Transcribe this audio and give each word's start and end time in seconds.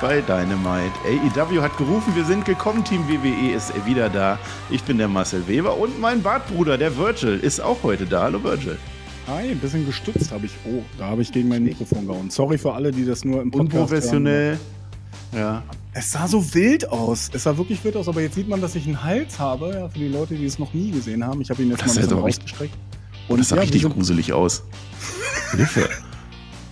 bei 0.00 0.22
Dynamite. 0.22 0.92
AEW 1.04 1.60
hat 1.60 1.76
gerufen, 1.76 2.14
wir 2.16 2.24
sind 2.24 2.44
gekommen. 2.44 2.82
Team 2.84 3.06
WWE 3.08 3.54
ist 3.54 3.72
wieder 3.86 4.08
da. 4.08 4.38
Ich 4.70 4.82
bin 4.82 4.96
der 4.98 5.08
Marcel 5.08 5.46
Weber 5.46 5.76
und 5.76 6.00
mein 6.00 6.22
Bartbruder, 6.22 6.78
der 6.78 6.96
Virgil, 6.96 7.38
ist 7.38 7.60
auch 7.60 7.82
heute 7.82 8.06
da. 8.06 8.22
Hallo 8.22 8.42
Virgil. 8.42 8.78
Hi, 9.26 9.50
ein 9.50 9.58
bisschen 9.58 9.84
gestützt 9.86 10.32
habe 10.32 10.46
ich. 10.46 10.52
Oh, 10.64 10.82
da 10.98 11.06
habe 11.06 11.22
ich 11.22 11.30
gegen 11.30 11.48
mein 11.48 11.64
Mikrofon 11.64 12.06
gehauen. 12.06 12.30
Sorry 12.30 12.56
für 12.56 12.72
alle, 12.72 12.92
die 12.92 13.04
das 13.04 13.24
nur 13.24 13.42
im 13.42 13.50
Podcast 13.50 13.72
Unprofessionell. 13.72 14.58
Hören. 15.32 15.42
Ja. 15.42 15.62
Es 15.92 16.12
sah 16.12 16.26
so 16.26 16.54
wild 16.54 16.90
aus. 16.90 17.30
Es 17.32 17.42
sah 17.42 17.56
wirklich 17.56 17.84
wild 17.84 17.96
aus, 17.96 18.08
aber 18.08 18.22
jetzt 18.22 18.34
sieht 18.34 18.48
man, 18.48 18.60
dass 18.60 18.74
ich 18.74 18.86
einen 18.86 19.02
Hals 19.02 19.38
habe. 19.38 19.70
Ja, 19.74 19.88
für 19.88 19.98
die 19.98 20.08
Leute, 20.08 20.34
die 20.34 20.46
es 20.46 20.58
noch 20.58 20.72
nie 20.72 20.90
gesehen 20.90 21.24
haben. 21.24 21.40
Ich 21.42 21.50
habe 21.50 21.62
ihn 21.62 21.70
jetzt 21.70 21.82
das 21.82 21.94
mal 21.94 22.02
ein 22.02 22.08
bisschen 22.08 22.18
rausgestreckt. 22.20 22.74
Und 23.28 23.38
das 23.38 23.50
sah 23.50 23.56
ja, 23.56 23.62
richtig 23.62 23.82
gruselig 23.82 24.32
aus. 24.32 24.62
Hilfe. 25.52 25.88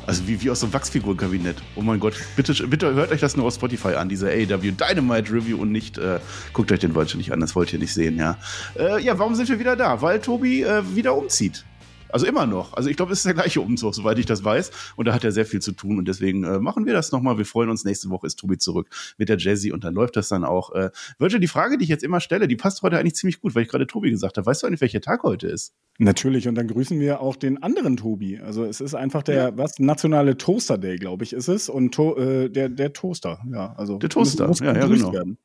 Also 0.08 0.26
wie, 0.26 0.40
wie 0.40 0.48
aus 0.48 0.60
so 0.60 0.66
einem 0.66 0.72
Wachsfigurenkabinett. 0.72 1.56
Oh 1.76 1.82
mein 1.82 2.00
Gott, 2.00 2.14
bitte, 2.34 2.54
bitte 2.66 2.94
hört 2.94 3.12
euch 3.12 3.20
das 3.20 3.36
nur 3.36 3.44
auf 3.44 3.52
Spotify 3.52 3.88
an, 3.88 4.08
diese 4.08 4.28
AEW 4.30 4.72
Dynamite 4.72 5.30
Review 5.30 5.58
und 5.60 5.70
nicht, 5.70 5.98
äh, 5.98 6.18
guckt 6.54 6.72
euch 6.72 6.78
den 6.78 6.94
Wolche 6.94 7.18
nicht 7.18 7.30
an, 7.30 7.40
das 7.40 7.54
wollt 7.54 7.74
ihr 7.74 7.78
nicht 7.78 7.92
sehen, 7.92 8.16
ja. 8.16 8.38
Äh, 8.74 9.02
ja, 9.02 9.18
warum 9.18 9.34
sind 9.34 9.50
wir 9.50 9.58
wieder 9.58 9.76
da? 9.76 10.00
Weil 10.00 10.20
Tobi 10.20 10.62
äh, 10.62 10.82
wieder 10.96 11.14
umzieht. 11.14 11.62
Also 12.10 12.26
immer 12.26 12.46
noch. 12.46 12.74
Also 12.74 12.88
ich 12.88 12.96
glaube, 12.96 13.12
es 13.12 13.18
ist 13.18 13.26
der 13.26 13.34
gleiche 13.34 13.60
Umzug, 13.60 13.94
soweit 13.94 14.18
ich 14.18 14.26
das 14.26 14.44
weiß. 14.44 14.70
Und 14.96 15.06
da 15.06 15.14
hat 15.14 15.24
er 15.24 15.32
sehr 15.32 15.46
viel 15.46 15.60
zu 15.60 15.72
tun. 15.72 15.98
Und 15.98 16.08
deswegen 16.08 16.44
äh, 16.44 16.58
machen 16.58 16.86
wir 16.86 16.92
das 16.92 17.12
nochmal. 17.12 17.38
Wir 17.38 17.46
freuen 17.46 17.70
uns. 17.70 17.84
Nächste 17.84 18.10
Woche 18.10 18.26
ist 18.26 18.36
Tobi 18.36 18.58
zurück 18.58 18.88
mit 19.18 19.28
der 19.28 19.38
Jazzy 19.38 19.72
und 19.72 19.84
dann 19.84 19.94
läuft 19.94 20.16
das 20.16 20.28
dann 20.28 20.44
auch. 20.44 20.72
Äh, 20.74 20.90
Virgil, 21.18 21.40
die 21.40 21.48
Frage, 21.48 21.78
die 21.78 21.84
ich 21.84 21.90
jetzt 21.90 22.04
immer 22.04 22.20
stelle, 22.20 22.48
die 22.48 22.56
passt 22.56 22.82
heute 22.82 22.98
eigentlich 22.98 23.14
ziemlich 23.14 23.40
gut, 23.40 23.54
weil 23.54 23.62
ich 23.62 23.68
gerade 23.68 23.86
Tobi 23.86 24.10
gesagt 24.10 24.36
habe. 24.36 24.46
Weißt 24.46 24.62
du 24.62 24.66
eigentlich, 24.66 24.80
welcher 24.80 25.00
Tag 25.00 25.22
heute 25.22 25.48
ist? 25.48 25.74
Natürlich. 25.98 26.46
Und 26.48 26.54
dann 26.54 26.68
grüßen 26.68 26.98
wir 27.00 27.20
auch 27.20 27.36
den 27.36 27.62
anderen 27.62 27.96
Tobi. 27.96 28.38
Also 28.38 28.64
es 28.64 28.80
ist 28.80 28.94
einfach 28.94 29.22
der, 29.22 29.34
ja. 29.34 29.56
was, 29.56 29.78
nationale 29.78 30.36
Toaster 30.36 30.78
Day, 30.78 30.96
glaube 30.96 31.24
ich, 31.24 31.32
ist 31.32 31.48
es. 31.48 31.68
Und 31.68 31.92
to 31.92 32.16
äh, 32.16 32.48
der, 32.48 32.68
der 32.68 32.92
Toaster, 32.92 33.40
ja. 33.52 33.74
Also 33.76 33.98
der 33.98 34.08
Toaster, 34.08 34.46
muss, 34.46 34.60
muss 34.60 34.66
ja, 34.66 34.74
ja, 34.74 34.86
genau. 34.86 35.12
Werden. 35.12 35.38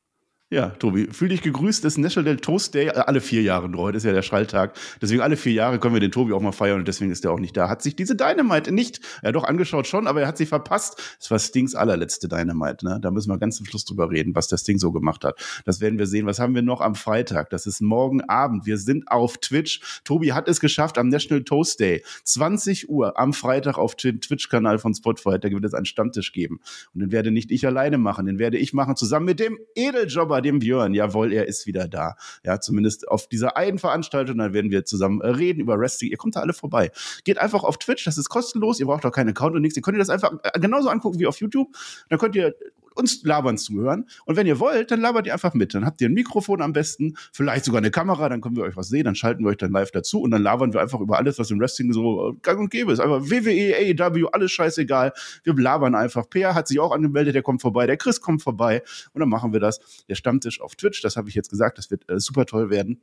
Ja, 0.54 0.68
Tobi, 0.68 1.08
fühl 1.10 1.30
dich 1.30 1.42
gegrüßt. 1.42 1.84
Das 1.84 1.94
ist 1.94 1.98
National 1.98 2.36
Toast 2.36 2.74
Day 2.76 2.86
äh, 2.86 2.90
alle 2.90 3.20
vier 3.20 3.42
Jahre 3.42 3.68
nur. 3.68 3.82
Heute 3.82 3.96
ist 3.96 4.04
ja 4.04 4.12
der 4.12 4.22
Schalltag. 4.22 4.76
Deswegen 5.02 5.20
alle 5.20 5.36
vier 5.36 5.52
Jahre 5.52 5.80
können 5.80 5.94
wir 5.94 6.00
den 6.00 6.12
Tobi 6.12 6.32
auch 6.32 6.40
mal 6.40 6.52
feiern 6.52 6.78
und 6.78 6.86
deswegen 6.86 7.10
ist 7.10 7.24
er 7.24 7.32
auch 7.32 7.40
nicht 7.40 7.56
da. 7.56 7.68
Hat 7.68 7.82
sich 7.82 7.96
diese 7.96 8.14
Dynamite 8.14 8.70
nicht, 8.70 9.00
ja 9.24 9.32
doch 9.32 9.42
angeschaut 9.42 9.88
schon, 9.88 10.06
aber 10.06 10.20
er 10.20 10.28
hat 10.28 10.38
sie 10.38 10.46
verpasst. 10.46 11.16
Das 11.18 11.28
war 11.32 11.40
Stings 11.40 11.74
allerletzte 11.74 12.28
Dynamite. 12.28 12.86
Ne? 12.86 13.00
Da 13.02 13.10
müssen 13.10 13.30
wir 13.30 13.38
ganz 13.38 13.56
zum 13.56 13.66
Schluss 13.66 13.84
drüber 13.84 14.12
reden, 14.12 14.36
was 14.36 14.46
der 14.46 14.56
Sting 14.56 14.78
so 14.78 14.92
gemacht 14.92 15.24
hat. 15.24 15.40
Das 15.64 15.80
werden 15.80 15.98
wir 15.98 16.06
sehen. 16.06 16.24
Was 16.24 16.38
haben 16.38 16.54
wir 16.54 16.62
noch 16.62 16.80
am 16.80 16.94
Freitag? 16.94 17.50
Das 17.50 17.66
ist 17.66 17.80
morgen 17.80 18.20
Abend. 18.20 18.64
Wir 18.64 18.78
sind 18.78 19.08
auf 19.08 19.38
Twitch. 19.38 19.80
Tobi 20.04 20.34
hat 20.34 20.46
es 20.46 20.60
geschafft 20.60 20.98
am 20.98 21.08
National 21.08 21.42
Toast 21.42 21.80
Day. 21.80 22.04
20 22.22 22.88
Uhr 22.88 23.18
am 23.18 23.32
Freitag 23.32 23.76
auf 23.76 23.96
dem 23.96 24.20
Twitch-Kanal 24.20 24.78
von 24.78 24.94
Spotify. 24.94 25.36
Da 25.36 25.50
wird 25.50 25.64
es 25.64 25.74
einen 25.74 25.86
Stammtisch 25.86 26.30
geben. 26.30 26.60
Und 26.94 27.00
den 27.00 27.10
werde 27.10 27.32
nicht 27.32 27.50
ich 27.50 27.66
alleine 27.66 27.98
machen. 27.98 28.26
Den 28.26 28.38
werde 28.38 28.56
ich 28.56 28.72
machen 28.72 28.94
zusammen 28.94 29.26
mit 29.26 29.40
dem 29.40 29.58
Edeljobber, 29.74 30.43
dem 30.44 30.60
Björn. 30.60 30.94
Jawohl, 30.94 31.32
er 31.32 31.48
ist 31.48 31.66
wieder 31.66 31.88
da. 31.88 32.16
Ja, 32.44 32.60
zumindest 32.60 33.08
auf 33.08 33.26
dieser 33.26 33.56
einen 33.56 33.78
Veranstaltung. 33.78 34.38
Dann 34.38 34.52
werden 34.52 34.70
wir 34.70 34.84
zusammen 34.84 35.20
äh, 35.20 35.28
reden 35.28 35.60
über 35.60 35.78
Wrestling. 35.78 36.10
Ihr 36.10 36.16
kommt 36.16 36.36
da 36.36 36.40
alle 36.40 36.52
vorbei. 36.52 36.90
Geht 37.24 37.38
einfach 37.38 37.64
auf 37.64 37.78
Twitch, 37.78 38.04
das 38.04 38.18
ist 38.18 38.28
kostenlos. 38.28 38.78
Ihr 38.78 38.86
braucht 38.86 39.04
auch 39.04 39.12
keinen 39.12 39.30
Account 39.30 39.56
und 39.56 39.62
nichts. 39.62 39.76
Ihr 39.76 39.82
könnt 39.82 39.96
ihr 39.96 40.00
das 40.00 40.10
einfach 40.10 40.32
äh, 40.42 40.60
genauso 40.60 40.88
angucken 40.88 41.18
wie 41.18 41.26
auf 41.26 41.40
YouTube. 41.40 41.74
Dann 42.08 42.18
könnt 42.18 42.36
ihr 42.36 42.54
uns 42.94 43.22
labern 43.24 43.58
zuhören. 43.58 44.06
Und 44.24 44.36
wenn 44.36 44.46
ihr 44.46 44.60
wollt, 44.60 44.90
dann 44.90 45.00
labert 45.00 45.26
ihr 45.26 45.32
einfach 45.32 45.54
mit. 45.54 45.74
Dann 45.74 45.84
habt 45.84 46.00
ihr 46.00 46.08
ein 46.08 46.14
Mikrofon 46.14 46.62
am 46.62 46.72
besten, 46.72 47.16
vielleicht 47.32 47.64
sogar 47.64 47.78
eine 47.78 47.90
Kamera, 47.90 48.28
dann 48.28 48.40
können 48.40 48.56
wir 48.56 48.64
euch 48.64 48.76
was 48.76 48.88
sehen, 48.88 49.04
dann 49.04 49.14
schalten 49.14 49.44
wir 49.44 49.50
euch 49.50 49.56
dann 49.56 49.72
live 49.72 49.90
dazu 49.90 50.20
und 50.20 50.30
dann 50.30 50.42
labern 50.42 50.72
wir 50.72 50.80
einfach 50.80 51.00
über 51.00 51.18
alles, 51.18 51.38
was 51.38 51.50
im 51.50 51.60
Wrestling 51.60 51.92
so 51.92 52.30
äh, 52.30 52.34
gang 52.42 52.60
und 52.60 52.70
gäbe 52.70 52.92
ist. 52.92 53.00
Einfach 53.00 53.22
WWE, 53.22 53.74
AEW, 53.76 54.28
alles 54.32 54.52
scheißegal. 54.52 55.12
Wir 55.42 55.54
labern 55.54 55.94
einfach. 55.94 56.28
Peer 56.28 56.54
hat 56.54 56.68
sich 56.68 56.80
auch 56.80 56.92
angemeldet, 56.92 57.34
der 57.34 57.42
kommt 57.42 57.62
vorbei, 57.62 57.86
der 57.86 57.96
Chris 57.96 58.20
kommt 58.20 58.42
vorbei 58.42 58.82
und 59.12 59.20
dann 59.20 59.28
machen 59.28 59.52
wir 59.52 59.60
das. 59.60 59.80
Der 60.08 60.14
Stammtisch 60.14 60.60
auf 60.60 60.76
Twitch, 60.76 61.02
das 61.02 61.16
habe 61.16 61.28
ich 61.28 61.34
jetzt 61.34 61.50
gesagt, 61.50 61.78
das 61.78 61.90
wird 61.90 62.08
äh, 62.08 62.18
super 62.20 62.46
toll 62.46 62.70
werden. 62.70 63.00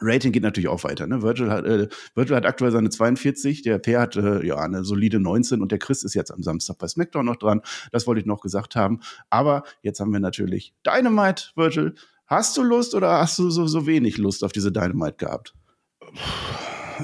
Rating 0.00 0.32
geht 0.32 0.42
natürlich 0.42 0.68
auch 0.68 0.84
weiter. 0.84 1.06
Ne? 1.06 1.22
Virgil, 1.22 1.50
hat, 1.50 1.64
äh, 1.64 1.88
Virgil 2.14 2.36
hat 2.36 2.46
aktuell 2.46 2.70
seine 2.70 2.90
42, 2.90 3.62
der 3.62 3.78
Per 3.78 4.00
hat 4.00 4.16
äh, 4.16 4.44
ja 4.46 4.56
eine 4.56 4.84
solide 4.84 5.20
19 5.20 5.62
und 5.62 5.72
der 5.72 5.78
Chris 5.78 6.02
ist 6.02 6.14
jetzt 6.14 6.30
am 6.30 6.42
Samstag 6.42 6.78
bei 6.78 6.88
SmackDown 6.88 7.26
noch 7.26 7.36
dran. 7.36 7.60
Das 7.92 8.06
wollte 8.06 8.20
ich 8.20 8.26
noch 8.26 8.40
gesagt 8.40 8.76
haben. 8.76 9.00
Aber 9.30 9.64
jetzt 9.82 10.00
haben 10.00 10.12
wir 10.12 10.20
natürlich 10.20 10.74
Dynamite, 10.86 11.50
Virgil. 11.54 11.94
Hast 12.26 12.56
du 12.56 12.62
Lust 12.62 12.94
oder 12.94 13.18
hast 13.20 13.38
du 13.38 13.50
so, 13.50 13.66
so 13.66 13.86
wenig 13.86 14.18
Lust 14.18 14.44
auf 14.44 14.52
diese 14.52 14.70
Dynamite 14.70 15.16
gehabt? 15.16 15.54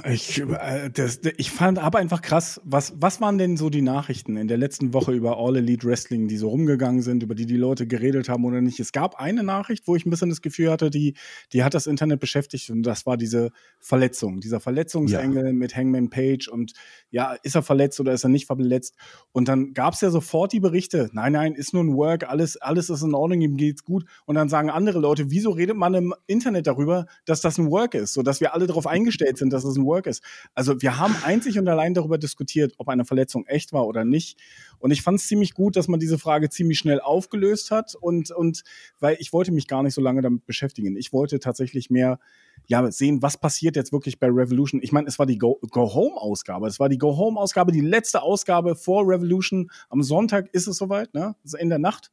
Ich, 0.08 0.40
äh, 0.40 0.90
das, 0.90 1.20
ich 1.36 1.50
fand 1.50 1.78
aber 1.78 1.98
einfach 1.98 2.22
krass, 2.22 2.60
was, 2.64 2.94
was 2.96 3.20
waren 3.20 3.38
denn 3.38 3.56
so 3.56 3.70
die 3.70 3.82
Nachrichten 3.82 4.36
in 4.36 4.48
der 4.48 4.56
letzten 4.56 4.92
Woche 4.92 5.12
über 5.12 5.38
All 5.38 5.56
Elite 5.56 5.86
Wrestling, 5.86 6.28
die 6.28 6.36
so 6.36 6.48
rumgegangen 6.48 7.02
sind, 7.02 7.22
über 7.22 7.34
die 7.34 7.46
die 7.46 7.56
Leute 7.56 7.86
geredet 7.86 8.28
haben 8.28 8.44
oder 8.44 8.60
nicht? 8.60 8.80
Es 8.80 8.92
gab 8.92 9.20
eine 9.20 9.42
Nachricht, 9.42 9.86
wo 9.86 9.96
ich 9.96 10.06
ein 10.06 10.10
bisschen 10.10 10.30
das 10.30 10.42
Gefühl 10.42 10.70
hatte, 10.70 10.90
die, 10.90 11.14
die 11.52 11.64
hat 11.64 11.74
das 11.74 11.86
Internet 11.86 12.20
beschäftigt 12.20 12.70
und 12.70 12.82
das 12.82 13.06
war 13.06 13.16
diese 13.16 13.50
Verletzung, 13.78 14.40
dieser 14.40 14.60
Verletzungsengel 14.60 15.46
ja. 15.46 15.52
mit 15.52 15.76
Hangman 15.76 16.10
Page 16.10 16.48
und 16.48 16.72
ja, 17.10 17.34
ist 17.42 17.54
er 17.54 17.62
verletzt 17.62 18.00
oder 18.00 18.12
ist 18.12 18.24
er 18.24 18.30
nicht 18.30 18.46
verletzt? 18.46 18.96
Und 19.32 19.48
dann 19.48 19.72
gab 19.74 19.94
es 19.94 20.00
ja 20.00 20.10
sofort 20.10 20.52
die 20.52 20.60
Berichte, 20.60 21.10
nein, 21.12 21.32
nein, 21.32 21.54
ist 21.54 21.72
nur 21.72 21.84
ein 21.84 21.94
Work, 21.94 22.28
alles, 22.28 22.56
alles 22.56 22.90
ist 22.90 23.02
in 23.02 23.14
Ordnung, 23.14 23.40
ihm 23.40 23.56
geht's 23.56 23.84
gut. 23.84 24.04
Und 24.26 24.34
dann 24.34 24.48
sagen 24.48 24.70
andere 24.70 24.98
Leute, 24.98 25.30
wieso 25.30 25.50
redet 25.50 25.76
man 25.76 25.94
im 25.94 26.14
Internet 26.26 26.66
darüber, 26.66 27.06
dass 27.24 27.40
das 27.40 27.58
ein 27.58 27.70
Work 27.70 27.94
ist, 27.94 28.14
sodass 28.14 28.40
wir 28.40 28.54
alle 28.54 28.66
darauf 28.66 28.86
eingestellt 28.86 29.38
sind, 29.38 29.52
dass 29.52 29.64
es 29.64 29.76
ein 29.76 29.83
Work 29.84 30.06
ist. 30.06 30.22
Also 30.54 30.80
wir 30.80 30.98
haben 30.98 31.14
einzig 31.24 31.58
und 31.58 31.68
allein 31.68 31.94
darüber 31.94 32.18
diskutiert, 32.18 32.74
ob 32.78 32.88
eine 32.88 33.04
Verletzung 33.04 33.46
echt 33.46 33.72
war 33.72 33.86
oder 33.86 34.04
nicht. 34.04 34.38
Und 34.78 34.90
ich 34.90 35.02
fand 35.02 35.20
es 35.20 35.26
ziemlich 35.26 35.54
gut, 35.54 35.76
dass 35.76 35.88
man 35.88 36.00
diese 36.00 36.18
Frage 36.18 36.50
ziemlich 36.50 36.78
schnell 36.78 37.00
aufgelöst 37.00 37.70
hat 37.70 37.94
und, 37.94 38.30
und 38.30 38.62
weil 39.00 39.16
ich 39.20 39.32
wollte 39.32 39.52
mich 39.52 39.66
gar 39.68 39.82
nicht 39.82 39.94
so 39.94 40.00
lange 40.00 40.22
damit 40.22 40.46
beschäftigen. 40.46 40.96
Ich 40.96 41.12
wollte 41.12 41.38
tatsächlich 41.38 41.90
mehr 41.90 42.18
ja, 42.66 42.90
sehen, 42.90 43.22
was 43.22 43.36
passiert 43.36 43.76
jetzt 43.76 43.92
wirklich 43.92 44.18
bei 44.18 44.28
Revolution. 44.28 44.80
Ich 44.82 44.92
meine, 44.92 45.08
es 45.08 45.18
war 45.18 45.26
die 45.26 45.38
Go-Home-Ausgabe. 45.38 46.66
es 46.66 46.80
war 46.80 46.88
die 46.88 46.98
Go-Home-Ausgabe, 46.98 47.72
die 47.72 47.80
letzte 47.80 48.22
Ausgabe 48.22 48.74
vor 48.74 49.06
Revolution. 49.06 49.70
Am 49.88 50.02
Sonntag 50.02 50.48
ist 50.52 50.66
es 50.66 50.76
soweit, 50.78 51.12
ne? 51.14 51.36
In 51.58 51.68
der 51.68 51.78
Nacht. 51.78 52.10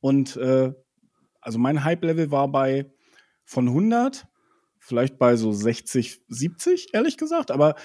Und 0.00 0.36
äh, 0.36 0.72
also 1.40 1.58
mein 1.58 1.84
Hype-Level 1.84 2.30
war 2.30 2.48
bei 2.48 2.90
von 3.44 3.68
100 3.68 4.26
vielleicht 4.90 5.18
bei 5.18 5.36
so 5.36 5.52
60, 5.52 6.20
70, 6.28 6.88
ehrlich 6.92 7.16
gesagt. 7.16 7.50
Aber 7.50 7.76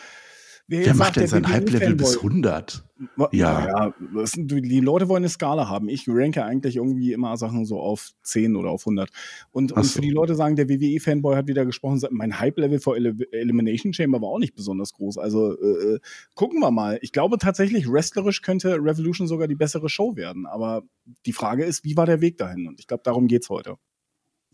Wer, 0.67 0.83
Wer 0.83 0.95
macht 0.95 1.16
denn 1.17 1.27
sein 1.27 1.47
Hype-Level 1.47 1.95
bis 1.95 2.17
100? 2.17 2.83
Ja. 3.31 3.67
ja 3.67 3.93
sind, 4.23 4.49
die 4.49 4.79
Leute 4.79 5.07
wollen 5.07 5.21
eine 5.21 5.29
Skala 5.29 5.69
haben. 5.69 5.89
Ich 5.89 6.05
ranke 6.07 6.43
eigentlich 6.43 6.77
irgendwie 6.77 7.13
immer 7.13 7.38
Sachen 7.38 7.66
so 7.66 7.79
auf 7.79 8.09
10 8.23 8.55
oder 8.55 8.71
auf 8.71 8.81
100. 8.81 9.11
Und, 9.51 9.73
und 9.73 9.83
für 9.83 10.01
die 10.01 10.09
Leute 10.09 10.33
sagen, 10.33 10.55
der 10.55 10.67
WWE-Fanboy 10.67 11.35
hat 11.35 11.47
wieder 11.47 11.67
gesprochen, 11.67 12.01
mein 12.09 12.39
Hype-Level 12.39 12.79
vor 12.79 12.95
Ele 12.95 13.16
Elimination 13.31 13.93
Chamber 13.93 14.22
war 14.22 14.29
auch 14.29 14.39
nicht 14.39 14.55
besonders 14.55 14.93
groß. 14.93 15.19
Also 15.19 15.55
äh, 15.55 15.95
äh, 15.95 15.99
gucken 16.33 16.59
wir 16.61 16.72
mal. 16.72 16.97
Ich 17.01 17.11
glaube 17.11 17.37
tatsächlich, 17.37 17.87
wrestlerisch 17.87 18.41
könnte 18.41 18.77
Revolution 18.81 19.27
sogar 19.27 19.47
die 19.47 19.55
bessere 19.55 19.87
Show 19.87 20.16
werden. 20.16 20.47
Aber 20.47 20.81
die 21.28 21.34
Frage 21.34 21.63
ist, 21.63 21.84
wie 21.84 21.96
war 21.96 22.08
der 22.08 22.22
Weg 22.22 22.40
dahin? 22.40 22.67
Und 22.67 22.79
ich 22.79 22.87
glaube, 22.87 23.03
darum 23.03 23.28
geht 23.28 23.43
es 23.43 23.49
heute. 23.49 23.75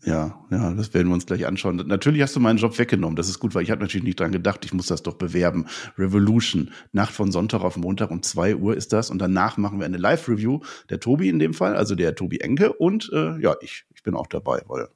Ja, 0.04 0.44
ja, 0.50 0.72
das 0.74 0.92
werden 0.94 1.08
wir 1.08 1.14
uns 1.14 1.26
gleich 1.26 1.46
anschauen. 1.46 1.76
Natürlich 1.76 2.22
hast 2.22 2.34
du 2.34 2.40
meinen 2.40 2.58
Job 2.58 2.76
weggenommen. 2.76 3.14
Das 3.14 3.28
ist 3.28 3.38
gut, 3.38 3.54
weil 3.54 3.62
ich 3.62 3.70
habe 3.70 3.82
natürlich 3.82 4.04
nicht 4.04 4.18
dran 4.18 4.32
gedacht, 4.32 4.64
ich 4.64 4.74
muss 4.74 4.86
das 4.88 5.04
doch 5.04 5.14
bewerben. 5.14 5.66
Revolution, 5.96 6.72
Nacht 6.90 7.12
von 7.12 7.30
Sonntag 7.30 7.60
auf 7.60 7.76
Montag 7.76 8.10
um 8.10 8.20
zwei 8.22 8.56
Uhr 8.56 8.76
ist 8.76 8.92
das. 8.92 9.10
Und 9.10 9.20
danach 9.20 9.58
machen 9.58 9.78
wir 9.78 9.86
eine 9.86 9.98
Live-Review. 9.98 10.60
Der 10.90 10.98
Tobi 10.98 11.28
in 11.28 11.38
dem 11.38 11.54
Fall, 11.54 11.76
also 11.76 11.94
der 11.94 12.16
Tobi 12.16 12.40
Enke. 12.40 12.72
Und 12.72 13.10
äh, 13.12 13.40
ja, 13.40 13.54
ich, 13.60 13.84
ich 13.94 14.02
bin 14.02 14.16
auch 14.16 14.26
dabei, 14.26 14.62
weil 14.66 14.88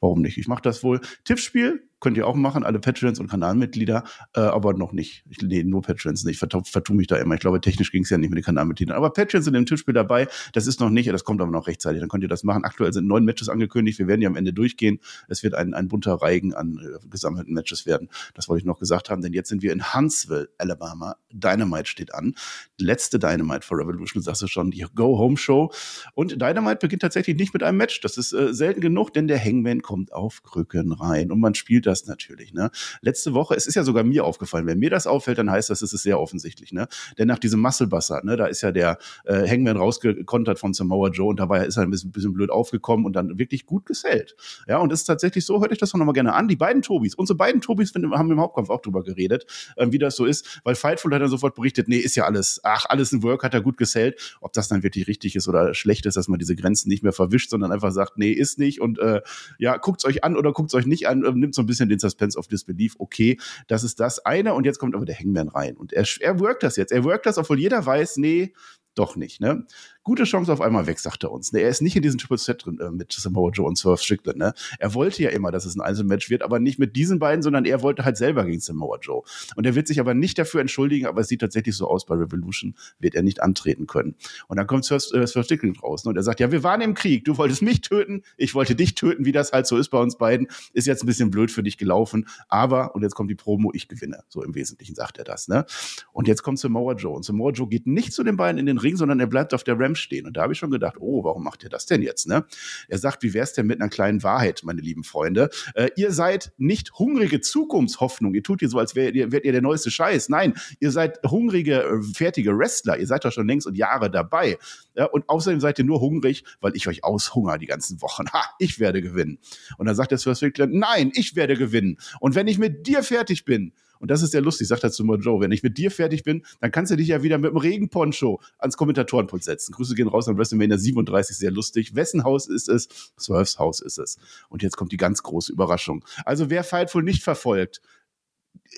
warum 0.00 0.22
nicht? 0.22 0.38
Ich 0.38 0.48
mache 0.48 0.62
das 0.62 0.82
wohl. 0.82 1.00
Tippspiel 1.24 1.85
könnt 2.00 2.16
ihr 2.16 2.26
auch 2.26 2.34
machen, 2.34 2.64
alle 2.64 2.78
Patreons 2.78 3.18
und 3.18 3.28
Kanalmitglieder, 3.28 4.04
äh, 4.34 4.40
aber 4.40 4.74
noch 4.74 4.92
nicht. 4.92 5.24
Ich, 5.30 5.38
nee, 5.42 5.62
nur 5.62 5.82
Patreons 5.82 6.24
nicht. 6.24 6.38
Vertue 6.38 6.62
vertu 6.64 6.94
mich 6.94 7.06
da 7.06 7.16
immer. 7.16 7.34
Ich 7.34 7.40
glaube, 7.40 7.60
technisch 7.60 7.90
ging 7.90 8.02
es 8.02 8.10
ja 8.10 8.18
nicht 8.18 8.30
mit 8.30 8.36
den 8.36 8.44
Kanalmitgliedern. 8.44 8.96
Aber 8.96 9.10
Patreons 9.10 9.44
sind 9.44 9.54
im 9.54 9.66
Tippspiel 9.66 9.94
dabei. 9.94 10.28
Das 10.52 10.66
ist 10.66 10.80
noch 10.80 10.90
nicht, 10.90 11.08
das 11.08 11.24
kommt 11.24 11.40
aber 11.40 11.50
noch 11.50 11.66
rechtzeitig. 11.66 12.00
Dann 12.00 12.08
könnt 12.08 12.22
ihr 12.22 12.28
das 12.28 12.44
machen. 12.44 12.64
Aktuell 12.64 12.92
sind 12.92 13.06
neun 13.06 13.24
Matches 13.24 13.48
angekündigt. 13.48 13.98
Wir 13.98 14.06
werden 14.06 14.20
die 14.20 14.26
am 14.26 14.36
Ende 14.36 14.52
durchgehen. 14.52 15.00
Es 15.28 15.42
wird 15.42 15.54
ein, 15.54 15.74
ein 15.74 15.88
bunter 15.88 16.14
Reigen 16.14 16.54
an 16.54 16.78
äh, 16.78 17.08
gesammelten 17.08 17.54
Matches 17.54 17.86
werden. 17.86 18.08
Das 18.34 18.48
wollte 18.48 18.60
ich 18.60 18.66
noch 18.66 18.78
gesagt 18.78 19.08
haben, 19.08 19.22
denn 19.22 19.32
jetzt 19.32 19.48
sind 19.48 19.62
wir 19.62 19.72
in 19.72 19.94
Huntsville, 19.94 20.48
Alabama. 20.58 21.16
Dynamite 21.32 21.86
steht 21.88 22.14
an. 22.14 22.34
Letzte 22.78 23.18
Dynamite 23.18 23.66
for 23.66 23.78
Revolution, 23.78 24.22
sagst 24.22 24.42
du 24.42 24.48
schon, 24.48 24.70
die 24.70 24.84
Go-Home-Show. 24.94 25.72
Und 26.14 26.32
Dynamite 26.32 26.78
beginnt 26.80 27.02
tatsächlich 27.02 27.36
nicht 27.36 27.54
mit 27.54 27.62
einem 27.62 27.78
Match. 27.78 28.00
Das 28.00 28.18
ist 28.18 28.32
äh, 28.32 28.52
selten 28.52 28.80
genug, 28.80 29.14
denn 29.14 29.28
der 29.28 29.42
Hangman 29.42 29.80
kommt 29.80 30.12
auf 30.12 30.42
Krücken 30.42 30.92
rein 30.92 31.32
und 31.32 31.40
man 31.40 31.54
spielt 31.54 31.85
das 31.86 32.06
natürlich. 32.06 32.52
Ne? 32.52 32.70
Letzte 33.00 33.34
Woche, 33.34 33.54
es 33.54 33.66
ist 33.66 33.74
ja 33.74 33.84
sogar 33.84 34.04
mir 34.04 34.24
aufgefallen, 34.24 34.66
wenn 34.66 34.78
mir 34.78 34.90
das 34.90 35.06
auffällt, 35.06 35.38
dann 35.38 35.50
heißt 35.50 35.70
das, 35.70 35.82
es 35.82 35.92
ist 35.92 36.02
sehr 36.02 36.20
offensichtlich. 36.20 36.72
Ne? 36.72 36.88
Denn 37.18 37.28
nach 37.28 37.38
diesem 37.38 37.60
Musclebuster, 37.60 38.22
ne, 38.24 38.36
da 38.36 38.46
ist 38.46 38.62
ja 38.62 38.72
der 38.72 38.98
äh, 39.24 39.48
Hangman 39.48 39.76
rausgekontert 39.76 40.58
von 40.58 40.74
Samoa 40.74 41.10
Joe 41.10 41.28
und 41.28 41.40
dabei 41.40 41.66
ist 41.66 41.76
er 41.76 41.82
ein 41.82 41.90
bisschen, 41.90 42.12
bisschen 42.12 42.32
blöd 42.32 42.50
aufgekommen 42.50 43.06
und 43.06 43.14
dann 43.14 43.38
wirklich 43.38 43.66
gut 43.66 43.86
gesellt. 43.86 44.36
Ja, 44.66 44.78
und 44.78 44.92
es 44.92 45.00
ist 45.00 45.06
tatsächlich 45.06 45.44
so, 45.44 45.60
hört 45.60 45.72
euch 45.72 45.78
das 45.78 45.90
doch 45.90 45.98
nochmal 45.98 46.14
gerne 46.14 46.34
an. 46.34 46.48
Die 46.48 46.56
beiden 46.56 46.82
Tobis, 46.82 47.14
unsere 47.14 47.36
beiden 47.36 47.60
Tobis 47.60 47.92
haben 47.94 48.30
im 48.30 48.40
Hauptkampf 48.40 48.70
auch 48.70 48.80
drüber 48.80 49.02
geredet, 49.02 49.46
äh, 49.76 49.86
wie 49.90 49.98
das 49.98 50.16
so 50.16 50.24
ist, 50.24 50.60
weil 50.64 50.74
Fightful 50.74 51.12
hat 51.14 51.22
dann 51.22 51.28
sofort 51.28 51.54
berichtet, 51.54 51.88
nee, 51.88 51.98
ist 51.98 52.16
ja 52.16 52.24
alles, 52.24 52.60
ach, 52.62 52.86
alles 52.88 53.12
ein 53.12 53.22
Work, 53.22 53.42
hat 53.44 53.54
er 53.54 53.60
gut 53.60 53.76
gesellt. 53.76 54.36
Ob 54.40 54.52
das 54.52 54.68
dann 54.68 54.82
wirklich 54.82 55.06
richtig 55.06 55.36
ist 55.36 55.48
oder 55.48 55.74
schlecht 55.74 56.06
ist, 56.06 56.16
dass 56.16 56.28
man 56.28 56.38
diese 56.38 56.56
Grenzen 56.56 56.88
nicht 56.88 57.02
mehr 57.02 57.12
verwischt, 57.12 57.50
sondern 57.50 57.72
einfach 57.72 57.92
sagt, 57.92 58.18
nee, 58.18 58.32
ist 58.32 58.58
nicht 58.58 58.80
und 58.80 58.98
äh, 58.98 59.22
ja, 59.58 59.76
guckt's 59.76 60.04
euch 60.04 60.24
an 60.24 60.36
oder 60.36 60.52
guckt's 60.52 60.74
euch 60.74 60.86
nicht 60.86 61.08
an, 61.08 61.24
äh, 61.24 61.32
nimmt 61.32 61.54
so 61.54 61.62
ein 61.62 61.66
bisschen 61.66 61.75
den 61.84 61.98
Suspense 61.98 62.38
of 62.38 62.48
Disbelief. 62.48 62.94
Okay, 62.98 63.38
das 63.66 63.84
ist 63.84 64.00
das 64.00 64.24
eine 64.24 64.54
und 64.54 64.64
jetzt 64.64 64.78
kommt 64.78 64.94
aber 64.94 65.04
der 65.04 65.18
Hangman 65.18 65.48
rein 65.48 65.76
und 65.76 65.92
er, 65.92 66.06
er 66.20 66.40
workt 66.40 66.62
das 66.62 66.76
jetzt. 66.76 66.92
Er 66.92 67.04
workt 67.04 67.26
das, 67.26 67.38
obwohl 67.38 67.60
jeder 67.60 67.84
weiß, 67.84 68.16
nee, 68.16 68.52
doch 68.94 69.14
nicht. 69.14 69.40
Ne? 69.40 69.66
Gute 70.06 70.22
Chance 70.22 70.52
auf 70.52 70.60
einmal 70.60 70.86
weg, 70.86 71.00
sagt 71.00 71.24
er 71.24 71.32
uns. 71.32 71.52
Ne? 71.52 71.62
Er 71.62 71.68
ist 71.68 71.82
nicht 71.82 71.96
in 71.96 72.02
diesem 72.02 72.18
Triple 72.18 72.38
Set 72.38 72.64
drin 72.64 72.78
äh, 72.78 72.92
mit 72.92 73.12
Samoa 73.12 73.50
Joe 73.50 73.66
und 73.66 73.76
Swerve 73.76 74.00
Strickland. 74.00 74.38
Ne? 74.38 74.54
Er 74.78 74.94
wollte 74.94 75.20
ja 75.20 75.30
immer, 75.30 75.50
dass 75.50 75.64
es 75.64 75.74
ein 75.74 75.80
Einzelmatch 75.80 76.30
wird, 76.30 76.44
aber 76.44 76.60
nicht 76.60 76.78
mit 76.78 76.94
diesen 76.94 77.18
beiden, 77.18 77.42
sondern 77.42 77.64
er 77.64 77.82
wollte 77.82 78.04
halt 78.04 78.16
selber 78.16 78.44
gegen 78.44 78.60
Samoa 78.60 78.98
Joe. 79.02 79.24
Und 79.56 79.66
er 79.66 79.74
wird 79.74 79.88
sich 79.88 79.98
aber 79.98 80.14
nicht 80.14 80.38
dafür 80.38 80.60
entschuldigen, 80.60 81.06
aber 81.06 81.22
es 81.22 81.26
sieht 81.26 81.40
tatsächlich 81.40 81.74
so 81.74 81.88
aus, 81.88 82.06
bei 82.06 82.14
Revolution 82.14 82.76
wird 83.00 83.16
er 83.16 83.24
nicht 83.24 83.42
antreten 83.42 83.88
können. 83.88 84.14
Und 84.46 84.58
dann 84.58 84.68
kommt 84.68 84.84
Swerve, 84.84 85.20
äh, 85.20 85.26
Strickland 85.26 85.82
raus 85.82 86.04
ne? 86.04 86.10
und 86.10 86.16
er 86.16 86.22
sagt, 86.22 86.38
ja, 86.38 86.52
wir 86.52 86.62
waren 86.62 86.82
im 86.82 86.94
Krieg, 86.94 87.24
du 87.24 87.36
wolltest 87.36 87.62
mich 87.62 87.80
töten, 87.80 88.22
ich 88.36 88.54
wollte 88.54 88.76
dich 88.76 88.94
töten, 88.94 89.24
wie 89.24 89.32
das 89.32 89.50
halt 89.50 89.66
so 89.66 89.76
ist 89.76 89.88
bei 89.88 89.98
uns 89.98 90.16
beiden. 90.16 90.46
Ist 90.72 90.86
jetzt 90.86 91.02
ein 91.02 91.06
bisschen 91.06 91.32
blöd 91.32 91.50
für 91.50 91.64
dich 91.64 91.78
gelaufen, 91.78 92.28
aber, 92.46 92.94
und 92.94 93.02
jetzt 93.02 93.16
kommt 93.16 93.28
die 93.28 93.34
Promo, 93.34 93.72
ich 93.74 93.88
gewinne. 93.88 94.22
So 94.28 94.44
im 94.44 94.54
Wesentlichen 94.54 94.94
sagt 94.94 95.18
er 95.18 95.24
das. 95.24 95.48
Ne? 95.48 95.66
Und 96.12 96.28
jetzt 96.28 96.44
kommt 96.44 96.60
Samoa 96.60 96.94
Joe. 96.94 97.16
Und 97.16 97.24
Samoa 97.24 97.50
Joe 97.50 97.66
geht 97.66 97.88
nicht 97.88 98.12
zu 98.12 98.22
den 98.22 98.36
beiden 98.36 98.60
in 98.60 98.66
den 98.66 98.78
Ring, 98.78 98.96
sondern 98.96 99.18
er 99.18 99.26
bleibt 99.26 99.52
auf 99.52 99.64
der 99.64 99.76
Ramp 99.76 99.95
stehen. 99.96 100.26
Und 100.26 100.36
da 100.36 100.42
habe 100.42 100.52
ich 100.52 100.58
schon 100.58 100.70
gedacht, 100.70 100.96
oh, 101.00 101.24
warum 101.24 101.44
macht 101.44 101.62
ihr 101.64 101.68
das 101.68 101.86
denn 101.86 102.02
jetzt? 102.02 102.26
Ne? 102.28 102.44
Er 102.88 102.98
sagt, 102.98 103.22
wie 103.22 103.34
wär's 103.34 103.52
denn 103.52 103.66
mit 103.66 103.80
einer 103.80 103.90
kleinen 103.90 104.22
Wahrheit, 104.22 104.62
meine 104.64 104.80
lieben 104.80 105.04
Freunde? 105.04 105.50
Äh, 105.74 105.90
ihr 105.96 106.12
seid 106.12 106.52
nicht 106.56 106.92
hungrige 106.98 107.40
Zukunftshoffnung. 107.40 108.34
Ihr 108.34 108.42
tut 108.42 108.60
hier 108.60 108.68
so, 108.68 108.78
als 108.78 108.94
wärt 108.94 109.14
ihr, 109.14 109.32
wärt 109.32 109.44
ihr 109.44 109.52
der 109.52 109.62
neueste 109.62 109.90
Scheiß. 109.90 110.28
Nein, 110.28 110.54
ihr 110.80 110.90
seid 110.90 111.20
hungrige, 111.24 111.82
äh, 111.82 112.02
fertige 112.14 112.56
Wrestler. 112.56 112.98
Ihr 112.98 113.06
seid 113.06 113.24
doch 113.24 113.32
schon 113.32 113.46
längst 113.46 113.66
und 113.66 113.76
Jahre 113.76 114.10
dabei. 114.10 114.58
Ja, 114.94 115.06
und 115.06 115.28
außerdem 115.28 115.60
seid 115.60 115.78
ihr 115.78 115.84
nur 115.84 116.00
hungrig, 116.00 116.44
weil 116.60 116.74
ich 116.74 116.88
euch 116.88 117.04
aushunger 117.04 117.58
die 117.58 117.66
ganzen 117.66 118.00
Wochen. 118.02 118.26
Ha, 118.32 118.44
ich 118.58 118.78
werde 118.78 119.02
gewinnen. 119.02 119.38
Und 119.78 119.86
dann 119.86 119.94
sagt 119.94 120.10
der 120.10 120.18
Sir 120.18 120.34
Strickland, 120.34 120.74
nein, 120.74 121.10
ich 121.14 121.36
werde 121.36 121.56
gewinnen. 121.56 121.98
Und 122.20 122.34
wenn 122.34 122.48
ich 122.48 122.58
mit 122.58 122.86
dir 122.86 123.02
fertig 123.02 123.44
bin, 123.44 123.72
und 124.00 124.10
das 124.10 124.22
ist 124.22 124.34
ja 124.34 124.40
lustig, 124.40 124.68
sagt 124.68 124.84
er 124.84 124.90
zu 124.90 125.04
Joe, 125.16 125.40
wenn 125.40 125.52
ich 125.52 125.62
mit 125.62 125.78
dir 125.78 125.90
fertig 125.90 126.24
bin, 126.24 126.44
dann 126.60 126.70
kannst 126.70 126.92
du 126.92 126.96
dich 126.96 127.08
ja 127.08 127.22
wieder 127.22 127.38
mit 127.38 127.50
dem 127.50 127.56
Regenponcho 127.56 128.40
ans 128.58 128.76
Kommentatorenpult 128.76 129.44
setzen. 129.44 129.72
Grüße 129.72 129.94
gehen 129.94 130.08
raus 130.08 130.28
an 130.28 130.36
WrestleMania 130.36 130.78
37, 130.78 131.36
sehr 131.36 131.50
lustig. 131.50 131.94
Wessen 131.94 132.24
Haus 132.24 132.48
ist 132.48 132.68
es? 132.68 132.88
Swerves 133.18 133.58
Haus 133.58 133.80
ist 133.80 133.98
es. 133.98 134.16
Und 134.48 134.62
jetzt 134.62 134.76
kommt 134.76 134.92
die 134.92 134.96
ganz 134.96 135.22
große 135.22 135.52
Überraschung. 135.52 136.04
Also 136.24 136.50
wer 136.50 136.64
Fightful 136.64 137.02
nicht 137.02 137.22
verfolgt, 137.22 137.80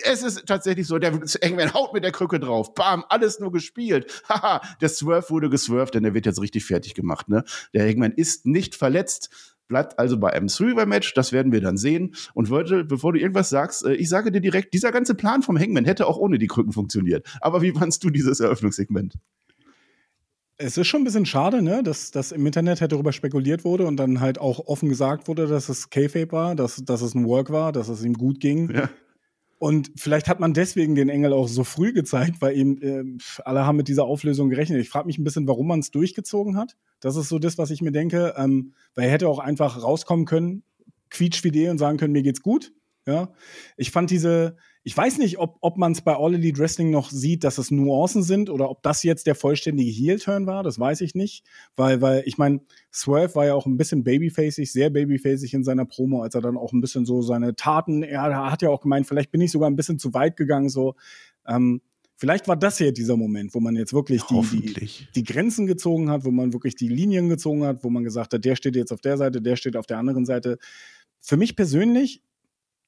es 0.04 0.22
ist 0.22 0.46
tatsächlich 0.46 0.86
so, 0.86 0.98
der 0.98 1.18
Engman 1.40 1.72
haut 1.72 1.92
mit 1.92 2.04
der 2.04 2.12
Krücke 2.12 2.40
drauf. 2.40 2.74
Bam, 2.74 3.04
alles 3.08 3.40
nur 3.40 3.52
gespielt. 3.52 4.22
Haha, 4.28 4.60
der 4.80 4.88
Swerve 4.88 5.30
wurde 5.30 5.50
geswerved, 5.50 5.94
denn 5.94 6.04
er 6.04 6.14
wird 6.14 6.26
jetzt 6.26 6.40
richtig 6.40 6.64
fertig 6.64 6.94
gemacht. 6.94 7.28
Ne? 7.28 7.44
Der 7.74 7.88
Hangman 7.88 8.12
ist 8.12 8.46
nicht 8.46 8.74
verletzt. 8.74 9.56
Bleibt 9.68 9.98
also 9.98 10.18
bei 10.18 10.32
einem 10.32 10.48
Three-Way-Match, 10.48 11.14
das 11.14 11.32
werden 11.32 11.52
wir 11.52 11.60
dann 11.60 11.76
sehen. 11.76 12.14
Und 12.34 12.48
Virgil, 12.48 12.84
bevor 12.84 13.12
du 13.12 13.20
irgendwas 13.20 13.50
sagst, 13.50 13.84
äh, 13.84 13.94
ich 13.94 14.08
sage 14.08 14.32
dir 14.32 14.40
direkt, 14.40 14.72
dieser 14.74 14.90
ganze 14.90 15.14
Plan 15.14 15.42
vom 15.42 15.58
Hangman 15.58 15.84
hätte 15.84 16.06
auch 16.06 16.16
ohne 16.16 16.38
die 16.38 16.46
Krücken 16.46 16.72
funktioniert. 16.72 17.26
Aber 17.40 17.62
wie 17.62 17.72
fandst 17.72 18.02
du 18.02 18.10
dieses 18.10 18.40
Eröffnungssegment? 18.40 19.14
Es 20.56 20.76
ist 20.76 20.88
schon 20.88 21.02
ein 21.02 21.04
bisschen 21.04 21.26
schade, 21.26 21.62
ne, 21.62 21.82
dass, 21.84 22.10
dass 22.10 22.32
im 22.32 22.44
Internet 22.44 22.80
halt 22.80 22.90
darüber 22.90 23.12
spekuliert 23.12 23.64
wurde 23.64 23.86
und 23.86 23.96
dann 23.96 24.20
halt 24.20 24.40
auch 24.40 24.66
offen 24.66 24.88
gesagt 24.88 25.28
wurde, 25.28 25.46
dass 25.46 25.68
es 25.68 25.88
K-Fape 25.90 26.32
war, 26.32 26.56
dass, 26.56 26.84
dass 26.84 27.00
es 27.00 27.14
ein 27.14 27.26
Work 27.26 27.50
war, 27.50 27.70
dass 27.70 27.88
es 27.88 28.02
ihm 28.02 28.14
gut 28.14 28.40
ging. 28.40 28.70
Ja. 28.74 28.88
Und 29.58 29.90
vielleicht 29.96 30.28
hat 30.28 30.38
man 30.38 30.54
deswegen 30.54 30.94
den 30.94 31.08
Engel 31.08 31.32
auch 31.32 31.48
so 31.48 31.64
früh 31.64 31.92
gezeigt, 31.92 32.40
weil 32.40 32.56
eben 32.56 32.80
äh, 32.80 33.04
alle 33.44 33.66
haben 33.66 33.76
mit 33.76 33.88
dieser 33.88 34.04
Auflösung 34.04 34.50
gerechnet. 34.50 34.80
Ich 34.80 34.88
frage 34.88 35.06
mich 35.06 35.18
ein 35.18 35.24
bisschen, 35.24 35.48
warum 35.48 35.66
man 35.66 35.80
es 35.80 35.90
durchgezogen 35.90 36.56
hat. 36.56 36.76
Das 37.00 37.16
ist 37.16 37.28
so 37.28 37.40
das, 37.40 37.58
was 37.58 37.70
ich 37.70 37.82
mir 37.82 37.90
denke. 37.90 38.34
Ähm, 38.36 38.74
weil 38.94 39.06
er 39.06 39.10
hätte 39.10 39.28
auch 39.28 39.40
einfach 39.40 39.82
rauskommen 39.82 40.26
können, 40.26 40.62
quietschfidel 41.10 41.70
und 41.70 41.78
sagen 41.78 41.98
können, 41.98 42.12
mir 42.12 42.22
geht's 42.22 42.42
gut. 42.42 42.72
Ja, 43.06 43.32
ich 43.76 43.90
fand 43.90 44.10
diese, 44.10 44.56
ich 44.84 44.96
weiß 44.96 45.18
nicht, 45.18 45.38
ob, 45.38 45.58
ob 45.60 45.76
man 45.76 45.92
es 45.92 46.00
bei 46.00 46.16
All 46.16 46.34
Elite 46.34 46.58
Wrestling 46.58 46.90
noch 46.90 47.10
sieht, 47.10 47.44
dass 47.44 47.58
es 47.58 47.70
Nuancen 47.70 48.22
sind 48.22 48.48
oder 48.48 48.70
ob 48.70 48.82
das 48.82 49.02
jetzt 49.02 49.26
der 49.26 49.34
vollständige 49.34 49.90
Heel-Turn 49.90 50.46
war, 50.46 50.62
das 50.62 50.78
weiß 50.78 51.00
ich 51.02 51.14
nicht. 51.14 51.44
Weil, 51.76 52.00
weil 52.00 52.22
ich 52.26 52.38
meine, 52.38 52.60
Swerve 52.92 53.34
war 53.34 53.46
ja 53.46 53.54
auch 53.54 53.66
ein 53.66 53.76
bisschen 53.76 54.04
babyfacig, 54.04 54.70
sehr 54.70 54.90
babyfacig 54.90 55.52
in 55.52 55.64
seiner 55.64 55.84
Promo, 55.84 56.22
als 56.22 56.34
er 56.34 56.40
dann 56.40 56.56
auch 56.56 56.72
ein 56.72 56.80
bisschen 56.80 57.04
so 57.04 57.22
seine 57.22 57.54
Taten, 57.54 58.02
er 58.02 58.50
hat 58.50 58.62
ja 58.62 58.70
auch 58.70 58.80
gemeint, 58.80 59.06
vielleicht 59.06 59.30
bin 59.30 59.40
ich 59.40 59.50
sogar 59.50 59.68
ein 59.68 59.76
bisschen 59.76 59.98
zu 59.98 60.14
weit 60.14 60.36
gegangen, 60.36 60.68
so. 60.68 60.94
Ähm, 61.46 61.80
vielleicht 62.16 62.48
war 62.48 62.56
das 62.56 62.78
hier 62.78 62.92
dieser 62.92 63.16
Moment, 63.16 63.54
wo 63.54 63.60
man 63.60 63.76
jetzt 63.76 63.92
wirklich 63.92 64.22
die, 64.24 64.74
die, 64.74 65.06
die, 65.14 65.24
Grenzen 65.24 65.66
gezogen 65.66 66.10
hat, 66.10 66.24
wo 66.24 66.30
man 66.30 66.52
wirklich 66.52 66.74
die 66.74 66.88
Linien 66.88 67.28
gezogen 67.28 67.64
hat, 67.64 67.84
wo 67.84 67.90
man 67.90 68.04
gesagt 68.04 68.34
hat, 68.34 68.44
der 68.44 68.56
steht 68.56 68.76
jetzt 68.76 68.92
auf 68.92 69.00
der 69.00 69.16
Seite, 69.16 69.40
der 69.40 69.56
steht 69.56 69.76
auf 69.76 69.86
der 69.86 69.98
anderen 69.98 70.26
Seite. 70.26 70.58
Für 71.20 71.36
mich 71.36 71.56
persönlich 71.56 72.22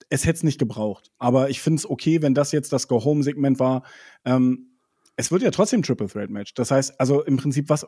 es 0.08 0.25
hätte 0.25 0.38
es 0.38 0.43
nicht 0.43 0.58
gebraucht. 0.58 1.11
Aber 1.19 1.50
ich 1.50 1.61
finde 1.61 1.79
es 1.79 1.88
okay, 1.88 2.23
wenn 2.23 2.35
das 2.35 2.52
jetzt 2.52 2.73
das 2.73 2.88
Go-Home-Segment 2.88 3.58
war. 3.58 3.85
Ähm, 4.25 4.70
es 5.17 5.31
wird 5.31 5.43
ja 5.43 5.50
trotzdem 5.50 5.82
Triple 5.82 6.08
Threat 6.08 6.31
Match. 6.31 6.55
Das 6.55 6.70
heißt, 6.70 6.99
also 6.99 7.23
im 7.23 7.37
Prinzip, 7.37 7.69
was, 7.69 7.87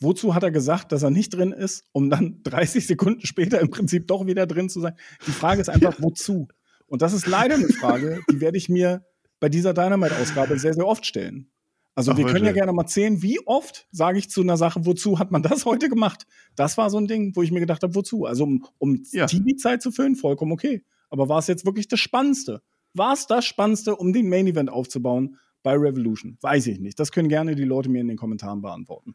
wozu 0.00 0.34
hat 0.34 0.42
er 0.42 0.50
gesagt, 0.50 0.92
dass 0.92 1.02
er 1.02 1.10
nicht 1.10 1.30
drin 1.30 1.52
ist, 1.52 1.84
um 1.92 2.10
dann 2.10 2.40
30 2.44 2.86
Sekunden 2.86 3.26
später 3.26 3.60
im 3.60 3.70
Prinzip 3.70 4.06
doch 4.08 4.26
wieder 4.26 4.46
drin 4.46 4.68
zu 4.68 4.80
sein? 4.80 4.94
Die 5.26 5.32
Frage 5.32 5.60
ist 5.60 5.68
einfach, 5.68 5.96
wozu? 5.98 6.48
Und 6.86 7.02
das 7.02 7.12
ist 7.12 7.26
leider 7.26 7.56
eine 7.56 7.68
Frage, 7.68 8.20
die 8.30 8.40
werde 8.40 8.56
ich 8.56 8.68
mir 8.68 9.04
bei 9.40 9.48
dieser 9.48 9.74
Dynamite-Ausgabe 9.74 10.58
sehr, 10.58 10.74
sehr 10.74 10.86
oft 10.86 11.04
stellen. 11.04 11.50
Also 11.94 12.12
Ach, 12.12 12.16
wir 12.16 12.26
können 12.26 12.44
ja 12.44 12.52
gerne 12.52 12.72
mal 12.72 12.86
zählen, 12.86 13.22
wie 13.22 13.40
oft 13.44 13.88
sage 13.90 14.18
ich 14.18 14.30
zu 14.30 14.40
einer 14.40 14.56
Sache, 14.56 14.86
wozu 14.86 15.18
hat 15.18 15.32
man 15.32 15.42
das 15.42 15.64
heute 15.64 15.88
gemacht? 15.88 16.26
Das 16.54 16.78
war 16.78 16.90
so 16.90 16.98
ein 16.98 17.08
Ding, 17.08 17.34
wo 17.34 17.42
ich 17.42 17.50
mir 17.50 17.58
gedacht 17.60 17.82
habe, 17.82 17.94
wozu? 17.94 18.24
Also 18.24 18.44
um, 18.44 18.64
um 18.78 19.02
ja. 19.10 19.26
TV-Zeit 19.26 19.82
zu 19.82 19.90
füllen, 19.90 20.14
vollkommen 20.14 20.52
okay. 20.52 20.84
Aber 21.10 21.28
war 21.28 21.38
es 21.38 21.46
jetzt 21.46 21.64
wirklich 21.64 21.88
das 21.88 22.00
Spannendste? 22.00 22.62
War 22.94 23.12
es 23.12 23.26
das 23.26 23.44
Spannendste, 23.44 23.96
um 23.96 24.12
den 24.12 24.28
Main 24.28 24.46
Event 24.46 24.70
aufzubauen 24.70 25.36
bei 25.62 25.74
Revolution? 25.74 26.38
Weiß 26.40 26.66
ich 26.66 26.78
nicht. 26.78 26.98
Das 26.98 27.12
können 27.12 27.28
gerne 27.28 27.54
die 27.54 27.64
Leute 27.64 27.88
mir 27.88 28.00
in 28.00 28.08
den 28.08 28.16
Kommentaren 28.16 28.62
beantworten. 28.62 29.14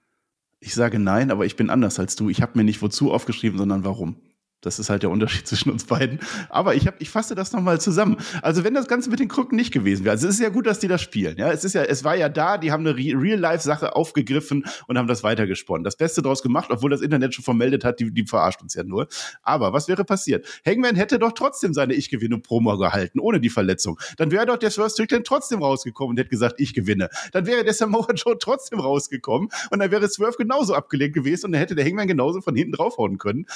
Ich 0.60 0.74
sage 0.74 1.00
nein, 1.00 1.32
aber 1.32 1.46
ich 1.46 1.56
bin 1.56 1.70
anders 1.70 2.00
als 2.00 2.16
du. 2.16 2.30
Ich 2.30 2.42
habe 2.42 2.58
mir 2.58 2.64
nicht 2.64 2.82
wozu 2.82 3.12
aufgeschrieben, 3.12 3.58
sondern 3.58 3.84
warum. 3.84 4.16
Das 4.64 4.80
ist 4.80 4.90
halt 4.90 5.04
der 5.04 5.12
Unterschied 5.12 5.48
zwischen 5.48 5.70
uns 5.70 5.84
beiden. 5.86 6.20
Aber 6.50 6.74
ich, 6.76 6.88
hab, 6.88 7.00
ich 7.02 7.10
fasse 7.10 7.36
das 7.36 7.52
nochmal 7.52 7.80
zusammen. 7.80 8.18
Also 8.42 8.64
wenn 8.64 8.74
das 8.74 8.88
Ganze 8.88 9.10
mit 9.10 9.20
den 9.20 9.28
Krücken 9.28 9.56
nicht 9.56 9.72
gewesen 9.72 10.06
wäre, 10.06 10.14
also 10.14 10.28
es 10.28 10.36
ist 10.36 10.42
ja 10.42 10.50
gut, 10.50 10.66
dass 10.66 10.80
die 10.80 10.88
das 10.88 11.02
spielen. 11.02 11.38
Ja, 11.38 11.52
es 11.52 11.64
ist 11.64 11.74
ja, 11.74 11.84
es 11.84 12.04
war 12.04 12.16
ja 12.16 12.30
da, 12.30 12.58
die 12.58 12.72
haben 12.72 12.86
eine 12.86 12.98
Real-Life-Sache 12.98 13.96
aufgegriffen 13.96 14.66
und 14.88 14.98
haben 14.98 15.08
das 15.08 15.24
weitergesponnen. 15.24 15.84
Das 15.84 15.98
Beste 15.98 16.22
draus 16.22 16.42
gemacht, 16.42 16.70
obwohl 16.72 16.90
das 16.90 17.02
Internet 17.02 17.36
schon 17.36 17.44
vermeldet 17.44 17.84
hat, 17.84 18.00
die, 18.00 18.12
die 18.12 18.26
verarscht 18.26 18.62
uns 18.62 18.74
ja 18.74 18.84
nur. 18.84 19.08
Aber 19.44 19.74
was 19.74 19.88
wäre 19.88 20.06
passiert? 20.06 20.46
Hangman 20.66 20.96
hätte 20.96 21.20
doch 21.20 21.34
trotzdem 21.34 21.74
seine 21.74 21.94
Ich 21.94 22.10
gewinne 22.10 22.40
Promo 22.40 22.78
gehalten, 22.78 23.20
ohne 23.20 23.40
die 23.40 23.50
Verletzung. 23.50 24.00
Dann 24.18 24.32
wäre 24.32 24.46
doch 24.46 24.58
der 24.58 24.72
Swerve 24.72 24.90
Strickland 24.90 25.28
trotzdem 25.28 25.62
rausgekommen 25.62 26.12
und 26.12 26.20
hätte 26.20 26.30
gesagt, 26.30 26.56
ich 26.60 26.74
gewinne. 26.74 27.10
Dann 27.32 27.46
wäre 27.46 27.64
der 27.64 27.74
Samoa 27.74 28.08
Joe 28.16 28.38
trotzdem 28.40 28.80
rausgekommen 28.80 29.50
und 29.70 29.80
dann 29.80 29.92
wäre 29.92 30.08
Swerve 30.08 30.38
genauso 30.38 30.74
abgelehnt 30.74 31.14
gewesen 31.14 31.48
und 31.48 31.52
dann 31.54 31.60
hätte 31.60 31.76
der 31.76 31.86
Hangman 31.86 32.08
genauso 32.08 32.42
von 32.42 32.56
hinten 32.56 32.74
draufhauen 32.74 33.18
können. 33.18 33.46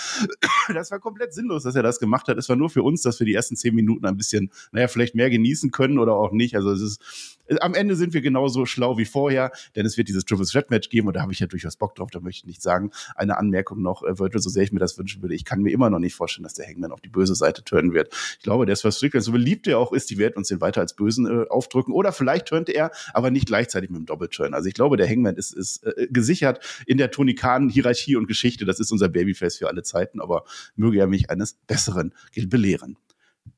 Das 0.74 0.92
war 0.92 0.97
war 0.98 1.02
komplett 1.02 1.34
sinnlos, 1.34 1.64
dass 1.64 1.76
er 1.76 1.84
das 1.84 2.00
gemacht 2.00 2.28
hat. 2.28 2.38
Es 2.38 2.50
war 2.50 2.56
nur 2.56 2.70
für 2.70 2.84
uns, 2.84 3.02
dass 3.02 3.20
wir 3.20 3.26
die 3.26 3.34
ersten 3.34 3.56
zehn 3.56 3.76
Minuten 3.76 4.06
ein 4.06 4.18
bisschen, 4.18 4.52
naja, 4.72 4.88
vielleicht 4.88 5.16
mehr 5.16 5.30
genießen 5.30 5.72
können 5.72 6.00
oder 6.00 6.14
auch 6.14 6.32
nicht. 6.32 6.56
Also 6.56 6.72
es 6.72 6.82
ist, 6.82 7.38
am 7.62 7.74
Ende 7.74 7.96
sind 7.96 8.14
wir 8.14 8.22
genauso 8.22 8.66
schlau 8.66 8.98
wie 8.98 9.06
vorher, 9.06 9.52
denn 9.76 9.86
es 9.86 9.98
wird 9.98 10.10
dieses 10.10 10.26
Triple 10.26 10.46
Threat 10.46 10.70
Match 10.70 10.90
geben 10.90 11.08
und 11.08 11.16
da 11.16 11.22
habe 11.22 11.32
ich 11.32 11.40
ja 11.40 11.48
durchaus 11.48 11.78
Bock 11.78 11.96
drauf, 11.96 12.10
da 12.12 12.20
möchte 12.20 12.40
ich 12.40 12.46
nicht 12.46 12.62
sagen. 12.62 12.92
Eine 13.16 13.38
Anmerkung 13.38 13.82
noch, 13.82 14.04
äh, 14.04 14.20
Virgil, 14.20 14.42
so 14.42 14.50
sehr 14.50 14.64
ich 14.64 14.72
mir 14.72 14.80
das 14.80 14.98
wünschen 14.98 15.22
würde, 15.22 15.36
ich 15.36 15.46
kann 15.46 15.62
mir 15.62 15.72
immer 15.72 15.90
noch 15.90 16.00
nicht 16.00 16.16
vorstellen, 16.16 16.44
dass 16.44 16.56
der 16.56 16.68
Hangman 16.68 16.92
auf 16.92 17.02
die 17.02 17.10
böse 17.10 17.36
Seite 17.36 17.64
turnen 17.64 17.94
wird. 17.94 18.14
Ich 18.38 18.44
glaube, 18.44 18.66
der 18.66 18.74
ist 18.74 18.84
was 18.84 18.98
Strickland, 18.98 19.24
so 19.24 19.32
beliebt 19.32 19.68
er 19.68 19.80
auch 19.80 19.94
ist, 19.94 20.10
die 20.10 20.18
werden 20.18 20.34
uns 20.36 20.50
den 20.50 20.62
weiter 20.62 20.82
als 20.82 20.96
Bösen 20.96 21.26
äh, 21.26 21.48
aufdrücken 21.50 21.94
oder 21.94 22.12
vielleicht 22.12 22.48
turnt 22.48 22.70
er, 22.70 22.92
aber 23.14 23.32
nicht 23.32 23.48
gleichzeitig 23.48 23.90
mit 23.90 24.00
dem 24.00 24.06
Doppelturn. 24.06 24.54
Also 24.54 24.68
ich 24.68 24.74
glaube, 24.74 24.98
der 24.98 25.08
Hangman 25.08 25.36
ist, 25.36 25.54
ist 25.54 25.86
äh, 25.86 26.08
gesichert 26.10 26.60
in 26.86 26.98
der 26.98 27.12
Tony 27.12 27.36
Khan 27.36 27.70
Hierarchie 27.70 28.16
und 28.16 28.28
Geschichte. 28.28 28.66
Das 28.66 28.80
ist 28.80 28.92
unser 28.92 29.10
Babyface 29.10 29.58
für 29.58 29.68
alle 29.68 29.84
Zeiten, 29.84 30.20
aber 30.20 30.44
möge 30.88 31.00
er 31.00 31.08
mich 31.08 31.30
eines 31.30 31.54
Besseren 31.68 32.14
belehren. 32.50 32.98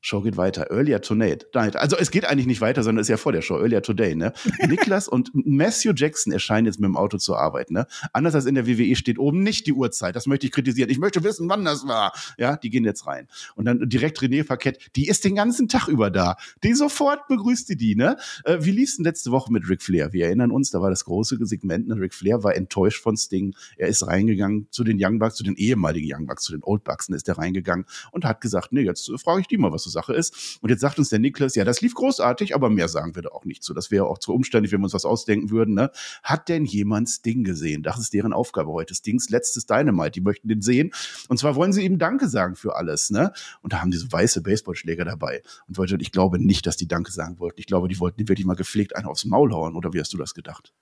Show 0.00 0.20
geht 0.22 0.36
weiter. 0.36 0.70
Earlier 0.70 1.00
Tonight. 1.00 1.46
Also 1.54 1.96
es 1.96 2.10
geht 2.10 2.24
eigentlich 2.24 2.46
nicht 2.46 2.60
weiter, 2.60 2.82
sondern 2.82 3.00
es 3.00 3.06
ist 3.06 3.10
ja 3.10 3.16
vor 3.16 3.32
der 3.32 3.42
Show. 3.42 3.58
Earlier 3.58 3.82
Today, 3.82 4.14
ne? 4.14 4.32
Niklas 4.68 5.08
und 5.08 5.30
Matthew 5.34 5.92
Jackson 5.94 6.32
erscheinen 6.32 6.66
jetzt 6.66 6.80
mit 6.80 6.88
dem 6.88 6.96
Auto 6.96 7.18
zur 7.18 7.38
Arbeit, 7.38 7.70
ne? 7.70 7.86
Anders 8.12 8.34
als 8.34 8.46
in 8.46 8.54
der 8.54 8.66
WWE 8.66 8.96
steht 8.96 9.18
oben 9.18 9.42
nicht 9.42 9.66
die 9.66 9.72
Uhrzeit. 9.72 10.16
Das 10.16 10.26
möchte 10.26 10.46
ich 10.46 10.52
kritisieren. 10.52 10.90
Ich 10.90 10.98
möchte 10.98 11.22
wissen, 11.24 11.48
wann 11.48 11.64
das 11.64 11.86
war. 11.86 12.12
Ja, 12.38 12.56
die 12.56 12.70
gehen 12.70 12.84
jetzt 12.84 13.06
rein. 13.06 13.28
Und 13.54 13.64
dann 13.64 13.88
direkt 13.88 14.18
René 14.18 14.44
Paquette, 14.44 14.80
die 14.96 15.08
ist 15.08 15.24
den 15.24 15.34
ganzen 15.34 15.68
Tag 15.68 15.88
über 15.88 16.10
da. 16.10 16.36
Die 16.62 16.74
sofort 16.74 17.28
begrüßt 17.28 17.68
die, 17.68 17.76
die 17.76 17.96
ne? 17.96 18.16
Äh, 18.44 18.58
wie 18.60 18.72
lief's 18.72 18.96
denn 18.96 19.04
letzte 19.04 19.30
Woche 19.30 19.52
mit 19.52 19.68
Ric 19.68 19.82
Flair? 19.82 20.12
Wir 20.12 20.26
erinnern 20.26 20.50
uns, 20.50 20.70
da 20.70 20.80
war 20.80 20.90
das 20.90 21.04
große 21.04 21.38
Segment, 21.42 21.88
ne? 21.88 21.96
Ric 21.96 22.14
Flair 22.14 22.42
war 22.42 22.54
enttäuscht 22.54 23.02
von 23.02 23.16
Sting. 23.16 23.54
Er 23.76 23.88
ist 23.88 24.06
reingegangen 24.06 24.68
zu 24.70 24.84
den 24.84 24.98
Young 25.00 25.18
Bucks, 25.18 25.36
zu 25.36 25.44
den 25.44 25.56
ehemaligen 25.56 26.08
Young 26.12 26.26
Bucks, 26.26 26.44
zu 26.44 26.52
den 26.52 26.62
Old 26.62 26.84
Bucks, 26.84 27.08
und 27.08 27.14
ist 27.14 27.28
er 27.28 27.38
reingegangen 27.38 27.86
und 28.12 28.24
hat 28.24 28.40
gesagt, 28.40 28.72
nee, 28.72 28.82
jetzt 28.82 29.10
frage 29.22 29.40
ich 29.40 29.46
die 29.46 29.58
mal, 29.58 29.72
was 29.72 29.79
so 29.80 29.90
Sache 29.90 30.14
ist. 30.14 30.58
Und 30.60 30.70
jetzt 30.70 30.80
sagt 30.80 30.98
uns 30.98 31.08
der 31.08 31.18
Niklas, 31.18 31.54
ja, 31.54 31.64
das 31.64 31.80
lief 31.80 31.94
großartig, 31.94 32.54
aber 32.54 32.70
mehr 32.70 32.88
sagen 32.88 33.14
wir 33.14 33.22
da 33.22 33.30
auch 33.30 33.44
nicht 33.44 33.62
zu. 33.62 33.74
Das 33.74 33.90
wäre 33.90 34.06
auch 34.06 34.18
zu 34.18 34.32
umständlich, 34.32 34.72
wenn 34.72 34.80
wir 34.80 34.84
uns 34.84 34.94
was 34.94 35.04
ausdenken 35.04 35.50
würden. 35.50 35.74
Ne? 35.74 35.90
Hat 36.22 36.48
denn 36.48 36.64
jemand 36.64 37.08
Sting 37.08 37.44
gesehen? 37.44 37.82
Das 37.82 37.98
ist 37.98 38.12
deren 38.12 38.32
Aufgabe 38.32 38.70
heute. 38.70 38.94
Stings 38.94 39.30
letztes 39.30 39.66
Dynamite. 39.66 40.12
Die 40.12 40.20
möchten 40.20 40.48
den 40.48 40.62
sehen. 40.62 40.92
Und 41.28 41.38
zwar 41.38 41.56
wollen 41.56 41.72
sie 41.72 41.84
ihm 41.84 41.98
Danke 41.98 42.28
sagen 42.28 42.56
für 42.56 42.76
alles. 42.76 43.10
Ne? 43.10 43.32
Und 43.62 43.72
da 43.72 43.80
haben 43.80 43.90
die 43.90 43.98
so 43.98 44.10
weiße 44.10 44.42
Baseballschläger 44.42 45.04
dabei. 45.04 45.42
Und 45.68 45.78
wollte, 45.78 45.96
ich 46.00 46.12
glaube 46.12 46.38
nicht, 46.38 46.66
dass 46.66 46.76
die 46.76 46.88
Danke 46.88 47.12
sagen 47.12 47.38
wollten. 47.38 47.60
Ich 47.60 47.66
glaube, 47.66 47.88
die 47.88 47.98
wollten 48.00 48.28
wirklich 48.28 48.46
mal 48.46 48.54
gepflegt 48.54 48.96
einen 48.96 49.06
aufs 49.06 49.24
Maul 49.24 49.52
hauen. 49.52 49.74
Oder 49.74 49.92
wie 49.92 50.00
hast 50.00 50.12
du 50.12 50.16
das 50.16 50.34
gedacht? 50.34 50.72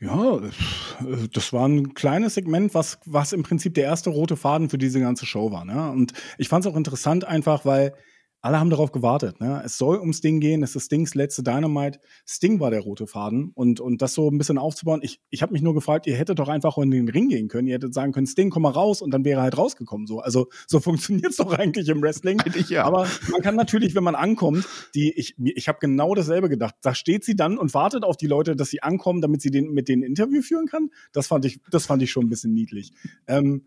Ja, 0.00 0.40
das 1.32 1.52
war 1.52 1.66
ein 1.66 1.94
kleines 1.94 2.34
Segment, 2.34 2.74
was, 2.74 2.98
was 3.06 3.32
im 3.32 3.42
Prinzip 3.42 3.74
der 3.74 3.84
erste 3.84 4.10
rote 4.10 4.36
Faden 4.36 4.68
für 4.68 4.76
diese 4.76 5.00
ganze 5.00 5.24
Show 5.24 5.50
war. 5.52 5.64
Ne? 5.64 5.90
Und 5.90 6.12
ich 6.36 6.48
fand 6.48 6.64
es 6.64 6.70
auch 6.70 6.76
interessant 6.76 7.24
einfach, 7.24 7.64
weil 7.64 7.94
alle 8.44 8.60
haben 8.60 8.68
darauf 8.68 8.92
gewartet. 8.92 9.40
Ne? 9.40 9.62
Es 9.64 9.78
soll 9.78 9.96
um 9.96 10.12
Sting 10.12 10.38
gehen, 10.38 10.62
es 10.62 10.76
ist 10.76 10.84
Stings 10.84 11.14
letzte 11.14 11.42
Dynamite. 11.42 11.98
Sting 12.28 12.60
war 12.60 12.70
der 12.70 12.80
rote 12.80 13.06
Faden 13.06 13.52
und, 13.54 13.80
und 13.80 14.02
das 14.02 14.12
so 14.12 14.30
ein 14.30 14.36
bisschen 14.36 14.58
aufzubauen. 14.58 15.00
Ich, 15.02 15.18
ich 15.30 15.40
habe 15.40 15.54
mich 15.54 15.62
nur 15.62 15.72
gefragt, 15.72 16.06
ihr 16.06 16.14
hättet 16.14 16.38
doch 16.38 16.50
einfach 16.50 16.76
in 16.76 16.90
den 16.90 17.08
Ring 17.08 17.30
gehen 17.30 17.48
können. 17.48 17.68
Ihr 17.68 17.74
hättet 17.76 17.94
sagen 17.94 18.12
können, 18.12 18.26
Sting, 18.26 18.50
komm 18.50 18.64
mal 18.64 18.70
raus 18.70 19.00
und 19.00 19.12
dann 19.12 19.24
wäre 19.24 19.40
er 19.40 19.44
halt 19.44 19.56
rausgekommen. 19.56 20.06
So. 20.06 20.20
Also 20.20 20.48
so 20.66 20.78
funktioniert 20.80 21.30
es 21.30 21.36
doch 21.38 21.54
eigentlich 21.54 21.88
im 21.88 22.02
Wrestling. 22.02 22.38
Eigentlich 22.38 22.68
ja. 22.68 22.84
Aber 22.84 23.08
man 23.32 23.40
kann 23.40 23.56
natürlich, 23.56 23.94
wenn 23.94 24.04
man 24.04 24.14
ankommt, 24.14 24.68
die, 24.94 25.10
ich, 25.12 25.36
ich 25.38 25.66
habe 25.68 25.78
genau 25.80 26.14
dasselbe 26.14 26.50
gedacht. 26.50 26.74
Da 26.82 26.94
steht 26.94 27.24
sie 27.24 27.36
dann 27.36 27.56
und 27.56 27.72
wartet 27.72 28.04
auf 28.04 28.18
die 28.18 28.26
Leute, 28.26 28.56
dass 28.56 28.68
sie 28.68 28.82
ankommen, 28.82 29.22
damit 29.22 29.40
sie 29.40 29.50
den, 29.50 29.72
mit 29.72 29.88
denen 29.88 30.02
Interview 30.02 30.42
führen 30.42 30.66
kann. 30.66 30.90
Das 31.12 31.28
fand 31.28 31.46
ich, 31.46 31.60
das 31.70 31.86
fand 31.86 32.02
ich 32.02 32.10
schon 32.10 32.26
ein 32.26 32.28
bisschen 32.30 32.52
niedlich. 32.52 32.92
Ähm, 33.26 33.64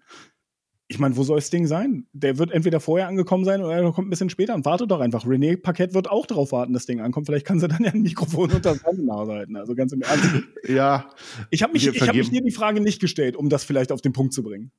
ich 0.89 1.00
meine, 1.00 1.17
wo 1.17 1.24
soll 1.24 1.38
das 1.38 1.50
Ding 1.50 1.67
sein? 1.67 2.08
Der 2.13 2.38
wird 2.38 2.51
entweder 2.51 2.79
vorher 2.79 3.08
angekommen 3.08 3.44
sein 3.44 3.62
oder 3.62 3.75
er 3.75 3.91
kommt 3.91 4.08
ein 4.08 4.10
bisschen 4.10 4.29
später 4.29 4.56
und 4.56 4.63
wartet 4.63 4.89
doch 4.89 5.01
einfach. 5.01 5.25
René 5.25 5.62
Paquette 5.62 5.94
wird 5.94 6.10
auch 6.10 6.25
darauf 6.25 6.53
warten, 6.53 6.72
dass 6.72 6.84
das 6.84 6.88
Ding 6.88 7.01
ankommt. 7.01 7.25
Vielleicht 7.25 7.46
kann 7.46 7.60
sie 7.60 7.67
dann 7.67 7.84
ja 7.84 7.91
ein 7.91 8.01
Mikrofon 8.01 8.51
unter 8.51 8.74
seine 8.75 9.03
Nase 9.03 9.34
halten. 9.34 9.58
Also 9.58 9.75
ganz 9.75 9.91
im 9.91 10.01
Ernst. 10.01 10.27
Ja. 10.67 11.10
Ich 11.50 11.63
habe 11.63 11.74
mich, 11.74 11.88
hab 11.88 12.15
mich 12.15 12.29
hier 12.29 12.41
die 12.41 12.51
Frage 12.51 12.82
nicht 12.82 13.00
gestellt, 13.00 13.36
um 13.38 13.50
das 13.50 13.63
vielleicht 13.63 13.91
auf 13.91 14.01
den 14.01 14.12
Punkt 14.12 14.34
zu 14.34 14.44
bringen. 14.44 14.72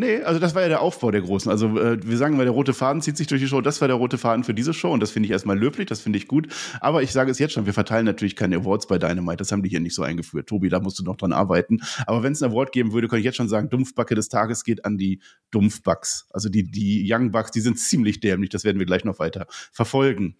Nee, 0.00 0.22
also 0.22 0.38
das 0.38 0.54
war 0.54 0.62
ja 0.62 0.68
der 0.68 0.80
Aufbau 0.80 1.10
der 1.10 1.22
Großen. 1.22 1.50
Also 1.50 1.76
äh, 1.76 1.98
wir 2.00 2.16
sagen 2.18 2.36
mal, 2.36 2.44
der 2.44 2.52
rote 2.52 2.72
Faden 2.72 3.02
zieht 3.02 3.16
sich 3.16 3.26
durch 3.26 3.40
die 3.40 3.48
Show. 3.48 3.60
Das 3.60 3.80
war 3.80 3.88
der 3.88 3.96
rote 3.96 4.16
Faden 4.16 4.44
für 4.44 4.54
diese 4.54 4.72
Show 4.72 4.92
und 4.92 5.00
das 5.00 5.10
finde 5.10 5.26
ich 5.26 5.32
erstmal 5.32 5.58
löblich, 5.58 5.88
das 5.88 6.00
finde 6.00 6.18
ich 6.18 6.28
gut. 6.28 6.46
Aber 6.80 7.02
ich 7.02 7.10
sage 7.10 7.32
es 7.32 7.40
jetzt 7.40 7.54
schon, 7.54 7.66
wir 7.66 7.72
verteilen 7.72 8.04
natürlich 8.04 8.36
keine 8.36 8.58
Awards 8.58 8.86
bei 8.86 8.96
Dynamite. 8.96 9.38
Das 9.38 9.50
haben 9.50 9.64
die 9.64 9.68
hier 9.68 9.80
nicht 9.80 9.96
so 9.96 10.04
eingeführt. 10.04 10.48
Tobi, 10.48 10.68
da 10.68 10.78
musst 10.78 11.00
du 11.00 11.02
noch 11.02 11.16
dran 11.16 11.32
arbeiten. 11.32 11.80
Aber 12.06 12.22
wenn 12.22 12.30
es 12.30 12.40
ein 12.40 12.52
Award 12.52 12.70
geben 12.70 12.92
würde, 12.92 13.08
kann 13.08 13.18
ich 13.18 13.24
jetzt 13.24 13.34
schon 13.34 13.48
sagen, 13.48 13.70
Dumpfbacke 13.70 14.14
des 14.14 14.28
Tages 14.28 14.62
geht 14.62 14.84
an 14.84 14.98
die 14.98 15.20
Dumpfbucks. 15.50 16.28
Also 16.30 16.48
die, 16.48 16.62
die 16.62 17.04
Young 17.12 17.32
Bucks, 17.32 17.50
die 17.50 17.60
sind 17.60 17.76
ziemlich 17.80 18.20
dämlich. 18.20 18.50
Das 18.50 18.62
werden 18.62 18.78
wir 18.78 18.86
gleich 18.86 19.04
noch 19.04 19.18
weiter 19.18 19.48
verfolgen. 19.72 20.36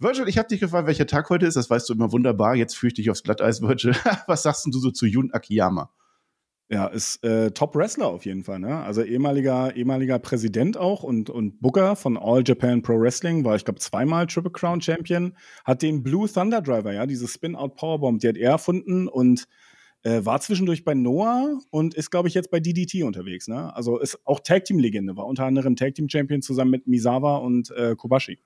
Virgil, 0.00 0.26
ich 0.26 0.38
habe 0.38 0.48
dich 0.48 0.58
gefragt, 0.58 0.88
welcher 0.88 1.06
Tag 1.06 1.30
heute 1.30 1.46
ist. 1.46 1.56
Das 1.56 1.70
weißt 1.70 1.88
du 1.88 1.94
immer 1.94 2.10
wunderbar. 2.10 2.56
Jetzt 2.56 2.76
führe 2.76 2.88
ich 2.88 2.94
dich 2.94 3.10
aufs 3.10 3.22
Glatteis, 3.22 3.62
Virgil. 3.62 3.94
Was 4.26 4.42
sagst 4.42 4.66
du 4.66 4.76
so 4.76 4.90
zu 4.90 5.06
Jun 5.06 5.30
Akiyama? 5.30 5.88
Ja, 6.70 6.86
ist 6.86 7.24
äh, 7.24 7.50
Top-Wrestler 7.50 8.08
auf 8.08 8.26
jeden 8.26 8.44
Fall. 8.44 8.58
Ne? 8.58 8.76
Also 8.76 9.02
ehemaliger, 9.02 9.74
ehemaliger 9.74 10.18
Präsident 10.18 10.76
auch 10.76 11.02
und, 11.02 11.30
und 11.30 11.62
Booker 11.62 11.96
von 11.96 12.18
All 12.18 12.42
Japan 12.44 12.82
Pro 12.82 13.00
Wrestling, 13.00 13.42
war 13.42 13.56
ich 13.56 13.64
glaube 13.64 13.80
zweimal 13.80 14.26
Triple 14.26 14.50
Crown 14.50 14.82
Champion, 14.82 15.34
hat 15.64 15.80
den 15.80 16.02
Blue 16.02 16.28
Thunder 16.30 16.60
Driver, 16.60 16.92
ja, 16.92 17.06
diese 17.06 17.26
Spin-Out 17.26 17.76
Powerbomb, 17.76 18.20
die 18.20 18.28
hat 18.28 18.36
er 18.36 18.50
erfunden 18.50 19.08
und 19.08 19.48
äh, 20.02 20.26
war 20.26 20.42
zwischendurch 20.42 20.84
bei 20.84 20.92
Noah 20.92 21.58
und 21.70 21.94
ist 21.94 22.10
glaube 22.10 22.28
ich 22.28 22.34
jetzt 22.34 22.50
bei 22.50 22.60
DDT 22.60 23.02
unterwegs. 23.02 23.48
Ne? 23.48 23.74
Also 23.74 23.98
ist 23.98 24.18
auch 24.26 24.40
Tag 24.40 24.66
Team 24.66 24.78
Legende, 24.78 25.16
war 25.16 25.26
unter 25.26 25.46
anderem 25.46 25.74
Tag 25.74 25.94
Team 25.94 26.10
Champion 26.10 26.42
zusammen 26.42 26.70
mit 26.70 26.86
Misawa 26.86 27.38
und 27.38 27.70
äh, 27.70 27.96
Kobashi. 27.96 28.38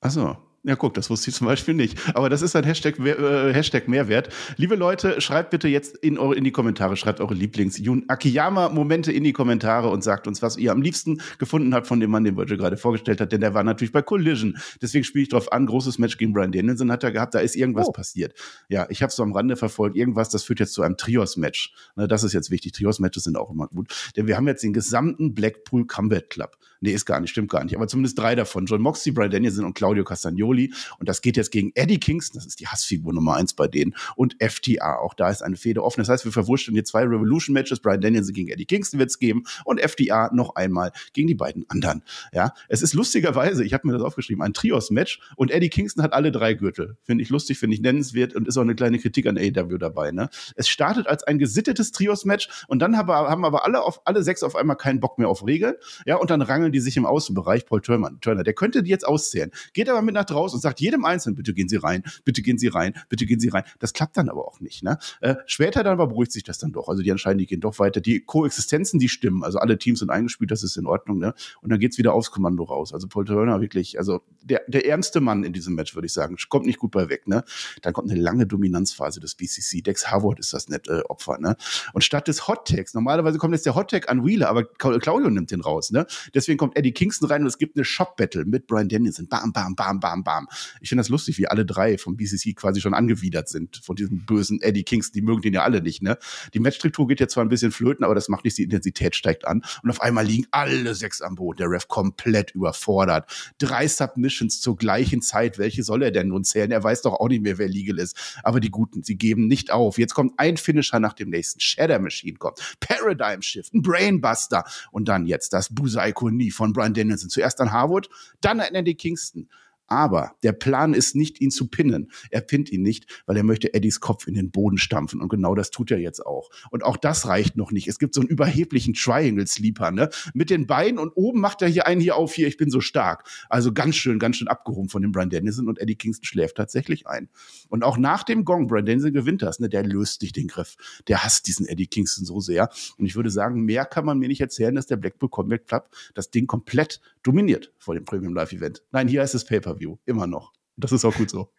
Achso, 0.00 0.36
ja, 0.66 0.74
guck, 0.74 0.94
das 0.94 1.10
wusste 1.10 1.30
ich 1.30 1.36
zum 1.36 1.46
Beispiel 1.46 1.74
nicht. 1.74 1.96
Aber 2.16 2.28
das 2.28 2.42
ist 2.42 2.56
ein 2.56 2.64
Hashtag, 2.64 2.98
äh, 2.98 3.54
Hashtag 3.54 3.86
Mehrwert. 3.86 4.30
Liebe 4.56 4.74
Leute, 4.74 5.20
schreibt 5.20 5.50
bitte 5.50 5.68
jetzt 5.68 5.96
in, 5.98 6.18
eure, 6.18 6.34
in 6.34 6.42
die 6.42 6.50
Kommentare, 6.50 6.96
schreibt 6.96 7.20
eure 7.20 7.34
Lieblings-Jun 7.34 8.06
Akiyama-Momente 8.08 9.12
in 9.12 9.22
die 9.22 9.32
Kommentare 9.32 9.88
und 9.88 10.02
sagt 10.02 10.26
uns, 10.26 10.42
was 10.42 10.56
ihr 10.56 10.72
am 10.72 10.82
liebsten 10.82 11.20
gefunden 11.38 11.72
habt 11.72 11.86
von 11.86 12.00
dem 12.00 12.10
Mann, 12.10 12.24
den 12.24 12.36
Virgil 12.36 12.56
gerade 12.56 12.76
vorgestellt 12.76 13.20
hat, 13.20 13.30
denn 13.30 13.42
der 13.42 13.54
war 13.54 13.62
natürlich 13.62 13.92
bei 13.92 14.02
Collision. 14.02 14.58
Deswegen 14.82 15.04
spiele 15.04 15.22
ich 15.22 15.28
drauf 15.28 15.52
an, 15.52 15.66
großes 15.66 15.98
Match 15.98 16.18
gegen 16.18 16.32
Brian 16.32 16.50
Danielson 16.50 16.90
hat 16.90 17.04
er 17.04 17.12
gehabt, 17.12 17.36
da 17.36 17.38
ist 17.38 17.54
irgendwas 17.54 17.86
oh. 17.86 17.92
passiert. 17.92 18.34
Ja, 18.68 18.88
ich 18.90 19.02
habe 19.02 19.12
so 19.12 19.22
am 19.22 19.32
Rande 19.32 19.54
verfolgt, 19.54 19.96
irgendwas, 19.96 20.30
das 20.30 20.42
führt 20.42 20.58
jetzt 20.58 20.72
zu 20.72 20.82
einem 20.82 20.96
Trios-Match. 20.96 21.74
Das 21.94 22.24
ist 22.24 22.32
jetzt 22.32 22.50
wichtig. 22.50 22.72
Trios-Matches 22.72 23.22
sind 23.22 23.36
auch 23.36 23.52
immer 23.52 23.68
gut. 23.68 23.94
Denn 24.16 24.26
wir 24.26 24.36
haben 24.36 24.48
jetzt 24.48 24.64
den 24.64 24.72
gesamten 24.72 25.32
Blackpool 25.32 25.86
Combat 25.86 26.28
Club. 26.28 26.56
Nee, 26.80 26.90
ist 26.90 27.06
gar 27.06 27.20
nicht, 27.20 27.30
stimmt 27.30 27.50
gar 27.50 27.64
nicht. 27.64 27.76
Aber 27.76 27.88
zumindest 27.88 28.18
drei 28.18 28.34
davon. 28.34 28.66
John 28.66 28.82
Moxley, 28.82 29.12
Brian 29.12 29.30
Danielson 29.30 29.64
und 29.64 29.74
Claudio 29.74 30.04
Castagnoli. 30.04 30.55
Und 30.98 31.08
das 31.08 31.22
geht 31.22 31.36
jetzt 31.36 31.50
gegen 31.50 31.72
Eddie 31.74 31.98
Kingston, 31.98 32.38
das 32.38 32.46
ist 32.46 32.60
die 32.60 32.66
Hassfigur 32.66 33.12
Nummer 33.12 33.36
eins 33.36 33.54
bei 33.54 33.68
denen. 33.68 33.94
Und 34.16 34.36
FTA, 34.40 34.98
auch 34.98 35.14
da 35.14 35.30
ist 35.30 35.42
eine 35.42 35.56
Fehde 35.56 35.82
offen. 35.84 36.00
Das 36.00 36.08
heißt, 36.08 36.24
wir 36.24 36.32
verwurschen 36.32 36.74
hier 36.74 36.84
zwei 36.84 37.02
Revolution-Matches. 37.02 37.80
Brian 37.80 38.00
Danielson 38.00 38.34
gegen 38.34 38.48
Eddie 38.48 38.66
Kingston 38.66 38.98
wird 38.98 39.10
es 39.10 39.18
geben. 39.18 39.44
Und 39.64 39.80
FTA 39.80 40.30
noch 40.32 40.54
einmal 40.56 40.92
gegen 41.12 41.28
die 41.28 41.34
beiden 41.34 41.68
anderen. 41.68 42.02
Ja, 42.32 42.52
es 42.68 42.82
ist 42.82 42.94
lustigerweise, 42.94 43.64
ich 43.64 43.72
habe 43.72 43.86
mir 43.86 43.92
das 43.92 44.02
aufgeschrieben, 44.02 44.42
ein 44.42 44.54
Trios-Match. 44.54 45.20
Und 45.36 45.50
Eddie 45.50 45.68
Kingston 45.68 46.02
hat 46.02 46.12
alle 46.12 46.32
drei 46.32 46.54
Gürtel. 46.54 46.96
Finde 47.02 47.22
ich 47.22 47.30
lustig, 47.30 47.58
finde 47.58 47.74
ich 47.74 47.80
nennenswert 47.80 48.34
und 48.34 48.48
ist 48.48 48.56
auch 48.56 48.62
eine 48.62 48.74
kleine 48.74 48.98
Kritik 48.98 49.26
an 49.26 49.38
AEW 49.38 49.78
dabei. 49.78 50.12
Ne? 50.12 50.28
Es 50.54 50.68
startet 50.68 51.06
als 51.06 51.24
ein 51.24 51.38
gesittetes 51.38 51.92
Trios-Match 51.92 52.48
und 52.68 52.80
dann 52.80 52.96
haben, 52.96 53.10
haben 53.10 53.44
aber 53.44 53.64
alle, 53.64 53.82
auf, 53.82 54.00
alle 54.04 54.22
sechs 54.22 54.42
auf 54.42 54.56
einmal 54.56 54.76
keinen 54.76 55.00
Bock 55.00 55.18
mehr 55.18 55.28
auf 55.28 55.46
Regeln. 55.46 55.74
Ja, 56.04 56.16
und 56.16 56.30
dann 56.30 56.42
rangeln 56.42 56.72
die 56.72 56.80
sich 56.80 56.96
im 56.96 57.06
Außenbereich. 57.06 57.66
Paul 57.66 57.80
Turner 57.80 58.44
der 58.44 58.54
könnte 58.54 58.82
die 58.82 58.90
jetzt 58.90 59.06
auszählen. 59.06 59.50
Geht 59.72 59.88
aber 59.88 60.02
mit 60.02 60.14
nach 60.14 60.24
draußen 60.24 60.45
und 60.54 60.60
sagt 60.60 60.80
jedem 60.80 61.04
Einzelnen, 61.04 61.36
bitte 61.36 61.54
gehen 61.54 61.68
Sie 61.68 61.76
rein, 61.76 62.02
bitte 62.24 62.42
gehen 62.42 62.58
Sie 62.58 62.68
rein, 62.68 62.94
bitte 63.08 63.26
gehen 63.26 63.40
Sie 63.40 63.48
rein. 63.48 63.64
Das 63.78 63.92
klappt 63.92 64.16
dann 64.16 64.28
aber 64.28 64.46
auch 64.46 64.60
nicht. 64.60 64.82
Ne? 64.82 64.98
Äh, 65.20 65.36
später 65.46 65.82
dann 65.82 65.94
aber 65.94 66.06
beruhigt 66.06 66.32
sich 66.32 66.42
das 66.42 66.58
dann 66.58 66.72
doch. 66.72 66.88
Also 66.88 67.02
die 67.02 67.10
entscheiden, 67.10 67.38
die 67.38 67.46
gehen 67.46 67.60
doch 67.60 67.78
weiter. 67.78 68.00
Die 68.00 68.20
Koexistenzen, 68.20 68.98
die 68.98 69.08
stimmen. 69.08 69.42
Also 69.42 69.58
alle 69.58 69.78
Teams 69.78 70.00
sind 70.00 70.10
eingespielt, 70.10 70.50
das 70.50 70.62
ist 70.62 70.76
in 70.76 70.86
Ordnung. 70.86 71.18
Ne? 71.18 71.34
Und 71.60 71.70
dann 71.70 71.78
geht's 71.78 71.98
wieder 71.98 72.12
aufs 72.12 72.30
Kommando 72.30 72.64
raus. 72.64 72.92
Also 72.92 73.08
Paul 73.08 73.24
Turner 73.24 73.60
wirklich, 73.60 73.98
also 73.98 74.20
der, 74.42 74.62
der 74.68 74.86
ärmste 74.86 75.20
Mann 75.20 75.44
in 75.44 75.52
diesem 75.52 75.74
Match, 75.74 75.94
würde 75.94 76.06
ich 76.06 76.12
sagen. 76.12 76.36
Kommt 76.48 76.66
nicht 76.66 76.78
gut 76.78 76.92
bei 76.92 77.08
weg. 77.08 77.26
Ne? 77.26 77.44
Dann 77.82 77.92
kommt 77.92 78.10
eine 78.10 78.20
lange 78.20 78.46
Dominanzphase 78.46 79.20
des 79.20 79.34
BCC. 79.34 79.82
Dex 79.82 80.10
Harvard 80.10 80.38
ist 80.38 80.52
das 80.52 80.68
nette 80.68 80.98
äh, 80.98 81.02
Opfer. 81.08 81.38
Ne? 81.38 81.56
Und 81.92 82.04
statt 82.04 82.28
des 82.28 82.48
Hot 82.48 82.68
Tags, 82.68 82.94
normalerweise 82.94 83.38
kommt 83.38 83.54
jetzt 83.54 83.66
der 83.66 83.74
Hot 83.74 83.90
Tag 83.90 84.08
an 84.08 84.24
Wheeler, 84.24 84.48
aber 84.48 84.64
Claudio 84.64 85.30
nimmt 85.30 85.50
den 85.50 85.60
raus. 85.60 85.90
Ne? 85.90 86.06
Deswegen 86.34 86.58
kommt 86.58 86.76
Eddie 86.76 86.92
Kingston 86.92 87.28
rein 87.28 87.42
und 87.42 87.48
es 87.48 87.58
gibt 87.58 87.76
eine 87.76 87.84
Shop-Battle 87.84 88.44
mit 88.44 88.66
Brian 88.66 88.88
Danielson. 88.88 89.28
Bam, 89.28 89.52
bam, 89.52 89.74
bam, 89.74 90.00
bam, 90.00 90.22
bam 90.22 90.35
Alarm. 90.36 90.48
Ich 90.80 90.88
finde 90.88 91.00
das 91.00 91.08
lustig, 91.08 91.38
wie 91.38 91.48
alle 91.48 91.64
drei 91.64 91.98
vom 91.98 92.16
BCC 92.16 92.54
quasi 92.54 92.80
schon 92.80 92.94
angewidert 92.94 93.48
sind 93.48 93.80
von 93.82 93.96
diesem 93.96 94.24
bösen 94.24 94.60
Eddie 94.60 94.84
Kingston. 94.84 95.14
Die 95.14 95.22
mögen 95.22 95.42
den 95.42 95.54
ja 95.54 95.62
alle 95.62 95.82
nicht, 95.82 96.02
ne? 96.02 96.18
Die 96.54 96.60
Matchstruktur 96.60 97.06
geht 97.06 97.20
ja 97.20 97.28
zwar 97.28 97.44
ein 97.44 97.48
bisschen 97.48 97.72
flöten, 97.72 98.04
aber 98.04 98.14
das 98.14 98.28
macht 98.28 98.44
nichts, 98.44 98.56
die 98.56 98.64
Intensität 98.64 99.16
steigt 99.16 99.46
an. 99.46 99.62
Und 99.82 99.90
auf 99.90 100.00
einmal 100.00 100.26
liegen 100.26 100.46
alle 100.50 100.94
sechs 100.94 101.20
am 101.20 101.34
Boot. 101.36 101.58
Der 101.58 101.70
Ref 101.70 101.88
komplett 101.88 102.52
überfordert. 102.52 103.54
Drei 103.58 103.88
Submissions 103.88 104.60
zur 104.60 104.76
gleichen 104.76 105.22
Zeit. 105.22 105.58
Welche 105.58 105.82
soll 105.82 106.02
er 106.02 106.10
denn 106.10 106.28
nun 106.28 106.44
zählen? 106.44 106.70
Er 106.70 106.82
weiß 106.82 107.02
doch 107.02 107.14
auch 107.14 107.28
nicht 107.28 107.42
mehr, 107.42 107.58
wer 107.58 107.68
legal 107.68 107.98
ist. 107.98 108.16
Aber 108.42 108.60
die 108.60 108.70
Guten, 108.70 109.02
sie 109.02 109.16
geben 109.16 109.46
nicht 109.46 109.70
auf. 109.70 109.98
Jetzt 109.98 110.14
kommt 110.14 110.34
ein 110.38 110.56
Finisher 110.56 111.00
nach 111.00 111.14
dem 111.14 111.30
nächsten. 111.30 111.60
Shadow 111.60 111.98
Machine 111.98 112.36
kommt. 112.36 112.76
Paradigm 112.80 113.42
Shift, 113.42 113.74
ein 113.74 113.82
Brainbuster. 113.82 114.64
Und 114.90 115.08
dann 115.08 115.26
jetzt 115.26 115.52
das 115.52 115.74
Busaiko 115.74 116.30
Nie 116.30 116.50
von 116.50 116.72
Brian 116.72 116.94
Danielson. 116.94 117.30
Zuerst 117.30 117.60
an 117.60 117.72
Harwood, 117.72 118.08
dann 118.40 118.60
an 118.60 118.74
Andy 118.74 118.94
Kingston. 118.94 119.48
Aber 119.86 120.32
der 120.42 120.52
Plan 120.52 120.94
ist 120.94 121.14
nicht, 121.14 121.40
ihn 121.40 121.50
zu 121.50 121.68
pinnen. 121.68 122.10
Er 122.30 122.40
pinnt 122.40 122.70
ihn 122.70 122.82
nicht, 122.82 123.22
weil 123.26 123.36
er 123.36 123.44
möchte 123.44 123.72
Eddies 123.74 124.00
Kopf 124.00 124.26
in 124.26 124.34
den 124.34 124.50
Boden 124.50 124.78
stampfen. 124.78 125.20
Und 125.20 125.28
genau 125.28 125.54
das 125.54 125.70
tut 125.70 125.90
er 125.90 125.98
jetzt 125.98 126.24
auch. 126.24 126.50
Und 126.70 126.84
auch 126.84 126.96
das 126.96 127.26
reicht 127.26 127.56
noch 127.56 127.70
nicht. 127.70 127.88
Es 127.88 127.98
gibt 127.98 128.14
so 128.14 128.20
einen 128.20 128.28
überheblichen 128.28 128.94
Triangle-Sleeper, 128.94 129.90
ne? 129.92 130.10
Mit 130.34 130.50
den 130.50 130.66
Beinen 130.66 130.98
und 130.98 131.12
oben 131.14 131.40
macht 131.40 131.62
er 131.62 131.68
hier 131.68 131.86
einen 131.86 132.00
hier 132.00 132.16
auf, 132.16 132.34
hier, 132.34 132.48
ich 132.48 132.56
bin 132.56 132.70
so 132.70 132.80
stark. 132.80 133.28
Also 133.48 133.72
ganz 133.72 133.96
schön, 133.96 134.18
ganz 134.18 134.36
schön 134.36 134.48
abgehoben 134.48 134.88
von 134.88 135.02
dem 135.02 135.12
Brian 135.12 135.30
Dennison 135.30 135.68
und 135.68 135.80
Eddie 135.80 135.96
Kingston 135.96 136.24
schläft 136.24 136.56
tatsächlich 136.56 137.06
ein. 137.06 137.28
Und 137.68 137.84
auch 137.84 137.96
nach 137.96 138.24
dem 138.24 138.44
Gong, 138.44 138.66
Brian 138.66 138.86
Dennison 138.86 139.12
gewinnt 139.12 139.42
das, 139.42 139.60
ne? 139.60 139.68
Der 139.68 139.84
löst 139.84 140.20
sich 140.20 140.32
den 140.32 140.48
Griff. 140.48 140.76
Der 141.08 141.22
hasst 141.24 141.46
diesen 141.46 141.66
Eddie 141.66 141.86
Kingston 141.86 142.24
so 142.24 142.40
sehr. 142.40 142.68
Und 142.98 143.06
ich 143.06 143.14
würde 143.14 143.30
sagen, 143.30 143.62
mehr 143.62 143.84
kann 143.84 144.04
man 144.04 144.18
mir 144.18 144.28
nicht 144.28 144.40
erzählen, 144.40 144.74
dass 144.74 144.86
der 144.86 144.96
Blackpool 144.96 145.28
Combat 145.28 145.66
Club 145.66 145.90
das 146.14 146.30
Ding 146.30 146.46
komplett 146.46 147.00
dominiert 147.22 147.72
vor 147.78 147.94
dem 147.94 148.04
Premium 148.04 148.34
Live 148.34 148.52
Event. 148.52 148.82
Nein, 148.92 149.08
hier 149.08 149.22
ist 149.22 149.34
es 149.34 149.44
Paper 149.44 149.75
Pay-Per-View. 149.76 149.96
Immer 150.06 150.26
noch. 150.26 150.52
Das 150.76 150.92
ist 150.92 151.04
auch 151.04 151.14
gut 151.14 151.30
so. 151.30 151.52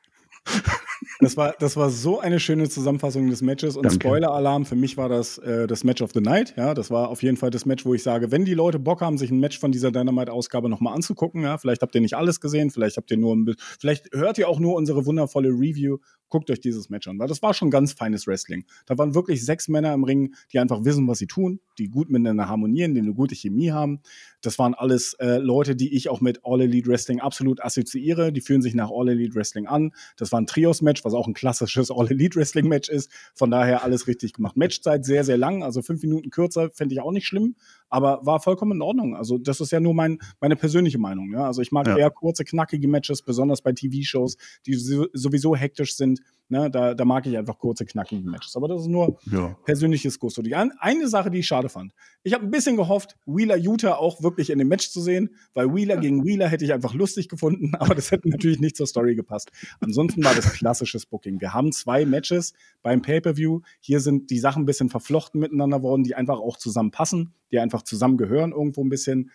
Das 1.19 1.35
war, 1.35 1.55
das 1.57 1.75
war 1.75 1.89
so 1.89 2.19
eine 2.19 2.39
schöne 2.39 2.69
Zusammenfassung 2.69 3.29
des 3.29 3.41
Matches 3.41 3.75
und 3.75 3.91
Spoiler-Alarm. 3.91 4.65
Für 4.65 4.75
mich 4.75 4.97
war 4.97 5.09
das 5.09 5.39
äh, 5.39 5.65
das 5.65 5.83
Match 5.83 6.01
of 6.03 6.11
the 6.13 6.21
Night. 6.21 6.53
Ja, 6.57 6.75
das 6.75 6.91
war 6.91 7.09
auf 7.09 7.23
jeden 7.23 7.37
Fall 7.37 7.49
das 7.49 7.65
Match, 7.65 7.85
wo 7.85 7.93
ich 7.95 8.03
sage, 8.03 8.31
wenn 8.31 8.45
die 8.45 8.53
Leute 8.53 8.77
Bock 8.77 9.01
haben, 9.01 9.17
sich 9.17 9.31
ein 9.31 9.39
Match 9.39 9.59
von 9.59 9.71
dieser 9.71 9.91
Dynamite-Ausgabe 9.91 10.69
nochmal 10.69 10.93
anzugucken, 10.93 11.41
ja, 11.41 11.57
vielleicht 11.57 11.81
habt 11.81 11.95
ihr 11.95 12.01
nicht 12.01 12.15
alles 12.15 12.39
gesehen, 12.39 12.69
vielleicht 12.69 12.97
habt 12.97 13.09
ihr 13.09 13.17
nur, 13.17 13.35
ein 13.35 13.55
vielleicht 13.79 14.13
hört 14.13 14.37
ihr 14.37 14.47
auch 14.47 14.59
nur 14.59 14.75
unsere 14.75 15.05
wundervolle 15.05 15.49
Review 15.49 15.97
guckt 16.29 16.49
euch 16.49 16.59
dieses 16.59 16.89
Match 16.89 17.07
an, 17.07 17.19
weil 17.19 17.27
das 17.27 17.41
war 17.41 17.53
schon 17.53 17.69
ganz 17.69 17.93
feines 17.93 18.27
Wrestling. 18.27 18.65
Da 18.85 18.97
waren 18.97 19.15
wirklich 19.15 19.45
sechs 19.45 19.67
Männer 19.67 19.93
im 19.93 20.03
Ring, 20.03 20.35
die 20.51 20.59
einfach 20.59 20.83
wissen, 20.83 21.07
was 21.07 21.19
sie 21.19 21.27
tun, 21.27 21.59
die 21.77 21.89
gut 21.89 22.09
miteinander 22.09 22.47
harmonieren, 22.47 22.93
die 22.93 23.01
eine 23.01 23.13
gute 23.13 23.35
Chemie 23.35 23.71
haben. 23.71 24.01
Das 24.41 24.59
waren 24.59 24.73
alles 24.73 25.13
äh, 25.15 25.37
Leute, 25.37 25.75
die 25.75 25.95
ich 25.95 26.09
auch 26.09 26.21
mit 26.21 26.41
All 26.43 26.61
Elite 26.61 26.89
Wrestling 26.89 27.19
absolut 27.19 27.63
assoziiere. 27.63 28.31
Die 28.31 28.41
fühlen 28.41 28.61
sich 28.61 28.75
nach 28.75 28.89
All 28.91 29.09
Elite 29.09 29.35
Wrestling 29.35 29.67
an. 29.67 29.91
Das 30.17 30.31
war 30.31 30.41
ein 30.41 30.47
Trios-Match, 30.47 31.03
was 31.07 31.13
auch 31.13 31.27
ein 31.27 31.33
klassisches 31.33 31.89
All 31.89 32.09
Elite 32.09 32.37
Wrestling-Match 32.37 32.89
ist. 32.89 33.09
Von 33.33 33.49
daher 33.49 33.83
alles 33.83 34.07
richtig 34.07 34.33
gemacht. 34.33 34.57
Matchzeit 34.57 35.05
sehr, 35.05 35.23
sehr 35.23 35.37
lang, 35.37 35.63
also 35.63 35.81
fünf 35.81 36.01
Minuten 36.01 36.29
kürzer, 36.29 36.69
fände 36.71 36.93
ich 36.93 37.01
auch 37.01 37.11
nicht 37.11 37.25
schlimm 37.25 37.55
aber 37.89 38.25
war 38.25 38.39
vollkommen 38.39 38.73
in 38.73 38.81
Ordnung. 38.81 39.15
Also 39.15 39.37
das 39.37 39.61
ist 39.61 39.71
ja 39.71 39.79
nur 39.79 39.93
mein, 39.93 40.19
meine 40.39 40.55
persönliche 40.55 40.97
Meinung. 40.97 41.31
Ja? 41.31 41.45
Also 41.45 41.61
ich 41.61 41.71
mag 41.71 41.87
ja. 41.87 41.97
eher 41.97 42.09
kurze, 42.09 42.43
knackige 42.43 42.87
Matches, 42.87 43.21
besonders 43.21 43.61
bei 43.61 43.71
TV-Shows, 43.71 44.37
die 44.65 44.73
sowieso 44.73 45.55
hektisch 45.55 45.95
sind. 45.95 46.19
Ne? 46.49 46.69
Da, 46.71 46.93
da 46.93 47.05
mag 47.05 47.25
ich 47.25 47.37
einfach 47.37 47.57
kurze, 47.57 47.85
knackige 47.85 48.27
Matches. 48.29 48.55
Aber 48.55 48.67
das 48.67 48.81
ist 48.81 48.87
nur 48.87 49.17
ja. 49.31 49.55
persönliches 49.65 50.19
Gusto. 50.19 50.41
Die 50.41 50.55
eine 50.55 51.07
Sache, 51.07 51.29
die 51.29 51.39
ich 51.39 51.47
schade 51.47 51.69
fand. 51.69 51.93
Ich 52.23 52.33
habe 52.33 52.43
ein 52.45 52.51
bisschen 52.51 52.75
gehofft, 52.75 53.17
Wheeler 53.25 53.57
Utah 53.57 53.95
auch 53.95 54.21
wirklich 54.21 54.49
in 54.49 54.59
dem 54.59 54.67
Match 54.67 54.89
zu 54.89 55.01
sehen, 55.01 55.29
weil 55.53 55.73
Wheeler 55.73 55.97
gegen 55.97 56.25
Wheeler 56.25 56.47
hätte 56.47 56.65
ich 56.65 56.73
einfach 56.73 56.93
lustig 56.93 57.29
gefunden, 57.29 57.75
aber 57.79 57.95
das 57.95 58.11
hätte 58.11 58.29
natürlich 58.29 58.59
nicht 58.59 58.75
zur 58.75 58.87
Story 58.87 59.15
gepasst. 59.15 59.51
Ansonsten 59.79 60.23
war 60.23 60.35
das 60.35 60.53
klassisches 60.53 61.05
Booking. 61.05 61.39
Wir 61.41 61.53
haben 61.53 61.71
zwei 61.71 62.05
Matches 62.05 62.53
beim 62.81 63.01
Pay-Per-View. 63.01 63.61
Hier 63.79 63.99
sind 63.99 64.29
die 64.29 64.39
Sachen 64.39 64.63
ein 64.63 64.65
bisschen 64.65 64.89
verflochten 64.89 65.39
miteinander 65.39 65.83
worden, 65.83 66.03
die 66.03 66.15
einfach 66.15 66.39
auch 66.39 66.57
zusammenpassen, 66.57 67.33
die 67.51 67.59
einfach 67.59 67.81
zusammengehören 67.83 68.51
irgendwo 68.51 68.83
ein 68.83 68.89
bisschen. 68.89 69.31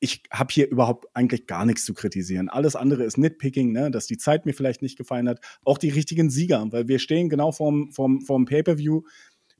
Ich 0.00 0.22
habe 0.30 0.52
hier 0.52 0.68
überhaupt 0.68 1.06
eigentlich 1.14 1.46
gar 1.46 1.64
nichts 1.64 1.84
zu 1.84 1.94
kritisieren. 1.94 2.48
Alles 2.48 2.76
andere 2.76 3.04
ist 3.04 3.16
Nitpicking, 3.16 3.72
ne? 3.72 3.90
dass 3.90 4.06
die 4.06 4.18
Zeit 4.18 4.44
mir 4.44 4.52
vielleicht 4.52 4.82
nicht 4.82 4.98
gefallen 4.98 5.28
hat. 5.28 5.40
Auch 5.64 5.78
die 5.78 5.88
richtigen 5.88 6.30
Sieger, 6.30 6.66
weil 6.70 6.88
wir 6.88 6.98
stehen 6.98 7.28
genau 7.28 7.52
vorm, 7.52 7.90
vorm, 7.92 8.20
vorm 8.20 8.44
Pay-Per-View 8.44 9.02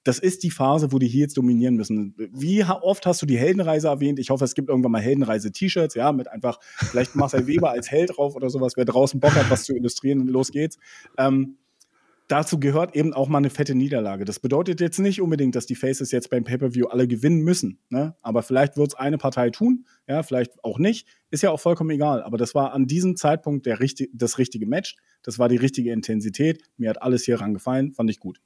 das 0.04 0.18
ist 0.18 0.42
die 0.42 0.50
Phase, 0.50 0.92
wo 0.92 0.98
die 0.98 1.08
hier 1.08 1.22
jetzt 1.22 1.38
dominieren 1.38 1.76
müssen. 1.76 2.14
Wie 2.30 2.62
oft 2.62 3.06
hast 3.06 3.22
du 3.22 3.26
die 3.26 3.38
Heldenreise 3.38 3.88
erwähnt? 3.88 4.18
Ich 4.18 4.30
hoffe, 4.30 4.44
es 4.44 4.54
gibt 4.54 4.68
irgendwann 4.68 4.92
mal 4.92 5.00
Heldenreise-T-Shirts, 5.00 5.94
ja, 5.94 6.12
mit 6.12 6.28
einfach 6.28 6.60
vielleicht 6.76 7.16
Marcel 7.16 7.46
Weber 7.46 7.70
als 7.70 7.90
Held 7.90 8.16
drauf 8.16 8.36
oder 8.36 8.50
sowas. 8.50 8.74
Wer 8.76 8.84
draußen 8.84 9.18
Bock 9.18 9.34
hat, 9.34 9.50
was 9.50 9.64
zu 9.64 9.74
illustrieren, 9.74 10.28
los 10.28 10.52
geht's. 10.52 10.78
Ähm, 11.16 11.56
dazu 12.28 12.58
gehört 12.58 12.94
eben 12.96 13.12
auch 13.12 13.28
mal 13.28 13.38
eine 13.38 13.50
fette 13.50 13.74
Niederlage. 13.74 14.24
Das 14.24 14.40
bedeutet 14.40 14.80
jetzt 14.80 14.98
nicht 14.98 15.20
unbedingt, 15.20 15.54
dass 15.54 15.66
die 15.66 15.74
Faces 15.74 16.10
jetzt 16.10 16.30
beim 16.30 16.44
Pay-Per-View 16.44 16.86
alle 16.86 17.06
gewinnen 17.06 17.40
müssen. 17.40 17.78
Ne? 17.88 18.16
Aber 18.22 18.42
vielleicht 18.42 18.76
wird 18.76 18.88
es 18.88 18.94
eine 18.94 19.18
Partei 19.18 19.50
tun, 19.50 19.86
ja, 20.06 20.22
vielleicht 20.22 20.62
auch 20.64 20.78
nicht. 20.78 21.06
Ist 21.30 21.42
ja 21.42 21.50
auch 21.50 21.60
vollkommen 21.60 21.90
egal. 21.90 22.22
Aber 22.22 22.38
das 22.38 22.54
war 22.54 22.72
an 22.72 22.86
diesem 22.86 23.16
Zeitpunkt 23.16 23.66
der 23.66 23.80
richtig, 23.80 24.10
das 24.14 24.38
richtige 24.38 24.66
Match. 24.66 24.96
Das 25.22 25.38
war 25.38 25.48
die 25.48 25.56
richtige 25.56 25.92
Intensität. 25.92 26.62
Mir 26.76 26.90
hat 26.90 27.02
alles 27.02 27.24
hier 27.24 27.38
gefallen, 27.38 27.92
fand 27.92 28.10
ich 28.10 28.20
gut. 28.20 28.40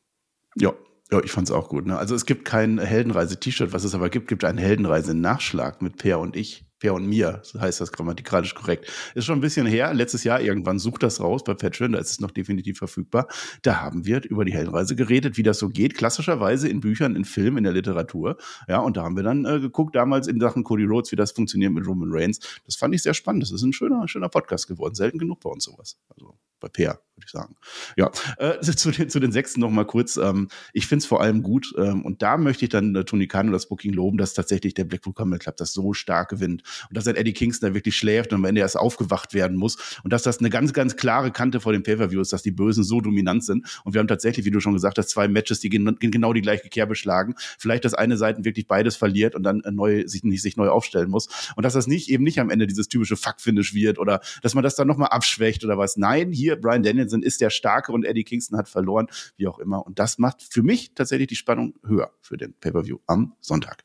Ja, 0.56 0.73
ja, 1.11 1.23
ich 1.23 1.33
fand's 1.33 1.50
auch 1.50 1.69
gut. 1.69 1.87
Ne? 1.87 1.97
Also 1.97 2.15
es 2.15 2.27
gibt 2.27 2.45
kein 2.45 2.79
Heldenreise-T-Shirt, 2.79 3.73
was 3.73 3.85
es 3.85 3.95
aber 3.95 4.11
gibt, 4.11 4.29
gibt 4.29 4.45
einen 4.45 4.59
Heldenreise-Nachschlag 4.59 5.81
mit 5.81 5.97
Per 5.97 6.19
und 6.19 6.37
ich. 6.37 6.65
Per 6.81 6.95
und 6.95 7.09
mir, 7.09 7.41
so 7.43 7.61
heißt 7.61 7.81
das 7.81 7.91
grammatikalisch 7.91 8.55
korrekt. 8.55 8.93
Ist 9.17 9.25
schon 9.25 9.38
ein 9.38 9.41
bisschen 9.41 9.67
her, 9.67 9.93
letztes 9.95 10.23
Jahr 10.23 10.41
irgendwann, 10.41 10.79
sucht 10.79 11.03
das 11.03 11.21
raus 11.21 11.43
bei 11.43 11.55
Patreon, 11.55 11.91
da 11.93 11.99
ist 11.99 12.12
es 12.12 12.21
noch 12.21 12.31
definitiv 12.31 12.79
verfügbar. 12.79 13.27
Da 13.62 13.81
haben 13.81 14.07
wir 14.07 14.23
über 14.25 14.45
die 14.45 14.53
Heldenreise 14.53 14.95
geredet, 14.95 15.37
wie 15.37 15.43
das 15.43 15.59
so 15.59 15.71
geht, 15.71 15.97
klassischerweise 15.97 16.69
in 16.69 16.81
Büchern, 16.81 17.17
in 17.17 17.25
Filmen, 17.25 17.59
in 17.59 17.65
der 17.65 17.73
Literatur. 17.73 18.37
Ja, 18.69 18.79
und 18.79 18.97
da 18.97 19.03
haben 19.03 19.17
wir 19.17 19.25
dann 19.25 19.45
äh, 19.45 19.59
geguckt, 19.59 19.97
damals 19.97 20.29
in 20.29 20.38
Sachen 20.38 20.63
Cody 20.63 20.85
Rhodes, 20.85 21.11
wie 21.11 21.17
das 21.17 21.32
funktioniert 21.32 21.73
mit 21.73 21.85
Roman 21.85 22.11
Reigns. 22.13 22.39
Das 22.65 22.76
fand 22.76 22.95
ich 22.95 23.02
sehr 23.02 23.15
spannend. 23.15 23.43
Das 23.43 23.50
ist 23.50 23.63
ein 23.63 23.73
schöner, 23.73 24.06
schöner 24.06 24.28
Podcast 24.28 24.69
geworden. 24.69 24.95
Selten 24.95 25.19
genug 25.19 25.41
bei 25.41 25.50
uns 25.50 25.65
sowas. 25.65 25.99
Also 26.11 26.39
bei 26.61 26.69
Peer, 26.69 27.00
würde 27.19 27.26
ich 27.26 27.33
sagen. 27.33 27.57
Ja, 27.97 28.11
äh, 28.39 28.61
zu, 28.76 28.91
den, 28.91 29.11
zu 29.11 29.21
den 29.21 29.33
Sechsten 29.33 29.61
noch 29.61 29.71
mal 29.71 29.85
kurz. 29.85 30.17
Ähm, 30.17 30.49
ich 30.73 30.87
finde 30.87 31.02
es 31.02 31.07
vor 31.07 31.21
allem 31.21 31.43
gut 31.43 31.75
ähm, 31.76 32.04
und 32.04 32.23
da 32.23 32.37
möchte 32.37 32.65
ich 32.65 32.71
dann 32.71 32.95
äh, 32.95 33.04
Tony 33.04 33.26
Khan 33.26 33.49
und 33.49 33.52
das 33.52 33.69
Booking 33.69 33.93
loben, 33.93 34.19
dass 34.19 34.35
tatsächlich 34.35 34.75
der 34.75 34.85
Blackpool 34.85 35.13
Combat 35.13 35.41
Club 35.41 35.57
das 35.57 35.73
so 35.73 35.93
stark 35.93 36.31
gewinnt 36.31 36.63
und 36.89 36.97
dass 36.97 37.04
dann 37.04 37.17
Eddie 37.17 37.33
Kingston 37.33 37.71
da 37.71 37.75
wirklich 37.75 37.97
schläft 37.97 38.33
und 38.33 38.39
am 38.39 38.45
Ende 38.45 38.61
erst 38.61 38.76
aufgewacht 38.76 39.35
werden 39.35 39.57
muss 39.57 39.76
und 40.04 40.13
dass 40.13 40.23
das 40.23 40.39
eine 40.39 40.50
ganz, 40.50 40.73
ganz 40.73 40.97
klare 40.97 41.31
Kante 41.31 41.61
vor 41.61 41.73
dem 41.73 41.83
Pay-Per-View 41.83 42.21
ist, 42.21 42.33
dass 42.33 42.43
die 42.43 42.52
Bösen 42.52 42.85
so 42.85 43.00
dominant 43.00 43.45
sind 43.45 43.81
und 43.85 43.95
wir 43.95 44.00
haben 44.00 44.09
tatsächlich, 44.09 44.47
wie 44.47 44.50
du 44.50 44.61
schon 44.61 44.75
gesagt 44.75 44.99
hast, 44.99 45.11
zwei 45.11 45.28
Matches, 45.28 45.61
die 45.61 45.69
gen 45.69 45.97
genau 46.00 46.33
die 46.33 46.43
gleiche 46.43 46.69
Kerbe 46.69 46.95
schlagen. 46.95 47.35
Vielleicht, 47.59 47.85
dass 47.85 47.95
eine 47.95 48.17
Seite 48.17 48.45
wirklich 48.45 48.67
beides 48.67 48.97
verliert 48.97 49.35
und 49.35 49.43
dann 49.43 49.61
äh, 49.61 49.71
neu, 49.71 50.07
sich, 50.07 50.23
nicht, 50.25 50.43
sich 50.43 50.57
neu 50.57 50.69
aufstellen 50.69 51.11
muss 51.11 51.28
und 51.57 51.65
dass 51.65 51.73
das 51.73 51.87
nicht 51.87 52.09
eben 52.09 52.25
nicht 52.25 52.41
am 52.41 52.50
Ende 52.50 52.67
dieses 52.67 52.89
typische 52.89 53.17
Fuck-Finish 53.17 53.75
wird 53.75 53.99
oder 53.99 54.21
dass 54.43 54.54
man 54.54 54.65
das 54.65 54.76
dann 54.76 54.87
nochmal 54.87 55.09
abschwächt 55.09 55.65
oder 55.65 55.78
was. 55.78 55.97
Nein, 55.97 56.33
hier 56.33 56.57
Brian 56.57 56.83
Danielson 57.08 57.23
ist 57.23 57.40
der 57.40 57.50
Starke 57.50 57.92
und 57.92 58.04
Eddie 58.04 58.25
Kingston 58.25 58.58
hat 58.58 58.68
verloren, 58.68 59.08
wie 59.36 59.47
auch 59.47 59.58
immer. 59.58 59.84
Und 59.86 59.99
das 59.99 60.18
macht 60.18 60.42
für 60.42 60.62
mich 60.62 60.94
tatsächlich 60.94 61.28
die 61.28 61.36
Spannung 61.36 61.75
höher 61.84 62.12
für 62.21 62.36
den 62.36 62.54
Pay-Per-View 62.54 62.99
am 63.06 63.34
Sonntag. 63.40 63.84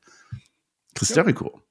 Chris 0.93 1.09
ja. 1.09 1.17
Jericho. 1.17 1.61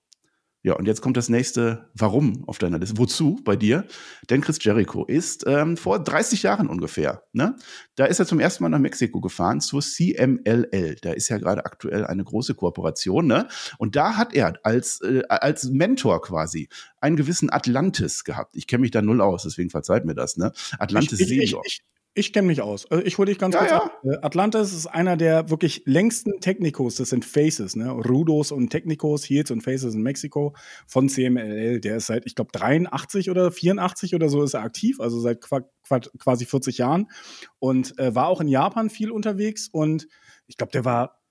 Ja, 0.65 0.75
und 0.75 0.87
jetzt 0.87 1.01
kommt 1.01 1.17
das 1.17 1.29
nächste 1.29 1.91
Warum 1.95 2.45
auf 2.47 2.59
deiner 2.59 2.79
Liste. 2.79 2.97
Wozu 2.97 3.41
bei 3.43 3.57
dir? 3.57 3.85
Denn 4.31 4.41
Chris 4.41 4.59
Jericho 4.61 5.05
ist 5.05 5.45
ähm, 5.47 5.77
vor 5.77 5.99
30 5.99 6.45
Jahren 6.45 6.69
ungefähr, 6.69 7.25
ne? 7.33 7.57
Da 7.97 8.05
ist 8.05 8.21
er 8.21 8.27
zum 8.27 8.39
ersten 8.39 8.63
Mal 8.63 8.69
nach 8.69 8.79
Mexiko 8.79 9.21
gefahren 9.21 9.61
zur 9.61 9.83
CMLL. 9.83 10.97
Da 11.03 11.13
ist 11.13 11.29
ja 11.29 11.39
gerade 11.39 11.67
aktuell 11.67 12.07
eine 12.07 12.23
große 12.23 12.55
Kooperation, 12.55 13.27
ne? 13.27 13.49
Und 13.79 13.97
da 13.97 14.17
hat 14.17 14.35
er 14.35 14.55
als, 14.63 15.01
äh, 15.01 15.23
als 15.29 15.65
Mentor 15.65 16.23
quasi 16.23 16.69
einen 17.01 17.17
gewissen 17.17 17.51
Atlantis 17.51 18.23
gehabt. 18.23 18.55
Ich 18.55 18.69
kenne 18.69 18.83
mich 18.83 18.93
da 18.93 19.03
null 19.03 19.21
aus, 19.21 19.43
deswegen 19.43 19.71
verzeiht 19.71 20.05
mir 20.05 20.15
das, 20.15 20.37
ne? 20.37 20.53
Atlantis 20.79 21.19
ich, 21.19 21.29
ich, 21.33 21.51
Senior. 21.51 21.63
Ich, 21.67 21.83
ich 22.15 22.33
kenne 22.33 22.47
mich 22.49 22.61
aus. 22.61 22.91
Also 22.91 23.05
ich 23.05 23.17
hole 23.17 23.27
dich 23.27 23.39
ganz 23.39 23.55
ja, 23.55 23.61
kurz 23.61 23.71
ja. 23.71 23.83
ab. 23.85 24.01
Äh, 24.05 24.17
Atlantis 24.23 24.73
ist 24.73 24.87
einer 24.87 25.17
der 25.17 25.49
wirklich 25.49 25.83
längsten 25.87 26.41
Technikos. 26.41 26.97
Das 26.97 27.09
sind 27.09 27.25
Faces, 27.25 27.75
ne? 27.75 27.91
Rudos 27.91 28.53
und 28.53 28.71
Technikos, 28.71 29.25
Heels 29.25 29.51
und 29.51 29.63
Faces 29.63 29.95
in 29.95 30.03
Mexiko 30.03 30.55
von 30.87 31.09
CMLL. 31.09 31.81
Der 31.81 31.97
ist 31.97 32.07
seit, 32.07 32.27
ich 32.27 32.35
glaube, 32.35 32.53
83 32.53 33.31
oder 33.31 33.51
84 33.51 34.15
oder 34.15 34.29
so 34.29 34.43
ist 34.43 34.55
er 34.55 34.63
aktiv, 34.63 35.01
also 35.01 35.21
seit 35.21 35.41
quasi 35.41 36.45
40 36.45 36.79
Jahren. 36.79 37.11
Und 37.59 37.99
äh, 37.99 38.15
war 38.15 38.29
auch 38.29 38.41
in 38.41 38.49
Japan 38.49 38.91
viel 38.91 39.11
unterwegs. 39.11 39.69
Und 39.69 40.07
ich 40.47 40.59
glaube, 40.59 40.73
der 40.73 40.85
war 40.85 41.22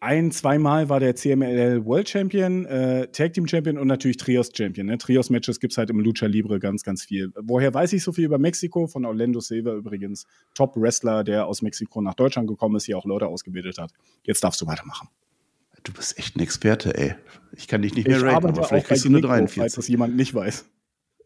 ein, 0.00 0.32
zweimal 0.32 0.88
war 0.88 0.98
der 0.98 1.14
CMLL 1.14 1.84
World 1.84 2.08
Champion, 2.08 2.64
äh, 2.64 3.08
Tag 3.08 3.34
Team 3.34 3.46
Champion 3.46 3.76
und 3.76 3.86
natürlich 3.86 4.16
Trios 4.16 4.50
Champion. 4.54 4.86
Ne? 4.86 4.96
Trios-Matches 4.96 5.60
gibt 5.60 5.72
es 5.74 5.78
halt 5.78 5.90
im 5.90 6.00
Lucha 6.00 6.26
Libre 6.26 6.58
ganz, 6.58 6.82
ganz 6.82 7.04
viel. 7.04 7.32
Woher 7.36 7.72
weiß 7.74 7.92
ich 7.92 8.02
so 8.02 8.12
viel 8.12 8.24
über 8.24 8.38
Mexiko? 8.38 8.86
Von 8.86 9.04
Orlando 9.04 9.40
Silva 9.40 9.74
übrigens. 9.74 10.26
Top-Wrestler, 10.54 11.22
der 11.22 11.46
aus 11.46 11.60
Mexiko 11.60 12.00
nach 12.00 12.14
Deutschland 12.14 12.48
gekommen 12.48 12.76
ist, 12.76 12.86
hier 12.86 12.96
auch 12.96 13.04
Leute 13.04 13.26
ausgebildet 13.26 13.76
hat. 13.78 13.92
Jetzt 14.24 14.42
darfst 14.42 14.60
du 14.62 14.66
weitermachen. 14.66 15.08
Du 15.82 15.92
bist 15.92 16.18
echt 16.18 16.36
ein 16.36 16.40
Experte, 16.40 16.96
ey. 16.96 17.14
Ich 17.52 17.68
kann 17.68 17.82
dich 17.82 17.94
nicht 17.94 18.08
mehr 18.08 18.22
raten, 18.22 18.46
aber 18.46 18.64
vielleicht 18.64 18.86
kriegst 18.86 19.04
du 19.04 19.08
eine 19.08 19.20
43. 19.20 19.60
Falls 19.60 19.74
das 19.74 19.88
jemand 19.88 20.16
nicht 20.16 20.34
weiß. 20.34 20.64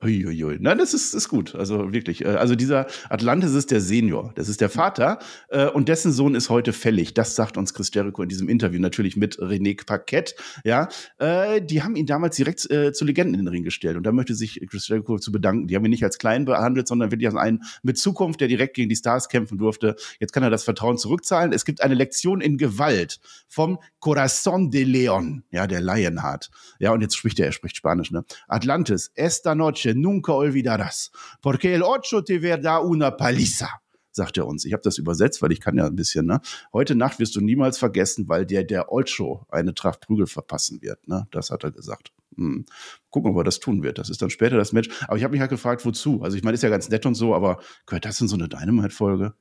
Uiuiui. 0.02 0.58
Nein, 0.60 0.78
das 0.78 0.94
ist, 0.94 1.14
ist 1.14 1.28
gut. 1.28 1.54
Also 1.54 1.92
wirklich. 1.92 2.24
Äh, 2.24 2.28
also 2.28 2.54
dieser 2.54 2.86
Atlantis 3.08 3.52
ist 3.52 3.70
der 3.70 3.80
Senior. 3.80 4.32
Das 4.34 4.48
ist 4.48 4.60
der 4.60 4.68
Vater. 4.68 5.18
Äh, 5.48 5.68
und 5.68 5.88
dessen 5.88 6.12
Sohn 6.12 6.34
ist 6.34 6.50
heute 6.50 6.72
fällig. 6.72 7.14
Das 7.14 7.34
sagt 7.34 7.56
uns 7.56 7.74
Chris 7.74 7.90
Jericho 7.92 8.22
in 8.22 8.28
diesem 8.28 8.48
Interview. 8.48 8.80
Natürlich 8.80 9.16
mit 9.16 9.38
René 9.38 9.84
Paquette. 9.84 10.34
Ja. 10.64 10.88
Äh, 11.18 11.62
die 11.62 11.82
haben 11.82 11.96
ihn 11.96 12.06
damals 12.06 12.36
direkt 12.36 12.60
zu 12.60 13.04
Legenden 13.04 13.34
in 13.34 13.40
den 13.40 13.48
Ring 13.48 13.62
gestellt. 13.62 13.96
Und 13.96 14.04
da 14.04 14.12
möchte 14.12 14.34
sich 14.34 14.60
Chris 14.68 14.88
Jericho 14.88 15.18
zu 15.18 15.32
bedanken. 15.32 15.66
Die 15.66 15.76
haben 15.76 15.84
ihn 15.84 15.90
nicht 15.90 16.04
als 16.04 16.18
klein 16.18 16.44
behandelt, 16.44 16.88
sondern 16.88 17.10
wirklich 17.10 17.28
als 17.28 17.36
einen 17.36 17.62
mit 17.82 17.98
Zukunft, 17.98 18.40
der 18.40 18.48
direkt 18.48 18.74
gegen 18.74 18.88
die 18.88 18.96
Stars 18.96 19.28
kämpfen 19.28 19.58
durfte. 19.58 19.96
Jetzt 20.20 20.32
kann 20.32 20.42
er 20.42 20.50
das 20.50 20.64
Vertrauen 20.64 20.98
zurückzahlen. 20.98 21.52
Es 21.52 21.64
gibt 21.64 21.82
eine 21.82 21.94
Lektion 21.94 22.40
in 22.40 22.58
Gewalt 22.58 23.20
vom 23.48 23.78
Corazon 24.00 24.70
de 24.70 24.84
Leon. 24.84 25.44
Ja, 25.50 25.66
der 25.66 25.80
Lionheart. 25.80 26.50
Ja, 26.78 26.92
und 26.92 27.00
jetzt 27.00 27.16
spricht 27.16 27.38
er, 27.38 27.46
er 27.46 27.52
spricht 27.52 27.76
Spanisch, 27.76 28.10
ne? 28.10 28.24
Atlantis, 28.48 29.10
esta 29.14 29.54
noche 29.54 29.83
nunca 29.92 30.32
olvidarás, 30.32 31.10
porque 31.42 31.74
el 31.74 31.82
ocho 31.82 32.22
te 32.22 32.38
verá 32.38 32.80
una 32.80 33.16
paliza 33.16 33.68
sagt 34.14 34.36
er 34.36 34.46
uns. 34.46 34.64
Ich 34.64 34.72
habe 34.72 34.82
das 34.82 34.98
übersetzt, 34.98 35.42
weil 35.42 35.52
ich 35.52 35.60
kann 35.60 35.76
ja 35.76 35.86
ein 35.86 35.96
bisschen. 35.96 36.26
Ne? 36.26 36.40
Heute 36.72 36.94
Nacht 36.94 37.18
wirst 37.18 37.36
du 37.36 37.40
niemals 37.40 37.78
vergessen, 37.78 38.28
weil 38.28 38.46
der 38.46 38.64
der 38.64 38.92
Olcho 38.92 39.46
eine 39.48 39.74
Tracht 39.74 40.00
Prügel 40.00 40.26
verpassen 40.26 40.80
wird. 40.82 41.06
Ne? 41.08 41.26
Das 41.30 41.50
hat 41.50 41.64
er 41.64 41.72
gesagt. 41.72 42.12
Hm. 42.36 42.64
Gucken, 43.10 43.32
ob 43.32 43.38
er 43.38 43.44
das 43.44 43.60
tun 43.60 43.82
wird. 43.82 43.98
Das 43.98 44.10
ist 44.10 44.22
dann 44.22 44.30
später 44.30 44.56
das 44.56 44.72
Match. 44.72 44.88
Aber 45.06 45.16
ich 45.16 45.24
habe 45.24 45.32
mich 45.32 45.40
halt 45.40 45.50
gefragt, 45.50 45.84
wozu. 45.84 46.22
Also 46.22 46.36
ich 46.36 46.42
meine, 46.42 46.54
ist 46.54 46.62
ja 46.62 46.68
ganz 46.68 46.88
nett 46.88 47.06
und 47.06 47.14
so, 47.14 47.34
aber 47.34 47.60
gehört 47.86 48.04
das 48.04 48.20
in 48.20 48.28
so 48.28 48.36
eine 48.36 48.48
Dynamite-Folge? 48.48 49.34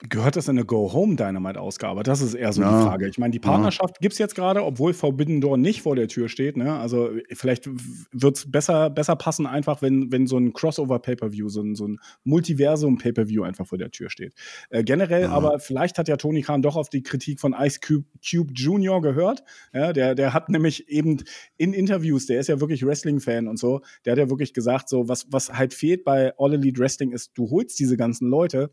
Gehört 0.00 0.34
das 0.34 0.48
in 0.48 0.58
eine 0.58 0.66
Go-Home-Dynamite-Ausgabe? 0.66 2.02
Das 2.02 2.20
ist 2.20 2.34
eher 2.34 2.52
so 2.52 2.62
ja. 2.62 2.78
die 2.78 2.84
Frage. 2.84 3.08
Ich 3.08 3.16
meine, 3.16 3.30
die 3.30 3.38
Partnerschaft 3.38 3.96
ja. 3.96 4.00
gibt 4.00 4.14
es 4.14 4.18
jetzt 4.18 4.34
gerade, 4.34 4.64
obwohl 4.64 4.92
Forbidden 4.92 5.40
Door 5.40 5.56
nicht 5.56 5.82
vor 5.82 5.94
der 5.94 6.08
Tür 6.08 6.28
steht. 6.28 6.56
Ne? 6.56 6.74
Also 6.74 7.10
vielleicht 7.32 7.68
wird 8.12 8.36
es 8.36 8.50
besser, 8.50 8.90
besser 8.90 9.14
passen, 9.14 9.46
einfach, 9.46 9.82
wenn, 9.82 10.10
wenn 10.10 10.26
so 10.26 10.36
ein 10.36 10.52
Crossover-Pay-Per-View, 10.52 11.48
so 11.48 11.62
ein, 11.62 11.76
so 11.76 11.86
ein 11.86 12.00
Multiversum-Pay-Per-View 12.24 13.44
einfach 13.44 13.68
vor 13.68 13.78
der 13.78 13.92
Tür 13.92 14.10
steht. 14.10 14.34
Äh, 14.68 14.82
generell 14.82 15.22
ja. 15.22 15.30
aber, 15.30 15.60
vielleicht 15.60 15.96
hat 15.96 16.08
ja 16.08 16.16
Tony 16.16 16.42
Khan 16.42 16.60
doch 16.60 16.74
auf 16.74 16.90
die 16.90 17.04
Kritik 17.04 17.38
von 17.38 17.54
Ice 17.56 17.78
Cube, 17.78 18.04
Cube 18.28 18.52
Jr. 18.52 19.00
gehört. 19.00 19.44
Ja, 19.72 19.92
der, 19.92 20.16
der 20.16 20.34
hat 20.34 20.48
nämlich 20.48 20.88
eben 20.88 21.22
in 21.56 21.72
Interviews, 21.72 22.26
der 22.26 22.40
ist 22.40 22.48
ja 22.48 22.60
wirklich 22.60 22.84
Wrestling-Fan 22.84 23.46
und 23.46 23.60
so, 23.60 23.80
der 24.04 24.12
hat 24.12 24.18
ja 24.18 24.28
wirklich 24.28 24.54
gesagt, 24.54 24.88
so, 24.88 25.08
was, 25.08 25.28
was 25.30 25.52
halt 25.52 25.72
fehlt 25.72 26.02
bei 26.02 26.32
All 26.36 26.52
Elite 26.52 26.80
Wrestling 26.80 27.12
ist, 27.12 27.30
du 27.36 27.48
holst 27.48 27.78
diese 27.78 27.96
ganzen 27.96 28.28
Leute 28.28 28.72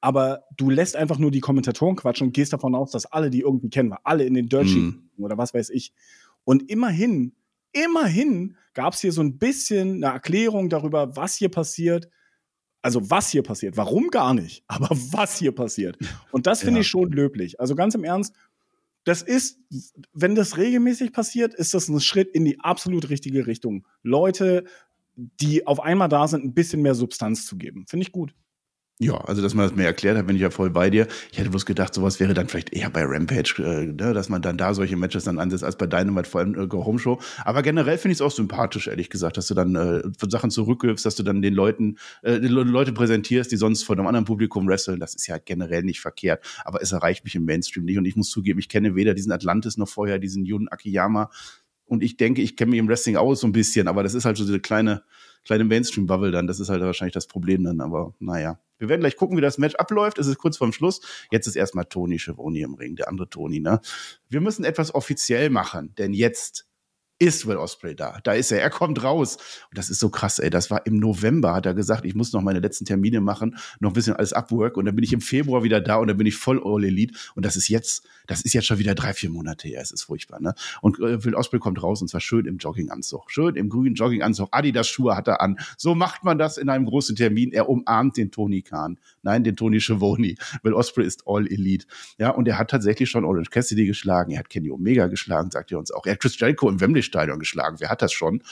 aber 0.00 0.44
du 0.56 0.70
lässt 0.70 0.96
einfach 0.96 1.18
nur 1.18 1.30
die 1.30 1.40
Kommentatoren 1.40 1.96
quatschen 1.96 2.28
und 2.28 2.32
gehst 2.32 2.52
davon 2.52 2.74
aus, 2.74 2.90
dass 2.90 3.06
alle 3.06 3.30
die 3.30 3.40
irgendwie 3.40 3.70
kennen, 3.70 3.90
weil 3.90 3.98
alle 4.04 4.24
in 4.24 4.34
den 4.34 4.48
Dirt 4.48 4.66
mm. 4.66 5.10
oder 5.18 5.36
was 5.38 5.54
weiß 5.54 5.70
ich. 5.70 5.92
Und 6.44 6.70
immerhin, 6.70 7.34
immerhin 7.72 8.56
gab 8.74 8.94
es 8.94 9.00
hier 9.00 9.12
so 9.12 9.22
ein 9.22 9.38
bisschen 9.38 10.04
eine 10.04 10.14
Erklärung 10.14 10.68
darüber, 10.68 11.16
was 11.16 11.34
hier 11.36 11.48
passiert. 11.48 12.08
Also 12.80 13.10
was 13.10 13.30
hier 13.30 13.42
passiert, 13.42 13.76
warum 13.76 14.08
gar 14.08 14.34
nicht, 14.34 14.62
aber 14.68 14.88
was 14.90 15.38
hier 15.38 15.52
passiert. 15.52 15.98
Und 16.30 16.46
das 16.46 16.60
finde 16.60 16.78
ja. 16.78 16.80
ich 16.82 16.88
schon 16.88 17.10
löblich. 17.10 17.60
Also 17.60 17.74
ganz 17.74 17.94
im 17.94 18.04
Ernst, 18.04 18.34
das 19.04 19.22
ist, 19.22 19.58
wenn 20.12 20.34
das 20.34 20.58
regelmäßig 20.58 21.12
passiert, 21.12 21.54
ist 21.54 21.74
das 21.74 21.88
ein 21.88 21.98
Schritt 21.98 22.28
in 22.28 22.44
die 22.44 22.60
absolut 22.60 23.08
richtige 23.08 23.46
Richtung. 23.46 23.86
Leute, 24.02 24.64
die 25.16 25.66
auf 25.66 25.80
einmal 25.80 26.08
da 26.08 26.28
sind, 26.28 26.44
ein 26.44 26.54
bisschen 26.54 26.82
mehr 26.82 26.94
Substanz 26.94 27.46
zu 27.46 27.56
geben. 27.56 27.86
Finde 27.88 28.06
ich 28.06 28.12
gut. 28.12 28.34
Ja, 29.00 29.14
also 29.14 29.42
dass 29.42 29.54
man 29.54 29.64
das 29.64 29.76
mir 29.76 29.84
erklärt 29.84 30.18
hat, 30.18 30.26
bin 30.26 30.34
ich 30.34 30.42
ja 30.42 30.50
voll 30.50 30.70
bei 30.70 30.90
dir. 30.90 31.06
Ich 31.30 31.38
hätte 31.38 31.50
bloß 31.50 31.66
gedacht, 31.66 31.94
sowas 31.94 32.18
wäre 32.18 32.34
dann 32.34 32.48
vielleicht 32.48 32.72
eher 32.72 32.90
bei 32.90 33.04
Rampage, 33.04 33.54
äh, 33.58 33.86
ne, 33.86 34.12
dass 34.12 34.28
man 34.28 34.42
dann 34.42 34.58
da 34.58 34.74
solche 34.74 34.96
Matches 34.96 35.22
dann 35.22 35.38
ansetzt, 35.38 35.62
als 35.62 35.78
bei 35.78 35.86
Dynamite, 35.86 36.28
vor 36.28 36.40
allem 36.40 36.60
äh, 36.60 36.66
Go 36.66 36.84
Home 36.84 36.98
Show. 36.98 37.20
Aber 37.44 37.62
generell 37.62 37.96
finde 37.98 38.12
ich 38.12 38.16
es 38.16 38.22
auch 38.22 38.32
sympathisch, 38.32 38.88
ehrlich 38.88 39.08
gesagt, 39.08 39.36
dass 39.36 39.46
du 39.46 39.54
dann 39.54 39.76
äh, 39.76 40.02
Sachen 40.28 40.50
zurückgibst, 40.50 41.06
dass 41.06 41.14
du 41.14 41.22
dann 41.22 41.42
den 41.42 41.54
Leuten, 41.54 41.96
äh, 42.22 42.40
die 42.40 42.48
Leute 42.48 42.92
präsentierst, 42.92 43.52
die 43.52 43.56
sonst 43.56 43.84
vor 43.84 43.96
einem 43.96 44.08
anderen 44.08 44.24
Publikum 44.24 44.66
wresteln. 44.66 44.98
Das 44.98 45.14
ist 45.14 45.28
ja 45.28 45.38
generell 45.38 45.84
nicht 45.84 46.00
verkehrt, 46.00 46.44
aber 46.64 46.82
es 46.82 46.90
erreicht 46.90 47.22
mich 47.22 47.36
im 47.36 47.44
Mainstream 47.44 47.84
nicht. 47.84 47.98
Und 47.98 48.04
ich 48.04 48.16
muss 48.16 48.30
zugeben, 48.30 48.58
ich 48.58 48.68
kenne 48.68 48.96
weder 48.96 49.14
diesen 49.14 49.30
Atlantis 49.30 49.76
noch 49.76 49.88
vorher 49.88 50.18
diesen 50.18 50.44
Jun 50.44 50.66
Akiyama. 50.66 51.30
Und 51.86 52.02
ich 52.02 52.16
denke, 52.16 52.42
ich 52.42 52.56
kenne 52.56 52.72
mich 52.72 52.80
im 52.80 52.88
Wrestling 52.88 53.16
aus 53.16 53.40
so 53.40 53.46
ein 53.46 53.52
bisschen, 53.52 53.86
aber 53.86 54.02
das 54.02 54.14
ist 54.14 54.24
halt 54.24 54.36
so 54.36 54.44
diese 54.44 54.58
kleine, 54.58 55.04
kleine 55.44 55.64
Mainstream-Bubble 55.64 56.30
dann. 56.30 56.46
Das 56.46 56.60
ist 56.60 56.68
halt 56.68 56.82
wahrscheinlich 56.82 57.14
das 57.14 57.26
Problem 57.26 57.64
dann, 57.64 57.80
aber 57.80 58.14
naja. 58.18 58.60
Wir 58.78 58.88
werden 58.88 59.00
gleich 59.00 59.16
gucken, 59.16 59.36
wie 59.36 59.42
das 59.42 59.58
Match 59.58 59.74
abläuft. 59.74 60.18
Es 60.18 60.28
ist 60.28 60.38
kurz 60.38 60.56
vorm 60.56 60.72
Schluss. 60.72 61.00
Jetzt 61.32 61.48
ist 61.48 61.56
erstmal 61.56 61.86
Toni 61.86 62.18
Schiavone 62.18 62.60
im 62.60 62.74
Ring, 62.74 62.94
der 62.94 63.08
andere 63.08 63.28
Toni, 63.28 63.58
ne? 63.58 63.80
Wir 64.28 64.40
müssen 64.40 64.64
etwas 64.64 64.94
offiziell 64.94 65.50
machen, 65.50 65.94
denn 65.98 66.12
jetzt 66.12 66.67
ist 67.18 67.46
Will 67.46 67.56
Osprey 67.56 67.96
da. 67.96 68.18
Da 68.22 68.32
ist 68.32 68.52
er. 68.52 68.60
Er 68.60 68.70
kommt 68.70 69.02
raus. 69.02 69.36
Und 69.70 69.78
das 69.78 69.90
ist 69.90 69.98
so 69.98 70.08
krass, 70.08 70.38
ey. 70.38 70.50
Das 70.50 70.70
war 70.70 70.86
im 70.86 70.98
November, 70.98 71.54
hat 71.54 71.66
er 71.66 71.74
gesagt, 71.74 72.04
ich 72.04 72.14
muss 72.14 72.32
noch 72.32 72.42
meine 72.42 72.60
letzten 72.60 72.84
Termine 72.84 73.20
machen, 73.20 73.56
noch 73.80 73.90
ein 73.90 73.94
bisschen 73.94 74.14
alles 74.14 74.32
abwork. 74.32 74.76
Und 74.76 74.84
dann 74.84 74.94
bin 74.94 75.04
ich 75.04 75.12
im 75.12 75.20
Februar 75.20 75.62
wieder 75.64 75.80
da 75.80 75.96
und 75.96 76.08
dann 76.08 76.16
bin 76.16 76.26
ich 76.26 76.36
voll 76.36 76.60
All 76.64 76.84
Elite. 76.84 77.14
Und 77.34 77.44
das 77.44 77.56
ist 77.56 77.68
jetzt, 77.68 78.06
das 78.26 78.42
ist 78.42 78.52
jetzt 78.52 78.66
schon 78.66 78.78
wieder 78.78 78.94
drei, 78.94 79.12
vier 79.14 79.30
Monate 79.30 79.66
her. 79.68 79.80
Es 79.82 79.90
ist 79.90 80.04
furchtbar, 80.04 80.40
ne? 80.40 80.54
Und 80.80 80.98
äh, 81.00 81.24
Will 81.24 81.34
Osprey 81.34 81.58
kommt 81.58 81.82
raus 81.82 82.02
und 82.02 82.08
zwar 82.08 82.20
schön 82.20 82.46
im 82.46 82.58
Jogginganzug. 82.58 83.30
Schön 83.30 83.56
im 83.56 83.68
grünen 83.68 83.94
Jogginganzug. 83.94 84.48
Adidas 84.52 84.88
Schuhe 84.88 85.16
hat 85.16 85.26
er 85.28 85.40
an. 85.40 85.58
So 85.76 85.94
macht 85.94 86.22
man 86.24 86.38
das 86.38 86.56
in 86.56 86.68
einem 86.68 86.86
großen 86.86 87.16
Termin. 87.16 87.52
Er 87.52 87.68
umarmt 87.68 88.16
den 88.16 88.30
Tony 88.30 88.62
Khan. 88.62 88.98
Nein, 89.28 89.44
den 89.44 89.56
Tony 89.56 89.78
Schiavone. 89.78 90.36
Will 90.62 90.72
Osprey 90.72 91.04
ist 91.04 91.24
All 91.26 91.46
Elite. 91.46 91.86
Ja, 92.16 92.30
und 92.30 92.48
er 92.48 92.58
hat 92.58 92.70
tatsächlich 92.70 93.10
schon 93.10 93.26
Orange 93.26 93.50
Cassidy 93.50 93.84
geschlagen. 93.84 94.32
Er 94.32 94.38
hat 94.38 94.48
Kenny 94.48 94.70
Omega 94.70 95.06
geschlagen, 95.06 95.50
sagt 95.50 95.70
er 95.70 95.78
uns 95.78 95.90
auch. 95.90 96.06
Er 96.06 96.12
hat 96.12 96.20
Chris 96.20 96.40
Jericho 96.40 96.70
im 96.70 96.80
Wembley 96.80 97.02
Stadion 97.02 97.38
geschlagen. 97.38 97.76
Wer 97.78 97.90
hat 97.90 98.00
das 98.00 98.10
schon? 98.10 98.42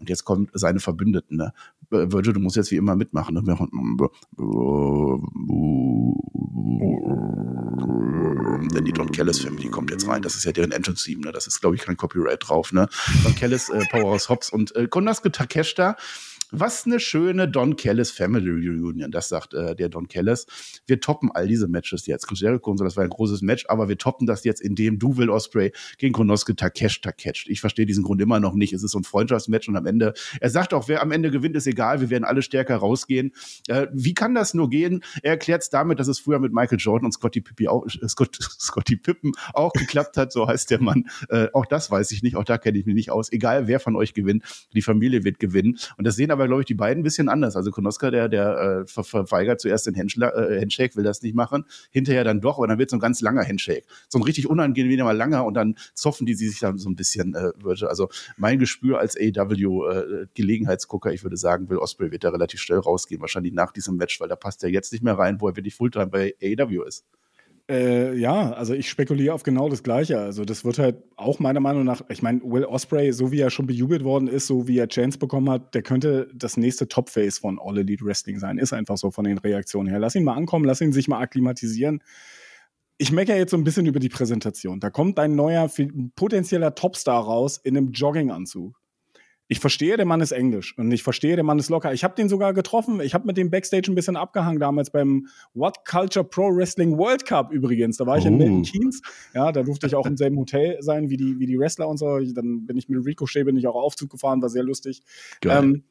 Und 0.00 0.08
jetzt 0.08 0.24
kommen 0.24 0.48
seine 0.52 0.80
Verbündeten. 0.80 1.36
Ne? 1.36 1.52
Virgil, 1.90 2.32
du 2.32 2.40
musst 2.40 2.56
jetzt 2.56 2.72
wie 2.72 2.76
immer 2.76 2.96
mitmachen. 2.96 3.34
Ne? 3.34 3.42
Denn 8.74 8.84
die 8.84 8.92
Don 8.92 9.12
Kellis 9.12 9.38
Family 9.38 9.68
kommt 9.68 9.92
jetzt 9.92 10.08
rein. 10.08 10.22
Das 10.22 10.34
ist 10.34 10.44
ja 10.44 10.50
deren 10.50 10.72
Entrance-Theme. 10.72 11.20
Ne? 11.20 11.30
Das 11.30 11.46
ist, 11.46 11.60
glaube 11.60 11.76
ich, 11.76 11.82
kein 11.82 11.96
Copyright 11.96 12.48
drauf. 12.48 12.72
Ne? 12.72 12.88
Don 13.22 13.36
Kellis, 13.36 13.68
äh, 13.68 13.84
Powerhouse 13.92 14.28
Hobbs 14.28 14.50
und 14.50 14.74
äh, 14.74 14.88
Konosuke 14.88 15.30
Takeshita 15.30 15.96
was 16.50 16.86
eine 16.86 17.00
schöne 17.00 17.48
Don 17.48 17.76
Kellis 17.76 18.10
Family 18.10 18.50
Reunion, 18.50 19.10
das 19.10 19.28
sagt 19.28 19.54
äh, 19.54 19.74
der 19.74 19.88
Don 19.88 20.08
Kellis. 20.08 20.46
Wir 20.86 21.00
toppen 21.00 21.30
all 21.32 21.48
diese 21.48 21.68
Matches 21.68 22.06
jetzt. 22.06 22.26
Chris 22.26 22.40
Jericho 22.40 22.70
und 22.70 22.78
so, 22.78 22.84
das 22.84 22.96
war 22.96 23.04
ein 23.04 23.10
großes 23.10 23.42
Match, 23.42 23.64
aber 23.68 23.88
wir 23.88 23.98
toppen 23.98 24.26
das 24.26 24.44
jetzt, 24.44 24.60
indem 24.60 24.98
du 24.98 25.16
Will 25.16 25.30
Osprey 25.30 25.72
gegen 25.98 26.12
Konosuke 26.12 26.56
Takesh 26.56 27.00
Takesh. 27.00 27.46
Ich 27.48 27.60
verstehe 27.60 27.86
diesen 27.86 28.04
Grund 28.04 28.20
immer 28.20 28.40
noch 28.40 28.54
nicht. 28.54 28.72
Es 28.72 28.82
ist 28.82 28.92
so 28.92 28.98
ein 28.98 29.04
Freundschaftsmatch 29.04 29.68
und 29.68 29.76
am 29.76 29.86
Ende, 29.86 30.14
er 30.40 30.50
sagt 30.50 30.74
auch, 30.74 30.88
wer 30.88 31.02
am 31.02 31.12
Ende 31.12 31.30
gewinnt, 31.30 31.56
ist 31.56 31.66
egal, 31.66 32.00
wir 32.00 32.10
werden 32.10 32.24
alle 32.24 32.42
stärker 32.42 32.76
rausgehen. 32.76 33.32
Äh, 33.68 33.88
wie 33.92 34.14
kann 34.14 34.34
das 34.34 34.54
nur 34.54 34.70
gehen? 34.70 35.02
Er 35.22 35.32
erklärt 35.32 35.62
es 35.62 35.70
damit, 35.70 35.98
dass 35.98 36.08
es 36.08 36.18
früher 36.18 36.38
mit 36.38 36.52
Michael 36.52 36.78
Jordan 36.78 37.06
und 37.06 37.12
Scotty, 37.12 37.40
Pippi 37.40 37.68
auch, 37.68 37.86
äh, 37.86 38.08
Scott, 38.08 38.36
Scotty 38.40 38.96
Pippen 38.96 39.32
auch 39.52 39.72
geklappt 39.72 40.16
hat, 40.16 40.32
so 40.32 40.46
heißt 40.46 40.70
der 40.70 40.80
Mann. 40.80 41.08
Äh, 41.28 41.48
auch 41.52 41.66
das 41.66 41.90
weiß 41.90 42.12
ich 42.12 42.22
nicht, 42.22 42.36
auch 42.36 42.44
da 42.44 42.58
kenne 42.58 42.78
ich 42.78 42.86
mich 42.86 42.94
nicht 42.94 43.10
aus. 43.10 43.32
Egal, 43.32 43.66
wer 43.66 43.80
von 43.80 43.96
euch 43.96 44.14
gewinnt, 44.14 44.44
die 44.74 44.82
Familie 44.82 45.24
wird 45.24 45.38
gewinnen. 45.38 45.78
Und 45.96 46.06
das 46.06 46.16
sehen 46.16 46.30
aber, 46.30 46.35
glaube 46.44 46.60
ich, 46.62 46.66
die 46.66 46.74
beiden 46.74 47.00
ein 47.00 47.02
bisschen 47.02 47.30
anders. 47.30 47.56
Also 47.56 47.70
Konoska, 47.70 48.10
der, 48.10 48.28
der 48.28 48.82
äh, 48.84 48.86
ver 48.86 49.02
verweigert 49.02 49.60
zuerst 49.60 49.86
den 49.86 49.96
Handschla 49.96 50.28
äh, 50.28 50.60
Handshake, 50.60 50.94
will 50.96 51.04
das 51.04 51.22
nicht 51.22 51.34
machen, 51.34 51.64
hinterher 51.90 52.24
dann 52.24 52.42
doch, 52.42 52.58
aber 52.58 52.66
dann 52.66 52.78
wird 52.78 52.90
so 52.90 52.96
ein 52.96 53.00
ganz 53.00 53.22
langer 53.22 53.42
Handshake. 53.46 53.84
So 54.08 54.18
ein 54.18 54.22
richtig 54.22 54.48
unangenehmer 54.48 55.14
langer 55.14 55.46
und 55.46 55.54
dann 55.54 55.76
zoffen 55.94 56.26
die 56.26 56.34
sich 56.34 56.60
dann 56.60 56.76
so 56.78 56.90
ein 56.90 56.96
bisschen. 56.96 57.34
Äh, 57.34 57.52
also 57.86 58.08
mein 58.36 58.58
Gespür 58.58 58.98
als 58.98 59.16
AW-Gelegenheitsgucker, 59.16 61.10
äh, 61.10 61.14
ich 61.14 61.22
würde 61.22 61.36
sagen, 61.38 61.70
Will 61.70 61.78
Osprey 61.78 62.12
wird 62.12 62.24
da 62.24 62.30
relativ 62.30 62.60
schnell 62.60 62.80
rausgehen, 62.80 63.20
wahrscheinlich 63.20 63.52
nach 63.52 63.72
diesem 63.72 63.96
Match, 63.96 64.20
weil 64.20 64.28
da 64.28 64.36
passt 64.36 64.62
er 64.62 64.70
jetzt 64.70 64.92
nicht 64.92 65.02
mehr 65.02 65.14
rein, 65.14 65.40
wo 65.40 65.48
er 65.48 65.56
wirklich 65.56 65.74
Fulltime 65.74 66.08
bei 66.08 66.34
AW 66.42 66.84
ist. 66.86 67.04
Äh, 67.68 68.16
ja, 68.16 68.52
also 68.52 68.74
ich 68.74 68.88
spekuliere 68.88 69.34
auf 69.34 69.42
genau 69.42 69.68
das 69.68 69.82
Gleiche. 69.82 70.20
Also 70.20 70.44
das 70.44 70.64
wird 70.64 70.78
halt 70.78 71.02
auch 71.16 71.40
meiner 71.40 71.58
Meinung 71.58 71.84
nach, 71.84 72.02
ich 72.08 72.22
meine, 72.22 72.40
Will 72.42 72.64
Osprey, 72.64 73.12
so 73.12 73.32
wie 73.32 73.40
er 73.40 73.50
schon 73.50 73.66
bejubelt 73.66 74.04
worden 74.04 74.28
ist, 74.28 74.46
so 74.46 74.68
wie 74.68 74.78
er 74.78 74.88
Chance 74.88 75.18
bekommen 75.18 75.50
hat, 75.50 75.74
der 75.74 75.82
könnte 75.82 76.28
das 76.32 76.56
nächste 76.56 76.86
Top-Face 76.86 77.38
von 77.38 77.58
All 77.60 77.78
Elite 77.78 78.04
Wrestling 78.04 78.38
sein. 78.38 78.58
Ist 78.58 78.72
einfach 78.72 78.96
so 78.96 79.10
von 79.10 79.24
den 79.24 79.38
Reaktionen 79.38 79.88
her. 79.88 79.98
Lass 79.98 80.14
ihn 80.14 80.22
mal 80.22 80.34
ankommen, 80.34 80.64
lass 80.64 80.80
ihn 80.80 80.92
sich 80.92 81.08
mal 81.08 81.20
akklimatisieren. 81.20 82.02
Ich 82.98 83.10
meckere 83.10 83.36
jetzt 83.36 83.50
so 83.50 83.56
ein 83.56 83.64
bisschen 83.64 83.86
über 83.86 83.98
die 83.98 84.08
Präsentation. 84.08 84.78
Da 84.78 84.90
kommt 84.90 85.18
ein 85.18 85.34
neuer, 85.34 85.68
potenzieller 86.14 86.74
Topstar 86.74 87.24
raus 87.24 87.58
in 87.62 87.76
einem 87.76 87.90
Jogginganzug 87.90 88.80
ich 89.48 89.60
verstehe, 89.60 89.96
der 89.96 90.06
Mann 90.06 90.20
ist 90.20 90.32
Englisch 90.32 90.76
und 90.76 90.90
ich 90.90 91.02
verstehe, 91.02 91.36
der 91.36 91.44
Mann 91.44 91.58
ist 91.58 91.70
locker. 91.70 91.92
Ich 91.92 92.02
habe 92.02 92.14
den 92.14 92.28
sogar 92.28 92.52
getroffen. 92.52 93.00
Ich 93.00 93.14
habe 93.14 93.26
mit 93.26 93.36
dem 93.36 93.50
Backstage 93.50 93.90
ein 93.90 93.94
bisschen 93.94 94.16
abgehangen 94.16 94.58
damals 94.58 94.90
beim 94.90 95.28
What 95.54 95.84
Culture 95.84 96.24
Pro 96.24 96.54
Wrestling 96.54 96.98
World 96.98 97.24
Cup 97.26 97.52
übrigens. 97.52 97.96
Da 97.96 98.06
war 98.06 98.18
ich 98.18 98.24
oh. 98.24 98.28
in 98.28 98.38
Milton 98.38 98.62
Keynes. 98.62 99.02
Ja, 99.34 99.52
da 99.52 99.62
durfte 99.62 99.86
ich 99.86 99.94
auch 99.94 100.06
im 100.06 100.16
selben 100.16 100.36
Hotel 100.36 100.78
sein 100.80 101.10
wie 101.10 101.16
die, 101.16 101.38
wie 101.38 101.46
die 101.46 101.58
Wrestler 101.58 101.88
und 101.88 101.98
so. 101.98 102.18
Dann 102.18 102.66
bin 102.66 102.76
ich 102.76 102.88
mit 102.88 103.04
Ricochet, 103.04 103.44
bin 103.44 103.56
ich 103.56 103.68
auch 103.68 103.76
Aufzug 103.76 104.10
gefahren, 104.10 104.42
war 104.42 104.48
sehr 104.48 104.64
lustig. 104.64 105.02
Ähm, 105.44 105.84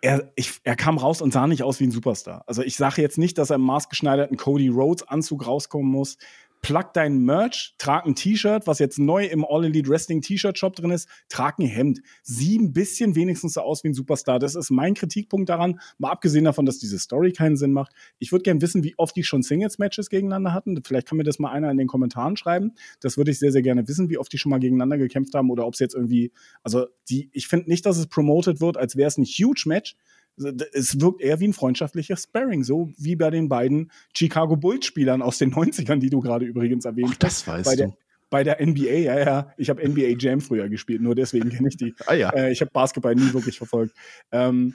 er, 0.00 0.32
ich, 0.36 0.60
er 0.62 0.76
kam 0.76 0.98
raus 0.98 1.20
und 1.20 1.32
sah 1.32 1.46
nicht 1.46 1.62
aus 1.64 1.80
wie 1.80 1.84
ein 1.84 1.92
Superstar. 1.92 2.44
Also 2.46 2.62
ich 2.62 2.76
sage 2.76 3.02
jetzt 3.02 3.18
nicht, 3.18 3.38
dass 3.38 3.50
er 3.50 3.56
im 3.56 3.62
maßgeschneiderten 3.62 4.36
Cody 4.36 4.68
Rhodes 4.68 5.06
Anzug 5.08 5.46
rauskommen 5.46 5.90
muss. 5.90 6.16
Plug 6.62 6.92
dein 6.94 7.18
Merch, 7.18 7.74
trag 7.76 8.06
ein 8.06 8.14
T-Shirt, 8.14 8.66
was 8.66 8.78
jetzt 8.78 8.98
neu 8.98 9.26
im 9.26 9.44
All 9.44 9.64
Elite 9.64 9.90
Wrestling 9.90 10.22
T-Shirt 10.22 10.56
Shop 10.56 10.74
drin 10.74 10.92
ist, 10.92 11.08
trag 11.28 11.58
ein 11.58 11.66
Hemd. 11.66 12.00
Sieh 12.22 12.56
ein 12.56 12.72
bisschen 12.72 13.16
wenigstens 13.16 13.54
so 13.54 13.60
aus 13.62 13.82
wie 13.82 13.88
ein 13.88 13.94
Superstar. 13.94 14.38
Das 14.38 14.54
ist 14.54 14.70
mein 14.70 14.94
Kritikpunkt 14.94 15.48
daran, 15.48 15.80
mal 15.98 16.10
abgesehen 16.10 16.44
davon, 16.44 16.64
dass 16.64 16.78
diese 16.78 17.00
Story 17.00 17.32
keinen 17.32 17.56
Sinn 17.56 17.72
macht. 17.72 17.92
Ich 18.20 18.30
würde 18.30 18.44
gerne 18.44 18.62
wissen, 18.62 18.84
wie 18.84 18.96
oft 18.96 19.16
die 19.16 19.24
schon 19.24 19.42
Singles-Matches 19.42 20.08
gegeneinander 20.08 20.54
hatten. 20.54 20.80
Vielleicht 20.84 21.08
kann 21.08 21.18
mir 21.18 21.24
das 21.24 21.40
mal 21.40 21.50
einer 21.50 21.70
in 21.70 21.76
den 21.76 21.88
Kommentaren 21.88 22.36
schreiben. 22.36 22.72
Das 23.00 23.16
würde 23.16 23.32
ich 23.32 23.40
sehr, 23.40 23.50
sehr 23.50 23.62
gerne 23.62 23.86
wissen, 23.88 24.08
wie 24.08 24.18
oft 24.18 24.32
die 24.32 24.38
schon 24.38 24.50
mal 24.50 24.60
gegeneinander 24.60 24.98
gekämpft 24.98 25.34
haben 25.34 25.50
oder 25.50 25.66
ob 25.66 25.74
es 25.74 25.80
jetzt 25.80 25.94
irgendwie, 25.94 26.32
also 26.62 26.86
die, 27.08 27.28
ich 27.32 27.48
finde 27.48 27.68
nicht, 27.68 27.84
dass 27.84 27.98
es 27.98 28.06
promoted 28.06 28.60
wird, 28.60 28.76
als 28.76 28.94
wäre 28.96 29.08
es 29.08 29.18
ein 29.18 29.24
huge 29.24 29.64
Match, 29.66 29.96
es 30.36 31.00
wirkt 31.00 31.20
eher 31.20 31.40
wie 31.40 31.48
ein 31.48 31.52
freundschaftliches 31.52 32.24
Sparring, 32.24 32.64
so 32.64 32.92
wie 32.96 33.16
bei 33.16 33.30
den 33.30 33.48
beiden 33.48 33.90
Chicago 34.16 34.56
Bulls-Spielern 34.56 35.22
aus 35.22 35.38
den 35.38 35.52
90ern, 35.54 35.98
die 35.98 36.10
du 36.10 36.20
gerade 36.20 36.44
übrigens 36.44 36.84
erwähnt 36.84 37.18
hast. 37.22 37.46
Das 37.46 37.46
weißt 37.46 37.64
bei 37.64 37.76
du. 37.76 37.82
Der, 37.82 37.96
bei 38.30 38.44
der 38.44 38.66
NBA, 38.66 38.90
ja, 38.90 39.18
ja. 39.18 39.52
Ich 39.58 39.68
habe 39.68 39.86
NBA 39.86 40.16
Jam 40.18 40.40
früher 40.40 40.68
gespielt, 40.68 41.02
nur 41.02 41.14
deswegen 41.14 41.50
kenne 41.50 41.68
ich 41.68 41.76
die. 41.76 41.94
Ah, 42.06 42.14
ja. 42.14 42.30
äh, 42.30 42.50
ich 42.50 42.60
habe 42.62 42.70
Basketball 42.70 43.14
nie 43.14 43.32
wirklich 43.34 43.58
verfolgt. 43.58 43.94
Ähm, 44.30 44.74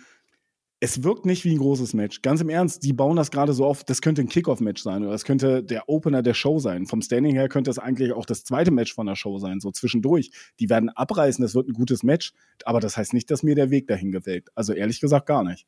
es 0.80 1.04
wirkt 1.04 1.26
nicht 1.26 1.44
wie 1.44 1.54
ein 1.54 1.58
großes 1.58 1.94
Match. 1.96 2.22
Ganz 2.22 2.40
im 2.40 2.50
Ernst, 2.50 2.84
die 2.84 2.94
bauen 2.94 3.16
das 3.16 3.32
gerade 3.32 3.54
so 3.54 3.66
auf, 3.66 3.84
das 3.84 4.02
könnte 4.02 4.22
ein 4.22 4.30
Kickoff-Match 4.30 4.84
sein 4.84 5.02
oder 5.02 5.12
das 5.12 5.24
könnte 5.24 5.63
der 5.63 5.90
Opener 5.90 6.22
der 6.22 6.36
Show 6.36 6.60
sein. 6.60 6.86
Vom 6.86 7.02
Standing 7.02 7.34
her 7.34 7.50
könnte 7.50 7.72
es 7.72 7.80
eigentlich 7.80 8.12
auch 8.12 8.26
das 8.26 8.44
zweite 8.44 8.70
Match 8.70 8.94
von 8.94 9.08
der 9.08 9.16
Show 9.16 9.40
sein, 9.40 9.60
so 9.60 9.72
zwischendurch. 9.72 10.30
Die 10.60 10.70
werden 10.70 10.90
abreißen, 10.90 11.42
das 11.42 11.56
wird 11.56 11.68
ein 11.68 11.74
gutes 11.74 12.04
Match, 12.04 12.34
aber 12.63 12.80
das 12.80 12.96
heißt 12.96 13.13
nicht, 13.13 13.32
dass 13.32 13.42
mir 13.42 13.56
der 13.56 13.72
Weg 13.72 13.88
dahin 13.88 14.12
gefällt. 14.12 14.50
Also 14.54 14.74
ehrlich 14.74 15.00
gesagt 15.02 15.26
gar 15.26 15.44
nicht. 15.44 15.66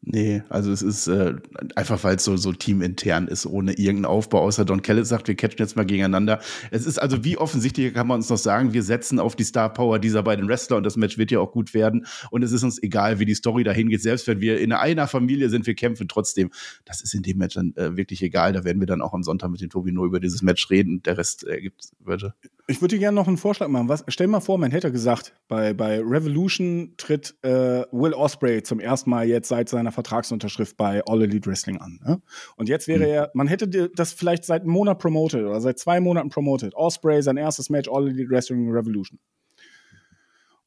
Nee, 0.00 0.42
also 0.48 0.70
es 0.70 0.80
ist 0.80 1.08
äh, 1.08 1.34
einfach, 1.74 2.02
weil 2.04 2.16
es 2.16 2.24
so, 2.24 2.36
so 2.36 2.52
teamintern 2.52 3.26
ist, 3.26 3.46
ohne 3.46 3.72
irgendeinen 3.72 4.04
Aufbau, 4.04 4.40
außer 4.40 4.64
Don 4.64 4.80
Kellis 4.80 5.08
sagt, 5.08 5.26
wir 5.26 5.34
catchen 5.34 5.58
jetzt 5.58 5.76
mal 5.76 5.84
gegeneinander. 5.84 6.40
Es 6.70 6.86
ist 6.86 7.02
also, 7.02 7.24
wie 7.24 7.36
offensichtlich 7.36 7.92
kann 7.92 8.06
man 8.06 8.18
uns 8.18 8.30
noch 8.30 8.38
sagen, 8.38 8.72
wir 8.72 8.82
setzen 8.82 9.18
auf 9.18 9.34
die 9.34 9.44
Star 9.44 9.72
Power 9.72 9.98
dieser 9.98 10.22
beiden 10.22 10.48
Wrestler 10.48 10.76
und 10.76 10.84
das 10.84 10.96
Match 10.96 11.18
wird 11.18 11.30
ja 11.32 11.40
auch 11.40 11.50
gut 11.50 11.74
werden. 11.74 12.06
Und 12.30 12.42
es 12.42 12.52
ist 12.52 12.62
uns 12.62 12.82
egal, 12.82 13.18
wie 13.18 13.24
die 13.26 13.34
Story 13.34 13.64
dahin 13.64 13.88
geht. 13.88 14.00
Selbst 14.00 14.28
wenn 14.28 14.40
wir 14.40 14.60
in 14.60 14.72
einer 14.72 15.08
Familie 15.08 15.50
sind, 15.50 15.66
wir 15.66 15.74
kämpfen 15.74 16.08
trotzdem. 16.08 16.50
Das 16.84 17.00
ist 17.00 17.12
in 17.14 17.22
dem 17.22 17.38
Match 17.38 17.56
dann 17.56 17.74
äh, 17.76 17.96
wirklich 17.96 18.22
egal. 18.22 18.52
Da 18.52 18.64
werden 18.64 18.80
wir 18.80 18.86
dann 18.86 19.02
auch 19.02 19.14
am 19.14 19.24
Sonntag 19.24 19.50
mit 19.50 19.60
dem 19.60 19.68
Tobi 19.68 19.90
nur 19.90 20.06
über 20.06 20.20
dieses 20.20 20.42
Match 20.42 20.70
reden. 20.70 21.02
Der 21.02 21.18
Rest 21.18 21.44
ergibt 21.44 21.84
äh, 21.84 22.06
würde. 22.06 22.34
Ich 22.70 22.82
würde 22.82 22.96
dir 22.96 22.98
gerne 22.98 23.14
noch 23.14 23.26
einen 23.28 23.38
Vorschlag 23.38 23.68
machen. 23.68 23.88
Was, 23.88 24.04
stell 24.08 24.26
mal 24.26 24.40
vor, 24.40 24.58
man 24.58 24.70
hätte 24.70 24.92
gesagt, 24.92 25.32
bei, 25.48 25.72
bei 25.72 26.00
Revolution 26.00 26.92
tritt 26.98 27.34
äh, 27.42 27.84
Will 27.92 28.12
Osprey 28.12 28.62
zum 28.62 28.78
ersten 28.78 29.08
Mal 29.08 29.26
jetzt 29.26 29.48
seit 29.48 29.70
seiner 29.70 29.90
Vertragsunterschrift 29.90 30.76
bei 30.76 31.02
All 31.06 31.22
Elite 31.22 31.48
Wrestling 31.48 31.78
an. 31.78 31.98
Ne? 32.04 32.20
Und 32.56 32.68
jetzt 32.68 32.86
wäre 32.86 33.04
Mhm. 33.04 33.10
er, 33.10 33.30
man 33.32 33.46
hätte 33.48 33.88
das 33.88 34.12
vielleicht 34.12 34.44
seit 34.44 34.62
einem 34.62 34.72
Monat 34.72 34.98
promoted 34.98 35.46
oder 35.46 35.62
seit 35.62 35.78
zwei 35.78 35.98
Monaten 35.98 36.28
promoted. 36.28 36.74
Osprey, 36.74 37.22
sein 37.22 37.38
erstes 37.38 37.70
Match, 37.70 37.88
All 37.88 38.06
Elite 38.06 38.28
Wrestling 38.28 38.70
Revolution. 38.70 39.18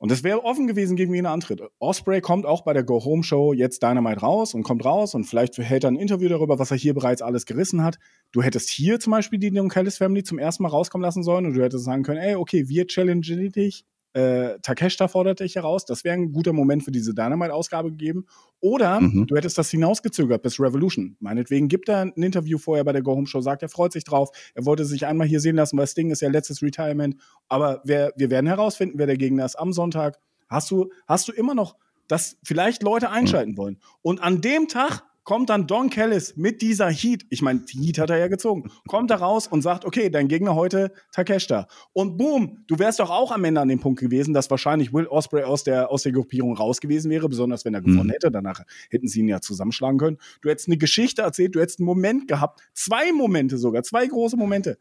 Und 0.02 0.10
das 0.10 0.24
wäre 0.24 0.44
offen 0.44 0.66
gewesen 0.66 0.96
gegen 0.96 1.14
er 1.14 1.30
antritt. 1.30 1.62
Osprey 1.78 2.22
kommt 2.22 2.48
auch 2.48 2.64
bei 2.64 2.74
der 2.74 2.82
Go 2.84 3.06
Home 3.06 3.22
Show 3.22 3.54
jetzt 3.54 3.84
Dynamite 3.84 4.22
raus 4.22 4.56
und 4.56 4.64
kommt 4.64 4.84
raus 4.84 5.14
und 5.14 5.26
vielleicht 5.26 5.56
hält 5.60 5.84
er 5.84 5.92
ein 5.92 5.96
Interview 5.96 6.28
darüber, 6.28 6.58
was 6.58 6.72
er 6.72 6.78
hier 6.78 6.96
bereits 6.96 7.22
alles 7.22 7.46
gerissen 7.46 7.84
hat. 7.84 8.00
Du 8.32 8.42
hättest 8.42 8.72
hier 8.72 9.00
zum 9.00 9.12
Beispiel 9.12 9.38
die 9.38 9.52
Callis 9.70 10.00
Family 10.00 10.24
zum 10.24 10.40
ersten 10.40 10.64
Mal 10.64 10.70
rauskommen 10.70 11.04
lassen 11.06 11.22
sollen 11.22 11.46
und 11.46 11.54
du 11.54 11.62
hättest 11.62 11.86
sagen 11.86 12.02
können, 12.02 12.18
ey, 12.18 12.34
okay, 12.34 12.68
wir 12.68 12.88
challengen 12.88 13.52
dich. 13.52 13.86
Äh, 14.14 14.60
Takeshita 14.62 15.08
fordert 15.08 15.40
dich 15.40 15.56
heraus. 15.56 15.86
Das 15.86 16.04
wäre 16.04 16.16
ein 16.16 16.32
guter 16.34 16.52
Moment 16.54 16.84
für 16.84 16.92
diese 16.92 17.14
Dynamite-Ausgabe 17.14 17.92
gegeben. 17.92 18.26
Oder 18.60 19.00
Mhm. 19.00 19.28
du 19.28 19.36
hättest 19.36 19.58
das 19.58 19.70
hinausgezögert 19.72 20.42
bis 20.42 20.60
Revolution. 20.60 21.16
Meinetwegen 21.20 21.68
gibt 21.68 21.88
er 21.90 22.00
ein 22.02 22.12
Interview 22.14 22.58
vorher 22.58 22.84
bei 22.84 22.92
der 22.92 23.02
Go 23.02 23.16
Home 23.16 23.28
Show, 23.28 23.42
sagt, 23.42 23.62
er 23.64 23.70
freut 23.70 23.94
sich 23.94 24.04
drauf. 24.04 24.30
Er 24.54 24.66
wollte 24.66 24.86
sich 24.86 25.06
einmal 25.06 25.28
hier 25.28 25.40
sehen 25.40 25.56
lassen, 25.56 25.78
weil 25.78 25.84
das 25.84 25.94
Ding 25.94 26.12
ist 26.12 26.22
ja 26.22 26.30
letztes 26.30 26.62
Retirement. 26.62 27.16
Aber 27.48 27.82
wer, 27.86 28.12
wir 28.18 28.30
werden 28.30 28.48
herausfinden, 28.48 28.98
wer 29.00 29.08
der 29.08 29.18
Gegner 29.18 29.46
ist 29.46 29.56
am 29.56 29.72
Sonntag. 29.74 30.20
Hast 30.50 30.70
du, 30.72 30.90
hast 31.08 31.28
du 31.28 31.32
immer 31.32 31.56
noch, 31.56 31.78
dass 32.08 32.38
vielleicht 32.44 32.84
Leute 32.84 33.10
einschalten 33.10 33.56
wollen. 33.56 33.80
Und 34.02 34.22
an 34.22 34.42
dem 34.42 34.68
Tag 34.68 35.04
kommt 35.24 35.50
dann 35.50 35.68
Don 35.68 35.90
Kellis 35.90 36.36
mit 36.36 36.62
dieser 36.62 36.90
Heat, 36.90 37.26
ich 37.30 37.42
meine, 37.42 37.62
Heat 37.68 38.00
hat 38.00 38.10
er 38.10 38.18
ja 38.18 38.28
gezogen, 38.28 38.72
kommt 38.88 39.12
da 39.12 39.16
raus 39.16 39.48
und 39.48 39.62
sagt, 39.62 39.86
okay, 39.86 40.10
dein 40.10 40.28
Gegner 40.28 40.56
heute 40.56 40.92
Takeshita. 41.12 41.68
Und 41.94 42.18
boom, 42.18 42.64
du 42.68 42.80
wärst 42.80 43.00
doch 43.00 43.10
auch 43.10 43.32
am 43.32 43.44
Ende 43.44 43.62
an 43.62 43.68
dem 43.68 43.80
Punkt 43.80 44.00
gewesen, 44.00 44.34
dass 44.34 44.50
wahrscheinlich 44.50 44.94
Will 44.94 45.08
Osprey 45.08 45.44
aus 45.44 45.64
der, 45.64 45.92
aus 45.92 46.04
der 46.04 46.12
Gruppierung 46.12 46.56
raus 46.56 46.82
gewesen 46.82 47.12
wäre, 47.12 47.30
besonders 47.30 47.66
wenn 47.66 47.74
er 47.74 47.82
gewonnen 47.82 48.10
hätte. 48.10 48.32
Danach 48.32 48.62
hätten 48.90 49.08
sie 49.08 49.20
ihn 49.20 49.28
ja 49.28 49.42
zusammenschlagen 49.42 50.00
können. 50.00 50.18
Du 50.42 50.50
hättest 50.50 50.68
eine 50.68 50.78
Geschichte 50.78 51.22
erzählt, 51.22 51.56
du 51.56 51.60
hättest 51.60 51.80
einen 51.80 51.86
Moment 51.86 52.28
gehabt, 52.28 52.62
zwei 52.74 53.12
Momente 53.12 53.58
sogar, 53.58 53.84
zwei 53.84 54.08
große 54.08 54.38
Momente. 54.38 54.78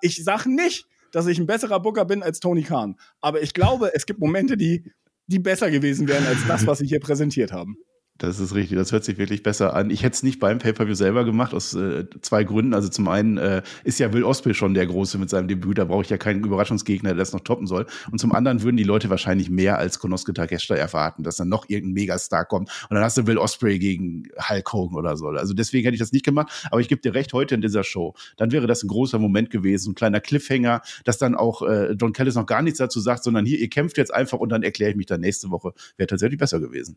Ich 0.00 0.24
sag 0.24 0.46
nicht, 0.46 0.86
dass 1.12 1.26
ich 1.26 1.38
ein 1.38 1.46
besserer 1.46 1.80
Booker 1.80 2.04
bin 2.04 2.22
als 2.22 2.40
Tony 2.40 2.62
Khan, 2.62 2.96
aber 3.20 3.42
ich 3.42 3.54
glaube, 3.54 3.92
es 3.94 4.06
gibt 4.06 4.18
Momente, 4.18 4.56
die 4.56 4.84
die 5.26 5.38
besser 5.38 5.70
gewesen 5.70 6.08
wären 6.08 6.26
als 6.26 6.46
das, 6.46 6.66
was 6.66 6.78
sie 6.78 6.86
hier 6.86 7.00
präsentiert 7.00 7.52
haben. 7.52 7.78
Das 8.18 8.38
ist 8.38 8.54
richtig, 8.54 8.78
das 8.78 8.92
hört 8.92 9.02
sich 9.02 9.18
wirklich 9.18 9.42
besser 9.42 9.74
an. 9.74 9.90
Ich 9.90 10.04
hätte 10.04 10.14
es 10.14 10.22
nicht 10.22 10.38
beim 10.38 10.60
Pay-Per-View 10.60 10.94
selber 10.94 11.24
gemacht, 11.24 11.52
aus 11.52 11.74
äh, 11.74 12.04
zwei 12.20 12.44
Gründen. 12.44 12.72
Also 12.72 12.88
zum 12.88 13.08
einen 13.08 13.38
äh, 13.38 13.62
ist 13.82 13.98
ja 13.98 14.12
Will 14.12 14.22
Osprey 14.22 14.54
schon 14.54 14.72
der 14.72 14.86
Große 14.86 15.18
mit 15.18 15.28
seinem 15.30 15.48
Debüt, 15.48 15.78
da 15.78 15.84
brauche 15.84 16.02
ich 16.02 16.10
ja 16.10 16.16
keinen 16.16 16.44
Überraschungsgegner, 16.44 17.10
der 17.10 17.18
das 17.18 17.32
noch 17.32 17.40
toppen 17.40 17.66
soll. 17.66 17.86
Und 18.12 18.20
zum 18.20 18.32
anderen 18.32 18.62
würden 18.62 18.76
die 18.76 18.84
Leute 18.84 19.10
wahrscheinlich 19.10 19.50
mehr 19.50 19.78
als 19.78 19.98
Konosuke 19.98 20.32
Takeshita 20.32 20.76
erwarten, 20.76 21.24
dass 21.24 21.38
dann 21.38 21.48
noch 21.48 21.68
irgendein 21.68 21.94
Megastar 21.94 22.44
kommt. 22.44 22.70
Und 22.88 22.94
dann 22.94 23.02
hast 23.02 23.18
du 23.18 23.26
Will 23.26 23.36
Osprey 23.36 23.80
gegen 23.80 24.28
Hulk 24.48 24.72
Hogan 24.72 24.96
oder 24.96 25.16
so. 25.16 25.26
Also 25.26 25.52
deswegen 25.52 25.84
hätte 25.84 25.94
ich 25.94 26.00
das 26.00 26.12
nicht 26.12 26.24
gemacht. 26.24 26.68
Aber 26.70 26.80
ich 26.80 26.86
gebe 26.86 27.00
dir 27.00 27.14
recht, 27.14 27.32
heute 27.32 27.56
in 27.56 27.62
dieser 27.62 27.82
Show, 27.82 28.14
dann 28.36 28.52
wäre 28.52 28.68
das 28.68 28.84
ein 28.84 28.88
großer 28.88 29.18
Moment 29.18 29.50
gewesen, 29.50 29.90
ein 29.90 29.94
kleiner 29.96 30.20
Cliffhanger, 30.20 30.82
dass 31.02 31.18
dann 31.18 31.34
auch 31.34 31.62
äh, 31.62 31.96
Don 31.96 32.12
Callis 32.12 32.36
noch 32.36 32.46
gar 32.46 32.62
nichts 32.62 32.78
dazu 32.78 33.00
sagt, 33.00 33.24
sondern 33.24 33.44
hier, 33.44 33.58
ihr 33.58 33.68
kämpft 33.68 33.98
jetzt 33.98 34.14
einfach 34.14 34.38
und 34.38 34.50
dann 34.50 34.62
erkläre 34.62 34.92
ich 34.92 34.96
mich 34.96 35.06
dann 35.06 35.20
nächste 35.20 35.50
Woche. 35.50 35.72
Wäre 35.96 36.06
tatsächlich 36.06 36.38
besser 36.38 36.60
gewesen. 36.60 36.96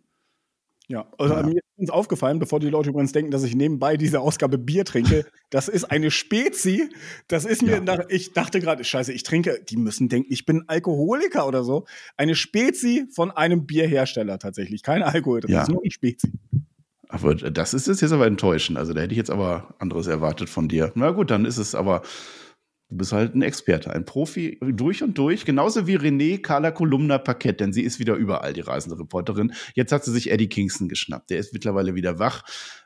Ja, 0.90 1.06
also 1.18 1.34
Ja. 1.34 1.44
mir 1.44 1.56
ist 1.58 1.64
uns 1.76 1.90
aufgefallen, 1.90 2.40
bevor 2.40 2.60
die 2.62 2.70
Leute 2.70 2.90
übrigens 2.92 3.12
denken, 3.12 3.30
dass 3.32 3.44
ich 3.44 3.56
nebenbei 3.56 3.98
diese 3.98 4.22
Ausgabe 4.22 4.58
Bier 4.58 4.86
trinke. 4.86 5.26
Das 5.50 5.70
ist 5.70 5.86
eine 5.86 6.12
Spezi. 6.12 6.90
Das 7.30 7.46
ist 7.46 7.62
mir, 7.62 7.76
Ja. 7.76 7.80
nach, 7.80 8.00
ich 8.10 8.34
dachte 8.34 8.60
gerade, 8.60 8.84
scheiße, 8.84 9.14
ich 9.14 9.24
trinke, 9.24 9.62
die 9.70 9.78
müssen 9.78 10.10
denken, 10.10 10.28
ich 10.32 10.46
bin 10.46 10.64
Alkoholiker 10.68 11.48
oder 11.48 11.64
so. 11.64 11.86
Eine 12.18 12.36
Spezi 12.36 13.08
von 13.14 13.32
einem 13.32 13.66
Bierhersteller 13.66 14.40
tatsächlich. 14.40 14.84
Kein 14.84 15.04
Alkohol 15.04 15.40
drin, 15.42 15.52
Ja. 15.52 15.60
das 15.60 15.70
ist 15.70 15.74
nur 15.74 15.84
eine 15.84 15.92
Spezi. 15.92 16.32
Aber 17.10 17.34
das 17.36 17.74
ist 17.74 17.88
jetzt 17.88 18.12
aber 18.12 18.28
enttäuschend. 18.28 18.78
Also 18.78 18.94
da 18.94 19.00
hätte 19.02 19.14
ich 19.14 19.18
jetzt 19.18 19.30
aber 19.32 19.74
anderes 19.80 20.08
erwartet 20.08 20.50
von 20.50 20.68
dir. 20.68 20.92
Na 20.96 21.12
gut, 21.12 21.32
dann 21.32 21.46
ist 21.46 21.58
es 21.58 21.74
aber. 21.76 22.02
Du 22.90 22.96
bist 22.96 23.12
halt 23.12 23.36
ein 23.36 23.42
Experte, 23.42 23.92
ein 23.94 24.06
Profi 24.06 24.60
durch 24.62 25.04
und 25.04 25.18
durch, 25.18 25.44
genauso 25.44 25.88
wie 25.88 25.98
René 25.98 26.42
Carla 26.42 26.72
Kolumna 26.72 27.18
Paquette, 27.18 27.58
denn 27.58 27.74
sie 27.74 27.82
ist 27.84 28.00
wieder 28.00 28.16
überall, 28.16 28.54
die 28.54 28.62
rasende 28.62 28.98
Reporterin. 28.98 29.52
Jetzt 29.76 29.92
hat 29.92 30.06
sie 30.06 30.12
sich 30.14 30.32
Eddie 30.32 30.48
Kingston 30.48 30.88
geschnappt. 30.88 31.30
Der 31.30 31.40
ist 31.40 31.52
mittlerweile 31.52 31.96
wieder 31.96 32.18
wach. 32.18 32.44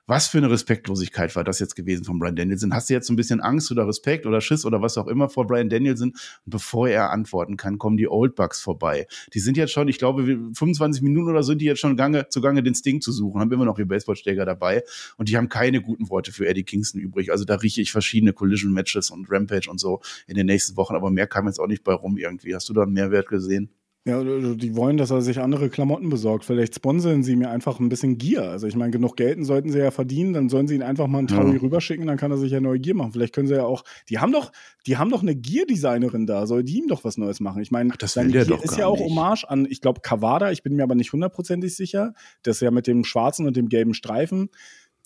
Was 0.08 0.28
für 0.28 0.40
eine 0.40 0.50
Respektlosigkeit 0.50 1.36
war 1.36 1.44
das 1.44 1.60
jetzt 1.60 1.76
gewesen 1.76 2.04
von 2.04 2.18
Brian 2.18 2.36
Danielson? 2.36 2.74
Hast 2.74 2.90
du 2.90 2.94
jetzt 2.94 3.08
so 3.08 3.14
ein 3.14 3.16
bisschen 3.16 3.40
Angst 3.40 3.72
oder 3.72 3.88
Respekt 3.88 4.26
oder 4.26 4.42
Schiss 4.42 4.66
oder 4.66 4.82
was 4.82 4.98
auch 4.98 5.08
immer 5.08 5.30
vor 5.30 5.46
Brian 5.46 5.70
Danielson? 5.70 6.10
Und 6.10 6.50
bevor 6.50 6.90
er 6.90 7.12
antworten 7.12 7.56
kann, 7.56 7.78
kommen 7.78 7.98
die 7.98 8.10
Old 8.10 8.36
Bucks 8.36 8.60
vorbei. 8.60 9.08
Die 9.34 9.40
sind 9.40 9.58
jetzt 9.58 9.72
schon, 9.72 9.88
ich 9.88 10.00
glaube, 10.00 10.24
25 10.26 11.04
Minuten 11.04 11.30
oder 11.30 11.44
sind 11.44 11.62
die 11.62 11.66
jetzt 11.66 11.80
schon 11.80 11.96
gange, 11.96 12.28
zugange, 12.30 12.64
den 12.64 12.74
Sting 12.74 13.00
zu 13.00 13.12
suchen, 13.12 13.40
haben 13.40 13.52
immer 13.52 13.66
noch 13.66 13.78
ihr 13.78 13.88
Baseballschläger 13.88 14.46
dabei 14.46 14.84
und 15.18 15.30
die 15.30 15.38
haben 15.38 15.50
keine 15.50 15.82
guten 15.82 16.10
Worte 16.10 16.32
für 16.32 16.48
Eddie 16.48 16.64
Kingston 16.64 17.00
übrig. 17.00 17.32
Also 17.32 17.46
da 17.46 17.56
rieche 17.56 17.82
ich 17.82 17.92
verschiedene 17.92 18.34
Collision-Matches 18.34 19.12
und 19.12 19.30
Rampage 19.30 19.70
und 19.70 19.80
so 19.80 20.02
in 20.26 20.36
den 20.36 20.48
nächsten 20.48 20.78
Wochen, 20.78 20.96
aber 20.96 21.12
mehr 21.12 21.28
kam 21.28 21.46
jetzt 21.46 21.60
auch 21.60 21.68
nicht 21.68 21.84
bei 21.84 21.94
rum 21.94 22.18
irgendwie. 22.18 22.56
Hast 22.56 22.68
du 22.70 22.74
da 22.74 22.84
einen 22.84 22.94
Mehrwert 22.94 23.28
gesehen? 23.28 23.70
Ja, 24.04 24.24
die 24.24 24.76
wollen, 24.76 24.98
dass 24.98 25.12
er 25.12 25.22
sich 25.22 25.40
andere 25.40 25.70
Klamotten 25.70 26.10
besorgt. 26.10 26.44
Vielleicht 26.44 26.74
sponsern 26.74 27.22
sie 27.22 27.36
mir 27.36 27.52
einfach 27.52 27.80
ein 27.80 27.88
bisschen 27.88 28.18
Gier. 28.18 28.50
Also 28.50 28.66
ich 28.66 28.76
meine, 28.76 28.90
genug 28.90 29.16
Geld 29.16 29.46
sollten 29.46 29.70
sie 29.70 29.78
ja 29.78 29.92
verdienen, 29.92 30.34
dann 30.34 30.50
sollen 30.50 30.68
sie 30.68 30.74
ihn 30.74 30.82
einfach 30.82 31.06
mal 31.06 31.20
einen 31.20 31.28
Taui 31.28 31.54
Ja. 31.54 31.62
rüberschicken, 31.62 32.08
dann 32.08 32.18
kann 32.18 32.32
er 32.32 32.38
sich 32.38 32.52
ja 32.52 32.60
neue 32.60 32.80
Gier 32.80 32.96
machen. 32.96 33.12
Vielleicht 33.12 33.36
können 33.36 33.48
sie 33.48 33.54
ja 33.54 33.64
auch, 33.64 33.84
die 34.10 34.18
haben 34.18 34.32
doch, 34.32 34.52
die 34.88 34.98
haben 34.98 35.12
doch 35.12 35.22
eine 35.22 35.36
Gear-Designerin 35.36 36.26
da, 36.26 36.48
soll 36.48 36.64
die 36.64 36.80
ihm 36.80 36.88
doch 36.88 37.04
was 37.04 37.18
Neues 37.18 37.40
machen. 37.42 37.62
Ich 37.62 37.70
meine, 37.70 37.92
Ach, 37.94 37.98
das 37.98 38.14
seine 38.14 38.32
Gier 38.32 38.60
ist 38.64 38.76
ja 38.76 38.88
auch 38.88 38.98
nicht. 38.98 39.08
Hommage 39.12 39.44
an, 39.48 39.68
ich 39.70 39.82
glaube, 39.82 40.02
Kawada, 40.02 40.52
ich 40.52 40.64
bin 40.64 40.76
mir 40.76 40.82
aber 40.82 40.96
nicht 40.96 41.14
hundertprozentig 41.14 41.76
sicher. 41.76 42.14
Das 42.42 42.56
ist 42.58 42.62
ja 42.62 42.72
mit 42.72 42.88
dem 42.88 43.04
schwarzen 43.04 43.46
und 43.46 43.56
dem 43.56 43.70
gelben 43.70 43.94
Streifen. 43.94 44.50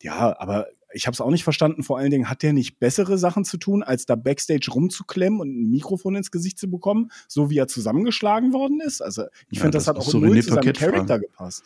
Ja, 0.02 0.36
aber 0.40 0.68
ich 0.96 1.08
habe 1.08 1.14
es 1.14 1.22
auch 1.22 1.30
nicht 1.30 1.44
verstanden. 1.44 1.84
Vor 1.84 1.98
allen 1.98 2.10
Dingen 2.10 2.30
hat 2.30 2.42
der 2.42 2.54
nicht 2.54 2.80
bessere 2.80 3.18
Sachen 3.18 3.46
zu 3.46 3.58
tun, 3.58 3.84
als 3.84 4.06
da 4.06 4.16
Backstage 4.16 4.72
rumzuklemmen 4.72 5.40
und 5.40 5.50
ein 5.50 5.70
Mikrofon 5.70 6.16
ins 6.16 6.32
Gesicht 6.32 6.58
zu 6.58 6.70
bekommen, 6.70 7.12
so 7.28 7.50
wie 7.50 7.58
er 7.58 7.68
zusammengeschlagen 7.68 8.54
worden 8.54 8.80
ist. 8.80 9.02
Also 9.02 9.24
ich 9.50 9.58
Ja, 9.58 9.64
finde, 9.64 9.78
das, 9.78 9.86
das 9.86 9.96
hat 9.96 10.02
auch 10.02 10.10
du 10.10 10.20
null 10.20 10.42
zu 10.42 10.54
seinem 10.54 10.74
Charakter 10.74 11.20
gepasst. 11.20 11.64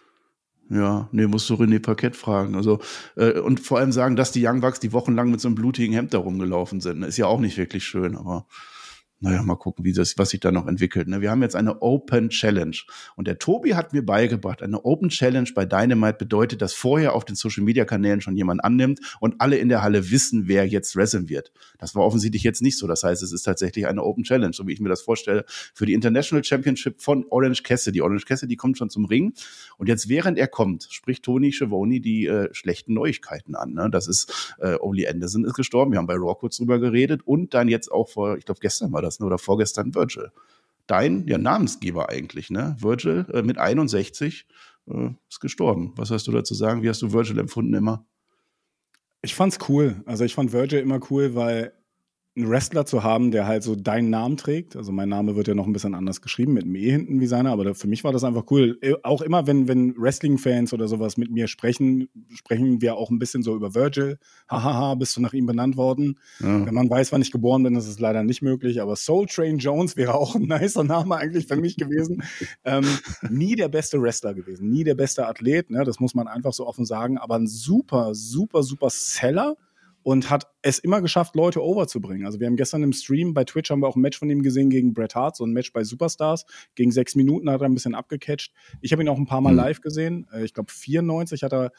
Ja, 0.72 1.10
nee, 1.12 1.26
musst 1.26 1.50
du 1.50 1.56
René 1.56 1.80
Paquette 1.80 2.18
fragen. 2.18 2.56
Also, 2.56 2.80
äh, 3.16 3.40
und 3.40 3.60
vor 3.60 3.80
allem 3.80 3.92
sagen, 3.92 4.16
dass 4.16 4.32
die 4.32 4.46
Young 4.46 4.62
Bucks 4.62 4.80
die 4.80 4.94
wochenlang 4.94 5.32
mit 5.32 5.42
so 5.42 5.48
einem 5.48 5.56
blutigen 5.56 5.94
Hemd 5.94 6.14
da 6.14 6.20
rumgelaufen 6.20 6.80
sind. 6.80 7.02
Ist 7.04 7.18
ja 7.18 7.26
auch 7.26 7.40
nicht 7.40 7.58
wirklich 7.58 7.86
schön, 7.86 8.16
aber 8.16 8.46
naja, 9.22 9.44
mal 9.44 9.56
gucken, 9.56 9.84
wie 9.84 9.92
das, 9.92 10.18
was 10.18 10.30
sich 10.30 10.40
da 10.40 10.52
noch 10.52 10.66
entwickelt. 10.66 11.10
Ne? 11.10 11.20
Wir 11.20 11.30
haben 11.30 11.42
jetzt 11.42 11.56
eine 11.56 11.82
Open 11.82 12.30
Challenge. 12.30 12.78
Und 13.18 13.28
der 13.28 13.38
Tobi 13.38 13.76
hat 13.76 13.92
mir 13.92 14.06
beigebracht, 14.06 14.64
eine 14.64 14.86
Open 14.86 15.10
Challenge 15.10 15.50
bei 15.54 15.66
Dynamite 15.66 16.18
bedeutet, 16.18 16.62
dass 16.62 16.74
vorher 16.74 17.14
auf 17.14 17.26
den 17.26 17.36
Social 17.36 17.64
Media 17.64 17.84
Kanälen 17.84 18.22
schon 18.22 18.38
jemand 18.38 18.64
annimmt 18.64 19.02
und 19.20 19.42
alle 19.42 19.58
in 19.58 19.68
der 19.68 19.82
Halle 19.82 20.10
wissen, 20.10 20.48
wer 20.48 20.66
jetzt 20.66 20.96
wresteln 20.96 21.28
wird. 21.28 21.52
Das 21.80 21.96
war 21.96 22.06
offensichtlich 22.06 22.44
jetzt 22.44 22.62
nicht 22.62 22.78
so. 22.78 22.88
Das 22.88 23.04
heißt, 23.04 23.22
es 23.22 23.34
ist 23.34 23.44
tatsächlich 23.44 23.88
eine 23.88 24.04
Open 24.04 24.24
Challenge, 24.24 24.54
so 24.54 24.66
wie 24.68 24.72
ich 24.72 24.80
mir 24.80 24.88
das 24.88 25.02
vorstelle, 25.02 25.44
für 25.74 25.86
die 25.86 25.94
International 25.94 26.44
Championship 26.44 27.02
von 27.02 27.26
Orange 27.30 27.64
Cassidy. 27.64 28.02
Orange 28.02 28.26
Cassidy 28.26 28.56
kommt 28.56 28.78
schon 28.78 28.90
zum 28.90 29.04
Ring. 29.04 29.34
Und 29.78 29.90
jetzt, 29.90 30.08
während 30.08 30.38
er 30.38 30.48
kommt, 30.48 30.88
spricht 30.92 31.24
Tony 31.24 31.52
Schiavone 31.52 32.00
die 32.00 32.26
äh, 32.26 32.48
schlechten 32.54 32.94
Neuigkeiten 32.94 33.56
an. 33.56 33.74
Ne? 33.74 33.90
Das 33.92 34.08
ist, 34.08 34.56
äh, 34.60 34.76
Oli 34.76 35.06
Anderson 35.08 35.44
ist 35.44 35.56
gestorben. 35.56 35.92
Wir 35.92 35.98
haben 35.98 36.08
bei 36.08 36.16
Raw 36.16 36.36
kurz 36.40 36.56
drüber 36.56 36.80
geredet. 36.80 37.22
Und 37.26 37.54
dann 37.54 37.68
jetzt 37.68 37.92
auch 37.92 38.08
vor, 38.08 38.38
ich 38.38 38.46
glaube, 38.46 38.62
gestern 38.62 38.94
war 38.94 39.02
das 39.02 39.09
das, 39.18 39.26
oder 39.26 39.38
vorgestern 39.38 39.94
Virgil. 39.96 40.32
Dein 40.88 41.28
ja, 41.28 41.38
Namensgeber 41.38 42.10
eigentlich, 42.10 42.50
ne? 42.50 42.76
Virgil 42.80 43.26
äh, 43.32 43.42
mit 43.44 43.58
61 43.58 44.48
äh, 44.88 45.10
ist 45.30 45.40
gestorben. 45.40 45.94
Was 45.96 46.12
hast 46.12 46.28
du 46.28 46.32
dazu 46.32 46.54
sagen? 46.54 46.82
Wie 46.82 46.90
hast 46.90 47.02
du 47.02 47.12
Virgil 47.12 47.40
empfunden 47.40 47.74
immer? 47.74 48.06
Ich 49.22 49.36
fand's 49.36 49.60
cool. 49.68 50.02
Also 50.06 50.24
ich 50.24 50.34
fand 50.34 50.52
Virgil 50.54 50.80
immer 50.80 51.00
cool, 51.10 51.36
weil 51.36 51.74
einen 52.36 52.50
Wrestler 52.50 52.86
zu 52.86 53.04
haben, 53.04 53.32
der 53.32 53.48
halt 53.48 53.64
so 53.64 53.76
deinen 53.76 54.10
Namen 54.10 54.38
trägt. 54.38 54.76
Also 54.76 54.92
mein 54.92 55.10
Name 55.10 55.36
wird 55.36 55.48
ja 55.48 55.56
noch 55.56 55.66
ein 55.66 55.74
bisschen 55.74 55.96
anders 55.96 56.22
geschrieben, 56.22 56.54
mit 56.54 56.64
einem 56.64 56.76
E 56.76 56.92
hinten 56.92 57.20
wie 57.20 57.28
seiner, 57.28 57.52
aber 57.52 57.76
für 57.76 57.88
mich 57.88 58.04
war 58.04 58.14
das 58.14 58.24
einfach 58.24 58.46
cool. 58.52 58.78
Äh, 58.82 58.94
auch 59.04 59.22
immer, 59.22 59.48
wenn, 59.48 59.68
wenn 59.68 59.96
Wrestling-Fans 59.98 60.74
oder 60.74 60.88
sowas 60.88 61.18
mit 61.18 61.32
mir 61.32 61.48
sprechen, 61.48 62.08
sprechen 62.30 62.82
wir 62.82 62.96
auch 62.96 63.10
ein 63.10 63.20
bisschen 63.20 63.44
so 63.44 63.56
über 63.56 63.74
Virgil. 63.74 64.18
Hahaha, 64.48 64.96
bist 64.96 65.18
du 65.18 65.22
nach 65.22 65.34
ihm 65.34 65.48
benannt 65.48 65.76
worden? 65.76 66.20
Ja. 66.40 66.66
Wenn 66.66 66.74
man 66.74 66.90
weiß, 66.90 67.12
wann 67.12 67.22
ich 67.22 67.32
geboren 67.32 67.64
bin, 67.64 67.76
ist 67.76 67.88
es 67.88 68.00
leider 68.00 68.24
nicht 68.24 68.42
möglich, 68.42 68.82
aber 68.82 68.96
Soul 68.96 69.26
Train 69.26 69.58
Jones 69.58 69.98
wäre 69.98 70.14
auch 70.14 70.36
ein 70.36 70.44
nicer 70.44 70.84
Name 70.84 71.18
eigentlich 71.18 71.48
für 71.48 71.58
mich 71.58 71.78
gewesen. 71.78 72.24
ähm, 72.64 72.86
nie 73.30 73.56
der 73.56 73.70
beste 73.70 74.02
Wrestler 74.02 74.34
gewesen, 74.34 74.70
nie 74.70 74.84
der 74.84 74.96
beste 74.96 75.28
Athlet, 75.28 75.72
ne? 75.72 75.84
das 75.84 76.00
muss 76.00 76.14
man 76.14 76.28
einfach 76.28 76.54
so 76.54 76.68
offen 76.68 76.86
sagen, 76.86 77.18
aber 77.18 77.36
ein 77.36 77.48
super, 77.48 78.14
super, 78.14 78.64
super 78.64 78.90
Seller 78.90 79.58
und 80.10 80.32
hat 80.32 80.48
es 80.64 80.80
immer 80.80 81.04
geschafft, 81.04 81.36
Leute 81.36 81.64
overzubringen. 81.64 82.26
Also 82.26 82.40
wir 82.40 82.48
haben 82.48 82.56
gestern 82.56 82.82
im 82.82 82.94
Stream 82.94 83.36
bei 83.36 83.44
Twitch 83.44 83.70
haben 83.70 83.82
wir 83.82 83.88
auch 83.88 83.96
ein 83.96 84.02
Match 84.02 84.18
von 84.18 84.28
ihm 84.28 84.42
gesehen 84.42 84.72
gegen 84.72 84.92
Bret 84.92 85.14
Hart, 85.14 85.36
so 85.36 85.46
ein 85.46 85.52
Match 85.52 85.72
bei 85.72 85.84
Superstars. 85.84 86.46
Gegen 86.74 86.92
sechs 86.92 87.14
Minuten 87.14 87.48
hat 87.48 87.62
er 87.62 87.70
ein 87.70 87.76
bisschen 87.76 87.94
abgecatcht. 87.94 88.52
Ich 88.82 88.92
habe 88.92 89.04
ihn 89.04 89.10
auch 89.10 89.20
ein 89.20 89.28
paar 89.28 89.42
Mal 89.42 89.52
mhm. 89.52 89.58
live 89.58 89.82
gesehen. 89.82 90.26
Äh, 90.34 90.46
ich 90.46 90.56
glaube 90.56 90.72
94 90.72 91.44
hat 91.44 91.54
er 91.54 91.72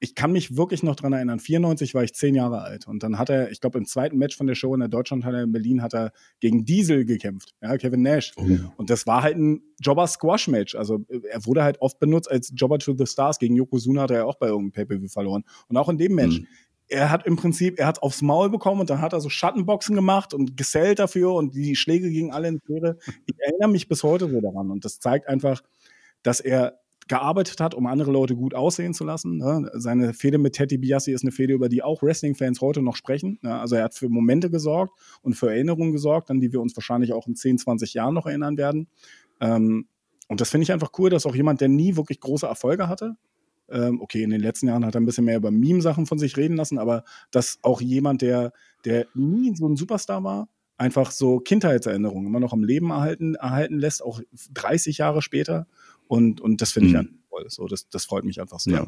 ich 0.00 0.14
kann 0.14 0.32
mich 0.32 0.56
wirklich 0.56 0.82
noch 0.82 0.96
dran 0.96 1.12
erinnern. 1.12 1.38
94 1.38 1.94
war 1.94 2.02
ich 2.02 2.14
zehn 2.14 2.34
Jahre 2.34 2.60
alt 2.60 2.86
und 2.86 3.02
dann 3.02 3.18
hat 3.18 3.30
er, 3.30 3.50
ich 3.50 3.60
glaube 3.60 3.78
im 3.78 3.86
zweiten 3.86 4.18
Match 4.18 4.36
von 4.36 4.46
der 4.46 4.54
Show 4.54 4.74
in 4.74 4.80
der 4.80 4.88
Deutschlandhalle 4.88 5.42
in 5.42 5.52
Berlin 5.52 5.82
hat 5.82 5.94
er 5.94 6.12
gegen 6.40 6.64
Diesel 6.64 7.04
gekämpft, 7.04 7.54
ja, 7.62 7.76
Kevin 7.78 8.02
Nash. 8.02 8.32
Oh. 8.36 8.44
Und 8.76 8.90
das 8.90 9.06
war 9.06 9.22
halt 9.22 9.36
ein 9.36 9.62
Jobber 9.80 10.06
Squash 10.06 10.48
Match. 10.48 10.74
Also 10.74 11.06
er 11.30 11.46
wurde 11.46 11.62
halt 11.62 11.80
oft 11.80 11.98
benutzt 12.00 12.30
als 12.30 12.52
Jobber 12.54 12.78
to 12.78 12.94
the 12.96 13.06
Stars. 13.06 13.38
Gegen 13.38 13.56
Yokozuna 13.56 14.02
hat 14.02 14.10
er 14.10 14.18
ja 14.18 14.24
auch 14.24 14.36
bei 14.36 14.48
irgendeinem 14.48 14.72
Pay-per-View 14.72 15.08
verloren. 15.08 15.44
Und 15.68 15.76
auch 15.76 15.88
in 15.88 15.96
dem 15.96 16.14
Match. 16.14 16.40
Mhm 16.40 16.46
er 16.88 17.10
hat 17.10 17.26
im 17.26 17.36
Prinzip, 17.36 17.78
er 17.78 17.86
hat 17.86 18.02
aufs 18.02 18.22
Maul 18.22 18.50
bekommen 18.50 18.80
und 18.80 18.90
dann 18.90 19.00
hat 19.00 19.12
er 19.12 19.20
so 19.20 19.28
Schattenboxen 19.28 19.94
gemacht 19.94 20.34
und 20.34 20.56
gesellt 20.56 20.98
dafür 20.98 21.34
und 21.34 21.54
die 21.54 21.76
Schläge 21.76 22.10
gingen 22.10 22.32
alle 22.32 22.48
in 22.48 22.60
Quere. 22.60 22.98
Ich 23.26 23.34
erinnere 23.38 23.70
mich 23.70 23.88
bis 23.88 24.02
heute 24.02 24.28
so 24.28 24.40
daran 24.40 24.70
und 24.70 24.84
das 24.84 25.00
zeigt 25.00 25.28
einfach, 25.28 25.62
dass 26.22 26.40
er 26.40 26.78
gearbeitet 27.08 27.60
hat, 27.60 27.74
um 27.74 27.86
andere 27.86 28.10
Leute 28.10 28.34
gut 28.34 28.54
aussehen 28.54 28.94
zu 28.94 29.04
lassen. 29.04 29.36
Ne? 29.36 29.70
Seine 29.74 30.14
Fehde 30.14 30.38
mit 30.38 30.54
Teddy 30.54 30.78
Biassi 30.78 31.12
ist 31.12 31.22
eine 31.22 31.32
Fehde, 31.32 31.52
über 31.52 31.68
die 31.68 31.82
auch 31.82 32.02
Wrestling-Fans 32.02 32.60
heute 32.60 32.80
noch 32.80 32.96
sprechen. 32.96 33.38
Ne? 33.42 33.54
Also 33.58 33.76
er 33.76 33.84
hat 33.84 33.94
für 33.94 34.08
Momente 34.08 34.50
gesorgt 34.50 34.98
und 35.22 35.34
für 35.34 35.50
Erinnerungen 35.50 35.92
gesorgt, 35.92 36.30
an 36.30 36.40
die 36.40 36.52
wir 36.52 36.60
uns 36.60 36.74
wahrscheinlich 36.76 37.12
auch 37.12 37.26
in 37.26 37.36
10, 37.36 37.58
20 37.58 37.94
Jahren 37.94 38.14
noch 38.14 38.26
erinnern 38.26 38.56
werden. 38.56 38.88
Ähm, 39.40 39.86
und 40.28 40.40
das 40.40 40.50
finde 40.50 40.64
ich 40.64 40.72
einfach 40.72 40.92
cool, 40.98 41.10
dass 41.10 41.26
auch 41.26 41.34
jemand, 41.34 41.60
der 41.60 41.68
nie 41.68 41.96
wirklich 41.96 42.20
große 42.20 42.46
Erfolge 42.46 42.88
hatte, 42.88 43.16
ähm, 43.70 44.00
okay, 44.00 44.22
in 44.22 44.30
den 44.30 44.40
letzten 44.40 44.68
Jahren 44.68 44.84
hat 44.84 44.94
er 44.94 45.00
ein 45.00 45.06
bisschen 45.06 45.24
mehr 45.24 45.36
über 45.36 45.50
Meme-Sachen 45.50 46.06
von 46.06 46.18
sich 46.18 46.36
reden 46.36 46.56
lassen, 46.56 46.78
aber 46.78 47.04
dass 47.30 47.58
auch 47.62 47.80
jemand, 47.80 48.22
der, 48.22 48.52
der 48.84 49.06
nie 49.14 49.54
so 49.56 49.68
ein 49.68 49.76
Superstar 49.76 50.22
war, 50.24 50.48
einfach 50.76 51.10
so 51.10 51.38
Kindheitserinnerungen 51.38 52.26
immer 52.26 52.40
noch 52.40 52.52
am 52.52 52.64
Leben 52.64 52.90
erhalten, 52.90 53.34
erhalten 53.36 53.78
lässt, 53.78 54.02
auch 54.02 54.20
30 54.52 54.98
Jahre 54.98 55.22
später. 55.22 55.66
Und, 56.06 56.40
und 56.40 56.60
das 56.60 56.72
finde 56.72 56.88
ich 56.88 56.94
mhm. 56.94 57.18
toll. 57.30 57.46
So, 57.48 57.66
das, 57.66 57.88
das 57.88 58.04
freut 58.04 58.24
mich 58.24 58.40
einfach 58.40 58.60
sehr. 58.60 58.74
Ja. 58.74 58.86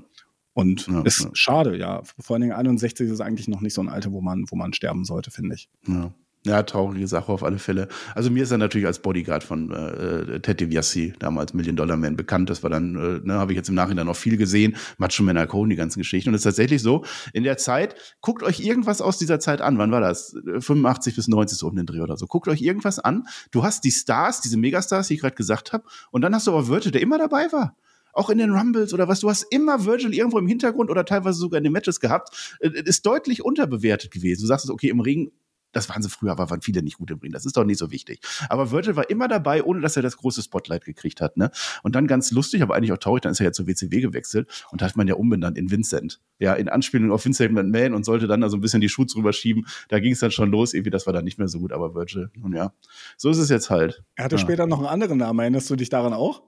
Und 0.53 0.87
ja, 0.87 1.03
ist 1.03 1.25
ja. 1.25 1.31
schade, 1.35 1.77
ja. 1.77 2.03
Vor 2.19 2.35
allen 2.35 2.43
Dingen 2.43 2.55
61 2.55 3.11
ist 3.11 3.21
eigentlich 3.21 3.49
noch 3.49 3.61
nicht 3.61 3.75
so 3.75 3.83
ein 3.83 3.89
Alter, 3.89 4.13
wo 4.13 4.21
man, 4.21 4.47
wo 4.49 4.57
man 4.57 4.73
sterben 4.73 5.05
sollte, 5.05 5.31
finde 5.31 5.55
ich. 5.55 5.69
Ja. 5.87 6.15
Ja, 6.47 6.63
traurige 6.63 7.09
Sache 7.09 7.33
auf 7.33 7.43
alle 7.43 7.59
Fälle. 7.59 7.89
Also 8.15 8.31
mir 8.31 8.45
ist 8.45 8.53
er 8.53 8.59
natürlich 8.59 8.87
als 8.87 9.01
Bodyguard 9.01 9.43
von 9.43 9.73
äh, 9.73 10.39
Ted 10.39 10.61
DiBiase, 10.61 11.13
damals 11.19 11.55
Million 11.55 11.75
Dollar 11.75 11.97
Man, 11.97 12.17
bekannt. 12.17 12.49
Das 12.51 12.63
war 12.63 12.71
dann, 12.71 12.95
äh, 12.95 13.27
ne, 13.27 13.35
habe 13.35 13.51
ich 13.51 13.57
jetzt 13.57 13.69
im 13.69 13.75
Nachhinein 13.75 14.07
noch 14.07 14.15
viel 14.15 14.37
gesehen. 14.37 14.77
Macho 14.97 15.25
Man 15.25 15.37
Cone, 15.49 15.71
die 15.71 15.77
ganzen 15.77 15.99
Geschichten. 15.99 16.31
Und 16.31 16.37
es 16.37 16.43
ist 16.43 16.45
tatsächlich 16.45 16.83
so, 16.83 17.05
in 17.33 17.43
der 17.43 17.57
Zeit, 17.57 17.97
guckt 18.21 18.45
euch 18.45 18.61
irgendwas 18.61 19.01
aus 19.01 19.19
dieser 19.19 19.41
Zeit 19.41 19.61
an. 19.61 19.77
Wann 19.79 19.91
war 19.91 20.01
das? 20.01 20.37
85 20.61 21.17
bis 21.17 21.27
90 21.27 21.59
so 21.59 21.67
um 21.67 21.75
den 21.75 21.87
Dreh 21.87 22.01
oder 22.01 22.17
so. 22.17 22.27
Guckt 22.27 22.47
euch 22.47 22.63
irgendwas 22.63 23.01
an. 23.01 23.25
Du 23.51 23.65
hast 23.65 23.83
die 23.83 23.91
Stars, 23.91 24.41
diese 24.41 24.57
Megastars, 24.57 25.09
die 25.09 25.15
ich 25.15 25.21
gerade 25.21 25.35
gesagt 25.35 25.73
habe. 25.73 25.83
Und 26.13 26.23
dann 26.23 26.33
hast 26.33 26.47
du 26.47 26.53
aber 26.53 26.69
Virgil, 26.69 26.93
der 26.93 27.03
immer 27.03 27.19
dabei 27.19 27.51
war 27.51 27.75
auch 28.17 28.31
in 28.31 28.39
den 28.39 28.51
Rumbles 28.51 28.95
oder 28.95 29.09
was, 29.09 29.21
du 29.21 29.29
hast 29.29 29.43
immer 29.51 29.85
Virgil 29.85 30.15
irgendwo 30.15 30.39
im 30.39 30.47
Hintergrund 30.47 30.91
oder 30.91 31.05
teilweise 31.05 31.39
sogar 31.39 31.59
in 31.59 31.65
den 31.65 31.73
Matches 31.73 32.01
gehabt, 32.01 32.57
äh, 32.61 32.71
ist 32.71 33.05
deutlich 33.05 33.45
unterbewertet 33.45 34.11
gewesen. 34.11 34.41
Du 34.41 34.47
sagst, 34.47 34.71
okay, 34.71 34.89
im 34.89 35.01
Ring 35.01 35.33
das 35.77 35.89
waren 35.91 36.03
sie 36.03 36.09
früher, 36.09 36.33
aber 36.33 36.49
waren 36.51 36.63
viele 36.63 36.83
nicht 36.83 36.99
gut 36.99 37.11
im 37.11 37.19
Ring. 37.19 37.33
Das 37.33 37.45
ist 37.45 37.57
doch 37.57 37.65
nicht 37.65 37.79
so 37.79 37.91
wichtig. 37.91 38.21
Aber 38.49 38.71
Virgil 38.71 38.97
war 38.97 39.11
immer 39.11 39.29
dabei, 39.29 39.63
ohne 39.63 39.81
dass 39.81 39.97
er 39.97 40.03
das 40.03 40.17
große 40.17 40.43
Spotlight 40.43 40.85
gekriegt 40.85 41.21
hat. 41.21 41.37
Ne? 41.37 41.51
Und 41.83 41.95
dann 41.95 42.07
ganz 42.07 42.31
lustig, 42.31 42.63
aber 42.63 42.75
eigentlich 42.75 42.93
auch 42.93 42.99
traurig, 42.99 43.23
dann 43.23 43.33
ist 43.33 43.41
er 43.41 43.47
ja 43.47 43.53
zur 43.53 43.67
WCW 43.67 44.01
gewechselt 44.01 44.65
und 44.71 44.81
da 44.81 44.87
hat 44.87 44.97
man 44.97 45.07
ja 45.07 45.15
umbenannt 45.15 45.59
in 45.59 45.71
Vincent. 45.71 46.21
Ja, 46.39 46.55
in 46.55 46.69
Anspielung 46.69 47.13
auf 47.13 47.25
Vincent 47.25 47.53
McMahon 47.53 47.95
und 47.95 48.05
sollte 48.05 48.27
dann 48.27 48.43
also 48.43 48.57
ein 48.57 48.61
bisschen 48.61 48.81
die 48.81 48.89
Schuhe 48.89 49.07
drüber 49.07 49.33
schieben. 49.33 49.67
Da 49.89 50.01
ging 50.01 50.13
es 50.13 50.21
dann 50.21 50.31
schon 50.31 50.51
los. 50.51 50.75
Irgendwie, 50.75 50.91
das 50.91 51.07
war 51.07 51.13
dann 51.13 51.25
nicht 51.25 51.39
mehr 51.39 51.49
so 51.49 51.59
gut, 51.59 51.73
aber 51.73 51.95
Virgil, 51.95 52.31
nun 52.35 52.55
ja. 52.55 52.73
So 53.17 53.31
ist 53.31 53.39
es 53.39 53.51
jetzt 53.51 53.71
halt. 53.71 54.03
Er 54.17 54.25
hatte 54.25 54.37
ja. 54.37 54.41
später 54.41 54.67
noch 54.67 54.79
einen 54.79 54.87
anderen 54.87 55.19
Namen. 55.19 55.41
Erinnerst 55.41 55.69
du 55.71 55.77
dich 55.77 55.89
daran 55.89 56.13
auch? 56.13 56.43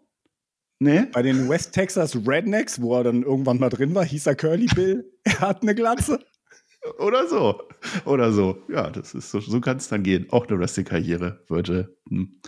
Nee. 0.80 1.06
Bei 1.12 1.22
den 1.22 1.48
West 1.48 1.72
Texas 1.74 2.16
Rednecks, 2.26 2.80
wo 2.80 2.96
er 2.96 3.04
dann 3.04 3.22
irgendwann 3.22 3.58
mal 3.58 3.68
drin 3.68 3.94
war, 3.94 4.04
hieß 4.04 4.26
er 4.26 4.36
Curly 4.36 4.66
Bill. 4.74 5.12
Er 5.24 5.40
hat 5.40 5.62
eine 5.62 5.74
Glatze. 5.74 6.20
Oder 6.98 7.27
so. 7.29 7.62
Oder 8.05 8.33
so. 8.33 8.59
Ja, 8.68 8.90
das 8.90 9.14
ist 9.14 9.31
so, 9.31 9.40
so 9.40 9.61
kann 9.61 9.77
es 9.79 9.88
dann 9.88 10.03
gehen. 10.03 10.27
Auch 10.31 10.46
eine 10.46 10.59
Wrestling-Karriere, 10.59 11.44
würde. 11.48 11.96
Hm. 12.09 12.40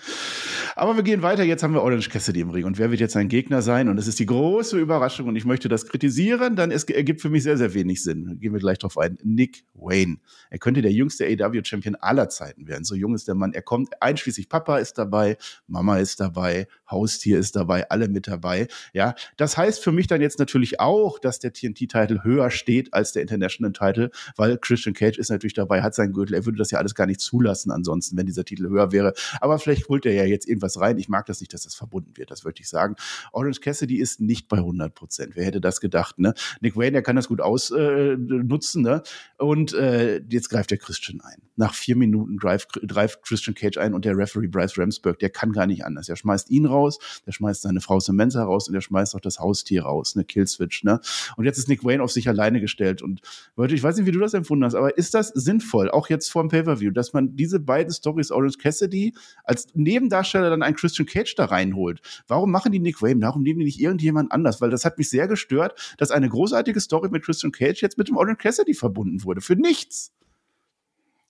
Aber 0.80 0.96
wir 0.96 1.02
gehen 1.02 1.20
weiter. 1.20 1.42
Jetzt 1.42 1.62
haben 1.62 1.74
wir 1.74 1.82
Orange 1.82 2.08
Cassidy 2.08 2.40
im 2.40 2.48
Ring. 2.48 2.64
Und 2.64 2.78
wer 2.78 2.90
wird 2.90 3.00
jetzt 3.00 3.12
sein 3.12 3.28
Gegner 3.28 3.60
sein? 3.60 3.90
Und 3.90 3.98
es 3.98 4.06
ist 4.06 4.18
die 4.18 4.24
große 4.24 4.78
Überraschung. 4.78 5.28
Und 5.28 5.36
ich 5.36 5.44
möchte 5.44 5.68
das 5.68 5.84
kritisieren, 5.84 6.56
dann 6.56 6.70
es 6.70 6.84
ergibt 6.84 7.20
für 7.20 7.28
mich 7.28 7.42
sehr, 7.42 7.58
sehr 7.58 7.74
wenig 7.74 8.02
Sinn. 8.02 8.38
Gehen 8.40 8.54
wir 8.54 8.60
gleich 8.60 8.78
drauf 8.78 8.96
ein. 8.96 9.18
Nick 9.22 9.64
Wayne. 9.74 10.16
Er 10.48 10.58
könnte 10.58 10.80
der 10.80 10.90
jüngste 10.90 11.26
AW-Champion 11.26 11.96
aller 11.96 12.30
Zeiten 12.30 12.66
werden. 12.66 12.84
So 12.84 12.94
jung 12.94 13.14
ist 13.14 13.28
der 13.28 13.34
Mann. 13.34 13.52
Er 13.52 13.60
kommt, 13.60 14.02
einschließlich 14.02 14.48
Papa 14.48 14.78
ist 14.78 14.96
dabei, 14.96 15.36
Mama 15.66 15.98
ist 15.98 16.18
dabei, 16.18 16.66
Haustier 16.90 17.38
ist 17.38 17.56
dabei, 17.56 17.90
alle 17.90 18.08
mit 18.08 18.26
dabei. 18.26 18.66
Ja, 18.94 19.14
das 19.36 19.58
heißt 19.58 19.84
für 19.84 19.92
mich 19.92 20.06
dann 20.06 20.22
jetzt 20.22 20.38
natürlich 20.38 20.80
auch, 20.80 21.18
dass 21.18 21.40
der 21.40 21.52
TNT-Titel 21.52 22.20
höher 22.22 22.50
steht 22.50 22.94
als 22.94 23.12
der 23.12 23.20
International-Titel, 23.20 24.08
weil 24.34 24.56
Christian 24.56 24.94
Cage 24.94 25.18
ist 25.18 25.28
natürlich 25.28 25.52
dabei, 25.52 25.82
hat 25.82 25.94
seinen 25.94 26.14
Gürtel. 26.14 26.36
Er 26.36 26.46
würde 26.46 26.56
das 26.56 26.70
ja 26.70 26.78
alles 26.78 26.94
gar 26.94 27.06
nicht 27.06 27.20
zulassen 27.20 27.70
ansonsten, 27.70 28.16
wenn 28.16 28.24
dieser 28.24 28.46
Titel 28.46 28.66
höher 28.70 28.92
wäre. 28.92 29.12
Aber 29.42 29.58
vielleicht 29.58 29.86
holt 29.90 30.06
er 30.06 30.14
ja 30.14 30.24
jetzt 30.24 30.48
irgendwas 30.48 30.69
rein. 30.78 30.98
Ich 30.98 31.08
mag 31.08 31.26
das 31.26 31.40
nicht, 31.40 31.54
dass 31.54 31.62
das 31.62 31.74
verbunden 31.74 32.16
wird. 32.16 32.30
Das 32.30 32.44
würde 32.44 32.60
ich 32.60 32.68
sagen. 32.68 32.96
Orange 33.32 33.60
Cassidy 33.60 33.98
ist 33.98 34.20
nicht 34.20 34.48
bei 34.48 34.58
100 34.58 34.94
Prozent. 34.94 35.36
Wer 35.36 35.44
hätte 35.44 35.60
das 35.60 35.80
gedacht? 35.80 36.18
Ne? 36.18 36.34
Nick 36.60 36.76
Wayne, 36.76 36.92
der 36.92 37.02
kann 37.02 37.16
das 37.16 37.28
gut 37.28 37.40
ausnutzen. 37.40 38.86
Äh, 38.86 38.90
ne? 38.90 39.02
Und 39.38 39.72
äh, 39.74 40.20
jetzt 40.28 40.50
greift 40.50 40.70
der 40.70 40.78
Christian 40.78 41.20
ein. 41.22 41.42
Nach 41.56 41.74
vier 41.74 41.96
Minuten 41.96 42.36
greift, 42.38 42.80
Christian 43.22 43.54
Cage 43.54 43.78
ein 43.78 43.94
und 43.94 44.04
der 44.04 44.16
Referee 44.16 44.48
Bryce 44.48 44.78
Ramsburg, 44.78 45.18
der 45.18 45.30
kann 45.30 45.52
gar 45.52 45.66
nicht 45.66 45.84
anders. 45.84 46.08
Er 46.08 46.16
schmeißt 46.16 46.50
ihn 46.50 46.66
raus, 46.66 46.98
der 47.26 47.32
schmeißt 47.32 47.62
seine 47.62 47.80
Frau 47.80 48.00
Samantha 48.00 48.42
raus 48.42 48.68
und 48.68 48.74
der 48.74 48.80
schmeißt 48.80 49.14
auch 49.14 49.20
das 49.20 49.38
Haustier 49.38 49.82
raus, 49.82 50.16
ne 50.16 50.24
Killswitch. 50.24 50.84
Ne? 50.84 51.00
Und 51.36 51.44
jetzt 51.44 51.58
ist 51.58 51.68
Nick 51.68 51.84
Wayne 51.84 52.02
auf 52.02 52.12
sich 52.12 52.28
alleine 52.28 52.60
gestellt. 52.60 53.02
Und 53.02 53.20
Leute, 53.56 53.74
ich 53.74 53.82
weiß 53.82 53.96
nicht, 53.96 54.06
wie 54.06 54.12
du 54.12 54.20
das 54.20 54.34
empfunden 54.34 54.64
hast, 54.64 54.74
aber 54.74 54.96
ist 54.96 55.14
das 55.14 55.28
sinnvoll, 55.28 55.90
auch 55.90 56.08
jetzt 56.08 56.30
vor 56.30 56.42
dem 56.42 56.48
Pay-Per-View, 56.48 56.90
dass 56.90 57.12
man 57.12 57.36
diese 57.36 57.60
beiden 57.60 57.92
Stories, 57.92 58.30
Orange 58.30 58.58
Cassidy 58.58 59.14
als 59.44 59.68
Nebendarsteller 59.74 60.49
dann 60.50 60.62
einen 60.62 60.76
Christian 60.76 61.06
Cage 61.06 61.34
da 61.34 61.46
reinholt? 61.46 62.00
Warum 62.28 62.50
machen 62.50 62.72
die 62.72 62.78
Nick 62.78 63.00
Wayne? 63.02 63.20
Warum 63.22 63.42
nehmen 63.42 63.60
die 63.60 63.64
nicht 63.64 63.80
irgendjemand 63.80 64.32
anders? 64.32 64.60
Weil 64.60 64.70
das 64.70 64.84
hat 64.84 64.98
mich 64.98 65.08
sehr 65.08 65.28
gestört, 65.28 65.96
dass 65.98 66.10
eine 66.10 66.28
großartige 66.28 66.80
Story 66.80 67.08
mit 67.10 67.24
Christian 67.24 67.52
Cage 67.52 67.80
jetzt 67.80 67.98
mit 67.98 68.08
dem 68.08 68.16
Orange 68.16 68.38
Cassidy 68.38 68.74
verbunden 68.74 69.24
wurde. 69.24 69.40
Für 69.40 69.56
nichts. 69.56 70.12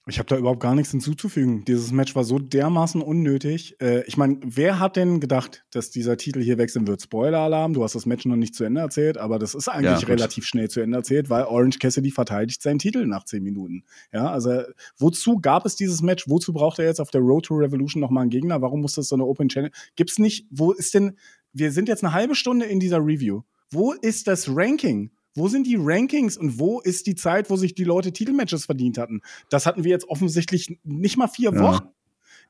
Ich 0.07 0.19
habe 0.19 0.29
da 0.29 0.37
überhaupt 0.37 0.61
gar 0.61 0.75
nichts 0.75 0.91
hinzuzufügen. 0.93 1.65
Dieses 1.67 1.93
Match 1.93 2.17
war 2.17 2.25
so 2.25 2.39
dermaßen 2.39 3.03
unnötig. 3.03 3.77
Äh, 3.83 4.03
ich 4.07 4.17
meine, 4.17 4.39
wer 4.43 4.79
hat 4.79 4.97
denn 4.97 5.21
gedacht, 5.21 5.65
dass 5.71 5.91
dieser 5.91 6.17
Titel 6.17 6.43
hier 6.43 6.57
wechseln 6.57 6.87
wird? 6.87 7.03
Spoiler-Alarm, 7.03 7.75
du 7.75 7.85
hast 7.85 7.95
das 7.95 8.07
Match 8.07 8.25
noch 8.25 8.37
nicht 8.37 8.55
zu 8.55 8.65
Ende 8.65 8.81
erzählt, 8.81 9.19
aber 9.19 9.39
das 9.39 9.55
ist 9.55 9.69
eigentlich 9.69 10.01
ja, 10.01 10.09
relativ 10.09 10.47
schnell 10.47 10.71
zu 10.71 10.81
Ende 10.81 10.97
erzählt, 10.97 11.29
weil 11.29 11.45
Orange 11.45 11.79
Cassidy 11.79 12.11
verteidigt 12.11 12.63
seinen 12.63 12.79
Titel 12.79 13.07
nach 13.07 13.25
zehn 13.25 13.43
Minuten. 13.43 13.85
Ja, 14.13 14.31
also 14.31 14.63
wozu 14.99 15.39
gab 15.39 15.67
es 15.67 15.77
dieses 15.77 16.01
Match? 16.01 16.29
Wozu 16.29 16.55
braucht 16.55 16.79
er 16.79 16.87
jetzt 16.87 17.01
auf 17.01 17.11
der 17.11 17.21
Road 17.21 17.45
to 17.45 17.55
Revolution 17.55 18.01
nochmal 18.01 18.23
einen 18.23 18.31
Gegner? 18.31 18.63
Warum 18.63 18.81
muss 18.81 18.95
das 18.95 19.09
so 19.09 19.17
eine 19.17 19.27
Open 19.27 19.51
Channel? 19.51 19.71
Gibt's 19.97 20.19
nicht, 20.19 20.47
wo 20.51 20.73
ist 20.73 20.95
denn, 20.95 21.19
wir 21.53 21.73
sind 21.73 21.89
jetzt 21.89 22.03
eine 22.03 22.15
halbe 22.15 22.35
Stunde 22.35 22.65
in 22.65 22.81
dieser 22.81 22.99
Review. 22.99 23.43
Wo 23.71 23.93
ist 23.93 24.27
das 24.27 24.49
Ranking? 24.49 25.11
Wo 25.41 25.49
sind 25.49 25.67
die 25.67 25.79
Rankings 25.79 26.37
und 26.37 26.59
wo 26.59 26.81
ist 26.81 27.07
die 27.07 27.15
Zeit, 27.15 27.49
wo 27.49 27.57
sich 27.57 27.75
die 27.75 27.85
Leute 27.85 28.13
Titelmatches 28.13 28.67
verdient 28.67 28.99
hatten? 28.99 29.23
Das 29.49 29.65
hatten 29.65 29.85
wir 29.85 29.91
jetzt 29.91 30.07
offensichtlich 30.07 30.79
nicht 30.85 31.17
mal 31.17 31.29
vier 31.29 31.55
ja. 31.55 31.61
Wochen. 31.61 31.89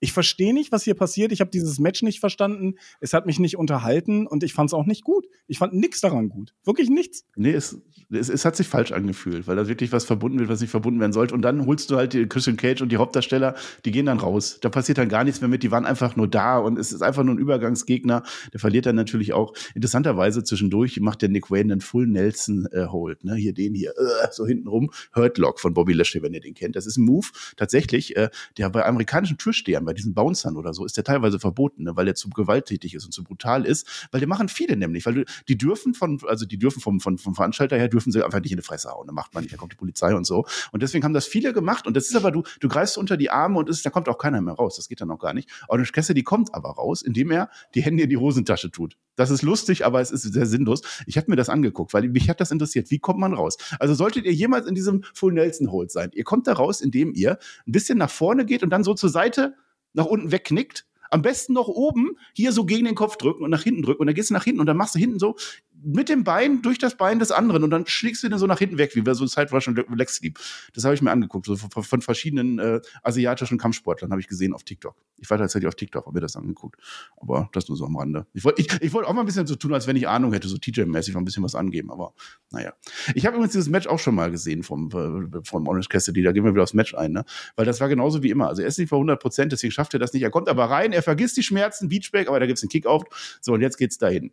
Ich 0.01 0.13
verstehe 0.13 0.55
nicht, 0.55 0.73
was 0.73 0.85
hier 0.85 0.95
passiert. 0.95 1.31
Ich 1.31 1.41
habe 1.41 1.51
dieses 1.51 1.79
Match 1.79 2.03
nicht 2.03 2.21
verstanden. 2.21 2.77
Es 3.01 3.13
hat 3.13 3.27
mich 3.27 3.39
nicht 3.39 3.57
unterhalten 3.57 4.27
und 4.27 4.43
ich 4.43 4.55
fand 4.55 4.71
es 4.71 4.75
auch 4.75 4.87
nicht 4.87 5.05
gut. 5.05 5.27
Ich 5.47 5.59
fand 5.59 5.75
nichts 5.75 6.01
daran 6.01 6.31
gut. 6.31 6.55
Wirklich 6.65 6.89
nichts. 6.89 7.27
Nee, 7.37 7.53
es, 7.53 7.79
es, 8.11 8.31
es, 8.31 8.45
hat 8.45 8.57
sich 8.57 8.67
falsch 8.67 8.93
angefühlt, 8.93 9.47
weil 9.47 9.57
da 9.57 9.69
wirklich 9.69 9.93
was 9.93 10.07
verbunden 10.07 10.39
wird, 10.39 10.49
was 10.49 10.61
nicht 10.61 10.71
verbunden 10.71 11.01
werden 11.01 11.13
sollte. 11.13 11.35
Und 11.35 11.43
dann 11.43 11.67
holst 11.67 11.91
du 11.91 11.97
halt 11.97 12.15
die 12.15 12.27
Christian 12.27 12.57
Cage 12.57 12.81
und 12.81 12.91
die 12.91 12.97
Hauptdarsteller, 12.97 13.55
die 13.85 13.91
gehen 13.91 14.07
dann 14.07 14.19
raus. 14.19 14.59
Da 14.61 14.71
passiert 14.71 14.99
dann 14.99 15.11
gar 15.11 15.25
nichts 15.25 15.43
mehr 15.43 15.49
mit. 15.49 15.63
Die 15.63 15.71
waren 15.71 15.85
einfach 15.85 16.17
nur 16.17 16.29
da 16.29 16.59
und 16.59 16.79
es 16.79 16.93
ist 16.93 17.03
einfach 17.03 17.23
nur 17.23 17.35
ein 17.35 17.39
Übergangsgegner. 17.39 18.23
Der 18.53 18.61
verliert 18.61 18.87
dann 18.87 18.97
natürlich 18.97 19.35
auch. 19.35 19.53
Interessanterweise 19.75 20.43
zwischendurch 20.45 20.99
macht 21.01 21.21
der 21.21 21.29
Nick 21.29 21.51
Wayne 21.51 21.75
einen 21.75 21.81
Full 21.83 22.07
Nelson 22.07 22.67
äh, 22.73 22.87
Hold. 22.87 23.25
Ne? 23.25 23.35
Hier 23.35 23.53
den 23.53 23.75
hier, 23.75 23.91
äh, 23.91 24.29
so 24.31 24.47
hinten 24.47 24.69
rum. 24.69 24.91
Hurtlock 25.15 25.61
von 25.61 25.75
Bobby 25.75 25.93
Lashley, 25.93 26.23
wenn 26.23 26.33
ihr 26.33 26.41
den 26.41 26.55
kennt. 26.55 26.77
Das 26.77 26.87
ist 26.87 26.97
ein 26.97 27.05
Move 27.05 27.27
tatsächlich, 27.57 28.17
äh, 28.17 28.31
der 28.57 28.71
bei 28.71 28.87
amerikanischen 28.87 29.37
Türstehern 29.37 29.85
bei 29.91 29.95
diesen 29.95 30.15
Bouncern 30.15 30.57
oder 30.57 30.73
so 30.73 30.85
ist 30.85 30.97
der 30.97 31.03
teilweise 31.03 31.41
verboten, 31.41 31.83
ne, 31.83 31.97
weil 31.97 32.05
der 32.05 32.15
zu 32.15 32.31
gewalttätig 32.31 32.95
ist 32.95 33.05
und 33.07 33.11
zu 33.11 33.25
brutal 33.25 33.67
ist, 33.67 34.07
weil 34.13 34.21
der 34.21 34.29
machen 34.29 34.49
viele 34.49 34.77
nämlich, 34.77 35.05
weil 35.05 35.25
die 35.49 35.59
dürfen 35.59 35.95
von, 35.95 36.21
also 36.29 36.47
die 36.47 36.59
dürfen 36.59 36.81
vom, 36.81 37.01
vom, 37.01 37.19
vom 37.19 37.35
Veranstalter 37.35 37.77
her, 37.77 37.89
dürfen 37.89 38.13
sie 38.13 38.25
einfach 38.25 38.41
nicht 38.41 38.53
in 38.53 38.59
die 38.59 38.63
Fresse 38.63 38.89
hauen, 38.89 39.09
da 39.09 39.13
macht 39.13 39.35
man 39.35 39.43
nicht, 39.43 39.53
da 39.53 39.57
kommt 39.57 39.73
die 39.73 39.77
Polizei 39.77 40.15
und 40.15 40.25
so. 40.25 40.47
Und 40.71 40.85
deswegen 40.85 41.03
haben 41.03 41.13
das 41.13 41.27
viele 41.27 41.53
gemacht 41.53 41.89
und 41.89 41.97
das 41.97 42.09
ist 42.09 42.15
aber, 42.15 42.31
du, 42.31 42.45
du 42.61 42.69
greifst 42.69 42.99
unter 42.99 43.17
die 43.17 43.31
Arme 43.31 43.59
und 43.59 43.69
ist, 43.69 43.85
da 43.85 43.91
kommt 43.91 44.09
auch 44.09 44.19
keiner 44.19 44.41
mehr 44.41 44.55
raus, 44.55 44.77
das 44.77 44.89
geht 44.89 45.01
dann 45.01 45.09
noch 45.09 45.19
gar 45.19 45.35
nicht. 45.35 45.51
Orange 45.67 45.91
Cassidy 45.91 46.23
kommt 46.23 46.55
aber 46.55 46.71
raus, 46.71 47.03
indem 47.03 47.33
er 47.33 47.51
die 47.75 47.83
Hände 47.83 48.05
in 48.05 48.11
die 48.11 48.17
Hosentasche 48.17 48.71
tut. 48.71 48.97
Das 49.17 49.31
ist 49.31 49.43
lustig, 49.43 49.85
aber 49.85 50.01
es 50.01 50.13
ist 50.13 50.23
sehr 50.23 50.47
sinnlos. 50.47 50.83
Ich 51.07 51.17
habe 51.17 51.29
mir 51.29 51.37
das 51.37 51.49
angeguckt, 51.49 51.93
weil 51.95 52.09
mich 52.09 52.31
hat 52.31 52.41
das 52.41 52.53
interessiert. 52.53 52.93
Wie 52.93 53.01
kommt 53.01 53.19
man 53.19 53.35
raus? 53.35 53.59
Also 53.81 53.95
solltet 53.95 54.25
ihr 54.25 54.33
jemals 54.33 54.67
in 54.67 54.75
diesem 54.77 55.03
Full 55.15 55.33
Nelson 55.33 55.73
Hold 55.73 55.91
sein, 55.91 56.11
ihr 56.15 56.25
kommt 56.25 56.47
da 56.47 56.53
raus, 56.53 56.81
indem 56.81 57.13
ihr 57.13 57.39
ein 57.67 57.73
bisschen 57.73 57.99
nach 57.99 58.09
vorne 58.09 58.47
geht 58.47 58.63
und 58.63 58.71
dann 58.71 58.85
so 58.85 58.95
zur 58.95 59.11
Seite 59.11 59.57
nach 59.93 60.07
unten 60.07 60.33
wegknickt. 60.33 60.87
Am 61.11 61.23
besten 61.23 61.55
noch 61.55 61.67
oben 61.67 62.17
hier 62.35 62.53
so 62.53 62.65
gegen 62.65 62.85
den 62.85 62.95
Kopf 62.95 63.17
drücken 63.17 63.43
und 63.43 63.51
nach 63.51 63.63
hinten 63.63 63.83
drücken. 63.83 64.01
Und 64.01 64.07
dann 64.07 64.15
gehst 64.15 64.31
du 64.31 64.35
nach 64.35 64.45
hinten 64.45 64.61
und 64.61 64.67
dann 64.67 64.77
machst 64.77 64.95
du 64.95 64.99
hinten 64.99 65.19
so 65.19 65.37
mit 65.83 66.09
dem 66.09 66.25
Bein 66.25 66.63
durch 66.63 66.79
das 66.79 66.97
Bein 66.97 67.19
des 67.19 67.31
anderen 67.31 67.65
und 67.65 67.71
dann 67.71 67.87
schlägst 67.87 68.23
du 68.23 68.29
den 68.29 68.39
so 68.39 68.47
nach 68.47 68.59
hinten 68.59 68.79
weg, 68.79 68.95
wie 68.95 69.01
bei 69.01 69.15
so 69.15 69.27
Siderush 69.27 69.69
und 69.69 69.77
Leg 69.97 70.11
Sleep. 70.11 70.39
Das 70.75 70.85
habe 70.85 70.95
ich 70.95 71.03
mir 71.03 71.11
angeguckt, 71.11 71.47
so 71.47 71.57
von, 71.57 71.83
von 71.83 72.03
verschiedenen 72.03 72.59
äh, 72.59 72.81
asiatischen 73.03 73.59
Kampfsportlern 73.59 74.11
habe 74.11 74.21
ich 74.21 74.29
gesehen 74.29 74.53
auf 74.53 74.65
TikTok. 74.65 74.97
Ich 75.19 75.29
war 75.31 75.39
tatsächlich 75.39 75.69
auf 75.69 75.75
TikTok, 75.75 76.07
habe 76.07 76.15
mir 76.15 76.21
das 76.21 76.37
angeguckt. 76.37 76.81
Aber 77.17 77.49
das 77.53 77.69
nur 77.69 77.77
so 77.77 77.85
am 77.85 77.97
Rande. 77.97 78.27
Ich 78.33 78.45
wollte 78.45 78.61
ich, 78.63 78.73
ich 78.81 78.93
wollt 78.93 79.07
auch 79.07 79.13
mal 79.13 79.21
ein 79.21 79.27
bisschen 79.27 79.47
so 79.47 79.55
tun, 79.55 79.75
als 79.75 79.87
wenn 79.87 79.97
ich 79.97 80.09
Ahnung 80.09 80.33
hätte, 80.33 80.49
so 80.49 80.57
TJ-mäßig 80.57 81.15
mal 81.15 81.21
ein 81.21 81.25
bisschen 81.25 81.43
was 81.43 81.55
angeben, 81.55 81.91
aber 81.91 82.15
naja. 82.51 82.73
Ich 83.15 83.27
habe 83.27 83.37
übrigens 83.37 83.53
dieses 83.53 83.69
Match 83.69 83.87
auch 83.87 83.99
schon 83.99 84.15
mal 84.15 84.31
gesehen 84.31 84.63
vom, 84.63 84.91
äh, 84.91 85.41
vom 85.45 85.67
Orange 85.67 85.89
Cassidy, 85.89 86.23
da 86.23 86.33
gehen 86.33 86.45
wir 86.45 86.53
wieder 86.53 86.63
aufs 86.63 86.75
Match 86.75 86.95
ein, 86.95 87.13
ne? 87.13 87.25
Weil 87.57 87.67
das 87.67 87.81
war 87.81 87.89
genauso 87.89 88.23
wie 88.23 88.31
immer. 88.31 88.49
Also 88.49 88.63
er 88.63 88.69
ist 88.69 88.79
nicht 88.79 88.91
bei 88.91 88.97
100 88.97 89.21
Prozent, 89.21 89.53
deswegen 89.53 89.73
schafft 89.73 89.95
er 89.95 90.01
das 90.01 90.13
nicht. 90.13 90.23
Er 90.23 90.31
kommt 90.31 90.49
aber 90.49 90.65
rein, 90.67 90.93
er 90.93 91.03
vergisst 91.03 91.37
die 91.37 91.43
Schmerzen, 91.43 91.89
Beachback, 91.89 92.29
aber 92.29 92.41
da 92.41 92.47
gibt's 92.47 92.63
einen 92.63 92.71
Kick-Out. 92.71 93.07
So, 93.41 93.53
und 93.53 93.61
jetzt 93.61 93.77
geht's 93.77 93.99
dahin. 93.99 94.33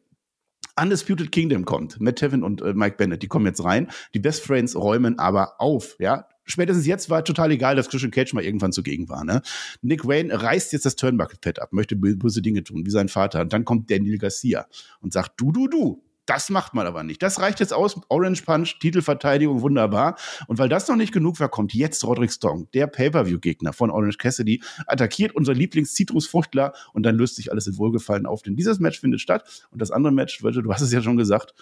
Undisputed 0.80 1.32
Kingdom 1.32 1.66
kommt. 1.66 2.00
Matt 2.00 2.18
Tevin 2.18 2.44
und 2.44 2.62
äh, 2.62 2.74
Mike 2.74 2.98
Bennett, 2.98 3.24
die 3.24 3.28
kommen 3.28 3.46
jetzt 3.46 3.64
rein. 3.64 3.88
Die 4.14 4.20
Best 4.20 4.44
Friends 4.44 4.76
räumen 4.76 5.20
aber 5.20 5.60
auf, 5.60 5.96
ja. 6.00 6.28
Spätestens 6.50 6.88
jetzt 6.88 7.10
war 7.10 7.26
total 7.26 7.52
egal, 7.52 7.76
dass 7.76 7.90
Christian 7.90 8.12
Cage 8.12 8.34
mal 8.34 8.44
irgendwann 8.44 8.72
zugegen 8.72 9.10
war. 9.10 9.26
Ne? 9.26 9.42
Nick 9.82 10.08
Wayne 10.08 10.42
reißt 10.42 10.72
jetzt 10.72 10.86
das 10.86 10.96
Turnbuckle-Pad 10.96 11.62
ab, 11.62 11.74
möchte 11.74 11.98
böse 11.98 12.42
Dinge 12.42 12.64
tun, 12.64 12.86
wie 12.86 12.90
sein 12.90 13.10
Vater. 13.10 13.42
Und 13.42 13.52
dann 13.52 13.66
kommt 13.66 13.92
Daniel 13.92 14.18
Garcia 14.18 14.66
und 15.02 15.12
sagt, 15.12 15.34
du, 15.36 15.52
du, 15.52 15.68
du, 15.68 16.02
das 16.28 16.50
macht 16.50 16.74
man 16.74 16.86
aber 16.86 17.04
nicht. 17.04 17.24
Das 17.24 17.40
reicht 17.40 17.60
jetzt 17.60 17.74
aus. 17.74 18.00
Orange 18.10 18.44
Punch, 18.44 18.80
Titelverteidigung, 18.80 19.62
wunderbar. 19.62 20.18
Und 20.48 20.60
weil 20.60 20.70
das 20.70 20.88
noch 20.88 20.96
nicht 20.96 21.14
genug 21.14 21.40
war, 21.40 21.50
kommt 21.50 21.74
jetzt 21.74 22.04
Roderick 22.04 22.32
Strong, 22.32 22.70
der 22.74 22.88
Pay-Per-View-Gegner 22.88 23.74
von 23.74 23.90
Orange 23.90 24.18
Cassidy, 24.18 24.62
attackiert 24.86 25.34
unser 25.36 25.54
Lieblings-Zitrusfruchtler 25.54 26.74
und 26.94 27.04
dann 27.04 27.16
löst 27.16 27.38
sich 27.38 27.52
alles 27.52 27.66
in 27.66 27.78
Wohlgefallen 27.78 28.26
auf. 28.26 28.44
Denn 28.44 28.56
dieses 28.56 28.80
Match 28.80 29.00
findet 29.00 29.22
statt. 29.22 29.68
Und 29.72 29.82
das 29.82 29.90
andere 29.90 30.14
Match, 30.14 30.40
du 30.40 30.74
hast 30.74 30.82
es 30.82 30.92
ja 30.92 31.02
schon 31.02 31.18
gesagt, 31.18 31.54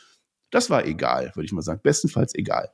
das 0.49 0.70
war 0.70 0.86
egal, 0.86 1.32
würde 1.36 1.45
ich 1.45 1.51
mal 1.51 1.61
sagen. 1.61 1.82
Bestenfalls 1.84 2.34
egal. 2.36 2.72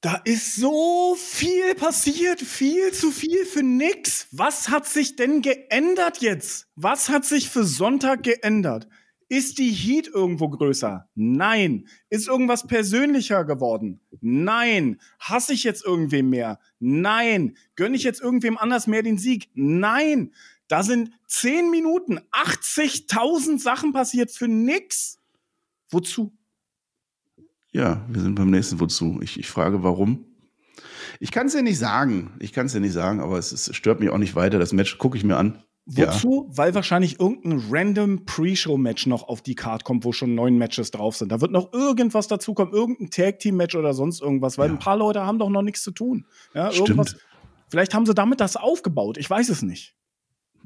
Da 0.00 0.20
ist 0.24 0.56
so 0.56 1.16
viel 1.18 1.74
passiert, 1.76 2.40
viel 2.40 2.92
zu 2.92 3.10
viel 3.10 3.46
für 3.46 3.62
nix. 3.62 4.28
Was 4.32 4.68
hat 4.68 4.86
sich 4.86 5.16
denn 5.16 5.40
geändert 5.40 6.18
jetzt? 6.18 6.68
Was 6.76 7.08
hat 7.08 7.24
sich 7.24 7.48
für 7.48 7.64
Sonntag 7.64 8.22
geändert? 8.22 8.86
Ist 9.34 9.58
die 9.58 9.72
Heat 9.72 10.06
irgendwo 10.06 10.48
größer? 10.48 11.08
Nein. 11.16 11.88
Ist 12.08 12.28
irgendwas 12.28 12.68
persönlicher 12.68 13.44
geworden? 13.44 14.00
Nein. 14.20 15.00
Hasse 15.18 15.54
ich 15.54 15.64
jetzt 15.64 15.84
irgendwem 15.84 16.30
mehr? 16.30 16.60
Nein. 16.78 17.56
Gönne 17.74 17.96
ich 17.96 18.04
jetzt 18.04 18.20
irgendwem 18.20 18.56
anders 18.56 18.86
mehr 18.86 19.02
den 19.02 19.18
Sieg? 19.18 19.50
Nein. 19.54 20.32
Da 20.68 20.84
sind 20.84 21.10
zehn 21.26 21.68
Minuten, 21.72 22.20
80.000 22.30 23.58
Sachen 23.60 23.92
passiert 23.92 24.30
für 24.30 24.46
nix. 24.46 25.18
Wozu? 25.90 26.32
Ja, 27.72 28.06
wir 28.08 28.22
sind 28.22 28.36
beim 28.36 28.50
nächsten 28.50 28.78
Wozu. 28.78 29.18
Ich, 29.20 29.36
ich 29.36 29.48
frage, 29.48 29.82
warum? 29.82 30.26
Ich 31.18 31.32
kann 31.32 31.48
es 31.48 31.54
ja 31.54 31.62
nicht 31.62 31.80
sagen. 31.80 32.34
Ich 32.38 32.52
kann 32.52 32.66
es 32.66 32.74
ja 32.74 32.78
nicht 32.78 32.92
sagen, 32.92 33.18
aber 33.18 33.36
es, 33.36 33.50
es 33.50 33.74
stört 33.74 33.98
mich 33.98 34.10
auch 34.10 34.18
nicht 34.18 34.36
weiter. 34.36 34.60
Das 34.60 34.72
Match 34.72 34.96
gucke 34.98 35.18
ich 35.18 35.24
mir 35.24 35.38
an. 35.38 35.60
Wozu? 35.86 36.46
Ja. 36.48 36.56
Weil 36.56 36.74
wahrscheinlich 36.74 37.20
irgendein 37.20 37.62
random 37.70 38.24
Pre-Show-Match 38.24 39.06
noch 39.06 39.28
auf 39.28 39.42
die 39.42 39.54
Card 39.54 39.84
kommt, 39.84 40.04
wo 40.04 40.12
schon 40.12 40.34
neun 40.34 40.56
Matches 40.56 40.90
drauf 40.90 41.16
sind. 41.16 41.30
Da 41.30 41.40
wird 41.40 41.50
noch 41.50 41.72
irgendwas 41.72 42.26
dazukommen, 42.26 42.72
irgendein 42.72 43.10
Tag-Team-Match 43.10 43.74
oder 43.76 43.92
sonst 43.92 44.22
irgendwas, 44.22 44.56
weil 44.56 44.68
ja. 44.68 44.74
ein 44.74 44.78
paar 44.78 44.96
Leute 44.96 45.26
haben 45.26 45.38
doch 45.38 45.50
noch 45.50 45.62
nichts 45.62 45.82
zu 45.82 45.90
tun. 45.90 46.26
Ja, 46.54 46.70
Stimmt. 46.72 47.16
Vielleicht 47.68 47.94
haben 47.94 48.06
sie 48.06 48.14
damit 48.14 48.40
das 48.40 48.56
aufgebaut. 48.56 49.18
Ich 49.18 49.28
weiß 49.28 49.48
es 49.48 49.62
nicht 49.62 49.94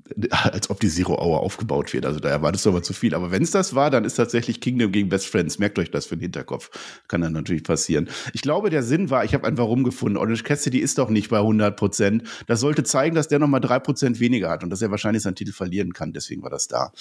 als 0.31 0.71
ob 0.71 0.81
die 0.81 0.89
Zero 0.89 1.15
Hour 1.15 1.41
aufgebaut 1.41 1.93
wird. 1.93 2.07
Also 2.07 2.21
da 2.21 2.29
erwartest 2.29 2.67
du 2.67 2.71
aber 2.71 2.83
zu 2.83 2.93
viel. 2.93 3.15
Aber 3.15 3.31
wenn 3.31 3.43
es 3.43 3.51
das 3.51 3.75
war, 3.75 3.91
dann 3.91 4.05
ist 4.05 4.15
tatsächlich 4.15 4.61
Kingdom 4.61 4.93
gegen 4.93 5.09
Best 5.09 5.27
Friends. 5.27 5.59
Merkt 5.59 5.79
euch 5.79 5.91
das 5.91 6.07
für 6.07 6.17
den 6.17 6.23
Hinterkopf. 6.23 6.71
Kann 7.09 7.21
dann 7.21 7.33
natürlich 7.33 7.65
passieren. 7.65 8.09
Ich 8.33 8.43
glaube, 8.43 8.71
der 8.71 8.83
Sinn 8.83 9.11
war, 9.11 9.25
ich 9.25 9.35
habe 9.35 9.47
ein 9.47 9.59
Warum 9.59 9.85
gefunden. 9.85 10.17
Orange 10.17 10.45
Cassidy 10.45 10.79
ist 10.79 10.99
doch 10.99 11.11
nicht 11.11 11.31
bei 11.31 11.39
100 11.39 11.77
Prozent. 11.77 12.25
Das 12.47 12.61
sollte 12.61 12.85
zeigen, 12.85 13.15
dass 13.15 13.29
der 13.29 13.39
nochmal 13.39 13.61
drei 13.61 13.79
Prozent 13.79 14.21
weniger 14.21 14.51
hat 14.51 14.65
und 14.65 14.71
dass 14.71 14.83
er 14.83 14.91
wahrscheinlich 14.91 15.23
seinen 15.23 15.37
Titel 15.37 15.53
verlieren 15.53 15.93
kann. 15.93 16.13
Deswegen 16.13 16.43
war 16.43 16.51
das 16.51 16.69
da. 16.69 16.93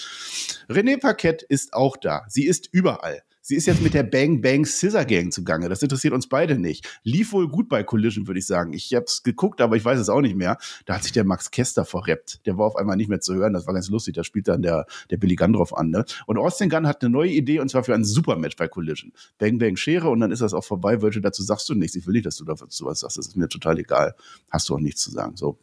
René 0.69 0.99
Paquette 0.99 1.45
ist 1.47 1.73
auch 1.73 1.97
da. 1.97 2.23
Sie 2.27 2.45
ist 2.45 2.69
überall. 2.71 3.23
Sie 3.47 3.55
ist 3.55 3.65
jetzt 3.65 3.81
mit 3.81 3.93
der 3.93 4.03
Bang 4.03 4.41
Bang 4.41 4.65
Scissor 4.65 5.05
Gang 5.05 5.31
zugange. 5.31 5.69
Das 5.69 5.81
interessiert 5.81 6.13
uns 6.13 6.27
beide 6.27 6.59
nicht. 6.59 6.99
Lief 7.03 7.31
wohl 7.31 7.47
gut 7.47 7.69
bei 7.69 7.81
Collision, 7.81 8.27
würde 8.27 8.39
ich 8.41 8.45
sagen. 8.45 8.73
Ich 8.73 8.93
habe 8.93 9.05
es 9.05 9.23
geguckt, 9.23 9.61
aber 9.61 9.77
ich 9.77 9.85
weiß 9.85 9.97
es 9.99 10.09
auch 10.09 10.19
nicht 10.19 10.35
mehr. 10.35 10.57
Da 10.85 10.95
hat 10.95 11.03
sich 11.03 11.13
der 11.13 11.23
Max 11.23 11.49
Kester 11.49 11.85
verreppt. 11.85 12.45
Der 12.45 12.57
war 12.57 12.65
auf 12.65 12.75
einmal 12.75 12.97
nicht 12.97 13.07
mehr 13.07 13.21
zu 13.21 13.35
hören. 13.35 13.53
Das 13.53 13.65
war 13.65 13.73
ganz 13.73 13.87
lustig. 13.87 14.15
Da 14.15 14.25
spielt 14.25 14.49
dann 14.49 14.63
der, 14.63 14.85
der 15.11 15.15
Billy 15.15 15.35
Gunn 15.35 15.53
drauf 15.53 15.77
an. 15.77 15.91
Ne? 15.91 16.03
Und 16.25 16.37
Austin 16.37 16.69
Gunn 16.69 16.85
hat 16.87 17.01
eine 17.01 17.09
neue 17.09 17.29
Idee 17.29 17.61
und 17.61 17.71
zwar 17.71 17.85
für 17.85 17.95
ein 17.95 18.03
Supermatch 18.03 18.57
bei 18.57 18.67
Collision. 18.67 19.13
Bang 19.37 19.59
Bang 19.59 19.77
Schere 19.77 20.09
und 20.09 20.19
dann 20.19 20.33
ist 20.33 20.41
das 20.41 20.53
auch 20.53 20.65
vorbei. 20.65 21.01
Virgil, 21.01 21.21
dazu 21.21 21.41
sagst 21.41 21.69
du 21.69 21.73
nichts. 21.73 21.95
Ich 21.95 22.05
will 22.05 22.15
nicht, 22.15 22.25
dass 22.25 22.35
du 22.35 22.43
dazu 22.43 22.83
was 22.83 22.99
sagst. 22.99 23.17
Das 23.17 23.27
ist 23.27 23.37
mir 23.37 23.47
total 23.47 23.79
egal. 23.79 24.13
Hast 24.49 24.67
du 24.67 24.75
auch 24.75 24.81
nichts 24.81 25.03
zu 25.03 25.11
sagen. 25.11 25.37
So, 25.37 25.57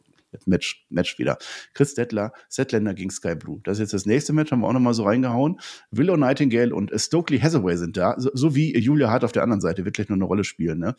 Match, 0.46 0.86
Match 0.90 1.18
wieder. 1.18 1.38
Chris 1.74 1.94
Dettler, 1.94 2.32
Setländer 2.48 2.94
gegen 2.94 3.10
Sky 3.10 3.34
Blue. 3.34 3.60
Das 3.64 3.78
ist 3.78 3.80
jetzt 3.80 3.94
das 3.94 4.06
nächste 4.06 4.32
Match, 4.32 4.52
haben 4.52 4.60
wir 4.60 4.68
auch 4.68 4.72
nochmal 4.72 4.94
so 4.94 5.04
reingehauen. 5.04 5.60
Willow 5.90 6.16
Nightingale 6.16 6.74
und 6.74 6.92
Stokely 6.94 7.40
Hathaway 7.40 7.76
sind 7.76 7.96
da, 7.96 8.14
so, 8.18 8.30
so 8.34 8.54
wie 8.54 8.76
Julia 8.78 9.10
Hart 9.10 9.24
auf 9.24 9.32
der 9.32 9.42
anderen 9.42 9.60
Seite, 9.60 9.84
wird 9.84 9.96
gleich 9.96 10.08
nur 10.08 10.16
eine 10.16 10.24
Rolle 10.24 10.44
spielen. 10.44 10.78
Ne? 10.78 10.94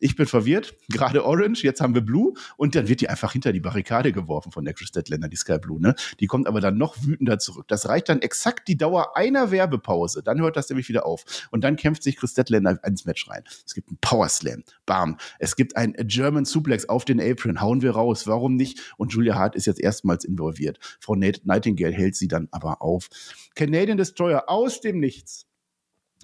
Ich 0.00 0.16
bin 0.16 0.26
verwirrt, 0.26 0.74
gerade 0.88 1.24
Orange, 1.24 1.62
jetzt 1.62 1.80
haben 1.80 1.94
wir 1.94 2.00
Blue 2.00 2.32
und 2.56 2.74
dann 2.74 2.88
wird 2.88 3.00
die 3.02 3.08
einfach 3.08 3.32
hinter 3.32 3.52
die 3.52 3.60
Barrikade 3.60 4.12
geworfen 4.12 4.50
von 4.50 4.64
der 4.64 4.74
Chris 4.74 4.90
Dettländer, 4.90 5.28
die 5.28 5.36
Sky 5.36 5.58
Blue. 5.58 5.80
Ne? 5.80 5.94
Die 6.18 6.26
kommt 6.26 6.48
aber 6.48 6.60
dann 6.60 6.78
noch 6.78 6.96
wütender 7.02 7.38
zurück. 7.38 7.68
Das 7.68 7.88
reicht 7.88 8.08
dann 8.08 8.20
exakt 8.22 8.66
die 8.66 8.76
Dauer 8.76 9.16
einer 9.16 9.50
Werbepause. 9.50 10.22
Dann 10.22 10.40
hört 10.40 10.56
das 10.56 10.68
nämlich 10.70 10.88
wieder 10.88 11.06
auf. 11.06 11.48
Und 11.50 11.62
dann 11.62 11.76
kämpft 11.76 12.02
sich 12.02 12.16
Chris 12.16 12.34
Dettländer 12.34 12.80
ins 12.84 13.04
Match 13.04 13.28
rein. 13.28 13.44
Es 13.66 13.74
gibt 13.74 13.88
einen 13.88 13.98
Power 14.00 14.28
Slam. 14.28 14.64
Bam. 14.86 15.18
Es 15.38 15.54
gibt 15.54 15.76
ein 15.76 15.94
German 16.04 16.46
Suplex 16.46 16.88
auf 16.88 17.04
den 17.04 17.20
Apron. 17.20 17.60
Hauen 17.60 17.82
wir 17.82 17.92
raus. 17.92 18.26
Warum 18.26 18.56
nicht? 18.56 18.94
Und 18.96 19.12
Julia 19.12 19.34
Hart 19.34 19.54
ist 19.54 19.66
jetzt 19.66 19.80
erstmals 19.80 20.24
involviert. 20.24 20.78
Frau 21.00 21.14
Nightingale 21.14 21.92
hält 21.92 22.16
sie 22.16 22.28
dann 22.28 22.48
aber 22.50 22.80
auf. 22.80 23.08
Canadian 23.54 23.98
Destroyer 23.98 24.44
aus 24.48 24.80
dem 24.80 24.98
Nichts 24.98 25.49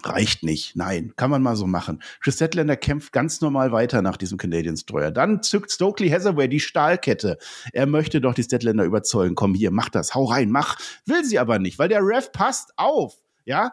Reicht 0.04 0.42
nicht. 0.42 0.76
Nein, 0.76 1.12
kann 1.16 1.30
man 1.30 1.42
mal 1.42 1.56
so 1.56 1.66
machen. 1.66 2.02
Chris 2.20 2.36
Statlander 2.36 2.76
kämpft 2.76 3.12
ganz 3.12 3.40
normal 3.40 3.72
weiter 3.72 4.02
nach 4.02 4.16
diesem 4.16 4.38
Canadian 4.38 4.74
Destroyer. 4.74 5.10
Dann 5.10 5.42
zückt 5.42 5.72
Stokely 5.72 6.10
Hathaway 6.10 6.48
die 6.48 6.60
Stahlkette. 6.60 7.38
Er 7.72 7.86
möchte 7.86 8.20
doch 8.20 8.34
die 8.34 8.42
Statlander 8.42 8.84
überzeugen. 8.84 9.34
Komm 9.34 9.54
hier, 9.54 9.70
mach 9.70 9.88
das, 9.88 10.14
hau 10.14 10.24
rein, 10.24 10.50
mach. 10.50 10.78
Will 11.06 11.24
sie 11.24 11.38
aber 11.38 11.58
nicht, 11.58 11.78
weil 11.78 11.88
der 11.88 12.02
Ref 12.02 12.30
passt 12.30 12.72
auf. 12.76 13.14
Ja, 13.46 13.72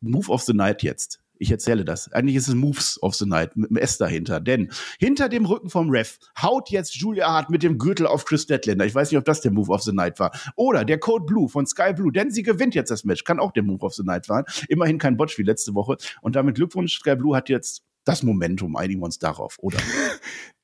Move 0.00 0.30
of 0.30 0.42
the 0.42 0.52
Night 0.52 0.82
jetzt. 0.82 1.23
Ich 1.38 1.50
erzähle 1.50 1.84
das. 1.84 2.12
Eigentlich 2.12 2.36
ist 2.36 2.48
es 2.48 2.54
Moves 2.54 3.02
of 3.02 3.14
the 3.14 3.26
Night 3.26 3.56
mit 3.56 3.70
dem 3.70 3.76
S 3.76 3.98
dahinter. 3.98 4.40
Denn 4.40 4.70
hinter 4.98 5.28
dem 5.28 5.46
Rücken 5.46 5.68
vom 5.68 5.90
Ref 5.90 6.18
haut 6.40 6.70
jetzt 6.70 6.96
Julia 6.96 7.28
Hart 7.28 7.50
mit 7.50 7.62
dem 7.62 7.78
Gürtel 7.78 8.06
auf 8.06 8.24
Chris 8.24 8.46
Deadlander. 8.46 8.86
Ich 8.86 8.94
weiß 8.94 9.10
nicht, 9.10 9.18
ob 9.18 9.24
das 9.24 9.40
der 9.40 9.50
Move 9.50 9.70
of 9.70 9.82
the 9.82 9.92
Night 9.92 10.18
war. 10.20 10.30
Oder 10.56 10.84
der 10.84 10.98
Code 10.98 11.24
Blue 11.24 11.48
von 11.48 11.66
Sky 11.66 11.92
Blue. 11.92 12.12
Denn 12.12 12.30
sie 12.30 12.42
gewinnt 12.42 12.74
jetzt 12.74 12.90
das 12.90 13.04
Match. 13.04 13.24
Kann 13.24 13.40
auch 13.40 13.52
der 13.52 13.64
Move 13.64 13.84
of 13.84 13.94
the 13.94 14.04
Night 14.04 14.26
sein. 14.26 14.44
Immerhin 14.68 14.98
kein 14.98 15.16
Botch 15.16 15.36
wie 15.38 15.42
letzte 15.42 15.74
Woche. 15.74 15.96
Und 16.20 16.36
damit 16.36 16.54
Glückwunsch. 16.54 16.98
Sky 16.98 17.16
Blue 17.16 17.36
hat 17.36 17.48
jetzt 17.48 17.82
das 18.04 18.22
Momentum, 18.22 18.76
einigen 18.76 19.00
wir 19.00 19.06
uns 19.06 19.18
darauf, 19.18 19.58
oder? 19.58 19.78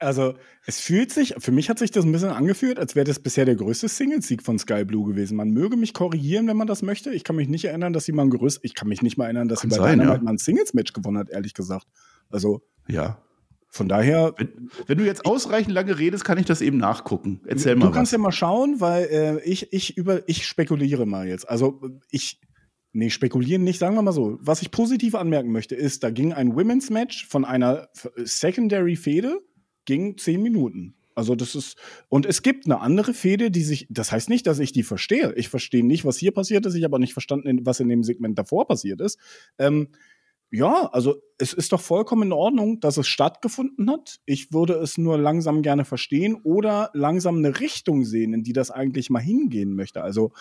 Also, 0.02 0.32
es 0.64 0.80
fühlt 0.80 1.12
sich, 1.12 1.34
für 1.36 1.52
mich 1.52 1.68
hat 1.68 1.78
sich 1.78 1.90
das 1.90 2.06
ein 2.06 2.12
bisschen 2.12 2.30
angefühlt, 2.30 2.78
als 2.78 2.96
wäre 2.96 3.04
das 3.04 3.18
bisher 3.18 3.44
der 3.44 3.54
größte 3.54 3.86
Single-Sieg 3.86 4.42
von 4.42 4.58
Sky 4.58 4.86
Blue 4.86 5.06
gewesen. 5.06 5.36
Man 5.36 5.50
möge 5.50 5.76
mich 5.76 5.92
korrigieren, 5.92 6.46
wenn 6.46 6.56
man 6.56 6.66
das 6.66 6.80
möchte. 6.80 7.10
Ich 7.10 7.22
kann 7.22 7.36
mich 7.36 7.50
nicht 7.50 7.66
erinnern, 7.66 7.92
dass 7.92 8.06
sie 8.06 8.12
mal 8.12 8.22
ein 8.22 8.30
Gerüst, 8.30 8.60
ich 8.62 8.74
kann 8.74 8.88
mich 8.88 9.02
nicht 9.02 9.18
mal 9.18 9.24
erinnern, 9.24 9.48
dass 9.48 9.60
kann 9.60 9.70
sie 9.70 9.78
bei 9.78 9.90
sein, 9.90 10.00
ja. 10.00 10.06
mal 10.06 10.26
ein 10.26 10.38
Singles-Match 10.38 10.94
gewonnen 10.94 11.18
hat, 11.18 11.28
ehrlich 11.28 11.52
gesagt. 11.52 11.86
Also, 12.30 12.62
ja. 12.88 13.20
Von 13.68 13.88
daher. 13.88 14.32
Wenn, 14.38 14.70
wenn, 14.86 14.96
du 14.96 15.04
jetzt 15.04 15.26
ausreichend 15.26 15.74
lange 15.74 15.98
redest, 15.98 16.24
kann 16.24 16.38
ich 16.38 16.46
das 16.46 16.62
eben 16.62 16.78
nachgucken. 16.78 17.42
Erzähl 17.46 17.74
du 17.74 17.80
mal. 17.80 17.86
Du 17.86 17.92
kannst 17.92 18.12
was. 18.12 18.18
ja 18.18 18.22
mal 18.22 18.32
schauen, 18.32 18.80
weil 18.80 19.04
äh, 19.04 19.44
ich, 19.44 19.70
ich 19.72 19.98
über, 19.98 20.26
ich 20.28 20.46
spekuliere 20.46 21.04
mal 21.04 21.28
jetzt. 21.28 21.46
Also 21.46 21.78
ich, 22.10 22.40
Nee, 22.92 23.10
spekulieren 23.10 23.62
nicht, 23.62 23.78
sagen 23.78 23.94
wir 23.94 24.02
mal 24.02 24.12
so. 24.12 24.38
Was 24.40 24.62
ich 24.62 24.70
positiv 24.70 25.14
anmerken 25.14 25.52
möchte, 25.52 25.76
ist, 25.76 26.02
da 26.02 26.10
ging 26.10 26.32
ein 26.32 26.56
Women's 26.56 26.90
Match 26.90 27.26
von 27.26 27.44
einer 27.44 27.88
Secondary 28.16 28.96
Fehde, 28.96 29.40
ging 29.84 30.16
zehn 30.18 30.42
Minuten. 30.42 30.94
Also 31.14 31.34
das 31.34 31.54
ist, 31.54 31.76
und 32.08 32.26
es 32.26 32.42
gibt 32.42 32.66
eine 32.66 32.80
andere 32.80 33.14
Fehde, 33.14 33.50
die 33.50 33.62
sich, 33.62 33.86
das 33.90 34.10
heißt 34.10 34.28
nicht, 34.28 34.46
dass 34.46 34.58
ich 34.58 34.72
die 34.72 34.82
verstehe. 34.82 35.32
Ich 35.36 35.48
verstehe 35.48 35.84
nicht, 35.84 36.04
was 36.04 36.16
hier 36.16 36.32
passiert 36.32 36.66
ist. 36.66 36.74
Ich 36.74 36.82
habe 36.82 36.96
auch 36.96 37.00
nicht 37.00 37.12
verstanden, 37.12 37.64
was 37.64 37.80
in 37.80 37.88
dem 37.88 38.02
Segment 38.02 38.38
davor 38.38 38.66
passiert 38.66 39.00
ist. 39.00 39.18
Ähm, 39.58 39.88
ja, 40.52 40.90
also 40.92 41.22
es 41.38 41.52
ist 41.52 41.72
doch 41.72 41.80
vollkommen 41.80 42.24
in 42.24 42.32
Ordnung, 42.32 42.80
dass 42.80 42.96
es 42.96 43.06
stattgefunden 43.06 43.88
hat. 43.88 44.18
Ich 44.26 44.52
würde 44.52 44.74
es 44.74 44.98
nur 44.98 45.16
langsam 45.16 45.62
gerne 45.62 45.84
verstehen 45.84 46.34
oder 46.42 46.90
langsam 46.92 47.38
eine 47.38 47.60
Richtung 47.60 48.04
sehen, 48.04 48.34
in 48.34 48.42
die 48.42 48.52
das 48.52 48.72
eigentlich 48.72 49.10
mal 49.10 49.20
hingehen 49.20 49.74
möchte. 49.74 50.02
Also 50.02 50.32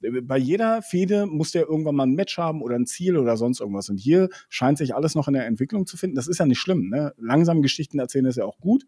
äh, 0.00 0.22
bei 0.22 0.38
jeder 0.38 0.80
Fehde 0.80 1.26
muss 1.26 1.52
der 1.52 1.68
irgendwann 1.68 1.96
mal 1.96 2.06
ein 2.06 2.14
Match 2.14 2.38
haben 2.38 2.62
oder 2.62 2.76
ein 2.76 2.86
Ziel 2.86 3.18
oder 3.18 3.36
sonst 3.36 3.60
irgendwas. 3.60 3.90
Und 3.90 3.98
hier 3.98 4.30
scheint 4.48 4.78
sich 4.78 4.94
alles 4.94 5.14
noch 5.14 5.28
in 5.28 5.34
der 5.34 5.46
Entwicklung 5.46 5.86
zu 5.86 5.98
finden. 5.98 6.16
Das 6.16 6.28
ist 6.28 6.38
ja 6.38 6.46
nicht 6.46 6.60
schlimm. 6.60 6.88
Ne? 6.88 7.12
Langsam 7.18 7.60
Geschichten 7.60 7.98
erzählen 7.98 8.24
ist 8.24 8.36
ja 8.36 8.46
auch 8.46 8.58
gut. 8.60 8.86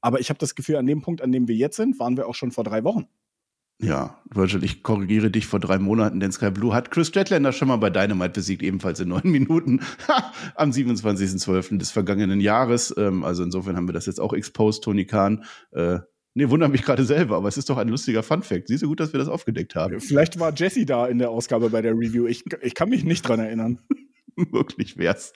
Aber 0.00 0.20
ich 0.20 0.28
habe 0.28 0.38
das 0.38 0.54
Gefühl, 0.54 0.76
an 0.76 0.86
dem 0.86 1.00
Punkt, 1.00 1.22
an 1.22 1.32
dem 1.32 1.48
wir 1.48 1.56
jetzt 1.56 1.76
sind, 1.76 1.98
waren 1.98 2.18
wir 2.18 2.28
auch 2.28 2.34
schon 2.34 2.52
vor 2.52 2.64
drei 2.64 2.84
Wochen. 2.84 3.08
Ja, 3.80 4.20
Virgil, 4.28 4.64
ich 4.64 4.82
korrigiere 4.82 5.30
dich 5.30 5.46
vor 5.46 5.60
drei 5.60 5.78
Monaten, 5.78 6.18
denn 6.18 6.32
Sky 6.32 6.50
Blue 6.50 6.74
hat 6.74 6.90
Chris 6.90 7.08
Statlander 7.08 7.52
schon 7.52 7.68
mal 7.68 7.76
bei 7.76 7.90
Dynamite 7.90 8.30
besiegt, 8.30 8.62
ebenfalls 8.64 8.98
in 8.98 9.08
neun 9.08 9.22
Minuten 9.30 9.80
am 10.56 10.70
27.12. 10.70 11.78
des 11.78 11.92
vergangenen 11.92 12.40
Jahres. 12.40 12.92
Ähm, 12.96 13.22
also 13.22 13.44
insofern 13.44 13.76
haben 13.76 13.88
wir 13.88 13.92
das 13.92 14.06
jetzt 14.06 14.20
auch 14.20 14.32
exposed, 14.32 14.82
Tony 14.82 15.04
Khan. 15.04 15.44
Äh, 15.70 16.00
nee, 16.34 16.48
wundert 16.48 16.72
mich 16.72 16.82
gerade 16.82 17.04
selber, 17.04 17.36
aber 17.36 17.46
es 17.46 17.56
ist 17.56 17.70
doch 17.70 17.78
ein 17.78 17.88
lustiger 17.88 18.24
Fun-Fact. 18.24 18.66
Siehst 18.66 18.82
du 18.82 18.88
gut, 18.88 18.98
dass 18.98 19.12
wir 19.12 19.20
das 19.20 19.28
aufgedeckt 19.28 19.76
haben. 19.76 20.00
Vielleicht 20.00 20.40
war 20.40 20.52
Jesse 20.52 20.84
da 20.84 21.06
in 21.06 21.18
der 21.18 21.30
Ausgabe 21.30 21.70
bei 21.70 21.80
der 21.80 21.92
Review. 21.92 22.26
Ich, 22.26 22.44
ich 22.62 22.74
kann 22.74 22.88
mich 22.88 23.04
nicht 23.04 23.28
dran 23.28 23.38
erinnern. 23.38 23.78
Wirklich 24.52 24.96
wär's. 24.96 25.32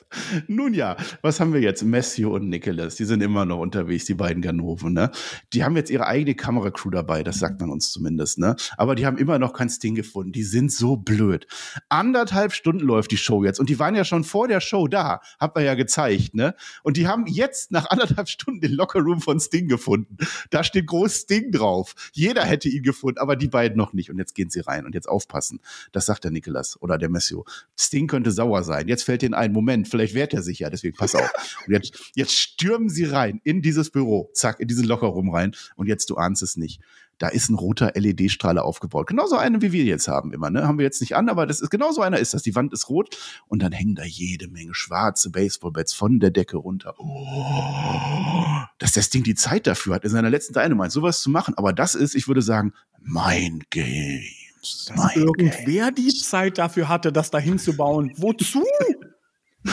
Nun 0.46 0.74
ja, 0.74 0.96
was 1.22 1.40
haben 1.40 1.52
wir 1.52 1.60
jetzt? 1.60 1.82
Matthew 1.82 2.34
und 2.34 2.48
Nicholas, 2.48 2.96
die 2.96 3.04
sind 3.04 3.22
immer 3.22 3.44
noch 3.44 3.58
unterwegs, 3.58 4.04
die 4.04 4.14
beiden 4.14 4.42
Ganoven, 4.42 4.92
ne? 4.92 5.10
Die 5.52 5.64
haben 5.64 5.76
jetzt 5.76 5.90
ihre 5.90 6.06
eigene 6.06 6.34
Kameracrew 6.34 6.90
dabei, 6.90 7.22
das 7.22 7.38
sagt 7.38 7.60
man 7.60 7.70
uns 7.70 7.90
zumindest, 7.90 8.38
ne? 8.38 8.54
Aber 8.76 8.94
die 8.94 9.04
haben 9.04 9.18
immer 9.18 9.38
noch 9.38 9.52
kein 9.54 9.68
Sting 9.68 9.94
gefunden. 9.94 10.32
Die 10.32 10.44
sind 10.44 10.70
so 10.72 10.96
blöd. 10.96 11.46
Anderthalb 11.88 12.52
Stunden 12.52 12.84
läuft 12.84 13.10
die 13.10 13.16
Show 13.16 13.44
jetzt 13.44 13.58
und 13.58 13.68
die 13.68 13.78
waren 13.78 13.94
ja 13.94 14.04
schon 14.04 14.24
vor 14.24 14.46
der 14.46 14.60
Show 14.60 14.86
da, 14.86 15.20
hat 15.40 15.54
man 15.54 15.64
ja 15.64 15.74
gezeigt, 15.74 16.34
ne? 16.34 16.54
Und 16.82 16.96
die 16.96 17.08
haben 17.08 17.26
jetzt 17.26 17.72
nach 17.72 17.90
anderthalb 17.90 18.28
Stunden 18.28 18.60
den 18.60 18.72
Lockerroom 18.72 19.20
von 19.20 19.40
Sting 19.40 19.66
gefunden. 19.66 20.16
Da 20.50 20.62
steht 20.62 20.86
groß 20.86 21.22
Sting 21.22 21.50
drauf. 21.50 21.94
Jeder 22.12 22.44
hätte 22.44 22.68
ihn 22.68 22.82
gefunden, 22.82 23.18
aber 23.18 23.36
die 23.36 23.48
beiden 23.48 23.76
noch 23.76 23.92
nicht. 23.92 24.10
Und 24.10 24.18
jetzt 24.18 24.34
gehen 24.34 24.50
sie 24.50 24.60
rein 24.60 24.86
und 24.86 24.94
jetzt 24.94 25.08
aufpassen. 25.08 25.60
Das 25.90 26.06
sagt 26.06 26.24
der 26.24 26.30
Nicholas 26.30 26.80
oder 26.80 26.98
der 26.98 27.08
Matthew. 27.08 27.42
Sting 27.76 28.06
könnte 28.06 28.30
sauer 28.30 28.62
sein 28.62 28.88
jetzt 28.92 29.04
fällt 29.04 29.22
ihnen 29.22 29.34
ein, 29.34 29.52
Moment, 29.52 29.88
vielleicht 29.88 30.14
wehrt 30.14 30.34
er 30.34 30.42
sich 30.42 30.60
ja, 30.60 30.70
deswegen 30.70 30.96
pass 30.96 31.14
auf. 31.14 31.30
Und 31.66 31.72
jetzt, 31.72 32.12
jetzt 32.14 32.38
stürmen 32.38 32.88
sie 32.88 33.04
rein 33.04 33.40
in 33.44 33.62
dieses 33.62 33.90
Büro, 33.90 34.30
zack, 34.34 34.60
in 34.60 34.68
diesen 34.68 34.84
Lockerroom 34.84 35.30
rein 35.30 35.56
und 35.76 35.86
jetzt, 35.86 36.10
du 36.10 36.16
ahnst 36.16 36.42
es 36.42 36.56
nicht. 36.56 36.80
Da 37.18 37.28
ist 37.28 37.50
ein 37.50 37.54
roter 37.54 37.92
LED-Strahler 37.94 38.64
aufgebaut. 38.64 39.06
Genauso 39.06 39.36
einen, 39.36 39.62
wie 39.62 39.70
wir 39.70 39.84
jetzt 39.84 40.08
haben 40.08 40.32
immer, 40.32 40.50
ne? 40.50 40.66
Haben 40.66 40.78
wir 40.78 40.84
jetzt 40.84 41.00
nicht 41.00 41.14
an, 41.14 41.28
aber 41.28 41.46
das 41.46 41.60
ist 41.60 41.70
genauso 41.70 42.00
einer 42.00 42.18
ist 42.18 42.34
das. 42.34 42.42
Die 42.42 42.56
Wand 42.56 42.72
ist 42.72 42.88
rot 42.88 43.16
und 43.46 43.62
dann 43.62 43.70
hängen 43.70 43.94
da 43.94 44.02
jede 44.02 44.48
Menge 44.48 44.74
schwarze 44.74 45.30
Baseballbats 45.30 45.92
von 45.92 46.18
der 46.18 46.32
Decke 46.32 46.56
runter. 46.56 46.94
Oh, 46.98 48.64
dass 48.78 48.92
das 48.92 49.10
Ding 49.10 49.22
die 49.22 49.36
Zeit 49.36 49.68
dafür 49.68 49.94
hat, 49.94 50.04
in 50.04 50.10
seiner 50.10 50.30
letzten 50.30 50.52
Dynamite 50.52 50.90
sowas 50.90 51.20
zu 51.20 51.30
machen. 51.30 51.54
Aber 51.56 51.72
das 51.72 51.94
ist, 51.94 52.16
ich 52.16 52.26
würde 52.26 52.42
sagen, 52.42 52.72
mein 53.00 53.62
Game. 53.70 54.41
Dass 54.62 54.92
mein 54.96 55.16
irgendwer 55.16 55.90
Games. 55.90 56.14
die 56.14 56.22
Zeit 56.22 56.58
dafür 56.58 56.88
hatte, 56.88 57.12
das 57.12 57.30
da 57.30 57.38
hinzubauen. 57.38 58.12
Wozu? 58.16 58.64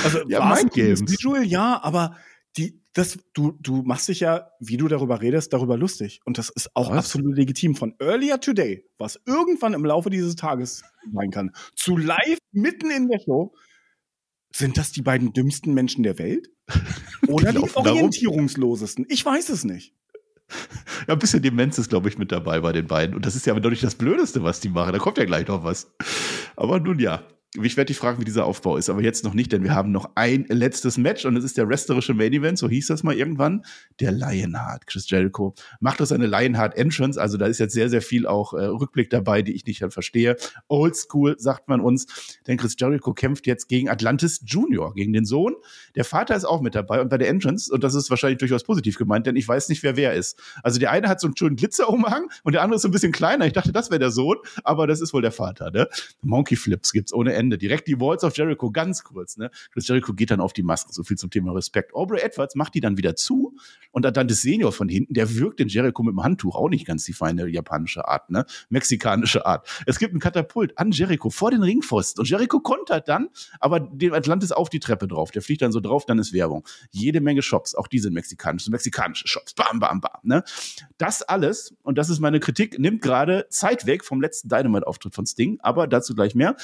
Also 0.04 0.20
ja, 0.28 0.44
mein 0.44 0.68
Games. 0.70 1.02
Visual, 1.02 1.44
ja, 1.44 1.80
aber 1.84 2.18
die, 2.58 2.82
das, 2.94 3.20
du, 3.34 3.52
du 3.60 3.84
machst 3.84 4.08
dich 4.08 4.22
ja, 4.22 4.50
wie 4.60 4.78
du 4.78 4.88
darüber 4.88 5.22
redest, 5.22 5.54
darüber 5.54 5.78
lustig. 5.78 6.22
Und 6.26 6.40
das 6.40 6.50
ist 6.50 6.76
auch 6.76 6.90
was? 6.90 6.98
absolut 6.98 7.38
legitim. 7.38 7.76
Von 7.76 7.94
Earlier 8.00 8.40
Today, 8.40 8.84
was 8.98 9.22
irgendwann 9.28 9.74
im 9.74 9.86
Laufe 9.86 10.10
dieses 10.10 10.36
Tages 10.36 10.84
sein 11.14 11.30
kann, 11.30 11.52
zu 11.76 11.96
live 11.96 12.40
mitten 12.52 12.90
in 12.90 13.08
der 13.10 13.20
Show, 13.20 13.54
sind 14.52 14.78
das 14.78 14.92
die 14.92 15.04
beiden 15.04 15.34
dümmsten 15.34 15.76
Menschen 15.76 16.02
der 16.02 16.18
Welt? 16.18 16.50
Oder 17.28 17.54
die 17.54 17.76
orientierungslosesten? 17.76 19.06
Ich 19.10 19.24
weiß 19.24 19.50
es 19.50 19.64
nicht. 19.64 19.94
Ja, 21.08 21.14
ein 21.14 21.20
bisschen 21.20 21.42
Demenz 21.42 21.78
ist, 21.78 21.90
glaube 21.90 22.10
ich, 22.10 22.18
mit 22.18 22.32
dabei 22.32 22.60
bei 22.60 22.72
den 22.72 22.86
beiden. 22.88 23.16
Und 23.16 23.26
das 23.26 23.36
ist 23.36 23.46
ja 23.46 23.54
aber 23.54 23.62
doch 23.62 23.70
nicht 23.70 23.84
das 23.84 23.96
Blödeste, 23.96 24.44
was 24.44 24.60
die 24.60 24.70
machen. 24.70 24.92
Da 24.92 25.00
kommt 25.00 25.18
ja 25.18 25.26
gleich 25.26 25.48
noch 25.48 25.64
was. 25.64 25.92
Aber 26.56 26.80
nun 26.80 27.00
ja. 27.00 27.24
Ich 27.56 27.78
werde 27.78 27.88
dich 27.88 27.98
fragen, 27.98 28.20
wie 28.22 28.26
dieser 28.26 28.46
Aufbau 28.46 28.78
ist, 28.78 28.92
aber 28.92 29.02
jetzt 29.02 29.24
noch 29.24 29.34
nicht, 29.34 29.52
denn 29.52 29.64
wir 29.64 29.74
haben 29.74 29.92
noch 29.92 30.12
ein 30.14 30.46
letztes 30.50 31.00
Match 31.00 31.26
und 31.26 31.36
es 31.36 31.44
ist 31.44 31.58
der 31.58 31.68
wrestlerische 31.68 32.14
Main 32.14 32.32
Event, 32.32 32.60
so 32.60 32.70
hieß 32.70 32.86
das 32.86 33.02
mal 33.02 33.16
irgendwann. 33.16 33.66
Der 34.00 34.12
Lionheart. 34.12 34.86
Chris 34.86 35.10
Jericho 35.10 35.56
macht 35.80 36.00
das 36.00 36.12
eine 36.12 36.28
Lionheart 36.28 36.78
Entrance, 36.78 37.20
also 37.20 37.38
da 37.38 37.48
ist 37.48 37.58
jetzt 37.58 37.74
sehr, 37.74 37.90
sehr 37.90 38.04
viel 38.04 38.28
auch 38.28 38.54
äh, 38.54 38.66
Rückblick 38.66 39.10
dabei, 39.10 39.42
die 39.42 39.54
ich 39.54 39.66
nicht 39.66 39.82
halt 39.82 39.94
verstehe. 39.94 40.36
Old 40.68 40.96
School, 40.96 41.38
sagt 41.40 41.70
man 41.70 41.82
uns, 41.82 42.06
denn 42.46 42.58
Chris 42.58 42.76
Jericho 42.78 43.16
kämpft 43.16 43.48
jetzt 43.48 43.68
gegen 43.68 43.90
Atlantis 43.90 44.42
Junior, 44.46 44.94
gegen 44.94 45.12
den 45.12 45.26
Sohn. 45.26 45.56
Der 45.96 46.06
Vater 46.06 46.36
ist 46.36 46.46
auch 46.46 46.62
mit 46.62 46.76
dabei 46.76 47.02
und 47.02 47.10
bei 47.10 47.18
der 47.18 47.30
Entrance, 47.30 47.74
und 47.74 47.84
das 47.84 47.96
ist 47.96 48.12
wahrscheinlich 48.12 48.38
durchaus 48.38 48.64
positiv 48.64 48.96
gemeint, 48.96 49.26
denn 49.26 49.36
ich 49.36 49.48
weiß 49.48 49.70
nicht, 49.70 49.82
wer 49.82 49.96
wer 49.96 50.14
ist. 50.14 50.40
Also 50.62 50.80
der 50.80 50.92
eine 50.92 51.10
hat 51.10 51.20
so 51.20 51.26
einen 51.26 51.36
schönen 51.36 51.56
Glitzerumhang 51.56 52.30
und 52.44 52.54
der 52.54 52.62
andere 52.62 52.76
ist 52.76 52.84
so 52.84 52.90
ein 52.90 52.92
bisschen 52.92 53.12
kleiner. 53.12 53.48
Ich 53.48 53.54
dachte, 53.54 53.72
das 53.72 53.90
wäre 53.90 53.98
der 53.98 54.12
Sohn, 54.12 54.38
aber 54.64 54.86
das 54.86 55.02
ist 55.02 55.16
wohl 55.16 55.24
der 55.24 55.32
Vater, 55.32 55.72
ne? 55.72 55.88
Monkey 56.22 56.56
Flips 56.56 56.94
gibt's 56.94 57.12
ohne 57.12 57.39
Ende. 57.40 57.58
Direkt 57.58 57.88
die 57.88 58.00
Walls 58.00 58.24
of 58.24 58.36
Jericho, 58.36 58.70
ganz 58.72 59.04
kurz. 59.04 59.38
Ne? 59.38 59.50
Chris 59.72 59.88
Jericho 59.88 60.14
geht 60.14 60.30
dann 60.32 60.42
auf 60.42 60.54
die 60.54 60.64
Masken, 60.64 60.94
so 60.94 61.04
viel 61.04 61.18
zum 61.18 61.30
Thema 61.30 61.54
Respekt. 61.54 61.96
Aubrey 61.96 62.22
Edwards 62.22 62.56
macht 62.56 62.76
die 62.76 62.82
dann 62.82 62.98
wieder 62.98 63.16
zu 63.16 63.56
und 63.92 64.04
dann 64.04 64.28
das 64.28 64.42
Senior 64.42 64.72
von 64.72 64.90
hinten, 64.90 65.14
der 65.14 65.34
wirkt 65.36 65.60
den 65.60 65.70
Jericho 65.70 66.04
mit 66.04 66.14
dem 66.14 66.24
Handtuch, 66.24 66.56
auch 66.56 66.70
nicht 66.70 66.86
ganz 66.86 67.06
die 67.06 67.14
feine 67.14 67.48
japanische 67.48 68.08
Art, 68.08 68.30
ne? 68.30 68.46
mexikanische 68.70 69.46
Art. 69.46 69.68
Es 69.86 69.98
gibt 69.98 70.14
ein 70.14 70.20
Katapult 70.20 70.78
an 70.78 70.92
Jericho 70.92 71.30
vor 71.30 71.52
den 71.52 71.64
Ringpfosten 71.64 72.22
und 72.22 72.30
Jericho 72.30 72.60
kontert 72.60 73.08
dann, 73.08 73.30
aber 73.60 73.80
dem 73.80 74.14
Atlantis 74.14 74.52
auf 74.52 74.70
die 74.70 74.80
Treppe 74.80 75.08
drauf. 75.08 75.32
Der 75.32 75.42
fliegt 75.42 75.62
dann 75.62 75.72
so 75.72 75.80
drauf, 75.80 76.06
dann 76.06 76.20
ist 76.20 76.34
Werbung. 76.34 76.68
Jede 76.92 77.22
Menge 77.22 77.42
Shops, 77.42 77.74
auch 77.76 77.88
die 77.88 78.00
sind 78.00 78.14
mexikanisch, 78.14 78.68
mexikanische 78.68 79.28
Shops. 79.28 79.54
Bam, 79.54 79.80
bam, 79.80 80.02
bam. 80.02 80.20
Ne? 80.24 80.44
Das 80.98 81.22
alles, 81.22 81.74
und 81.84 81.98
das 81.98 82.10
ist 82.10 82.20
meine 82.20 82.40
Kritik, 82.40 82.78
nimmt 82.78 83.02
gerade 83.02 83.48
Zeit 83.50 83.86
weg 83.86 84.04
vom 84.04 84.22
letzten 84.22 84.50
Dynamite-Auftritt 84.50 85.16
von 85.16 85.26
Sting, 85.26 85.60
aber 85.62 85.88
dazu 85.88 86.14
gleich 86.14 86.36
mehr. 86.36 86.56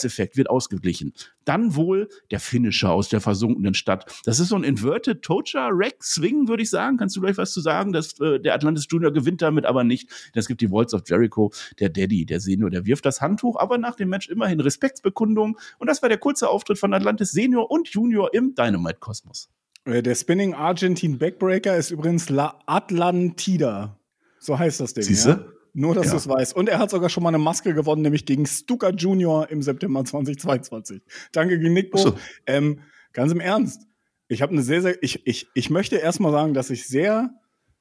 Judas-Effekt 0.00 0.36
wird 0.36 0.50
ausgeglichen. 0.50 1.12
Dann 1.44 1.74
wohl 1.74 2.08
der 2.30 2.40
Finisher 2.40 2.90
aus 2.90 3.08
der 3.08 3.20
versunkenen 3.20 3.74
Stadt. 3.74 4.20
Das 4.24 4.40
ist 4.40 4.48
so 4.48 4.56
ein 4.56 4.64
Inverted 4.64 5.22
Tocha 5.22 5.68
Rack 5.72 6.02
Swing, 6.02 6.48
würde 6.48 6.62
ich 6.62 6.70
sagen. 6.70 6.96
Kannst 6.96 7.16
du 7.16 7.20
gleich 7.20 7.36
was 7.36 7.52
zu 7.52 7.60
sagen? 7.60 7.92
dass 7.92 8.18
äh, 8.20 8.38
der 8.38 8.54
Atlantis 8.54 8.86
Junior 8.90 9.12
gewinnt 9.12 9.42
damit 9.42 9.64
aber 9.64 9.84
nicht. 9.84 10.10
Es 10.34 10.46
gibt 10.46 10.60
die 10.60 10.70
Walls 10.70 10.94
of 10.94 11.02
Jericho. 11.06 11.52
Der 11.78 11.88
Daddy, 11.88 12.24
der 12.24 12.40
Senior, 12.40 12.70
der 12.70 12.86
wirft 12.86 13.04
das 13.04 13.20
Handtuch, 13.20 13.56
aber 13.58 13.78
nach 13.78 13.96
dem 13.96 14.08
Match 14.08 14.28
immerhin 14.28 14.60
Respektsbekundung. 14.60 15.58
Und 15.78 15.86
das 15.86 16.02
war 16.02 16.08
der 16.08 16.18
kurze 16.18 16.48
Auftritt 16.48 16.78
von 16.78 16.92
Atlantis 16.94 17.32
Senior 17.32 17.70
und 17.70 17.88
Junior 17.88 18.32
im 18.34 18.54
Dynamite-Kosmos. 18.54 19.48
Äh, 19.84 20.02
der 20.02 20.14
Spinning 20.14 20.54
Argentine 20.54 21.16
Backbreaker 21.16 21.76
ist 21.76 21.90
übrigens 21.90 22.28
La 22.28 22.58
Atlantida. 22.66 23.98
So 24.38 24.58
heißt 24.58 24.80
das 24.80 24.94
Ding. 24.94 25.04
Siehste? 25.04 25.30
Ja? 25.30 25.59
Nur, 25.72 25.94
dass 25.94 26.06
ja. 26.06 26.12
du 26.12 26.16
es 26.18 26.28
weißt. 26.28 26.56
Und 26.56 26.68
er 26.68 26.78
hat 26.78 26.90
sogar 26.90 27.08
schon 27.08 27.22
mal 27.22 27.28
eine 27.28 27.38
Maske 27.38 27.74
gewonnen, 27.74 28.02
nämlich 28.02 28.26
gegen 28.26 28.46
Stuka 28.46 28.90
Junior 28.90 29.48
im 29.50 29.62
September 29.62 30.04
2022. 30.04 31.02
Danke, 31.32 31.58
Nickbo. 31.58 31.98
So. 31.98 32.18
Ähm, 32.46 32.80
ganz 33.12 33.32
im 33.32 33.40
Ernst. 33.40 33.86
Ich 34.28 34.42
habe 34.42 34.52
eine 34.52 34.62
sehr, 34.62 34.82
sehr, 34.82 35.02
ich, 35.02 35.26
ich, 35.26 35.48
ich 35.54 35.70
möchte 35.70 35.96
erstmal 35.96 36.32
sagen, 36.32 36.54
dass 36.54 36.70
ich 36.70 36.86
sehr 36.86 37.30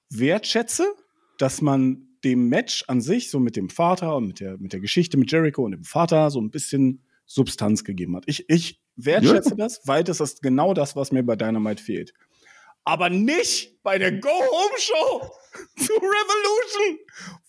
wertschätze, 0.09 0.87
dass 1.37 1.61
man 1.61 2.07
dem 2.23 2.49
Match 2.49 2.83
an 2.87 3.01
sich, 3.01 3.29
so 3.29 3.39
mit 3.39 3.55
dem 3.55 3.69
Vater 3.69 4.15
und 4.15 4.27
mit 4.27 4.39
der, 4.39 4.57
mit 4.57 4.73
der 4.73 4.79
Geschichte 4.79 5.17
mit 5.17 5.31
Jericho 5.31 5.63
und 5.63 5.71
dem 5.71 5.83
Vater, 5.83 6.31
so 6.31 6.41
ein 6.41 6.51
bisschen 6.51 7.03
Substanz 7.25 7.83
gegeben 7.83 8.15
hat. 8.15 8.23
Ich, 8.25 8.49
ich 8.49 8.81
wertschätze 8.95 9.51
ja. 9.51 9.55
das, 9.55 9.81
weil 9.85 10.03
das 10.03 10.19
ist 10.19 10.41
genau 10.41 10.73
das, 10.73 10.95
was 10.95 11.11
mir 11.11 11.23
bei 11.23 11.35
Dynamite 11.35 11.81
fehlt. 11.81 12.13
Aber 12.89 13.11
nicht 13.11 13.83
bei 13.83 13.99
der 13.99 14.11
Go-Home-Show 14.13 15.31
zu 15.77 15.93
Revolution. 15.93 16.99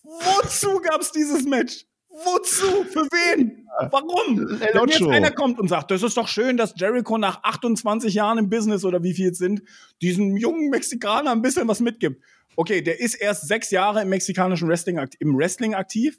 Wozu 0.03 0.81
gab 0.83 1.01
es 1.01 1.13
dieses 1.13 1.45
Match? 1.45 1.87
Wozu? 2.11 2.85
Für 2.85 3.07
wen? 3.07 3.67
Warum? 3.91 4.61
Wenn 4.61 4.89
jetzt 4.89 5.01
einer 5.01 5.31
kommt 5.31 5.59
und 5.59 5.69
sagt, 5.69 5.91
das 5.93 6.03
ist 6.03 6.19
doch 6.19 6.29
schön, 6.29 6.59
dass 6.59 6.75
Jericho 6.77 7.17
nach 7.17 7.43
28 7.43 8.13
Jahren 8.13 8.37
im 8.37 8.51
Business 8.51 8.85
oder 8.85 9.03
wie 9.03 9.15
viel 9.15 9.31
es 9.31 9.39
sind, 9.39 9.63
diesen 10.03 10.37
jungen 10.37 10.69
Mexikaner 10.69 11.31
ein 11.31 11.41
bisschen 11.41 11.67
was 11.69 11.81
mitgibt. 11.81 12.23
Okay, 12.57 12.83
der 12.83 13.01
ist 13.01 13.15
erst 13.15 13.49
sechs 13.49 13.71
Jahre 13.71 14.03
im 14.03 14.11
mexikanischen 14.11 14.69
Wrestling, 14.69 15.01
im 15.21 15.39
Wrestling 15.39 15.75
aktiv. 15.75 16.19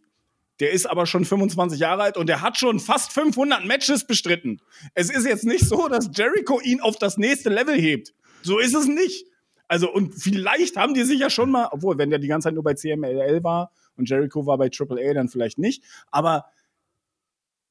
Der 0.60 0.72
ist 0.72 0.88
aber 0.88 1.06
schon 1.06 1.26
25 1.26 1.80
Jahre 1.80 2.02
alt 2.02 2.18
und 2.18 2.28
der 2.28 2.42
hat 2.42 2.58
schon 2.58 2.80
fast 2.80 3.14
500 3.14 3.66
Matches 3.66 4.08
bestritten. 4.08 4.62
Es 4.96 5.12
ist 5.12 5.28
jetzt 5.28 5.44
nicht 5.44 5.66
so, 5.66 5.88
dass 5.90 6.10
Jericho 6.12 6.60
ihn 6.60 6.82
auf 6.82 6.98
das 6.98 7.18
nächste 7.18 7.50
Level 7.50 7.80
hebt. 7.80 8.14
So 8.44 8.60
ist 8.60 8.76
es 8.76 8.88
nicht. 8.88 9.28
Also, 9.68 9.92
und 9.92 10.14
vielleicht 10.14 10.76
haben 10.76 10.94
die 10.94 11.04
sich 11.04 11.20
ja 11.20 11.30
schon 11.30 11.50
mal, 11.50 11.70
obwohl, 11.72 11.98
wenn 11.98 12.10
der 12.10 12.20
die 12.20 12.28
ganze 12.28 12.48
Zeit 12.48 12.56
nur 12.56 12.64
bei 12.64 12.74
CMLL 12.74 13.44
war 13.44 13.72
und 13.96 14.10
Jericho 14.10 14.46
war 14.46 14.58
bei 14.58 14.70
AAA, 14.70 15.14
dann 15.14 15.30
vielleicht 15.30 15.58
nicht. 15.58 15.84
Aber 16.12 16.46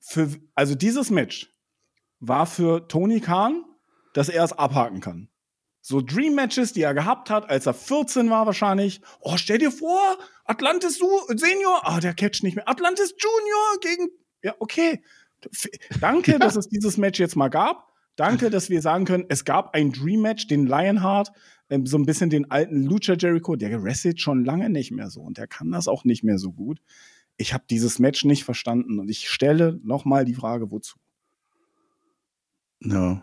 für, 0.01 0.31
also 0.55 0.75
dieses 0.75 1.11
Match 1.11 1.53
war 2.19 2.47
für 2.47 2.89
Tony 2.89 3.21
Khan, 3.21 3.65
dass 4.15 4.29
er 4.29 4.45
es 4.45 4.53
abhaken 4.53 5.01
kann. 5.01 5.29
So 5.83 6.01
Dream 6.01 6.35
Matches, 6.35 6.73
die 6.73 6.83
er 6.83 6.95
gehabt 6.95 7.31
hat, 7.31 7.49
als 7.49 7.67
er 7.67 7.75
14 7.75 8.29
war 8.29 8.47
wahrscheinlich. 8.47 9.01
Oh, 9.21 9.37
stell 9.37 9.59
dir 9.59 9.71
vor, 9.71 10.19
Atlantis 10.45 11.01
Senior, 11.29 11.81
ah, 11.85 12.01
der 12.01 12.15
catcht 12.15 12.43
nicht 12.43 12.57
mehr. 12.57 12.69
Atlantis 12.69 13.15
Junior 13.19 13.81
gegen, 13.81 14.11
ja, 14.43 14.55
okay. 14.59 15.03
Danke, 16.01 16.39
dass 16.39 16.57
es 16.57 16.69
dieses 16.69 16.97
Match 16.99 17.19
jetzt 17.19 17.37
mal 17.37 17.49
gab. 17.49 17.90
Danke, 18.21 18.51
dass 18.51 18.69
wir 18.69 18.83
sagen 18.83 19.07
können, 19.07 19.25
es 19.31 19.47
gab 19.47 19.75
ein 19.75 19.93
Dream 19.93 20.21
Match, 20.21 20.47
den 20.47 20.67
Lionheart, 20.67 21.33
ähm, 21.71 21.87
so 21.87 21.97
ein 21.97 22.05
bisschen 22.05 22.29
den 22.29 22.51
alten 22.51 22.83
Lucha 22.83 23.15
Jericho, 23.15 23.57
der 23.57 23.83
wrestelt 23.83 24.21
schon 24.21 24.45
lange 24.45 24.69
nicht 24.69 24.91
mehr 24.91 25.09
so 25.09 25.23
und 25.23 25.39
der 25.39 25.47
kann 25.47 25.71
das 25.71 25.89
auch 25.89 26.05
nicht 26.05 26.23
mehr 26.23 26.37
so 26.37 26.53
gut. 26.53 26.83
Ich 27.39 27.55
habe 27.55 27.65
dieses 27.71 27.99
Match 27.99 28.27
nicht 28.27 28.45
verstanden 28.45 28.99
und 28.99 29.09
ich 29.09 29.31
stelle 29.31 29.81
nochmal 29.83 30.27
die 30.27 30.35
Frage, 30.35 30.71
wozu? 30.71 30.99
Ja, 32.81 33.23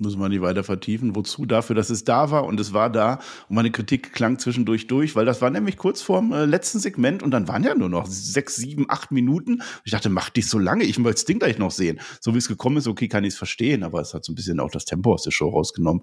müssen 0.00 0.20
wir 0.20 0.28
nicht 0.28 0.40
weiter 0.40 0.64
vertiefen. 0.64 1.14
Wozu? 1.14 1.46
Dafür, 1.46 1.76
dass 1.76 1.90
es 1.90 2.04
da 2.04 2.30
war 2.30 2.44
und 2.44 2.58
es 2.60 2.72
war 2.72 2.90
da. 2.90 3.20
Und 3.48 3.56
meine 3.56 3.70
Kritik 3.70 4.12
klang 4.12 4.38
zwischendurch 4.38 4.86
durch, 4.86 5.16
weil 5.16 5.26
das 5.26 5.40
war 5.40 5.50
nämlich 5.50 5.76
kurz 5.76 6.02
vorm 6.02 6.32
äh, 6.32 6.44
letzten 6.44 6.78
Segment 6.78 7.22
und 7.22 7.30
dann 7.30 7.48
waren 7.48 7.64
ja 7.64 7.74
nur 7.74 7.88
noch 7.88 8.06
sechs, 8.06 8.56
sieben, 8.56 8.86
acht 8.88 9.10
Minuten. 9.10 9.62
Ich 9.84 9.92
dachte, 9.92 10.08
mach 10.08 10.30
dich 10.30 10.48
so 10.48 10.58
lange, 10.58 10.84
ich 10.84 10.96
will 10.98 11.12
das 11.12 11.24
Ding 11.24 11.38
gleich 11.38 11.58
noch 11.58 11.70
sehen. 11.70 12.00
So 12.20 12.34
wie 12.34 12.38
es 12.38 12.48
gekommen 12.48 12.76
ist, 12.76 12.86
okay, 12.86 13.08
kann 13.08 13.24
ich 13.24 13.34
es 13.34 13.38
verstehen, 13.38 13.82
aber 13.82 14.00
es 14.00 14.14
hat 14.14 14.24
so 14.24 14.32
ein 14.32 14.34
bisschen 14.34 14.60
auch 14.60 14.70
das 14.70 14.84
Tempo 14.84 15.12
aus 15.12 15.22
der 15.22 15.30
Show 15.30 15.48
rausgenommen. 15.48 16.02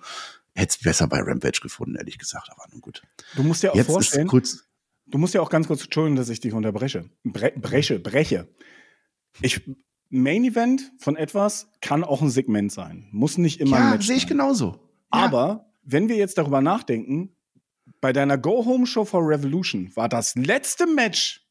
Hätte 0.53 0.75
es 0.77 0.83
besser 0.83 1.07
bei 1.07 1.19
Rampage 1.19 1.59
gefunden, 1.61 1.95
ehrlich 1.95 2.17
gesagt, 2.17 2.49
aber 2.51 2.63
nun 2.71 2.81
gut. 2.81 3.01
Du 3.35 3.43
musst 3.43 3.63
dir 3.63 3.71
auch 3.71 3.75
Jetzt 3.75 3.87
vorstellen, 3.87 4.27
kurz, 4.27 4.65
du 5.05 5.17
musst 5.17 5.33
ja 5.33 5.41
auch 5.41 5.49
ganz 5.49 5.67
kurz, 5.67 5.83
entschuldigen, 5.83 6.15
dass 6.15 6.29
ich 6.29 6.39
dich 6.39 6.53
unterbreche. 6.53 7.09
Bre 7.23 7.51
breche, 7.55 7.99
breche. 7.99 8.47
Ich 9.41 9.61
Main 10.21 10.43
Event 10.43 10.91
von 10.97 11.15
etwas 11.15 11.69
kann 11.81 12.03
auch 12.03 12.21
ein 12.21 12.29
Segment 12.29 12.71
sein. 12.71 13.07
Muss 13.11 13.37
nicht 13.37 13.59
immer 13.59 13.77
ja, 13.77 13.83
ein 13.85 13.89
Match 13.91 14.07
sehe 14.07 14.17
ich 14.17 14.27
genauso. 14.27 14.79
Ja. 15.13 15.25
Aber 15.25 15.71
wenn 15.83 16.09
wir 16.09 16.15
jetzt 16.15 16.37
darüber 16.37 16.61
nachdenken, 16.61 17.35
bei 18.01 18.13
deiner 18.13 18.37
Go-Home-Show 18.37 19.05
for 19.05 19.27
Revolution 19.27 19.91
war 19.95 20.09
das 20.09 20.35
letzte 20.35 20.87
Match 20.87 21.45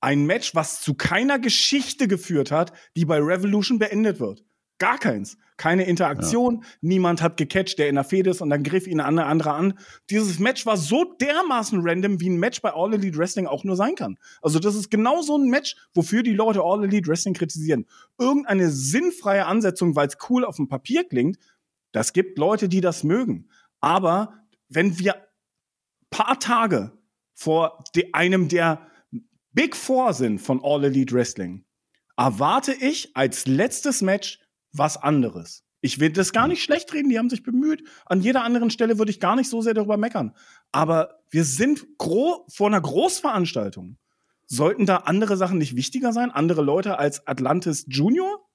ein 0.00 0.26
Match, 0.26 0.54
was 0.54 0.80
zu 0.80 0.94
keiner 0.94 1.38
Geschichte 1.38 2.08
geführt 2.08 2.50
hat, 2.50 2.72
die 2.96 3.04
bei 3.04 3.18
Revolution 3.18 3.78
beendet 3.78 4.20
wird. 4.20 4.44
Gar 4.78 4.98
keins. 4.98 5.36
Keine 5.56 5.84
Interaktion. 5.86 6.60
Ja. 6.62 6.68
Niemand 6.82 7.20
hat 7.20 7.36
gecatcht, 7.36 7.80
der 7.80 7.88
in 7.88 7.96
der 7.96 8.04
Fehde 8.04 8.30
ist 8.30 8.40
und 8.40 8.50
dann 8.50 8.62
griff 8.62 8.86
ihn 8.86 9.00
eine 9.00 9.26
andere 9.26 9.52
an. 9.52 9.76
Dieses 10.08 10.38
Match 10.38 10.64
war 10.66 10.76
so 10.76 11.04
dermaßen 11.20 11.80
random, 11.82 12.20
wie 12.20 12.30
ein 12.30 12.38
Match 12.38 12.62
bei 12.62 12.72
All 12.72 12.94
Elite 12.94 13.18
Wrestling 13.18 13.48
auch 13.48 13.64
nur 13.64 13.74
sein 13.74 13.96
kann. 13.96 14.18
Also 14.40 14.60
das 14.60 14.76
ist 14.76 14.88
genau 14.88 15.20
so 15.20 15.36
ein 15.36 15.48
Match, 15.48 15.76
wofür 15.94 16.22
die 16.22 16.32
Leute 16.32 16.62
All 16.62 16.84
Elite 16.84 17.08
Wrestling 17.08 17.34
kritisieren. 17.34 17.86
Irgendeine 18.18 18.70
sinnfreie 18.70 19.46
Ansetzung, 19.46 19.96
weil 19.96 20.06
es 20.06 20.16
cool 20.30 20.44
auf 20.44 20.56
dem 20.56 20.68
Papier 20.68 21.02
klingt, 21.08 21.38
das 21.90 22.12
gibt 22.12 22.38
Leute, 22.38 22.68
die 22.68 22.80
das 22.80 23.02
mögen. 23.02 23.48
Aber 23.80 24.34
wenn 24.68 24.98
wir 24.98 25.16
paar 26.10 26.38
Tage 26.38 26.92
vor 27.34 27.82
einem 28.12 28.48
der 28.48 28.86
Big 29.52 29.74
Four 29.74 30.12
sind 30.12 30.38
von 30.38 30.62
All 30.62 30.84
Elite 30.84 31.14
Wrestling, 31.14 31.64
erwarte 32.16 32.72
ich 32.72 33.16
als 33.16 33.46
letztes 33.46 34.02
Match 34.02 34.40
was 34.72 34.96
anderes. 34.96 35.64
Ich 35.80 36.00
will 36.00 36.10
das 36.10 36.32
gar 36.32 36.44
hm. 36.44 36.50
nicht 36.50 36.62
schlecht 36.62 36.92
reden, 36.92 37.08
die 37.08 37.18
haben 37.18 37.30
sich 37.30 37.42
bemüht. 37.42 37.84
An 38.06 38.20
jeder 38.20 38.42
anderen 38.42 38.70
Stelle 38.70 38.98
würde 38.98 39.10
ich 39.10 39.20
gar 39.20 39.36
nicht 39.36 39.48
so 39.48 39.62
sehr 39.62 39.74
darüber 39.74 39.96
meckern. 39.96 40.34
Aber 40.72 41.20
wir 41.30 41.44
sind 41.44 41.86
vor 41.98 42.66
einer 42.66 42.80
Großveranstaltung. 42.80 43.98
Sollten 44.46 44.86
da 44.86 44.96
andere 44.98 45.36
Sachen 45.36 45.58
nicht 45.58 45.76
wichtiger 45.76 46.12
sein? 46.12 46.30
Andere 46.30 46.62
Leute 46.62 46.98
als 46.98 47.26
Atlantis 47.26 47.84
Junior? 47.88 48.48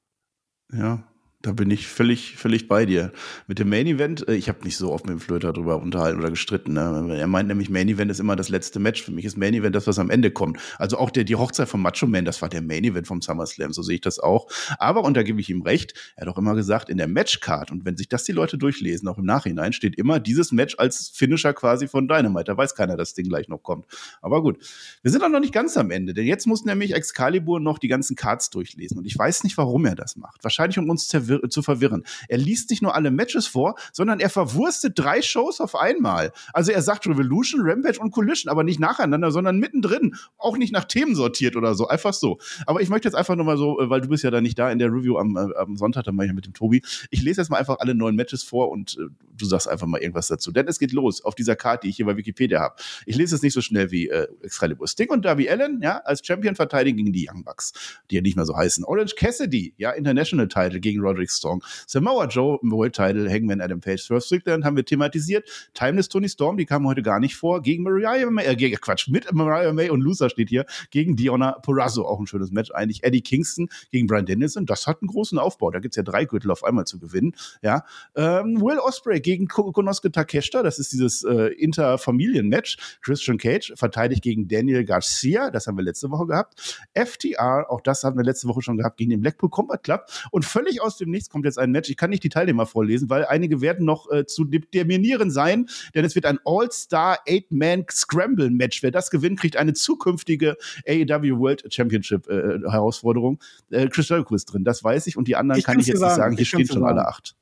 Ja. 0.71 1.07
Da 1.43 1.51
bin 1.51 1.69
ich 1.71 1.89
völlig, 1.89 2.37
völlig 2.37 2.69
bei 2.69 2.85
dir. 2.85 3.11
Mit 3.47 3.59
dem 3.59 3.67
Main 3.67 3.85
Event, 3.85 4.25
äh, 4.29 4.33
ich 4.33 4.47
habe 4.47 4.63
nicht 4.63 4.77
so 4.77 4.93
oft 4.93 5.05
mit 5.05 5.11
dem 5.11 5.19
Flöter 5.19 5.51
drüber 5.51 5.75
unterhalten 5.81 6.17
oder 6.17 6.29
gestritten. 6.29 6.71
Ne? 6.71 7.17
Er 7.19 7.27
meint 7.27 7.49
nämlich, 7.49 7.69
Main 7.69 7.89
Event 7.89 8.09
ist 8.09 8.21
immer 8.21 8.37
das 8.37 8.47
letzte 8.47 8.79
Match. 8.79 9.03
Für 9.03 9.11
mich 9.11 9.25
ist 9.25 9.35
Main 9.35 9.53
Event 9.53 9.75
das, 9.75 9.85
was 9.85 9.99
am 9.99 10.09
Ende 10.09 10.31
kommt. 10.31 10.57
Also 10.77 10.97
auch 10.97 11.11
der, 11.11 11.25
die 11.25 11.35
Hochzeit 11.35 11.67
von 11.67 11.81
Macho 11.81 12.07
Man, 12.07 12.23
das 12.23 12.41
war 12.41 12.47
der 12.47 12.61
Main 12.61 12.85
Event 12.85 13.07
vom 13.07 13.21
SummerSlam, 13.21 13.73
so 13.73 13.81
sehe 13.81 13.95
ich 13.95 14.01
das 14.01 14.19
auch. 14.19 14.47
Aber, 14.79 15.03
und 15.03 15.17
da 15.17 15.23
gebe 15.23 15.41
ich 15.41 15.49
ihm 15.49 15.63
recht, 15.63 15.93
er 16.15 16.27
hat 16.27 16.33
auch 16.33 16.37
immer 16.37 16.55
gesagt, 16.55 16.89
in 16.89 16.97
der 16.97 17.09
Matchcard, 17.09 17.71
und 17.71 17.83
wenn 17.83 17.97
sich 17.97 18.07
das 18.07 18.23
die 18.23 18.31
Leute 18.31 18.57
durchlesen, 18.57 19.09
auch 19.09 19.17
im 19.17 19.25
Nachhinein, 19.25 19.73
steht 19.73 19.97
immer 19.97 20.21
dieses 20.21 20.53
Match 20.53 20.75
als 20.77 21.09
Finisher 21.09 21.51
quasi 21.51 21.89
von 21.89 22.07
Dynamite. 22.07 22.45
Da 22.45 22.55
weiß 22.55 22.73
keiner, 22.73 22.95
dass 22.95 23.09
das 23.09 23.15
Ding 23.15 23.27
gleich 23.27 23.49
noch 23.49 23.63
kommt. 23.63 23.85
Aber 24.21 24.41
gut. 24.41 24.59
Wir 25.01 25.11
sind 25.11 25.21
auch 25.21 25.29
noch 25.29 25.41
nicht 25.41 25.53
ganz 25.53 25.75
am 25.75 25.91
Ende, 25.91 26.13
denn 26.13 26.25
jetzt 26.25 26.47
muss 26.47 26.63
nämlich 26.63 26.93
Excalibur 26.93 27.59
noch 27.59 27.79
die 27.79 27.89
ganzen 27.89 28.15
Cards 28.15 28.49
durchlesen. 28.49 28.97
Und 28.97 29.05
ich 29.05 29.17
weiß 29.17 29.43
nicht, 29.43 29.57
warum 29.57 29.85
er 29.85 29.95
das 29.95 30.15
macht. 30.15 30.41
Wahrscheinlich, 30.41 30.79
um 30.79 30.89
uns 30.89 31.09
zu 31.49 31.63
zu 31.63 31.63
verwirren. 31.63 32.03
Er 32.27 32.37
liest 32.37 32.69
nicht 32.69 32.81
nur 32.81 32.93
alle 32.93 33.09
Matches 33.09 33.47
vor, 33.47 33.75
sondern 33.93 34.19
er 34.19 34.29
verwurstet 34.29 34.99
drei 34.99 35.21
Shows 35.21 35.61
auf 35.61 35.75
einmal. 35.75 36.31
Also 36.51 36.71
er 36.71 36.81
sagt 36.81 37.07
Revolution, 37.07 37.61
Rampage 37.63 37.99
und 37.99 38.11
Collision, 38.11 38.51
aber 38.51 38.63
nicht 38.63 38.79
nacheinander, 38.79 39.31
sondern 39.31 39.57
mittendrin. 39.59 40.15
Auch 40.37 40.57
nicht 40.57 40.73
nach 40.73 40.83
Themen 40.83 41.15
sortiert 41.15 41.55
oder 41.55 41.73
so. 41.73 41.87
Einfach 41.87 42.13
so. 42.13 42.37
Aber 42.67 42.81
ich 42.81 42.89
möchte 42.89 43.07
jetzt 43.07 43.15
einfach 43.15 43.35
nur 43.35 43.45
mal 43.45 43.57
so, 43.57 43.79
äh, 43.79 43.89
weil 43.89 44.01
du 44.01 44.09
bist 44.09 44.23
ja 44.23 44.31
da 44.31 44.41
nicht 44.41 44.59
da 44.59 44.69
in 44.71 44.79
der 44.79 44.89
Review 44.89 45.17
am, 45.17 45.37
äh, 45.37 45.55
am 45.57 45.77
Sonntag, 45.77 46.03
dann 46.03 46.15
mache 46.15 46.27
ich 46.27 46.33
mit 46.33 46.45
dem 46.45 46.53
Tobi. 46.53 46.83
Ich 47.09 47.21
lese 47.21 47.41
jetzt 47.41 47.49
mal 47.49 47.57
einfach 47.57 47.77
alle 47.79 47.95
neuen 47.95 48.15
Matches 48.15 48.43
vor 48.43 48.69
und 48.69 48.97
äh, 48.99 49.07
du 49.37 49.45
sagst 49.45 49.67
einfach 49.67 49.87
mal 49.87 50.01
irgendwas 50.01 50.27
dazu. 50.27 50.51
Denn 50.51 50.67
es 50.67 50.79
geht 50.79 50.91
los 50.91 51.23
auf 51.23 51.35
dieser 51.35 51.55
Karte, 51.55 51.85
die 51.85 51.89
ich 51.89 51.95
hier 51.95 52.05
bei 52.05 52.17
Wikipedia 52.17 52.59
habe. 52.59 52.75
Ich 53.05 53.15
lese 53.15 53.35
es 53.35 53.41
nicht 53.41 53.53
so 53.53 53.61
schnell 53.61 53.91
wie 53.91 54.09
äh, 54.09 54.27
Excalibur. 54.41 54.87
Sting 54.87 55.09
und 55.09 55.23
Darby 55.25 55.49
Allen, 55.49 55.81
ja, 55.81 55.97
als 55.99 56.25
Champion 56.25 56.55
verteidigen 56.55 56.97
gegen 56.97 57.13
die 57.13 57.27
Young 57.29 57.43
Bucks, 57.43 57.73
die 58.11 58.15
ja 58.15 58.21
nicht 58.21 58.35
mehr 58.35 58.45
so 58.45 58.55
heißen. 58.55 58.83
Orange 58.83 59.15
Cassidy, 59.15 59.73
ja, 59.77 59.91
International 59.91 60.47
Title 60.47 60.79
gegen 60.79 61.01
Roderick 61.01 61.22
Strong. 61.31 61.63
Samoa 61.87 62.25
Joe 62.27 62.59
World 62.61 62.95
Title, 62.95 63.29
Hangman 63.29 63.61
Adam 63.61 63.79
Page, 63.79 64.01
Swerve 64.01 64.21
Strickland 64.21 64.65
haben 64.65 64.75
wir 64.75 64.85
thematisiert. 64.85 65.47
Timeless 65.73 66.09
Tony 66.09 66.29
Storm, 66.29 66.57
die 66.57 66.65
kamen 66.65 66.87
heute 66.87 67.01
gar 67.01 67.19
nicht 67.19 67.35
vor, 67.35 67.61
gegen 67.61 67.83
Mariah 67.83 68.29
May, 68.29 68.45
äh, 68.45 68.75
Quatsch, 68.75 69.07
mit 69.07 69.31
Mariah 69.31 69.73
May 69.73 69.89
und 69.89 70.01
Loser 70.01 70.29
steht 70.29 70.49
hier, 70.49 70.65
gegen 70.91 71.15
Diona 71.15 71.53
Porrazzo, 71.53 72.05
auch 72.05 72.19
ein 72.19 72.27
schönes 72.27 72.51
Match 72.51 72.71
eigentlich. 72.71 73.03
Eddie 73.03 73.21
Kingston 73.21 73.69
gegen 73.91 74.07
Brian 74.07 74.25
Danielson, 74.25 74.65
das 74.65 74.87
hat 74.87 75.01
einen 75.01 75.07
großen 75.07 75.37
Aufbau, 75.37 75.71
da 75.71 75.79
gibt 75.79 75.93
es 75.93 75.97
ja 75.97 76.03
drei 76.03 76.25
Gürtel 76.25 76.51
auf 76.51 76.63
einmal 76.63 76.85
zu 76.85 76.99
gewinnen, 76.99 77.35
ja. 77.61 77.83
Ähm, 78.15 78.61
Will 78.61 78.79
Osprey 78.79 79.19
gegen 79.19 79.47
Konosuke 79.47 80.11
Takeshita, 80.11 80.63
das 80.63 80.79
ist 80.79 80.93
dieses 80.93 81.23
äh, 81.23 81.47
Interfamilien-Match. 81.47 82.99
Christian 83.01 83.37
Cage 83.37 83.73
verteidigt 83.75 84.21
gegen 84.23 84.47
Daniel 84.47 84.85
Garcia, 84.85 85.51
das 85.51 85.67
haben 85.67 85.77
wir 85.77 85.83
letzte 85.83 86.09
Woche 86.11 86.27
gehabt. 86.27 86.85
FTR, 86.93 87.69
auch 87.69 87.81
das 87.81 88.03
haben 88.03 88.17
wir 88.17 88.23
letzte 88.23 88.47
Woche 88.47 88.61
schon 88.61 88.77
gehabt, 88.77 88.97
gegen 88.97 89.11
den 89.11 89.21
Blackpool 89.21 89.49
Combat 89.49 89.83
Club. 89.83 90.05
Und 90.31 90.45
völlig 90.45 90.81
aus 90.81 90.97
dem 90.97 91.09
Nichts 91.13 91.29
kommt 91.29 91.45
jetzt 91.45 91.57
ein 91.57 91.71
Match. 91.71 91.89
Ich 91.89 91.95
kann 91.95 92.09
nicht 92.09 92.23
die 92.23 92.29
Teilnehmer 92.29 92.65
vorlesen, 92.65 93.09
weil 93.09 93.25
einige 93.25 93.61
werden 93.61 93.85
noch 93.85 94.11
äh, 94.11 94.25
zu 94.25 94.43
determinieren 94.43 95.31
sein, 95.31 95.67
denn 95.95 96.03
es 96.03 96.15
wird 96.15 96.25
ein 96.25 96.39
All-Star 96.43 97.19
Eight-Man 97.27 97.85
Scramble 97.89 98.49
Match. 98.49 98.83
Wer 98.83 98.91
das 98.91 99.09
gewinnt, 99.09 99.39
kriegt 99.39 99.55
eine 99.55 99.73
zukünftige 99.73 100.57
AEW 100.87 101.39
World 101.39 101.65
Championship 101.73 102.27
äh, 102.27 102.59
Herausforderung. 102.69 103.39
Äh, 103.69 103.87
Chris 103.87 104.09
Jericho 104.09 104.35
ist 104.35 104.45
drin, 104.45 104.65
das 104.65 104.83
weiß 104.83 105.07
ich 105.07 105.15
und 105.15 105.27
die 105.27 105.37
anderen 105.37 105.59
ich 105.59 105.65
kann 105.65 105.79
ich 105.79 105.87
jetzt 105.87 105.99
sagen. 105.99 106.09
nicht 106.11 106.17
sagen. 106.17 106.35
Hier 106.35 106.45
stehen 106.45 106.67
schon 106.67 106.81
sagen. 106.81 106.97
alle 106.97 107.07
acht. 107.07 107.35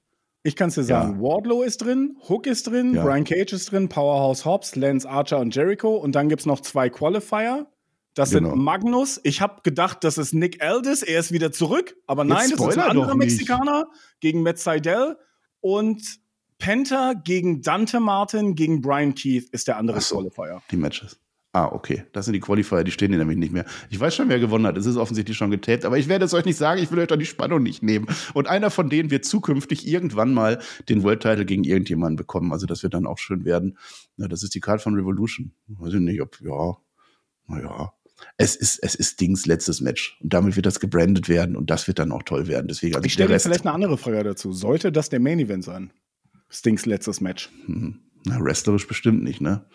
Ich 0.43 0.55
kann 0.55 0.69
es 0.69 0.75
dir 0.75 0.83
sagen. 0.83 1.15
Ja. 1.15 1.21
Wardlow 1.21 1.61
ist 1.61 1.77
drin, 1.77 2.17
Hook 2.27 2.47
ist 2.47 2.67
drin, 2.67 2.95
ja. 2.95 3.03
Brian 3.03 3.23
Cage 3.23 3.53
ist 3.53 3.71
drin, 3.71 3.89
Powerhouse 3.89 4.43
Hobbs, 4.45 4.75
Lance 4.75 5.07
Archer 5.07 5.39
und 5.39 5.55
Jericho. 5.55 5.95
Und 5.95 6.15
dann 6.15 6.29
gibt 6.29 6.41
es 6.41 6.45
noch 6.45 6.61
zwei 6.61 6.89
Qualifier. 6.89 7.67
Das 8.13 8.31
genau. 8.31 8.51
sind 8.51 8.63
Magnus. 8.63 9.19
Ich 9.23 9.41
habe 9.41 9.61
gedacht, 9.63 10.03
das 10.03 10.17
ist 10.17 10.33
Nick 10.33 10.61
Aldis. 10.61 11.01
Er 11.01 11.19
ist 11.19 11.31
wieder 11.31 11.51
zurück. 11.51 11.95
Aber 12.07 12.23
nein, 12.23 12.49
das 12.49 12.59
ist 12.59 12.77
ein 12.77 12.89
anderer 12.89 13.15
Mexikaner 13.15 13.87
gegen 14.19 14.43
Matt 14.43 14.59
Seidel. 14.59 15.17
Und 15.61 16.19
Penta 16.57 17.13
gegen 17.13 17.61
Dante 17.61 17.99
Martin 17.99 18.55
gegen 18.55 18.81
Brian 18.81 19.15
Keith 19.15 19.49
ist 19.51 19.67
der 19.67 19.77
andere 19.77 20.01
so, 20.01 20.17
Qualifier. 20.17 20.61
Die 20.71 20.77
Matches. 20.77 21.17
Ah, 21.53 21.65
okay. 21.65 22.05
Das 22.13 22.25
sind 22.25 22.33
die 22.33 22.39
Qualifier, 22.39 22.83
die 22.85 22.91
stehen 22.91 23.09
hier 23.09 23.17
nämlich 23.17 23.37
nicht 23.37 23.51
mehr. 23.51 23.65
Ich 23.89 23.99
weiß 23.99 24.15
schon, 24.15 24.29
wer 24.29 24.39
gewonnen 24.39 24.65
hat. 24.65 24.77
Es 24.77 24.85
ist 24.85 24.95
offensichtlich 24.95 25.35
schon 25.35 25.51
getappt, 25.51 25.83
aber 25.83 25.97
ich 25.97 26.07
werde 26.07 26.23
es 26.23 26.33
euch 26.33 26.45
nicht 26.45 26.57
sagen. 26.57 26.81
Ich 26.81 26.91
will 26.91 26.99
euch 26.99 27.07
da 27.07 27.17
die 27.17 27.25
Spannung 27.25 27.61
nicht 27.61 27.83
nehmen. 27.83 28.07
Und 28.33 28.47
einer 28.47 28.71
von 28.71 28.89
denen 28.89 29.11
wird 29.11 29.25
zukünftig 29.25 29.85
irgendwann 29.85 30.33
mal 30.33 30.61
den 30.87 31.03
World 31.03 31.21
Title 31.21 31.45
gegen 31.45 31.65
irgendjemanden 31.65 32.15
bekommen. 32.15 32.53
Also 32.53 32.67
das 32.67 32.83
wird 32.83 32.93
dann 32.93 33.05
auch 33.05 33.17
schön 33.17 33.43
werden. 33.43 33.77
Ja, 34.15 34.29
das 34.29 34.43
ist 34.43 34.55
die 34.55 34.61
Card 34.61 34.81
von 34.81 34.95
Revolution. 34.95 35.51
Weiß 35.67 35.93
ich 35.93 35.99
nicht, 35.99 36.21
ob, 36.21 36.39
ja, 36.41 36.77
naja. 37.47 37.93
Es 38.37 38.55
ist, 38.55 38.79
es 38.81 38.95
ist 38.95 39.21
Dings 39.21 39.45
letztes 39.45 39.81
Match. 39.81 40.17
Und 40.21 40.33
damit 40.33 40.55
wird 40.55 40.65
das 40.65 40.79
gebrandet 40.79 41.29
werden 41.29 41.55
und 41.55 41.69
das 41.69 41.87
wird 41.87 41.99
dann 41.99 42.11
auch 42.11 42.23
toll 42.23 42.47
werden. 42.47 42.67
Deswegen, 42.67 42.95
also 42.95 43.05
ich 43.05 43.13
stelle 43.13 43.39
vielleicht 43.39 43.65
eine 43.65 43.73
andere 43.73 43.97
Frage 43.97 44.23
dazu. 44.23 44.53
Sollte 44.53 44.91
das 44.91 45.09
der 45.09 45.19
Main 45.19 45.39
Event 45.39 45.63
sein? 45.63 45.91
Stings 46.49 46.85
letztes 46.85 47.21
Match. 47.21 47.49
Hm. 47.65 47.99
Na, 48.25 48.39
wrestlerisch 48.39 48.87
bestimmt 48.87 49.23
nicht, 49.23 49.41
ne? 49.41 49.65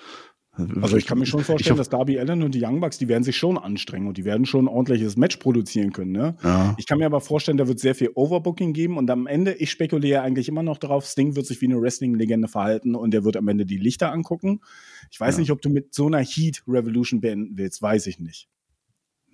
Also 0.80 0.96
ich 0.96 1.06
kann 1.06 1.18
mir 1.18 1.26
schon 1.26 1.44
vorstellen, 1.44 1.76
dass 1.76 1.88
Darby 1.88 2.18
Allen 2.18 2.42
und 2.42 2.54
die 2.54 2.64
Young 2.64 2.80
Bucks, 2.80 2.98
die 2.98 3.08
werden 3.08 3.24
sich 3.24 3.36
schon 3.36 3.58
anstrengen 3.58 4.06
und 4.06 4.16
die 4.16 4.24
werden 4.24 4.46
schon 4.46 4.64
ein 4.64 4.68
ordentliches 4.68 5.16
Match 5.16 5.36
produzieren 5.36 5.92
können. 5.92 6.12
Ne? 6.12 6.36
Ja. 6.42 6.74
Ich 6.78 6.86
kann 6.86 6.98
mir 6.98 7.06
aber 7.06 7.20
vorstellen, 7.20 7.58
da 7.58 7.68
wird 7.68 7.78
sehr 7.78 7.94
viel 7.94 8.10
Overbooking 8.14 8.72
geben 8.72 8.96
und 8.96 9.10
am 9.10 9.26
Ende, 9.26 9.52
ich 9.54 9.70
spekuliere 9.70 10.22
eigentlich 10.22 10.48
immer 10.48 10.62
noch 10.62 10.78
darauf, 10.78 11.04
Sting 11.04 11.36
wird 11.36 11.46
sich 11.46 11.60
wie 11.60 11.66
eine 11.66 11.80
Wrestling-Legende 11.80 12.48
verhalten 12.48 12.94
und 12.94 13.12
er 13.14 13.24
wird 13.24 13.36
am 13.36 13.48
Ende 13.48 13.66
die 13.66 13.78
Lichter 13.78 14.12
angucken. 14.12 14.60
Ich 15.10 15.20
weiß 15.20 15.36
ja. 15.36 15.40
nicht, 15.40 15.50
ob 15.50 15.60
du 15.60 15.68
mit 15.68 15.94
so 15.94 16.06
einer 16.06 16.20
Heat 16.20 16.62
Revolution 16.66 17.20
beenden 17.20 17.58
willst, 17.58 17.82
weiß 17.82 18.06
ich 18.06 18.18
nicht. 18.18 18.48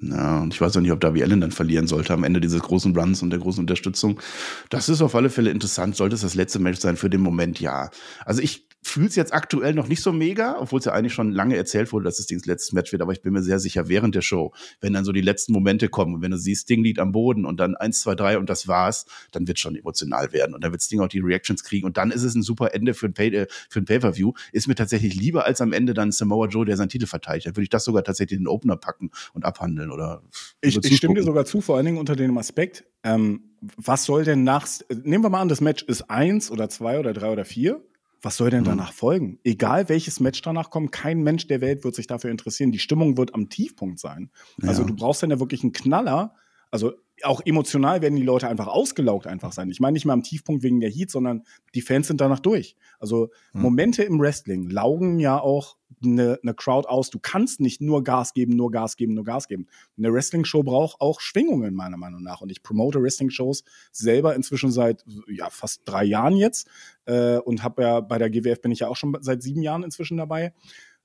Ja, 0.03 0.41
und 0.41 0.53
ich 0.53 0.61
weiß 0.61 0.77
auch 0.77 0.81
nicht, 0.81 0.91
ob 0.91 1.01
Darby 1.01 1.23
Allen 1.23 1.41
dann 1.41 1.53
verlieren 1.53 1.87
sollte 1.87 2.13
am 2.13 2.25
Ende 2.25 2.41
dieses 2.41 2.61
großen 2.61 2.97
Runs 2.97 3.23
und 3.23 3.31
der 3.31 3.39
großen 3.39 3.61
Unterstützung. 3.61 4.21
Das 4.69 4.89
ist 4.89 5.01
auf 5.01 5.15
alle 5.15 5.31
Fälle 5.31 5.51
interessant. 5.51 5.95
Sollte 5.95 6.17
es 6.17 6.23
das 6.23 6.35
letzte 6.35 6.59
Match 6.59 6.81
sein 6.81 6.97
für 6.97 7.09
den 7.09 7.21
Moment, 7.21 7.61
ja. 7.61 7.91
Also 8.25 8.43
ich 8.43 8.67
fühle 8.83 9.07
es 9.07 9.15
jetzt 9.15 9.33
aktuell 9.33 9.75
noch 9.75 9.87
nicht 9.87 10.03
so 10.03 10.13
mega, 10.13 10.57
obwohl 10.59 10.81
es 10.81 10.85
ja 10.85 10.93
eigentlich 10.93 11.15
schon 11.15 11.31
lange 11.31 11.57
erzählt 11.57 11.93
wurde, 11.93 12.05
dass 12.05 12.19
es 12.19 12.27
das 12.27 12.45
letzte 12.47 12.75
Match 12.75 12.91
wird. 12.91 13.01
Aber 13.01 13.13
ich 13.13 13.23
bin 13.23 13.33
mir 13.33 13.43
sehr 13.43 13.61
sicher, 13.61 13.89
während 13.89 14.15
der 14.15 14.23
Show, 14.23 14.53
wenn 14.81 14.93
dann 14.93 15.05
so 15.05 15.13
die 15.13 15.21
letzten 15.21 15.53
Momente 15.53 15.89
kommen 15.89 16.17
und 16.17 16.23
wenn 16.23 16.33
du 16.33 16.37
siehst, 16.37 16.63
Sting 16.63 16.83
liegt 16.83 16.99
am 16.99 17.13
Boden 17.13 17.45
und 17.45 17.61
dann 17.61 17.77
eins, 17.77 18.01
zwei, 18.01 18.15
drei 18.17 18.39
und 18.39 18.51
das 18.51 18.67
war's, 18.67 19.07
dann 19.31 19.47
wird 19.47 19.61
schon 19.61 19.77
emotional 19.77 20.33
werden. 20.33 20.55
Und 20.55 20.65
dann 20.65 20.73
wird 20.73 20.83
Sting 20.83 21.01
auch 21.01 21.09
die 21.09 21.21
Reactions 21.21 21.63
kriegen. 21.63 21.87
Und 21.87 21.97
dann 21.97 22.11
ist 22.11 22.25
es 22.25 22.35
ein 22.35 22.43
super 22.43 22.75
Ende 22.75 22.95
für 22.95 23.07
ein, 23.07 23.15
Pay 23.15 23.29
äh, 23.29 23.47
für 23.69 23.81
ein 23.81 23.85
Pay-Per-View. 23.85 24.33
Ist 24.51 24.67
mir 24.67 24.75
tatsächlich 24.75 25.15
lieber 25.15 25.45
als 25.47 25.61
am 25.61 25.73
Ende 25.73 25.95
dann 25.95 26.11
Samoa 26.11 26.49
Joe, 26.49 26.67
der 26.67 26.77
seinen 26.77 26.89
Titel 26.89 27.07
verteidigt. 27.07 27.47
Dann 27.47 27.57
würde 27.57 27.65
ich 27.65 27.71
das 27.71 27.85
sogar 27.85 28.03
tatsächlich 28.03 28.39
in 28.39 28.45
den 28.45 28.49
Opener 28.49 28.77
packen 28.77 29.11
und 29.33 29.45
abhandeln 29.45 29.92
oder. 29.93 30.23
Ich, 30.61 30.77
ich 30.77 30.97
stimme 30.97 31.15
dir 31.15 31.23
sogar 31.23 31.45
zu, 31.45 31.61
vor 31.61 31.77
allen 31.77 31.87
Dingen 31.87 31.99
unter 31.99 32.17
dem 32.17 32.37
Aspekt, 32.39 32.85
ähm, 33.05 33.57
was 33.77 34.05
soll 34.05 34.25
denn 34.25 34.43
nach, 34.43 34.67
nehmen 34.91 35.25
wir 35.25 35.31
mal 35.31 35.41
an, 35.41 35.49
das 35.49 35.61
Match 35.61 35.83
ist 35.85 36.11
eins 36.11 36.51
oder 36.51 36.69
zwei 36.69 36.99
oder 36.99 37.13
drei 37.13 37.31
oder 37.31 37.45
vier 37.45 37.83
was 38.23 38.37
soll 38.37 38.51
denn 38.51 38.61
mhm. 38.61 38.67
danach 38.67 38.93
folgen? 38.93 39.41
Egal 39.43 39.89
welches 39.89 40.21
Match 40.21 40.41
danach 40.43 40.71
kommt, 40.71 40.93
kein 40.93 41.23
Mensch 41.23 41.49
der 41.49 41.61
Welt 41.61 41.85
wird 41.85 41.97
sich 41.97 42.07
dafür 42.07 42.31
interessieren. 42.31 42.71
Die 42.71 42.79
Stimmung 42.79 43.17
wird 43.19 43.35
am 43.35 43.49
Tiefpunkt 43.49 43.99
sein. 43.99 44.31
Also 44.61 44.63
ja. 44.63 44.69
Also 44.69 44.85
du 44.85 44.95
brauchst 44.95 45.23
dann 45.23 45.31
ja 45.31 45.41
wirklich 45.41 45.65
einen 45.65 45.73
Knaller. 45.73 46.35
Also 46.71 46.93
auch 47.25 47.41
emotional 47.45 48.03
werden 48.03 48.17
die 48.17 48.23
Leute 48.23 48.49
einfach 48.49 48.67
ausgelaugt 48.67 49.27
einfach 49.27 49.53
sein. 49.53 49.71
Ich 49.71 49.81
meine 49.81 49.95
nicht 49.95 50.05
mal 50.05 50.13
am 50.13 50.23
Tiefpunkt 50.23 50.63
wegen 50.63 50.81
der 50.81 50.91
Heat, 50.91 51.11
sondern 51.11 51.45
die 51.75 51.83
Fans 51.83 52.09
sind 52.09 52.21
danach 52.21 52.41
durch. 52.41 52.77
Also 52.99 53.31
mhm. 53.53 53.63
Momente 53.63 54.03
im 54.03 54.21
Wrestling 54.21 54.69
laugen 54.69 55.19
ja 55.19 55.39
auch 55.39 55.77
eine, 56.05 56.39
eine 56.43 56.55
Crowd 56.55 56.89
aus. 56.89 57.11
Du 57.11 57.19
kannst 57.21 57.61
nicht 57.61 57.81
nur 57.81 58.03
Gas 58.03 58.35
geben, 58.35 58.57
nur 58.57 58.71
Gas 58.71 58.97
geben, 58.97 59.15
nur 59.15 59.25
Gas 59.25 59.49
geben. 59.49 59.67
Eine 59.97 60.13
Wrestling-Show 60.13 60.63
braucht 60.63 61.01
auch 61.01 61.21
Schwingungen, 61.21 61.75
meiner 61.75 61.97
Meinung 61.97 62.23
nach. 62.23 62.41
Und 62.41 62.51
ich 62.51 62.63
promote 62.63 63.03
Wrestling-Shows 63.03 63.65
selber 63.93 64.35
inzwischen 64.35 64.73
seit 64.73 65.05
ja, 65.29 65.49
fast 65.51 65.83
drei 65.85 66.05
Jahren 66.05 66.37
jetzt. 66.37 66.69
Äh, 67.05 67.39
und 67.39 67.63
habe 67.63 67.83
ja 67.83 68.01
bei 68.01 68.19
der 68.19 68.31
GWF 68.31 68.61
bin 68.61 68.73
ich 68.73 68.81
ja 68.81 68.89
auch 68.89 68.97
schon 68.97 69.17
seit 69.21 69.43
sieben 69.43 69.63
Jahren 69.63 69.83
inzwischen 69.83 70.17
dabei. 70.17 70.53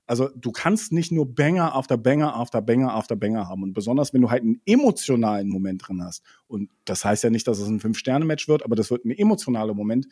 Also 0.08 0.28
du 0.34 0.50
kannst 0.50 0.90
nicht 0.90 1.12
nur 1.12 1.32
Banger 1.32 1.74
after 1.74 1.96
Banger 1.96 2.34
after 2.34 2.62
Banger 2.62 2.94
after 2.94 3.14
Banger 3.14 3.48
haben. 3.48 3.62
Und 3.62 3.74
besonders, 3.74 4.12
wenn 4.12 4.22
du 4.22 4.30
halt 4.30 4.42
einen 4.42 4.60
emotionalen 4.66 5.48
Moment 5.48 5.86
drin 5.86 6.02
hast. 6.02 6.24
Und 6.46 6.70
das 6.84 7.04
heißt 7.04 7.24
ja 7.24 7.30
nicht, 7.30 7.46
dass 7.46 7.58
es 7.58 7.68
ein 7.68 7.78
Fünf-Sterne-Match 7.78 8.48
wird, 8.48 8.64
aber 8.64 8.74
das 8.74 8.90
wird 8.90 9.04
ein 9.04 9.10
emotionaler 9.10 9.74
Moment 9.74 10.08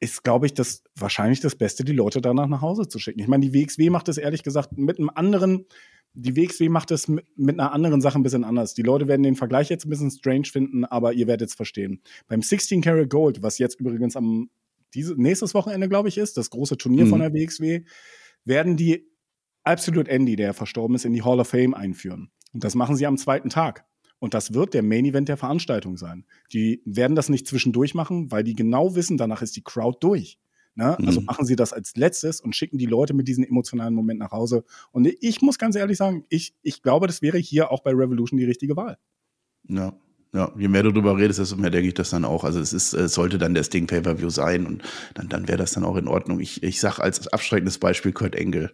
ist, 0.00 0.22
glaube 0.22 0.46
ich, 0.46 0.52
das 0.52 0.82
wahrscheinlich 0.96 1.40
das 1.40 1.54
Beste, 1.54 1.84
die 1.84 1.92
Leute 1.92 2.20
danach 2.20 2.48
nach 2.48 2.60
Hause 2.60 2.88
zu 2.88 2.98
schicken. 2.98 3.20
Ich 3.20 3.28
meine, 3.28 3.48
die 3.48 3.54
WXW 3.54 3.90
macht 3.90 4.08
das 4.08 4.18
ehrlich 4.18 4.42
gesagt 4.42 4.76
mit 4.76 4.98
einem 4.98 5.10
anderen, 5.14 5.66
die 6.14 6.36
WXW 6.36 6.68
macht 6.68 6.90
das 6.90 7.08
mit, 7.08 7.26
mit, 7.36 7.58
einer 7.58 7.72
anderen 7.72 8.00
Sache 8.00 8.18
ein 8.18 8.22
bisschen 8.22 8.44
anders. 8.44 8.74
Die 8.74 8.82
Leute 8.82 9.08
werden 9.08 9.22
den 9.22 9.34
Vergleich 9.34 9.68
jetzt 9.68 9.86
ein 9.86 9.90
bisschen 9.90 10.10
strange 10.10 10.44
finden, 10.44 10.84
aber 10.84 11.12
ihr 11.12 11.26
werdet 11.26 11.48
es 11.48 11.54
verstehen. 11.54 12.00
Beim 12.28 12.42
16 12.42 12.82
Karat 12.82 13.10
Gold, 13.10 13.42
was 13.42 13.58
jetzt 13.58 13.80
übrigens 13.80 14.16
am 14.16 14.50
diese, 14.94 15.20
nächstes 15.20 15.54
Wochenende, 15.54 15.88
glaube 15.88 16.08
ich, 16.08 16.18
ist, 16.18 16.36
das 16.36 16.50
große 16.50 16.76
Turnier 16.76 17.06
mhm. 17.06 17.10
von 17.10 17.20
der 17.20 17.32
WXW, 17.32 17.82
werden 18.44 18.76
die 18.76 19.10
Absolute 19.64 20.10
Andy, 20.10 20.36
der 20.36 20.52
verstorben 20.52 20.94
ist, 20.94 21.06
in 21.06 21.14
die 21.14 21.22
Hall 21.22 21.40
of 21.40 21.48
Fame 21.48 21.72
einführen. 21.72 22.30
Und 22.52 22.64
das 22.64 22.74
machen 22.74 22.96
sie 22.96 23.06
am 23.06 23.16
zweiten 23.16 23.48
Tag. 23.48 23.86
Und 24.18 24.34
das 24.34 24.54
wird 24.54 24.74
der 24.74 24.82
Main 24.82 25.06
Event 25.06 25.28
der 25.28 25.36
Veranstaltung 25.36 25.96
sein. 25.96 26.26
Die 26.52 26.82
werden 26.84 27.16
das 27.16 27.28
nicht 27.28 27.46
zwischendurch 27.46 27.94
machen, 27.94 28.30
weil 28.30 28.44
die 28.44 28.54
genau 28.54 28.94
wissen, 28.94 29.16
danach 29.16 29.42
ist 29.42 29.56
die 29.56 29.64
Crowd 29.64 29.98
durch. 30.00 30.38
Ne? 30.76 30.98
Also 30.98 31.20
mhm. 31.20 31.26
machen 31.26 31.46
sie 31.46 31.56
das 31.56 31.72
als 31.72 31.96
letztes 31.96 32.40
und 32.40 32.54
schicken 32.54 32.78
die 32.78 32.86
Leute 32.86 33.14
mit 33.14 33.28
diesem 33.28 33.44
emotionalen 33.44 33.94
Moment 33.94 34.20
nach 34.20 34.32
Hause. 34.32 34.64
Und 34.92 35.06
ich 35.20 35.40
muss 35.40 35.58
ganz 35.58 35.76
ehrlich 35.76 35.96
sagen, 35.96 36.24
ich, 36.28 36.54
ich 36.62 36.82
glaube, 36.82 37.06
das 37.06 37.22
wäre 37.22 37.38
hier 37.38 37.70
auch 37.70 37.80
bei 37.80 37.90
Revolution 37.92 38.38
die 38.38 38.44
richtige 38.44 38.76
Wahl. 38.76 38.98
Ja. 39.68 39.96
Ja, 40.34 40.50
je 40.56 40.66
mehr 40.66 40.82
du 40.82 40.90
darüber 40.90 41.16
redest, 41.16 41.38
desto 41.38 41.54
mehr 41.54 41.70
denke 41.70 41.86
ich 41.86 41.94
das 41.94 42.10
dann 42.10 42.24
auch. 42.24 42.42
Also 42.42 42.58
es 42.58 42.72
ist, 42.72 42.92
es 42.92 43.14
sollte 43.14 43.38
dann 43.38 43.54
das 43.54 43.70
Ding 43.70 43.86
Pay-Per-View 43.86 44.30
sein 44.30 44.66
und 44.66 44.82
dann, 45.14 45.28
dann 45.28 45.46
wäre 45.46 45.58
das 45.58 45.72
dann 45.72 45.84
auch 45.84 45.94
in 45.94 46.08
Ordnung. 46.08 46.40
Ich, 46.40 46.64
ich 46.64 46.80
sag 46.80 46.98
als 46.98 47.28
abschreckendes 47.28 47.78
Beispiel 47.78 48.12
Kurt 48.12 48.34
Engel. 48.34 48.72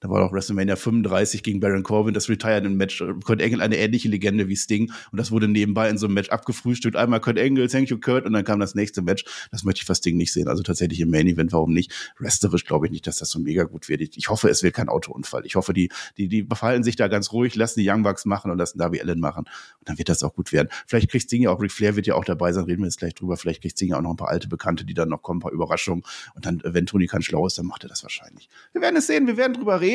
Da 0.00 0.10
war 0.10 0.20
doch 0.20 0.32
WrestleMania 0.32 0.76
35 0.76 1.42
gegen 1.42 1.58
Baron 1.58 1.82
Corbin, 1.82 2.12
das 2.12 2.28
Retirement-Match. 2.28 3.02
Kurt 3.24 3.40
Engel, 3.40 3.62
eine 3.62 3.78
ähnliche 3.78 4.08
Legende 4.08 4.46
wie 4.46 4.56
Sting. 4.56 4.92
Und 5.10 5.18
das 5.18 5.30
wurde 5.30 5.48
nebenbei 5.48 5.88
in 5.88 5.96
so 5.96 6.06
einem 6.06 6.14
Match 6.14 6.28
abgefrühstückt. 6.28 6.96
Einmal 6.96 7.20
Kurt 7.20 7.38
Engel, 7.38 7.68
thank 7.68 7.88
you 7.88 7.98
Kurt. 7.98 8.26
Und 8.26 8.34
dann 8.34 8.44
kam 8.44 8.60
das 8.60 8.74
nächste 8.74 9.00
Match. 9.00 9.24
Das 9.50 9.64
möchte 9.64 9.80
ich 9.80 9.86
fast 9.86 10.02
Sting 10.02 10.18
nicht 10.18 10.34
sehen. 10.34 10.48
Also 10.48 10.62
tatsächlich 10.62 11.00
im 11.00 11.10
Main 11.10 11.26
Event, 11.26 11.52
warum 11.52 11.72
nicht? 11.72 12.12
Wrestlerisch 12.18 12.66
glaube 12.66 12.86
ich 12.86 12.92
nicht, 12.92 13.06
dass 13.06 13.16
das 13.16 13.30
so 13.30 13.38
mega 13.38 13.64
gut 13.64 13.88
wird. 13.88 14.02
Ich, 14.02 14.28
hoffe, 14.28 14.50
es 14.50 14.62
wird 14.62 14.74
kein 14.74 14.90
Autounfall. 14.90 15.46
Ich 15.46 15.56
hoffe, 15.56 15.72
die, 15.72 15.88
die, 16.18 16.28
die 16.28 16.46
verhalten 16.46 16.82
sich 16.82 16.96
da 16.96 17.08
ganz 17.08 17.32
ruhig, 17.32 17.54
lassen 17.54 17.80
die 17.80 17.90
Young 17.90 18.02
Bucks 18.02 18.26
machen 18.26 18.50
und 18.50 18.58
lassen 18.58 18.78
Darby 18.78 19.00
Allen 19.00 19.18
machen. 19.18 19.44
Und 19.78 19.88
dann 19.88 19.96
wird 19.96 20.10
das 20.10 20.22
auch 20.22 20.34
gut 20.34 20.52
werden. 20.52 20.68
Vielleicht 20.86 21.10
kriegt 21.10 21.24
Sting 21.24 21.40
ja 21.40 21.50
auch, 21.50 21.60
Ric 21.60 21.72
Flair 21.72 21.96
wird 21.96 22.06
ja 22.06 22.16
auch 22.16 22.24
dabei 22.26 22.52
sein, 22.52 22.64
reden 22.64 22.82
wir 22.82 22.86
jetzt 22.86 22.98
gleich 22.98 23.14
drüber. 23.14 23.38
Vielleicht 23.38 23.62
kriegt 23.62 23.76
Sting 23.76 23.88
ja 23.88 23.96
auch 23.96 24.02
noch 24.02 24.10
ein 24.10 24.16
paar 24.16 24.28
alte 24.28 24.46
Bekannte, 24.48 24.84
die 24.84 24.92
dann 24.92 25.08
noch 25.08 25.22
kommen, 25.22 25.38
ein 25.38 25.42
paar 25.42 25.52
Überraschungen. 25.52 26.04
Und 26.34 26.44
dann, 26.44 26.60
wenn 26.64 26.84
Tony 26.84 27.06
kann 27.06 27.22
schlau 27.22 27.46
ist, 27.46 27.56
dann 27.56 27.64
macht 27.64 27.82
er 27.84 27.88
das 27.88 28.02
wahrscheinlich. 28.02 28.50
Wir 28.72 28.82
werden 28.82 28.96
es 28.96 29.06
sehen, 29.06 29.26
wir 29.26 29.38
werden 29.38 29.54
drüber 29.54 29.80
reden. 29.80 29.85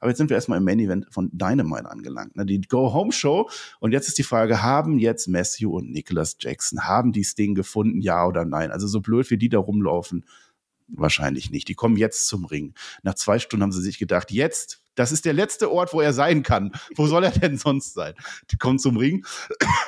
Aber 0.00 0.10
jetzt 0.10 0.18
sind 0.18 0.30
wir 0.30 0.36
erstmal 0.36 0.58
im 0.58 0.64
Main 0.64 0.78
Event 0.78 1.06
von 1.10 1.30
Dynamite 1.32 1.90
angelangt. 1.90 2.36
Ne? 2.36 2.46
Die 2.46 2.60
Go-Home-Show. 2.60 3.48
Und 3.80 3.92
jetzt 3.92 4.08
ist 4.08 4.18
die 4.18 4.22
Frage, 4.22 4.62
haben 4.62 4.98
jetzt 4.98 5.28
Matthew 5.28 5.70
und 5.76 5.90
Nicholas 5.90 6.36
Jackson, 6.38 6.84
haben 6.84 7.12
die 7.12 7.24
Sting 7.24 7.54
gefunden, 7.54 8.00
ja 8.00 8.26
oder 8.26 8.44
nein? 8.44 8.70
Also 8.70 8.86
so 8.86 9.00
blöd 9.00 9.30
wie 9.30 9.38
die 9.38 9.48
da 9.48 9.58
rumlaufen, 9.58 10.24
wahrscheinlich 10.88 11.50
nicht. 11.50 11.68
Die 11.68 11.74
kommen 11.74 11.96
jetzt 11.96 12.26
zum 12.26 12.44
Ring. 12.44 12.74
Nach 13.02 13.14
zwei 13.14 13.38
Stunden 13.38 13.62
haben 13.62 13.72
sie 13.72 13.82
sich 13.82 13.98
gedacht, 13.98 14.30
jetzt 14.30 14.79
das 14.94 15.12
ist 15.12 15.24
der 15.24 15.32
letzte 15.32 15.70
Ort, 15.70 15.92
wo 15.92 16.00
er 16.00 16.12
sein 16.12 16.42
kann. 16.42 16.72
Wo 16.94 17.06
soll 17.06 17.24
er 17.24 17.30
denn 17.30 17.56
sonst 17.56 17.94
sein? 17.94 18.14
Die 18.50 18.56
kommen 18.56 18.78
zum 18.78 18.96
Ring 18.96 19.24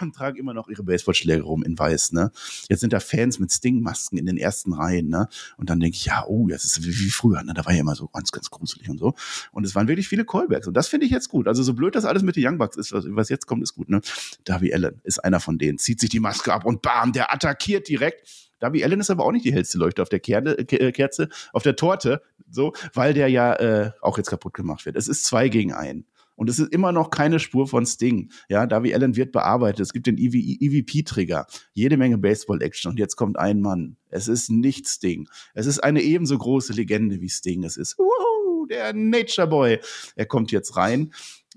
und 0.00 0.14
tragen 0.16 0.38
immer 0.38 0.54
noch 0.54 0.68
ihre 0.68 0.82
Baseballschläge 0.82 1.42
rum 1.42 1.62
in 1.62 1.78
weiß. 1.78 2.12
Ne? 2.12 2.30
Jetzt 2.68 2.80
sind 2.80 2.92
da 2.92 3.00
Fans 3.00 3.38
mit 3.38 3.52
Sting-Masken 3.52 4.18
in 4.18 4.26
den 4.26 4.36
ersten 4.36 4.72
Reihen. 4.72 5.08
Ne? 5.08 5.28
Und 5.56 5.70
dann 5.70 5.80
denke 5.80 5.96
ich, 5.96 6.04
ja, 6.04 6.24
oh, 6.26 6.48
jetzt 6.48 6.64
ist 6.64 6.82
wie, 6.84 6.98
wie 6.98 7.10
früher. 7.10 7.42
Ne? 7.42 7.54
Da 7.54 7.64
war 7.64 7.72
ja 7.72 7.80
immer 7.80 7.94
so 7.94 8.08
ganz, 8.08 8.30
ganz 8.32 8.50
gruselig 8.50 8.88
und 8.88 8.98
so. 8.98 9.14
Und 9.52 9.64
es 9.64 9.74
waren 9.74 9.88
wirklich 9.88 10.08
viele 10.08 10.24
Callbacks. 10.24 10.66
Und 10.66 10.74
das 10.74 10.88
finde 10.88 11.06
ich 11.06 11.12
jetzt 11.12 11.28
gut. 11.28 11.48
Also 11.48 11.62
so 11.62 11.74
blöd 11.74 11.94
das 11.94 12.04
alles 12.04 12.22
mit 12.22 12.36
den 12.36 12.46
Young 12.46 12.58
Bucks 12.58 12.76
ist, 12.76 12.92
was 12.92 13.28
jetzt 13.28 13.46
kommt, 13.46 13.62
ist 13.62 13.74
gut. 13.74 13.88
Ne? 13.88 14.00
Darby 14.44 14.72
Allen 14.72 15.00
ist 15.04 15.18
einer 15.18 15.40
von 15.40 15.58
denen. 15.58 15.78
Zieht 15.78 16.00
sich 16.00 16.10
die 16.10 16.20
Maske 16.20 16.52
ab 16.52 16.64
und 16.64 16.82
bam, 16.82 17.12
der 17.12 17.32
attackiert 17.32 17.88
direkt. 17.88 18.51
Darby 18.62 18.84
Allen 18.84 19.00
ist 19.00 19.10
aber 19.10 19.24
auch 19.24 19.32
nicht 19.32 19.44
die 19.44 19.52
hellste 19.52 19.76
Leuchte 19.76 20.02
auf 20.02 20.08
der 20.08 20.20
Kerne, 20.20 20.56
äh, 20.56 20.92
Kerze, 20.92 21.28
auf 21.52 21.64
der 21.64 21.74
Torte, 21.74 22.22
so, 22.48 22.72
weil 22.94 23.12
der 23.12 23.26
ja 23.26 23.54
äh, 23.54 23.90
auch 24.00 24.18
jetzt 24.18 24.30
kaputt 24.30 24.54
gemacht 24.54 24.86
wird. 24.86 24.94
Es 24.94 25.08
ist 25.08 25.24
zwei 25.24 25.48
gegen 25.48 25.72
einen. 25.72 26.06
Und 26.36 26.48
es 26.48 26.58
ist 26.58 26.72
immer 26.72 26.92
noch 26.92 27.10
keine 27.10 27.40
Spur 27.40 27.66
von 27.66 27.84
Sting. 27.84 28.30
Ja, 28.48 28.66
Darby 28.66 28.94
Allen 28.94 29.16
wird 29.16 29.32
bearbeitet. 29.32 29.80
Es 29.80 29.92
gibt 29.92 30.06
den 30.06 30.16
EVP-Trigger. 30.16 31.46
Jede 31.72 31.96
Menge 31.96 32.18
Baseball-Action. 32.18 32.92
Und 32.92 32.98
jetzt 32.98 33.16
kommt 33.16 33.38
ein 33.38 33.60
Mann. 33.60 33.96
Es 34.08 34.28
ist 34.28 34.50
nicht 34.50 34.88
Sting. 34.88 35.28
Es 35.54 35.66
ist 35.66 35.80
eine 35.80 36.00
ebenso 36.00 36.38
große 36.38 36.72
Legende 36.72 37.20
wie 37.20 37.28
Sting. 37.28 37.64
Es 37.64 37.76
ist, 37.76 37.98
wow, 37.98 38.66
der 38.68 38.92
Nature 38.94 39.46
Boy. 39.46 39.80
Er 40.16 40.26
kommt 40.26 40.52
jetzt 40.52 40.76
rein 40.76 41.12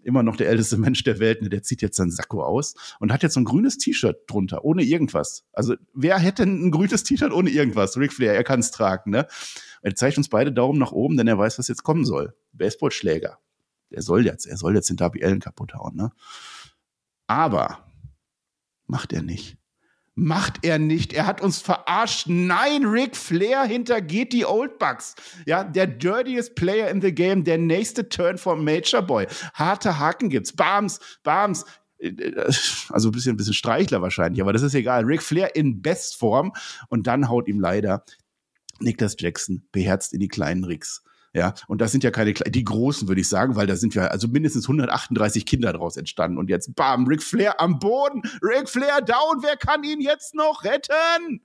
immer 0.05 0.23
noch 0.23 0.37
der 0.37 0.49
älteste 0.49 0.77
Mensch 0.77 1.03
der 1.03 1.19
Welt, 1.19 1.41
ne, 1.41 1.49
der 1.49 1.63
zieht 1.63 1.81
jetzt 1.81 1.97
sein 1.97 2.11
Sakko 2.11 2.43
aus 2.43 2.75
und 2.99 3.11
hat 3.11 3.23
jetzt 3.23 3.33
so 3.33 3.39
ein 3.39 3.45
grünes 3.45 3.77
T-Shirt 3.77 4.17
drunter, 4.27 4.63
ohne 4.63 4.83
irgendwas. 4.83 5.45
Also 5.51 5.75
wer 5.93 6.17
hätte 6.19 6.43
ein 6.43 6.71
grünes 6.71 7.03
T-Shirt 7.03 7.31
ohne 7.31 7.49
irgendwas? 7.49 7.97
Ric 7.97 8.13
Flair, 8.13 8.33
er 8.33 8.43
kann 8.43 8.59
es 8.59 8.71
tragen, 8.71 9.11
ne? 9.11 9.27
Er 9.81 9.95
zeigt 9.95 10.17
uns 10.17 10.29
beide 10.29 10.51
Daumen 10.51 10.79
nach 10.79 10.91
oben, 10.91 11.17
denn 11.17 11.27
er 11.27 11.37
weiß, 11.37 11.59
was 11.59 11.67
jetzt 11.67 11.83
kommen 11.83 12.05
soll. 12.05 12.35
Baseballschläger. 12.53 13.39
Er 13.89 14.01
soll 14.01 14.25
jetzt, 14.25 14.45
er 14.45 14.57
soll 14.57 14.75
jetzt 14.75 14.89
den 14.89 14.97
Darby 14.97 15.23
Allen 15.23 15.39
kaputt 15.39 15.73
hauen, 15.75 15.95
ne? 15.95 16.11
Aber 17.27 17.85
macht 18.87 19.13
er 19.13 19.21
nicht. 19.21 19.57
Macht 20.17 20.65
er 20.65 20.79
nicht. 20.79 21.11
Er 21.11 21.27
hat 21.27 21.41
uns 21.41 21.61
verarscht. 21.61 22.27
Nein, 22.27 22.85
Ric 22.85 23.17
Flair 23.17 23.65
hintergeht 23.65 24.31
die 24.31 24.45
Old 24.45 24.79
Bucks. 24.79 25.15
Ja, 25.45 25.65
der 25.65 25.87
dirtiest 25.87 26.55
Player 26.55 26.89
in 26.89 27.01
the 27.01 27.13
game, 27.13 27.43
der 27.43 27.57
nächste 27.57 28.07
Turn 28.07 28.37
vom 28.37 28.63
Major 28.63 29.01
Boy. 29.01 29.27
Harte 29.53 29.99
Haken 29.99 30.29
gibt's. 30.29 30.53
Bams, 30.53 30.99
Bams. 31.23 31.65
Also 32.89 33.09
ein 33.09 33.11
bisschen, 33.11 33.33
ein 33.33 33.37
bisschen 33.37 33.53
Streichler 33.53 34.01
wahrscheinlich, 34.01 34.41
aber 34.41 34.53
das 34.53 34.61
ist 34.61 34.73
egal. 34.73 35.03
Ric 35.03 35.21
Flair 35.21 35.55
in 35.55 35.81
Bestform 35.81 36.53
und 36.87 37.07
dann 37.07 37.27
haut 37.27 37.47
ihm 37.47 37.59
leider 37.59 38.05
Niklas 38.79 39.15
Jackson 39.19 39.67
beherzt 39.71 40.13
in 40.13 40.19
die 40.19 40.27
kleinen 40.27 40.63
Ricks. 40.63 41.03
Ja, 41.35 41.53
und 41.67 41.81
das 41.81 41.91
sind 41.91 42.05
ja 42.05 42.11
keine 42.11 42.33
die 42.33 42.63
großen, 42.63 43.09
würde 43.09 43.19
ich 43.19 43.27
sagen, 43.27 43.57
weil 43.57 43.67
da 43.67 43.75
sind 43.75 43.93
ja 43.93 44.05
also 44.05 44.29
mindestens 44.29 44.69
138 44.69 45.45
Kinder 45.45 45.73
daraus 45.73 45.97
entstanden. 45.97 46.37
Und 46.37 46.49
jetzt, 46.49 46.73
bam, 46.75 47.05
Ric 47.07 47.21
Flair 47.21 47.59
am 47.59 47.77
Boden, 47.77 48.21
Ric 48.41 48.69
Flair 48.69 49.01
down, 49.01 49.41
wer 49.41 49.57
kann 49.57 49.83
ihn 49.83 49.99
jetzt 49.99 50.33
noch 50.33 50.63
retten? 50.63 51.41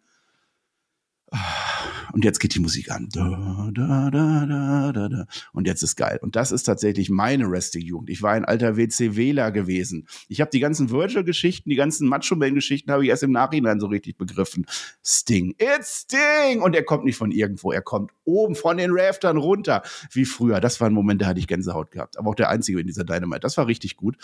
Und 2.13 2.25
jetzt 2.25 2.41
geht 2.41 2.55
die 2.55 2.61
Musik 2.61 2.91
an. 2.91 3.09
Da, 3.13 3.71
da, 3.73 4.11
da, 4.11 4.93
da, 4.93 5.09
da, 5.09 5.27
Und 5.53 5.67
jetzt 5.67 5.83
ist 5.83 5.97
geil. 5.97 6.19
Und 6.23 6.35
das 6.35 6.51
ist 6.51 6.65
tatsächlich 6.65 7.09
meine 7.09 7.49
Wrestling-Jugend. 7.49 8.11
Ich 8.11 8.23
war 8.23 8.33
ein 8.33 8.45
alter 8.45 8.77
WC-Wähler 8.77 9.53
gewesen. 9.53 10.09
Ich 10.29 10.41
habe 10.41 10.51
die 10.51 10.61
ganzen 10.61 10.91
Virgil-Geschichten, 10.91 11.71
die 11.71 11.77
ganzen 11.77 12.09
Macho-Man-Geschichten 12.09 12.91
habe 12.91 13.05
ich 13.05 13.11
erst 13.11 13.23
im 13.23 13.31
Nachhinein 13.31 13.79
so 13.79 13.87
richtig 13.87 14.19
begriffen. 14.19 14.67
Sting. 15.05 15.55
It's 15.59 16.03
Sting! 16.03 16.63
Und 16.63 16.75
er 16.75 16.83
kommt 16.83 17.05
nicht 17.05 17.17
von 17.17 17.31
irgendwo. 17.31 17.71
Er 17.71 17.83
kommt 17.83 18.11
oben 18.25 18.57
von 18.57 18.77
den 18.77 18.91
Raftern 18.93 19.37
runter. 19.37 19.83
Wie 20.11 20.25
früher. 20.25 20.61
Das 20.61 20.81
war 20.81 20.91
ein 20.91 20.95
Moment, 20.95 21.23
da 21.23 21.27
hatte 21.27 21.39
ich 21.41 21.47
Gänsehaut 21.47 21.93
gehabt. 21.93 22.19
Aber 22.19 22.31
auch 22.31 22.35
der 22.35 22.49
einzige 22.49 22.81
in 22.81 22.87
dieser 22.87 23.05
Dynamite. 23.05 23.41
Das 23.41 23.57
war 23.57 23.67
richtig 23.69 23.97
gut. 23.97 24.17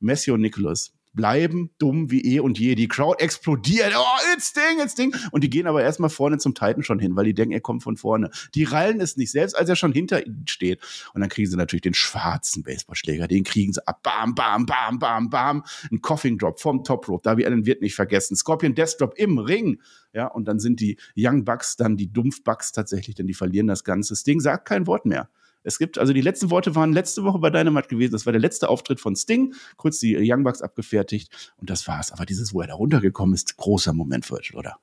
Messi 0.00 0.30
und 0.30 0.40
Nicholas 0.40 0.92
bleiben 1.14 1.70
dumm 1.78 2.10
wie 2.10 2.20
eh 2.34 2.40
und 2.40 2.58
je. 2.58 2.74
Die 2.74 2.88
Crowd 2.88 3.22
explodiert. 3.22 3.92
Oh, 3.96 4.34
it's 4.34 4.52
Ding, 4.52 4.82
it's 4.82 4.94
Ding. 4.94 5.14
Und 5.30 5.42
die 5.44 5.50
gehen 5.50 5.66
aber 5.66 5.82
erstmal 5.82 6.10
vorne 6.10 6.38
zum 6.38 6.54
Titan 6.54 6.82
schon 6.82 6.98
hin, 6.98 7.16
weil 7.16 7.24
die 7.24 7.34
denken, 7.34 7.52
er 7.52 7.60
kommt 7.60 7.82
von 7.82 7.96
vorne. 7.96 8.30
Die 8.54 8.64
rallen 8.64 9.00
es 9.00 9.16
nicht, 9.16 9.30
selbst 9.30 9.54
als 9.54 9.68
er 9.68 9.76
schon 9.76 9.92
hinter 9.92 10.26
ihnen 10.26 10.46
steht. 10.46 10.80
Und 11.14 11.20
dann 11.20 11.30
kriegen 11.30 11.48
sie 11.48 11.56
natürlich 11.56 11.82
den 11.82 11.94
schwarzen 11.94 12.62
Baseballschläger. 12.62 13.28
Den 13.28 13.44
kriegen 13.44 13.72
sie 13.72 13.86
ab. 13.86 14.02
Bam, 14.02 14.34
bam, 14.34 14.66
bam, 14.66 14.98
bam, 14.98 15.30
bam. 15.30 15.64
Ein 15.90 16.00
Coughing 16.00 16.38
Drop 16.38 16.60
vom 16.60 16.84
Top 16.84 17.08
Rope. 17.08 17.22
Darby 17.22 17.46
Allen 17.46 17.66
wird 17.66 17.80
nicht 17.80 17.94
vergessen. 17.94 18.36
Scorpion 18.36 18.74
Death 18.74 19.00
Drop 19.00 19.14
im 19.16 19.38
Ring. 19.38 19.80
Ja, 20.12 20.26
und 20.26 20.46
dann 20.46 20.58
sind 20.58 20.80
die 20.80 20.98
Young 21.16 21.44
Bucks 21.44 21.76
dann 21.76 21.96
die 21.96 22.12
Dumpf 22.12 22.44
Bucks 22.44 22.72
tatsächlich, 22.72 23.16
denn 23.16 23.26
die 23.26 23.34
verlieren 23.34 23.66
das 23.66 23.84
Ganze. 23.84 24.12
Das 24.12 24.22
Ding 24.22 24.40
sagt 24.40 24.66
kein 24.66 24.86
Wort 24.86 25.06
mehr. 25.06 25.28
Es 25.64 25.78
gibt, 25.78 25.98
also 25.98 26.12
die 26.12 26.20
letzten 26.20 26.50
Worte 26.50 26.74
waren 26.74 26.92
letzte 26.92 27.24
Woche 27.24 27.38
bei 27.38 27.50
Dynamite 27.50 27.88
gewesen. 27.88 28.12
Das 28.12 28.26
war 28.26 28.32
der 28.32 28.40
letzte 28.40 28.68
Auftritt 28.68 29.00
von 29.00 29.16
Sting. 29.16 29.54
Kurz 29.76 29.98
die 29.98 30.16
Young 30.18 30.44
Bucks 30.44 30.62
abgefertigt. 30.62 31.52
Und 31.56 31.70
das 31.70 31.88
war's. 31.88 32.12
Aber 32.12 32.26
dieses, 32.26 32.54
wo 32.54 32.60
er 32.60 32.68
da 32.68 32.74
runtergekommen 32.74 33.34
ist, 33.34 33.56
großer 33.56 33.92
Moment, 33.94 34.30
Virgil, 34.30 34.56
oder? 34.56 34.76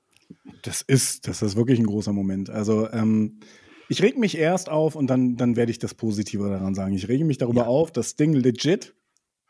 Das 0.64 0.82
ist, 0.82 1.28
das 1.28 1.42
ist 1.42 1.56
wirklich 1.56 1.80
ein 1.80 1.86
großer 1.86 2.14
Moment. 2.14 2.50
Also, 2.50 2.90
ähm, 2.92 3.40
ich 3.90 4.02
reg 4.02 4.18
mich 4.18 4.38
erst 4.38 4.70
auf 4.70 4.96
und 4.96 5.08
dann, 5.08 5.36
dann 5.36 5.56
werde 5.56 5.72
ich 5.72 5.78
das 5.78 5.94
Positive 5.94 6.50
daran 6.50 6.74
sagen. 6.74 6.94
Ich 6.94 7.08
rege 7.08 7.26
mich 7.26 7.38
darüber 7.38 7.64
ja. 7.64 7.68
auf, 7.68 7.92
dass 7.92 8.12
Sting 8.12 8.34
legit 8.34 8.96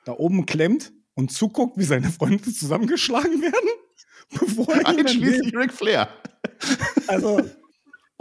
da 0.04 0.14
oben 0.14 0.46
klemmt 0.46 0.94
und 1.14 1.32
zuguckt, 1.32 1.78
wie 1.78 1.84
seine 1.84 2.10
Freunde 2.10 2.52
zusammengeschlagen 2.52 3.42
werden. 3.42 3.70
Bevor 4.40 4.74
er 4.74 4.88
Einschließlich 4.88 5.56
Ric 5.56 5.72
Flair. 5.72 6.10
Also, 7.08 7.42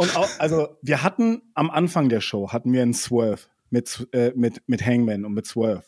und 0.00 0.16
auch, 0.16 0.30
also 0.38 0.68
wir 0.80 1.02
hatten 1.02 1.42
am 1.52 1.68
Anfang 1.68 2.08
der 2.08 2.22
Show 2.22 2.50
hatten 2.50 2.72
wir 2.72 2.80
einen 2.80 2.94
Swerve 2.94 3.42
mit, 3.68 4.08
äh, 4.12 4.32
mit, 4.34 4.62
mit 4.66 4.84
Hangman 4.84 5.26
und 5.26 5.34
mit 5.34 5.44
Swerve. 5.44 5.84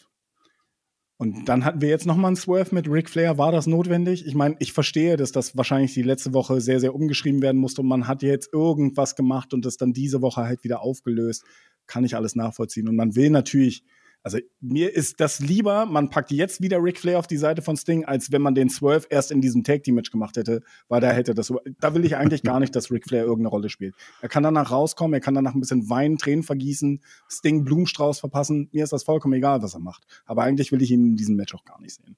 Und 1.17 1.49
dann 1.49 1.65
hatten 1.65 1.81
wir 1.81 1.89
jetzt 1.89 2.05
nochmal 2.05 2.27
einen 2.27 2.37
Swerve 2.37 2.75
mit 2.75 2.91
Ric 2.91 3.09
Flair. 3.09 3.39
War 3.39 3.53
das 3.53 3.67
notwendig? 3.67 4.27
Ich 4.27 4.35
meine, 4.35 4.57
ich 4.59 4.75
verstehe, 4.75 5.17
dass 5.17 5.33
das 5.33 5.57
wahrscheinlich 5.57 5.95
die 5.95 6.03
letzte 6.03 6.35
Woche 6.35 6.61
sehr, 6.61 6.79
sehr 6.79 6.95
umgeschrieben 6.95 7.41
werden 7.41 7.57
musste 7.57 7.81
und 7.81 7.87
man 7.87 8.07
hat 8.07 8.23
jetzt 8.23 8.53
irgendwas 8.53 9.17
gemacht 9.17 9.55
und 9.55 9.65
das 9.65 9.79
dann 9.79 9.95
diese 9.95 10.21
Woche 10.21 10.43
halt 10.43 10.63
wieder 10.63 10.83
aufgelöst. 10.83 11.45
Kann 11.87 12.05
ich 12.05 12.15
alles 12.15 12.35
nachvollziehen. 12.35 12.89
Und 12.89 12.97
man 12.97 13.17
will 13.17 13.31
natürlich 13.31 13.83
also 14.23 14.39
mir 14.61 14.95
ist 14.95 15.21
das 15.21 15.41
lieber, 15.41 15.85
man 15.87 16.09
packt 16.09 16.31
jetzt 16.31 16.61
wieder 16.61 16.83
Ric 16.83 16.99
Flair 16.99 17.19
auf 17.19 17.27
die 17.27 17.37
Seite 17.37 17.61
von 17.61 17.77
Sting, 17.77 18.05
als 18.05 18.31
wenn 18.31 18.43
man 18.43 18.55
den 18.55 18.71
Swerve 18.71 19.07
erst 19.11 19.33
in 19.33 19.41
diesem 19.41 19.65
Tag 19.65 19.83
Team 19.83 19.97
Match 19.97 20.11
gemacht 20.11 20.37
hätte, 20.37 20.63
weil 20.89 21.01
da 21.01 21.11
hätte 21.11 21.35
das, 21.35 21.53
da 21.81 21.95
will 21.95 22.05
ich 22.05 22.17
eigentlich 22.17 22.43
gar 22.43 22.61
nicht, 22.61 22.77
dass 22.77 22.91
Ric 22.91 23.09
Flair 23.09 23.23
irgendeine 23.23 23.49
Rolle 23.49 23.69
spielt. 23.69 23.97
Er 24.21 24.29
kann 24.29 24.45
danach 24.45 24.71
rauskommen, 24.71 25.15
er 25.15 25.21
kann 25.21 25.35
danach 25.35 25.55
ein 25.55 25.61
bisschen 25.61 25.91
weinen, 25.91 26.19
Tränen 26.19 26.45
vergießen, 26.45 27.01
Sting 27.29 27.65
Blumenstrauß 27.65 28.21
verpassen. 28.21 28.69
Mir 28.73 28.85
ist 28.85 28.93
das 28.93 29.03
vollkommen 29.03 29.35
egal, 29.35 29.63
was 29.63 29.75
er 29.75 29.81
macht. 29.81 30.05
Aber 30.25 30.43
eigentlich 30.43 30.71
will 30.71 30.83
ich 30.83 30.91
ihn 30.91 31.05
in 31.05 31.17
diesem 31.17 31.37
Match 31.37 31.55
auch 31.55 31.65
gar 31.65 31.81
nicht 31.81 31.97
sehen 31.97 32.17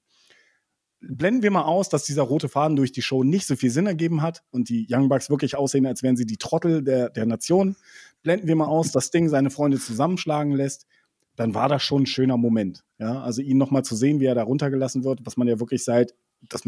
blenden 1.07 1.43
wir 1.43 1.51
mal 1.51 1.63
aus, 1.63 1.89
dass 1.89 2.03
dieser 2.03 2.23
rote 2.23 2.49
Faden 2.49 2.75
durch 2.75 2.91
die 2.91 3.01
Show 3.01 3.23
nicht 3.23 3.45
so 3.45 3.55
viel 3.55 3.69
Sinn 3.69 3.85
ergeben 3.85 4.21
hat 4.21 4.43
und 4.51 4.69
die 4.69 4.87
Young 4.89 5.09
Bucks 5.09 5.29
wirklich 5.29 5.55
aussehen, 5.55 5.85
als 5.85 6.03
wären 6.03 6.17
sie 6.17 6.25
die 6.25 6.37
Trottel 6.37 6.83
der, 6.83 7.09
der 7.09 7.25
Nation. 7.25 7.75
Blenden 8.23 8.47
wir 8.47 8.55
mal 8.55 8.65
aus, 8.65 8.91
dass 8.91 9.07
Sting 9.07 9.29
seine 9.29 9.51
Freunde 9.51 9.77
zusammenschlagen 9.77 10.53
lässt 10.53 10.87
dann 11.35 11.53
war 11.53 11.69
das 11.69 11.83
schon 11.83 12.03
ein 12.03 12.07
schöner 12.07 12.37
Moment. 12.37 12.83
Ja, 12.99 13.21
also 13.21 13.41
ihn 13.41 13.57
nochmal 13.57 13.83
zu 13.83 13.95
sehen, 13.95 14.19
wie 14.19 14.25
er 14.25 14.35
da 14.35 14.43
runtergelassen 14.43 15.03
wird, 15.03 15.19
was 15.23 15.37
man 15.37 15.47
ja 15.47 15.59
wirklich 15.59 15.83
seit, 15.83 16.13
das, 16.41 16.63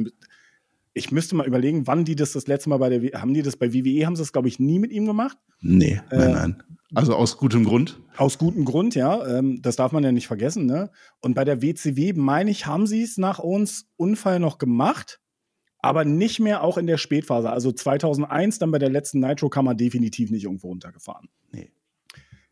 ich 0.94 1.12
müsste 1.12 1.36
mal 1.36 1.48
überlegen, 1.48 1.88
wann 1.88 2.06
die 2.06 2.16
das 2.16 2.34
das 2.34 2.48
letzte 2.48 2.70
Mal 2.70 2.78
bei 2.78 2.90
der, 2.90 3.22
haben 3.22 3.34
die 3.34 3.42
das 3.42 3.56
bei 3.56 3.74
WWE, 3.74 4.06
haben 4.06 4.16
sie 4.16 4.22
das, 4.22 4.34
glaube 4.34 4.48
ich, 4.48 4.60
nie 4.60 4.80
mit 4.80 4.92
ihm 4.92 5.06
gemacht? 5.06 5.38
Nee, 5.62 6.02
nein, 6.12 6.22
äh, 6.22 6.34
nein. 6.34 6.64
Also 6.94 7.16
aus 7.16 7.38
gutem 7.38 7.66
Grund? 7.66 8.00
Aus 8.16 8.38
gutem 8.38 8.64
Grund, 8.64 8.96
ja. 8.96 9.26
Ähm, 9.38 9.62
das 9.62 9.76
darf 9.76 9.92
man 9.92 10.04
ja 10.04 10.12
nicht 10.12 10.28
vergessen, 10.28 10.66
ne? 10.66 10.90
Und 11.22 11.34
bei 11.34 11.44
der 11.44 11.62
WCW, 11.62 12.14
meine 12.14 12.50
ich, 12.50 12.66
haben 12.66 12.88
sie 12.88 13.04
es 13.04 13.18
nach 13.18 13.40
uns 13.40 13.90
Unfall 13.98 14.40
noch 14.40 14.58
gemacht, 14.58 15.20
aber 15.80 16.06
nicht 16.06 16.40
mehr 16.40 16.64
auch 16.64 16.78
in 16.78 16.88
der 16.88 16.98
Spätphase. 16.98 17.50
Also 17.50 17.74
2001, 17.74 18.60
dann 18.60 18.72
bei 18.72 18.80
der 18.80 18.90
letzten 18.90 19.20
Nitro, 19.20 19.50
kam 19.50 19.66
man 19.66 19.78
definitiv 19.78 20.32
nicht 20.32 20.46
irgendwo 20.46 20.70
runtergefahren. 20.70 21.28
Nee 21.52 21.72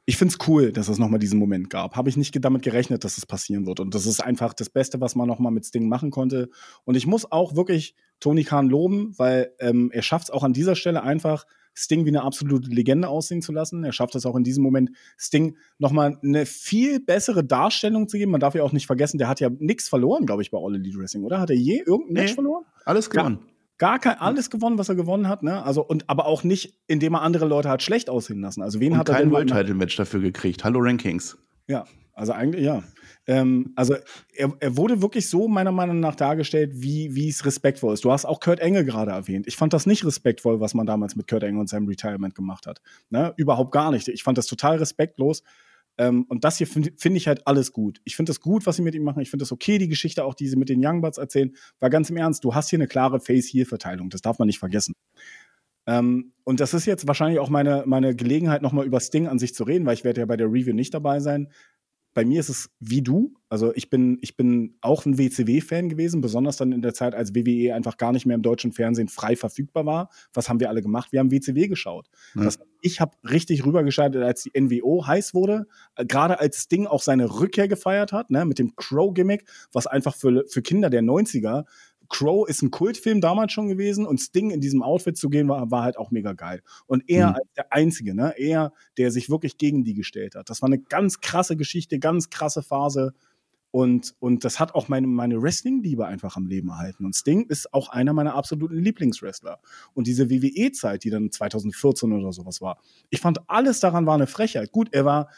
ich 0.08 0.18
finde 0.18 0.36
es 0.40 0.48
cool, 0.48 0.72
dass 0.72 0.88
es 0.88 1.00
nochmal 1.00 1.20
diesen 1.20 1.40
Moment 1.40 1.70
gab. 1.72 1.96
Habe 1.96 2.10
ich 2.10 2.18
nicht 2.18 2.38
damit 2.44 2.62
gerechnet, 2.62 3.04
dass 3.04 3.14
es 3.14 3.22
das 3.22 3.26
passieren 3.26 3.66
wird. 3.66 3.80
Und 3.80 3.96
das 3.96 4.06
ist 4.06 4.24
einfach 4.24 4.54
das 4.54 4.70
Beste, 4.70 5.02
was 5.02 5.16
man 5.16 5.28
nochmal 5.28 5.52
mit 5.52 5.66
Sting 5.66 5.90
machen 5.90 6.12
konnte. 6.12 6.50
Und 6.84 6.96
ich 6.96 7.08
muss 7.08 7.32
auch 7.32 7.56
wirklich 7.56 7.96
Tony 8.20 8.44
Khan 8.44 8.70
loben, 8.70 9.14
weil 9.18 9.52
ähm, 9.60 9.90
er 9.92 10.04
schafft 10.04 10.26
es 10.26 10.32
auch 10.32 10.44
an 10.44 10.54
dieser 10.54 10.76
Stelle 10.76 11.02
einfach, 11.02 11.46
Sting 11.74 12.06
wie 12.06 12.10
eine 12.10 12.22
absolute 12.22 12.70
Legende 12.70 13.10
aussehen 13.10 13.42
zu 13.42 13.52
lassen. 13.52 13.84
Er 13.84 13.92
schafft 13.92 14.16
es 14.16 14.26
auch 14.26 14.36
in 14.36 14.44
diesem 14.44 14.64
Moment, 14.64 14.92
Sting 15.18 15.58
nochmal 15.80 16.18
eine 16.24 16.46
viel 16.46 17.00
bessere 17.00 17.44
Darstellung 17.44 18.08
zu 18.08 18.18
geben. 18.18 18.32
Man 18.32 18.40
darf 18.40 18.56
ja 18.56 18.64
auch 18.64 18.72
nicht 18.72 18.86
vergessen, 18.86 19.18
der 19.18 19.28
hat 19.28 19.40
ja 19.40 19.50
nichts 19.50 19.90
verloren, 19.90 20.26
glaube 20.26 20.44
ich, 20.44 20.52
bei 20.52 20.58
All 20.58 20.76
Elite 20.76 20.98
Wrestling, 21.00 21.24
oder? 21.24 21.42
Hat 21.42 21.50
er 21.50 21.58
je 21.58 21.80
irgendein 21.80 22.14
nee, 22.14 22.22
Match 22.22 22.34
verloren? 22.36 22.64
Alles 22.86 23.10
gewonnen. 23.10 23.40
Ja 23.42 23.55
gar 23.78 24.00
kein, 24.00 24.18
alles 24.20 24.50
gewonnen, 24.50 24.78
was 24.78 24.90
er 24.90 24.96
gewonnen 24.96 25.28
hat, 25.28 25.44
ne? 25.44 25.64
Also, 25.64 25.84
und 25.86 26.10
aber 26.10 26.26
auch 26.26 26.44
nicht, 26.44 26.80
indem 26.88 27.16
er 27.16 27.22
andere 27.22 27.46
Leute 27.46 27.70
hat 27.70 27.84
schlecht 27.84 28.10
aussehen 28.10 28.42
lassen. 28.42 28.62
Also, 28.62 28.80
wen 28.80 28.94
und 28.94 29.00
hat 29.00 29.10
er 29.10 29.16
kein 29.16 29.32
World 29.32 29.50
Title 29.50 29.76
Match 29.76 29.96
dafür 29.96 30.22
gekriegt? 30.22 30.64
Hallo 30.64 30.80
Rankings. 30.82 31.38
Ja, 31.68 31.86
also 32.14 32.32
eigentlich, 32.32 32.64
ja. 32.64 32.84
Ähm, 33.28 33.74
also, 33.76 33.96
er, 34.34 34.54
er 34.60 34.78
wurde 34.78 35.02
wirklich 35.02 35.30
so 35.30 35.48
meiner 35.48 35.72
Meinung 35.72 36.00
nach 36.00 36.16
dargestellt, 36.16 36.72
wie, 36.76 37.16
wie 37.16 37.28
es 37.28 37.46
respektvoll 37.46 37.94
ist. 37.94 38.06
Du 38.06 38.12
hast 38.12 38.26
auch 38.26 38.40
Kurt 38.40 38.60
Engel 38.60 38.86
gerade 38.86 39.12
erwähnt. 39.12 39.48
Ich 39.48 39.58
fand 39.58 39.74
das 39.74 39.86
nicht 39.86 40.06
respektvoll, 40.06 40.60
was 40.60 40.74
man 40.74 40.86
damals 40.86 41.16
mit 41.16 41.28
Kurt 41.28 41.44
Engel 41.44 41.60
und 41.60 41.70
seinem 41.70 41.88
Retirement 41.88 42.36
gemacht 42.36 42.68
hat. 42.68 42.82
Ne? 43.10 43.34
Überhaupt 43.36 43.72
gar 43.72 43.92
nicht. 43.92 44.08
Ich 44.08 44.24
fand 44.24 44.38
das 44.38 44.48
total 44.48 44.78
respektlos. 44.78 45.44
Ähm, 45.98 46.26
und 46.28 46.44
das 46.44 46.58
hier 46.58 46.68
finde 46.68 46.92
find 46.98 47.16
ich 47.16 47.28
halt 47.28 47.48
alles 47.48 47.72
gut. 47.72 48.02
Ich 48.04 48.16
finde 48.16 48.30
das 48.30 48.42
gut, 48.42 48.66
was 48.66 48.76
sie 48.76 48.82
mit 48.82 48.96
ihm 48.96 49.04
machen. 49.04 49.22
Ich 49.22 49.30
finde 49.30 49.44
das 49.44 49.52
okay, 49.52 49.78
die 49.78 49.88
Geschichte 49.88 50.26
auch, 50.26 50.34
die 50.34 50.48
sie 50.48 50.58
mit 50.58 50.70
den 50.70 50.86
Young 50.86 51.02
Buds 51.02 51.18
erzählen. 51.18 51.56
Weil 51.80 51.90
ganz 51.90 52.10
im 52.10 52.18
Ernst, 52.18 52.44
du 52.44 52.54
hast 52.54 52.70
hier 52.70 52.78
eine 52.78 52.88
klare 52.88 53.20
Face-Heel-Verteilung. 53.20 54.10
Das 54.10 54.22
darf 54.22 54.40
man 54.40 54.48
nicht 54.48 54.60
vergessen. 54.60 54.94
Ähm, 55.88 56.34
und 56.44 56.60
das 56.60 56.74
ist 56.74 56.86
jetzt 56.86 57.08
wahrscheinlich 57.08 57.40
auch 57.40 57.50
meine, 57.50 57.84
meine 57.86 58.16
Gelegenheit, 58.16 58.62
nochmal 58.62 58.86
über 58.86 59.00
Sting 59.00 59.28
an 59.28 59.40
sich 59.40 59.54
zu 59.54 59.64
reden, 59.64 59.86
weil 59.86 59.94
ich 59.94 60.04
werde 60.04 60.22
ja 60.22 60.26
bei 60.26 60.38
der 60.38 60.48
Review 60.48 60.74
nicht 60.74 60.94
dabei 60.94 61.20
sein 61.20 61.50
bei 62.16 62.24
mir 62.24 62.40
ist 62.40 62.50
es 62.50 62.70
wie 62.80 63.02
du. 63.02 63.36
Also 63.50 63.74
ich 63.76 63.90
bin, 63.90 64.18
ich 64.22 64.38
bin 64.38 64.78
auch 64.80 65.06
ein 65.06 65.18
WCW-Fan 65.18 65.90
gewesen, 65.90 66.22
besonders 66.22 66.56
dann 66.56 66.72
in 66.72 66.82
der 66.82 66.94
Zeit, 66.94 67.14
als 67.14 67.36
WWE 67.36 67.76
einfach 67.76 67.98
gar 67.98 68.14
nicht 68.14 68.26
mehr 68.26 68.36
im 68.36 68.42
deutschen 68.42 68.72
Fernsehen 68.72 69.10
frei 69.10 69.36
verfügbar 69.36 69.86
war. 69.86 70.10
Was 70.34 70.48
haben 70.48 70.62
wir 70.62 70.70
alle 70.70 70.82
gemacht? 70.82 71.12
Wir 71.12 71.20
haben 71.20 71.30
WCW 71.30 71.68
geschaut. 71.68 72.08
Ja. 72.34 72.46
Das, 72.46 72.58
ich 72.82 73.02
habe 73.02 73.18
richtig 73.30 73.66
rübergeschaltet, 73.66 74.24
als 74.24 74.44
die 74.44 74.52
NWO 74.58 75.06
heiß 75.06 75.34
wurde, 75.34 75.68
äh, 75.96 76.06
gerade 76.06 76.40
als 76.40 76.62
Sting 76.62 76.88
auch 76.88 77.02
seine 77.02 77.40
Rückkehr 77.40 77.68
gefeiert 77.68 78.14
hat, 78.14 78.30
ne, 78.30 78.46
mit 78.46 78.60
dem 78.60 78.76
Crow-Gimmick, 78.78 79.46
was 79.74 79.86
einfach 79.86 80.16
für, 80.16 80.46
für 80.48 80.62
Kinder 80.62 80.90
der 80.90 81.02
90er 81.02 81.66
Crow 82.10 82.48
ist 82.48 82.62
ein 82.62 82.72
Kultfilm 82.72 83.22
damals 83.22 83.52
schon 83.52 83.68
gewesen 83.68 84.06
und 84.06 84.20
Sting 84.20 84.52
in 84.52 84.62
diesem 84.62 84.82
Outfit 84.84 85.18
zu 85.18 85.30
gehen 85.30 85.48
war, 85.48 85.72
war 85.72 85.84
halt 85.84 85.98
auch 85.98 86.12
mega 86.12 86.34
geil. 86.34 86.62
Und 86.88 87.04
er 87.08 87.30
mhm. 87.30 87.36
als 87.36 87.48
der 87.56 87.74
Einzige, 87.74 88.16
ne, 88.16 88.34
er, 88.38 88.74
der 88.98 89.12
sich 89.12 89.30
wirklich 89.30 89.58
gegen 89.58 89.84
die 89.84 89.94
gestellt 89.94 90.36
hat. 90.36 90.50
Das 90.50 90.62
war 90.62 90.68
eine 90.68 90.80
ganz 90.80 91.20
krasse 91.22 91.56
Geschichte, 91.58 92.00
ganz 92.00 92.30
krasse 92.30 92.62
Phase. 92.62 93.14
Und, 93.72 94.16
und 94.20 94.46
das 94.46 94.62
hat 94.62 94.74
auch 94.74 94.88
meine, 94.88 95.06
meine 95.06 95.42
Wrestling-Liebe 95.42 96.06
einfach 96.06 96.38
am 96.38 96.48
Leben 96.48 96.70
erhalten. 96.70 97.04
Und 97.04 97.14
Sting 97.14 97.46
ist 97.48 97.74
auch 97.74 97.90
einer 97.90 98.14
meiner 98.14 98.34
absoluten 98.34 98.78
Lieblingswrestler. 98.78 99.60
Und 99.94 100.08
diese 100.08 100.30
WWE-Zeit, 100.30 101.04
die 101.04 101.10
dann 101.10 101.30
2014 101.30 102.14
oder 102.14 102.32
sowas 102.32 102.62
war, 102.62 102.80
ich 103.10 103.20
fand 103.20 103.50
alles 103.50 103.82
daran 103.82 104.06
war 104.06 104.16
eine 104.16 104.28
Frechheit. 104.28 104.72
Gut, 104.72 104.94
er 104.94 105.04
war 105.04 105.30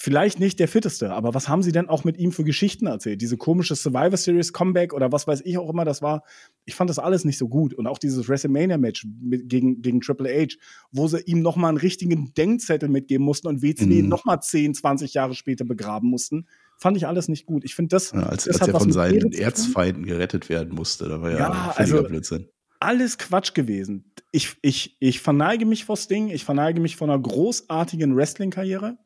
vielleicht 0.00 0.40
nicht 0.40 0.58
der 0.58 0.66
fitteste, 0.66 1.12
aber 1.12 1.34
was 1.34 1.48
haben 1.48 1.62
sie 1.62 1.72
denn 1.72 1.90
auch 1.90 2.04
mit 2.04 2.16
ihm 2.16 2.32
für 2.32 2.42
Geschichten 2.42 2.86
erzählt? 2.86 3.20
Diese 3.20 3.36
komische 3.36 3.76
Survivor 3.76 4.16
Series 4.16 4.54
Comeback 4.54 4.94
oder 4.94 5.12
was 5.12 5.26
weiß 5.26 5.42
ich 5.44 5.58
auch 5.58 5.68
immer 5.68 5.84
das 5.84 6.00
war. 6.00 6.24
Ich 6.64 6.74
fand 6.74 6.88
das 6.88 6.98
alles 6.98 7.26
nicht 7.26 7.36
so 7.36 7.48
gut. 7.48 7.74
Und 7.74 7.86
auch 7.86 7.98
dieses 7.98 8.26
WrestleMania 8.26 8.78
Match 8.78 9.06
gegen, 9.20 9.82
gegen 9.82 10.00
Triple 10.00 10.30
H, 10.30 10.56
wo 10.90 11.06
sie 11.06 11.20
ihm 11.20 11.42
nochmal 11.42 11.68
einen 11.68 11.78
richtigen 11.78 12.32
Denkzettel 12.32 12.88
mitgeben 12.88 13.26
mussten 13.26 13.46
und 13.46 13.60
WCW 13.60 14.02
mhm. 14.02 14.08
nochmal 14.08 14.40
10, 14.40 14.74
20 14.74 15.12
Jahre 15.12 15.34
später 15.34 15.66
begraben 15.66 16.08
mussten. 16.08 16.46
Fand 16.78 16.96
ich 16.96 17.06
alles 17.06 17.28
nicht 17.28 17.44
gut. 17.44 17.64
Ich 17.64 17.74
finde 17.74 17.90
das. 17.90 18.12
Ja, 18.12 18.22
als, 18.22 18.44
das 18.44 18.62
als 18.62 18.72
er 18.72 18.80
von 18.80 18.92
seinen 18.92 19.32
Erzfeinden 19.32 20.06
gerettet 20.06 20.48
werden 20.48 20.74
musste, 20.74 21.08
da 21.10 21.20
war 21.20 21.30
ja, 21.30 21.38
ja 21.38 21.74
also, 21.76 22.02
Blödsinn 22.02 22.46
alles 22.82 23.18
Quatsch 23.18 23.52
gewesen. 23.52 24.10
Ich, 24.32 24.56
ich, 24.62 24.96
ich 25.00 25.20
verneige 25.20 25.66
mich 25.66 25.84
vor 25.84 25.98
Sting, 25.98 26.28
ich 26.28 26.46
verneige 26.46 26.80
mich 26.80 26.96
vor 26.96 27.10
einer 27.10 27.18
großartigen 27.20 28.16
Wrestling-Karriere. 28.16 28.96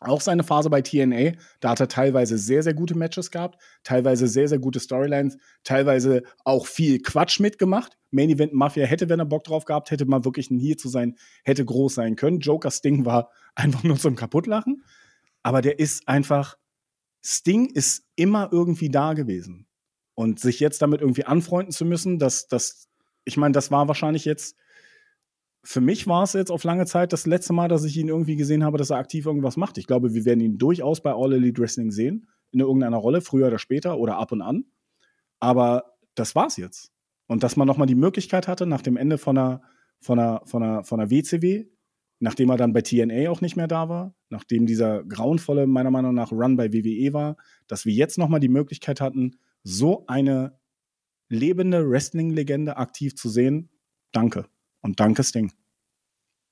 Auch 0.00 0.20
seine 0.20 0.42
Phase 0.42 0.70
bei 0.70 0.82
TNA, 0.82 1.32
da 1.60 1.70
hat 1.70 1.80
er 1.80 1.88
teilweise 1.88 2.36
sehr, 2.36 2.62
sehr 2.62 2.74
gute 2.74 2.96
Matches 2.96 3.30
gehabt, 3.30 3.62
teilweise 3.84 4.26
sehr, 4.26 4.48
sehr 4.48 4.58
gute 4.58 4.80
Storylines, 4.80 5.38
teilweise 5.62 6.22
auch 6.44 6.66
viel 6.66 7.00
Quatsch 7.00 7.40
mitgemacht. 7.40 7.96
Main 8.10 8.30
Event 8.30 8.52
Mafia 8.52 8.86
hätte, 8.86 9.08
wenn 9.08 9.20
er 9.20 9.24
Bock 9.24 9.44
drauf 9.44 9.64
gehabt 9.64 9.90
hätte, 9.90 10.04
mal 10.04 10.24
wirklich 10.24 10.50
ein 10.50 10.58
Hier 10.58 10.76
zu 10.76 10.88
sein, 10.88 11.16
hätte 11.44 11.64
groß 11.64 11.94
sein 11.94 12.16
können. 12.16 12.40
Joker 12.40 12.70
Sting 12.70 13.04
war 13.04 13.30
einfach 13.54 13.82
nur 13.84 13.96
zum 13.96 14.16
Kaputtlachen. 14.16 14.84
Aber 15.42 15.62
der 15.62 15.78
ist 15.78 16.08
einfach, 16.08 16.56
Sting 17.24 17.70
ist 17.70 18.04
immer 18.16 18.48
irgendwie 18.52 18.88
da 18.88 19.12
gewesen. 19.12 19.66
Und 20.16 20.38
sich 20.38 20.60
jetzt 20.60 20.80
damit 20.82 21.00
irgendwie 21.00 21.24
anfreunden 21.24 21.72
zu 21.72 21.84
müssen, 21.84 22.18
dass, 22.18 22.46
dass 22.46 22.88
ich 23.24 23.36
meine, 23.36 23.52
das 23.52 23.70
war 23.70 23.88
wahrscheinlich 23.88 24.24
jetzt 24.24 24.56
für 25.64 25.80
mich 25.80 26.06
war 26.06 26.22
es 26.22 26.34
jetzt 26.34 26.50
auf 26.50 26.62
lange 26.62 26.84
Zeit 26.84 27.12
das 27.12 27.26
letzte 27.26 27.54
Mal, 27.54 27.68
dass 27.68 27.84
ich 27.84 27.96
ihn 27.96 28.08
irgendwie 28.08 28.36
gesehen 28.36 28.64
habe, 28.64 28.76
dass 28.76 28.90
er 28.90 28.98
aktiv 28.98 29.24
irgendwas 29.24 29.56
macht. 29.56 29.78
Ich 29.78 29.86
glaube, 29.86 30.12
wir 30.12 30.24
werden 30.26 30.40
ihn 30.40 30.58
durchaus 30.58 31.02
bei 31.02 31.12
All 31.12 31.32
Elite 31.32 31.60
Wrestling 31.60 31.90
sehen, 31.90 32.28
in 32.52 32.60
irgendeiner 32.60 32.98
Rolle, 32.98 33.22
früher 33.22 33.48
oder 33.48 33.58
später 33.58 33.98
oder 33.98 34.18
ab 34.18 34.30
und 34.32 34.42
an. 34.42 34.66
Aber 35.40 35.96
das 36.14 36.34
war's 36.34 36.58
jetzt. 36.58 36.92
Und 37.26 37.42
dass 37.42 37.56
man 37.56 37.66
nochmal 37.66 37.86
die 37.86 37.94
Möglichkeit 37.94 38.46
hatte, 38.46 38.66
nach 38.66 38.82
dem 38.82 38.98
Ende 38.98 39.16
von 39.16 39.38
einer, 39.38 39.62
von 40.00 40.18
einer, 40.18 40.42
von 40.44 40.62
einer, 40.62 40.84
von 40.84 41.00
einer 41.00 41.10
WCW, 41.10 41.64
nachdem 42.20 42.50
er 42.50 42.58
dann 42.58 42.74
bei 42.74 42.82
TNA 42.82 43.30
auch 43.30 43.40
nicht 43.40 43.56
mehr 43.56 43.66
da 43.66 43.88
war, 43.88 44.14
nachdem 44.28 44.66
dieser 44.66 45.02
grauenvolle, 45.04 45.66
meiner 45.66 45.90
Meinung 45.90 46.14
nach, 46.14 46.30
Run 46.30 46.56
bei 46.56 46.72
WWE 46.72 47.14
war, 47.14 47.36
dass 47.66 47.86
wir 47.86 47.94
jetzt 47.94 48.18
nochmal 48.18 48.40
die 48.40 48.48
Möglichkeit 48.48 49.00
hatten, 49.00 49.38
so 49.62 50.04
eine 50.06 50.58
lebende 51.30 51.88
Wrestling-Legende 51.88 52.76
aktiv 52.76 53.16
zu 53.16 53.30
sehen. 53.30 53.70
Danke. 54.12 54.46
Und 54.84 55.00
danke, 55.00 55.24
Sting. 55.24 55.50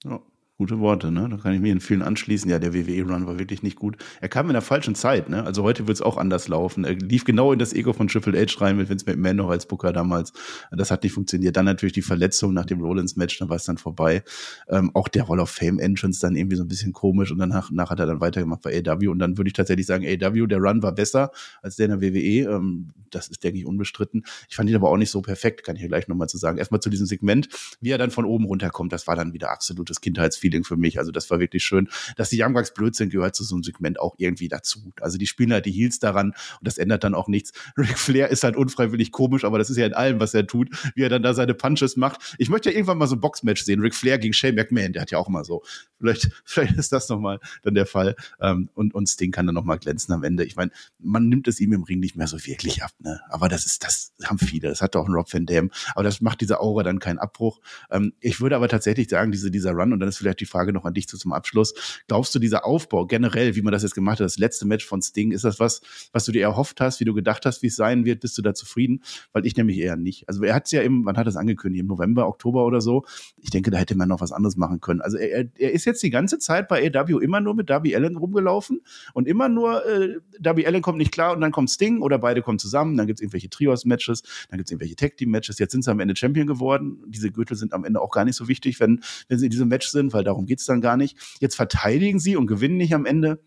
Ja. 0.04 0.20
Gute 0.62 0.78
Worte, 0.78 1.10
ne? 1.10 1.28
Da 1.28 1.38
kann 1.38 1.54
ich 1.54 1.60
mir 1.60 1.72
in 1.72 1.80
vielen 1.80 2.02
anschließen. 2.02 2.48
Ja, 2.48 2.60
der 2.60 2.72
WWE-Run 2.72 3.26
war 3.26 3.36
wirklich 3.36 3.64
nicht 3.64 3.74
gut. 3.74 3.96
Er 4.20 4.28
kam 4.28 4.46
in 4.46 4.52
der 4.52 4.62
falschen 4.62 4.94
Zeit, 4.94 5.28
ne? 5.28 5.42
Also 5.42 5.64
heute 5.64 5.88
wird 5.88 5.96
es 5.96 6.02
auch 6.02 6.16
anders 6.16 6.46
laufen. 6.46 6.84
Er 6.84 6.94
lief 6.94 7.24
genau 7.24 7.52
in 7.52 7.58
das 7.58 7.72
Ego 7.72 7.92
von 7.92 8.06
Triple 8.06 8.40
H 8.40 8.60
rein 8.60 8.76
mit 8.76 8.88
Vince 8.88 9.04
McMahon 9.08 9.34
noch 9.34 9.50
als 9.50 9.66
Booker 9.66 9.92
damals. 9.92 10.32
Das 10.70 10.92
hat 10.92 11.02
nicht 11.02 11.14
funktioniert. 11.14 11.56
Dann 11.56 11.64
natürlich 11.64 11.94
die 11.94 12.02
Verletzung 12.02 12.54
nach 12.54 12.64
dem 12.64 12.80
Rollins-Match, 12.80 13.40
dann 13.40 13.48
war 13.48 13.56
es 13.56 13.64
dann 13.64 13.76
vorbei. 13.76 14.22
Ähm, 14.68 14.92
auch 14.94 15.08
der 15.08 15.28
Wall 15.28 15.40
of 15.40 15.50
Fame-Entrance 15.50 16.20
dann 16.20 16.36
irgendwie 16.36 16.54
so 16.54 16.62
ein 16.62 16.68
bisschen 16.68 16.92
komisch 16.92 17.32
und 17.32 17.38
danach, 17.38 17.68
danach 17.70 17.90
hat 17.90 17.98
er 17.98 18.06
dann 18.06 18.20
weitergemacht 18.20 18.62
bei 18.62 18.80
AW 18.86 19.08
und 19.08 19.18
dann 19.18 19.38
würde 19.38 19.48
ich 19.48 19.54
tatsächlich 19.54 19.86
sagen, 19.86 20.04
AW, 20.06 20.46
der 20.46 20.58
Run 20.58 20.80
war 20.84 20.92
besser 20.92 21.32
als 21.60 21.74
der 21.74 21.86
in 21.86 21.98
der 21.98 22.00
WWE. 22.00 22.54
Ähm, 22.54 22.92
das 23.10 23.26
ist, 23.26 23.42
denke 23.42 23.58
ich, 23.58 23.66
unbestritten. 23.66 24.22
Ich 24.48 24.54
fand 24.54 24.70
ihn 24.70 24.76
aber 24.76 24.90
auch 24.90 24.96
nicht 24.96 25.10
so 25.10 25.22
perfekt, 25.22 25.64
kann 25.64 25.74
ich 25.74 25.80
hier 25.80 25.88
gleich 25.88 26.06
nochmal 26.06 26.28
zu 26.28 26.38
sagen. 26.38 26.58
Erstmal 26.58 26.80
zu 26.80 26.88
diesem 26.88 27.06
Segment, 27.06 27.48
wie 27.80 27.90
er 27.90 27.98
dann 27.98 28.12
von 28.12 28.24
oben 28.24 28.44
runterkommt, 28.44 28.92
das 28.92 29.08
war 29.08 29.16
dann 29.16 29.32
wieder 29.32 29.50
absolutes 29.50 30.00
Kindheitsfeeling 30.00 30.51
Feeling 30.52 30.64
für 30.64 30.76
mich. 30.76 30.98
Also 30.98 31.10
das 31.10 31.30
war 31.30 31.40
wirklich 31.40 31.64
schön. 31.64 31.88
Dass 32.16 32.30
die 32.30 32.42
Young 32.42 32.52
Bucks 32.52 32.74
blöd 32.74 32.94
sind, 32.94 33.10
gehört 33.10 33.34
zu 33.34 33.44
so 33.44 33.54
einem 33.54 33.62
Segment 33.62 33.98
auch 33.98 34.14
irgendwie 34.18 34.48
dazu. 34.48 34.92
Also 35.00 35.18
die 35.18 35.26
spielen 35.26 35.52
halt 35.52 35.66
die 35.66 35.72
Heels 35.72 35.98
daran 35.98 36.28
und 36.28 36.66
das 36.66 36.78
ändert 36.78 37.04
dann 37.04 37.14
auch 37.14 37.28
nichts. 37.28 37.52
Ric 37.76 37.98
Flair 37.98 38.28
ist 38.28 38.44
halt 38.44 38.56
unfreiwillig 38.56 39.10
komisch, 39.10 39.44
aber 39.44 39.58
das 39.58 39.70
ist 39.70 39.76
ja 39.76 39.86
in 39.86 39.94
allem, 39.94 40.20
was 40.20 40.34
er 40.34 40.46
tut, 40.46 40.68
wie 40.94 41.02
er 41.02 41.08
dann 41.08 41.22
da 41.22 41.34
seine 41.34 41.54
Punches 41.54 41.96
macht. 41.96 42.34
Ich 42.38 42.48
möchte 42.48 42.70
ja 42.70 42.76
irgendwann 42.76 42.98
mal 42.98 43.06
so 43.06 43.16
ein 43.16 43.20
Boxmatch 43.20 43.64
sehen. 43.64 43.80
Ric 43.80 43.94
Flair 43.94 44.18
gegen 44.18 44.34
Shane 44.34 44.54
McMahon, 44.54 44.92
der 44.92 45.02
hat 45.02 45.10
ja 45.10 45.18
auch 45.18 45.28
immer 45.28 45.44
so. 45.44 45.62
Vielleicht, 45.98 46.30
vielleicht 46.44 46.76
ist 46.76 46.92
das 46.92 47.08
nochmal 47.08 47.40
dann 47.62 47.74
der 47.74 47.86
Fall. 47.86 48.14
Ähm, 48.40 48.68
und, 48.74 48.94
und 48.94 49.08
Sting 49.08 49.30
kann 49.30 49.46
dann 49.46 49.54
nochmal 49.54 49.78
glänzen 49.78 50.12
am 50.12 50.24
Ende. 50.24 50.44
Ich 50.44 50.56
meine, 50.56 50.70
man 50.98 51.28
nimmt 51.28 51.48
es 51.48 51.60
ihm 51.60 51.72
im 51.72 51.82
Ring 51.82 52.00
nicht 52.00 52.16
mehr 52.16 52.26
so 52.26 52.44
wirklich 52.44 52.82
ab, 52.82 52.92
ne? 52.98 53.20
Aber 53.30 53.48
das 53.48 53.66
ist, 53.66 53.84
das 53.84 54.12
haben 54.24 54.38
viele. 54.38 54.68
Das 54.68 54.82
hat 54.82 54.96
auch 54.96 55.06
ein 55.06 55.12
Rob 55.12 55.32
Van 55.32 55.46
Dam. 55.46 55.70
Aber 55.94 56.04
das 56.04 56.20
macht 56.20 56.40
dieser 56.40 56.60
Aura 56.60 56.82
dann 56.82 56.98
keinen 56.98 57.18
Abbruch. 57.18 57.60
Ähm, 57.90 58.12
ich 58.20 58.40
würde 58.40 58.56
aber 58.56 58.68
tatsächlich 58.68 59.08
sagen, 59.08 59.32
diese, 59.32 59.50
dieser 59.50 59.72
Run, 59.72 59.92
und 59.92 60.00
dann 60.00 60.08
ist 60.08 60.18
vielleicht 60.18 60.40
die 60.42 60.46
Frage 60.46 60.72
noch 60.72 60.84
an 60.84 60.94
dich 60.94 61.08
zu, 61.08 61.16
zum 61.16 61.32
Abschluss. 61.32 61.74
Glaubst 62.08 62.34
du, 62.34 62.38
dieser 62.38 62.66
Aufbau 62.66 63.06
generell, 63.06 63.54
wie 63.54 63.62
man 63.62 63.72
das 63.72 63.82
jetzt 63.82 63.94
gemacht 63.94 64.20
hat, 64.20 64.24
das 64.24 64.38
letzte 64.38 64.66
Match 64.66 64.84
von 64.84 65.00
Sting, 65.00 65.32
ist 65.32 65.44
das 65.44 65.60
was, 65.60 65.80
was 66.12 66.24
du 66.24 66.32
dir 66.32 66.42
erhofft 66.42 66.80
hast, 66.80 67.00
wie 67.00 67.04
du 67.04 67.14
gedacht 67.14 67.46
hast, 67.46 67.62
wie 67.62 67.68
es 67.68 67.76
sein 67.76 68.04
wird? 68.04 68.20
Bist 68.20 68.36
du 68.36 68.42
da 68.42 68.54
zufrieden? 68.54 69.02
Weil 69.32 69.46
ich 69.46 69.56
nämlich 69.56 69.78
eher 69.78 69.96
nicht. 69.96 70.28
Also 70.28 70.42
er 70.42 70.54
hat 70.54 70.66
es 70.66 70.72
ja 70.72 70.82
im, 70.82 71.04
wann 71.04 71.16
hat 71.16 71.26
es 71.26 71.36
angekündigt? 71.36 71.82
Im 71.82 71.86
November, 71.86 72.26
Oktober 72.26 72.64
oder 72.66 72.80
so. 72.80 73.04
Ich 73.40 73.50
denke, 73.50 73.70
da 73.70 73.78
hätte 73.78 73.96
man 73.96 74.08
noch 74.08 74.20
was 74.20 74.32
anderes 74.32 74.56
machen 74.56 74.80
können. 74.80 75.00
Also 75.00 75.16
er, 75.16 75.46
er 75.56 75.72
ist 75.72 75.84
jetzt 75.84 76.02
die 76.02 76.10
ganze 76.10 76.38
Zeit 76.38 76.68
bei 76.68 76.90
AW 76.92 77.22
immer 77.22 77.40
nur 77.40 77.54
mit 77.54 77.70
Darby 77.70 77.94
Allen 77.94 78.16
rumgelaufen 78.16 78.80
und 79.14 79.28
immer 79.28 79.48
nur 79.48 79.86
äh, 79.86 80.16
Darby 80.40 80.66
Allen 80.66 80.82
kommt 80.82 80.98
nicht 80.98 81.12
klar 81.12 81.32
und 81.32 81.40
dann 81.40 81.52
kommt 81.52 81.70
Sting 81.70 82.00
oder 82.02 82.18
beide 82.18 82.42
kommen 82.42 82.58
zusammen, 82.58 82.96
dann 82.96 83.06
gibt 83.06 83.20
es 83.20 83.22
irgendwelche 83.22 83.50
Trios-Matches, 83.50 84.22
dann 84.50 84.58
gibt 84.58 84.68
es 84.68 84.72
irgendwelche 84.72 84.96
Tag-Team-Matches. 84.96 85.58
Jetzt 85.58 85.72
sind 85.72 85.84
sie 85.84 85.90
am 85.90 86.00
Ende 86.00 86.16
Champion 86.16 86.46
geworden. 86.46 87.02
Diese 87.06 87.30
Gürtel 87.30 87.56
sind 87.56 87.72
am 87.72 87.84
Ende 87.84 88.00
auch 88.00 88.10
gar 88.10 88.24
nicht 88.24 88.36
so 88.36 88.48
wichtig, 88.48 88.80
wenn, 88.80 89.00
wenn 89.28 89.38
sie 89.38 89.46
in 89.46 89.50
diesem 89.50 89.68
Match 89.68 89.88
sind, 89.88 90.12
weil 90.12 90.21
darum 90.24 90.46
geht 90.46 90.60
es 90.60 90.66
dann 90.66 90.80
gar 90.80 90.96
nicht. 90.96 91.16
Jetzt 91.40 91.56
verteidigen 91.56 92.18
sie 92.18 92.36
und 92.36 92.46
gewinnen 92.46 92.76
nicht 92.76 92.94
am 92.94 93.06
Ende. 93.06 93.40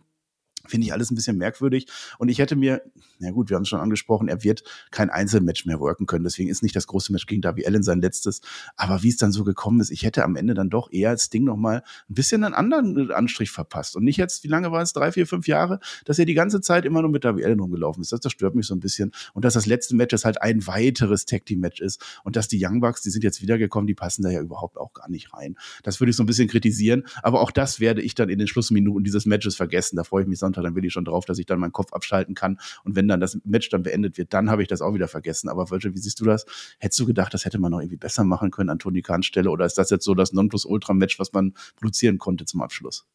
Finde 0.68 0.88
ich 0.88 0.94
alles 0.94 1.12
ein 1.12 1.16
bisschen 1.16 1.38
merkwürdig. 1.38 1.88
Und 2.18 2.30
ich 2.30 2.40
hätte 2.40 2.56
mir, 2.56 2.82
na 3.20 3.32
gut, 3.32 3.50
wir 3.50 3.56
haben 3.56 3.64
es 3.64 3.70
schon 3.70 3.80
angesprochen, 3.80 4.28
er 4.28 4.44
wird 4.44 4.64
kein 4.92 5.10
Einzelmatch 5.10 5.66
mehr 5.66 5.80
worken 5.80 6.06
können. 6.06 6.24
Deswegen 6.24 6.50
ist 6.50 6.64
nicht 6.64 6.76
das 6.76 6.88
große 6.88 7.12
Match 7.12 7.26
gegen 7.26 7.42
Darby 7.42 7.66
Allen 7.66 7.84
sein 7.84 8.02
letztes. 8.02 8.42
Aber 8.76 9.04
wie 9.04 9.10
es 9.10 9.18
dann 9.18 9.32
so 9.32 9.44
gekommen 9.44 9.80
ist, 9.80 9.92
ich 9.92 10.04
hätte 10.04 10.24
am 10.24 10.36
Ende 10.36 10.54
dann 10.54 10.70
doch 10.70 10.92
eher 10.92 11.10
als 11.10 11.30
Ding 11.30 11.44
nochmal 11.44 11.84
ein 12.10 12.14
bisschen 12.14 12.44
einen 12.44 12.54
anderen 12.54 13.12
Anstrich 13.12 13.52
verpasst. 13.52 13.96
Und 13.96 14.04
nicht 14.04 14.18
jetzt, 14.18 14.44
wie 14.44 14.48
lange 14.48 14.72
war 14.72 14.82
es? 14.82 14.94
Drei, 14.94 15.12
vier, 15.12 15.28
fünf 15.28 15.48
Jahre, 15.48 15.80
dass 16.06 16.20
er 16.20 16.26
die 16.26 16.34
ganze 16.34 16.62
Zeit 16.62 16.86
immer 16.86 17.02
nur 17.02 17.12
mit 17.12 17.24
Darby 17.24 17.44
Allen 17.46 17.60
rumgelaufen 17.60 18.02
ist. 18.02 18.12
Das, 18.12 18.20
das 18.20 18.32
stört 18.32 18.56
mich 18.56 18.68
so 18.68 18.76
ein 18.76 18.80
bisschen. 18.80 19.12
Und 19.34 19.46
dass 19.46 19.54
das 19.54 19.66
letzte 19.66 19.96
Match 19.96 20.14
jetzt 20.14 20.26
halt 20.26 20.42
ein 20.42 20.66
weiteres 20.68 21.26
Tag 21.26 21.46
Team 21.46 21.60
Match 21.60 21.82
ist. 21.82 22.02
Und 22.24 22.36
dass 22.36 22.48
die 22.48 22.64
Young 22.64 22.80
Bucks, 22.80 23.02
die 23.02 23.10
sind 23.10 23.24
jetzt 23.24 23.42
wiedergekommen, 23.42 23.88
die 23.88 23.96
passen 23.96 24.24
da 24.24 24.30
ja 24.30 24.42
überhaupt 24.42 24.78
auch 24.78 24.94
gar 24.94 25.10
nicht 25.10 25.34
rein. 25.34 25.56
Das 25.84 26.00
würde 26.00 26.12
ich 26.12 26.16
so 26.16 26.24
ein 26.24 26.28
bisschen 26.28 26.48
kritisieren. 26.48 27.04
Aber 27.24 27.42
auch 27.42 27.52
das 27.52 27.80
werde 27.80 28.02
ich 28.02 28.16
dann 28.16 28.30
in 28.30 28.40
den 28.40 28.48
Schlussminuten 28.48 29.04
dieses 29.04 29.26
Matches 29.26 29.56
vergessen. 29.56 29.96
Da 29.96 30.04
freue 30.04 30.24
ich 30.24 30.28
mich 30.28 30.40
Sonntag 30.56 30.64
dann 30.64 30.76
will 30.76 30.86
ich 30.86 30.94
schon 30.94 31.06
drauf, 31.06 31.26
dass 31.26 31.38
ich 31.38 31.46
dann 31.46 31.60
meinen 31.60 31.72
Kopf 31.72 31.94
abschalten 31.94 32.36
kann. 32.36 32.58
Und 32.84 32.96
wenn 32.96 33.08
dann 33.08 33.20
das 33.20 33.38
Match 33.44 33.70
dann 33.70 33.84
beendet 33.84 34.18
wird, 34.18 34.34
dann 34.34 34.50
habe 34.50 34.62
ich 34.62 34.68
das 34.68 34.82
auch 34.82 34.94
wieder 34.94 35.08
vergessen. 35.08 35.50
Aber 35.50 35.70
Virgil, 35.70 35.94
wie 35.94 36.00
siehst 36.00 36.20
du 36.20 36.26
das? 36.26 36.46
Hättest 36.80 37.00
du 37.00 37.06
gedacht, 37.06 37.34
das 37.34 37.46
hätte 37.46 37.60
man 37.60 37.72
noch 37.72 37.80
irgendwie 37.80 37.98
besser 37.98 38.24
machen 38.24 38.52
können 38.52 38.70
an 38.70 38.80
Tony 38.80 39.02
Kahns 39.02 39.26
Stelle? 39.26 39.50
Oder 39.50 39.66
ist 39.66 39.78
das 39.78 39.90
jetzt 39.90 40.06
so 40.06 40.16
das 40.16 40.34
Nonplusultra-Match, 40.34 41.20
was 41.20 41.34
man 41.34 41.54
produzieren 41.76 42.18
konnte 42.18 42.46
zum 42.46 42.62
Abschluss? 42.62 43.06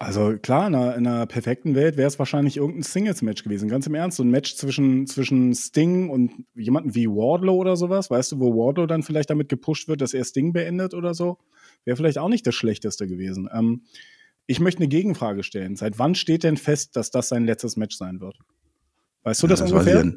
Also 0.00 0.36
klar, 0.38 0.66
in 0.66 0.74
einer, 0.74 0.96
in 0.96 1.06
einer 1.06 1.26
perfekten 1.26 1.76
Welt 1.76 1.96
wäre 1.96 2.08
es 2.08 2.18
wahrscheinlich 2.18 2.56
irgendein 2.56 2.82
Singles-Match 2.82 3.44
gewesen. 3.44 3.68
Ganz 3.68 3.86
im 3.86 3.94
Ernst, 3.94 4.16
so 4.16 4.24
ein 4.24 4.30
Match 4.30 4.56
zwischen, 4.56 5.06
zwischen 5.06 5.54
Sting 5.54 6.10
und 6.10 6.32
jemanden 6.54 6.94
wie 6.94 7.06
Wardlow 7.06 7.54
oder 7.54 7.76
sowas, 7.76 8.10
weißt 8.10 8.32
du, 8.32 8.40
wo 8.40 8.54
Wardlow 8.54 8.86
dann 8.86 9.04
vielleicht 9.04 9.30
damit 9.30 9.48
gepusht 9.48 9.86
wird, 9.86 10.00
dass 10.00 10.12
er 10.12 10.24
Sting 10.24 10.52
beendet 10.52 10.94
oder 10.94 11.14
so, 11.14 11.38
wäre 11.84 11.96
vielleicht 11.96 12.18
auch 12.18 12.28
nicht 12.28 12.46
das 12.46 12.56
Schlechteste 12.56 13.06
gewesen. 13.06 13.48
Ähm, 13.54 13.82
ich 14.46 14.60
möchte 14.60 14.80
eine 14.80 14.88
Gegenfrage 14.88 15.42
stellen. 15.42 15.76
Seit 15.76 15.98
wann 15.98 16.14
steht 16.14 16.44
denn 16.44 16.56
fest, 16.56 16.96
dass 16.96 17.10
das 17.10 17.28
sein 17.28 17.44
letztes 17.44 17.76
Match 17.76 17.96
sein 17.96 18.20
wird? 18.20 18.36
Weißt 19.22 19.42
du 19.42 19.46
das, 19.46 19.60
ja, 19.60 19.66
das 19.66 19.72
ungefähr? 19.72 20.12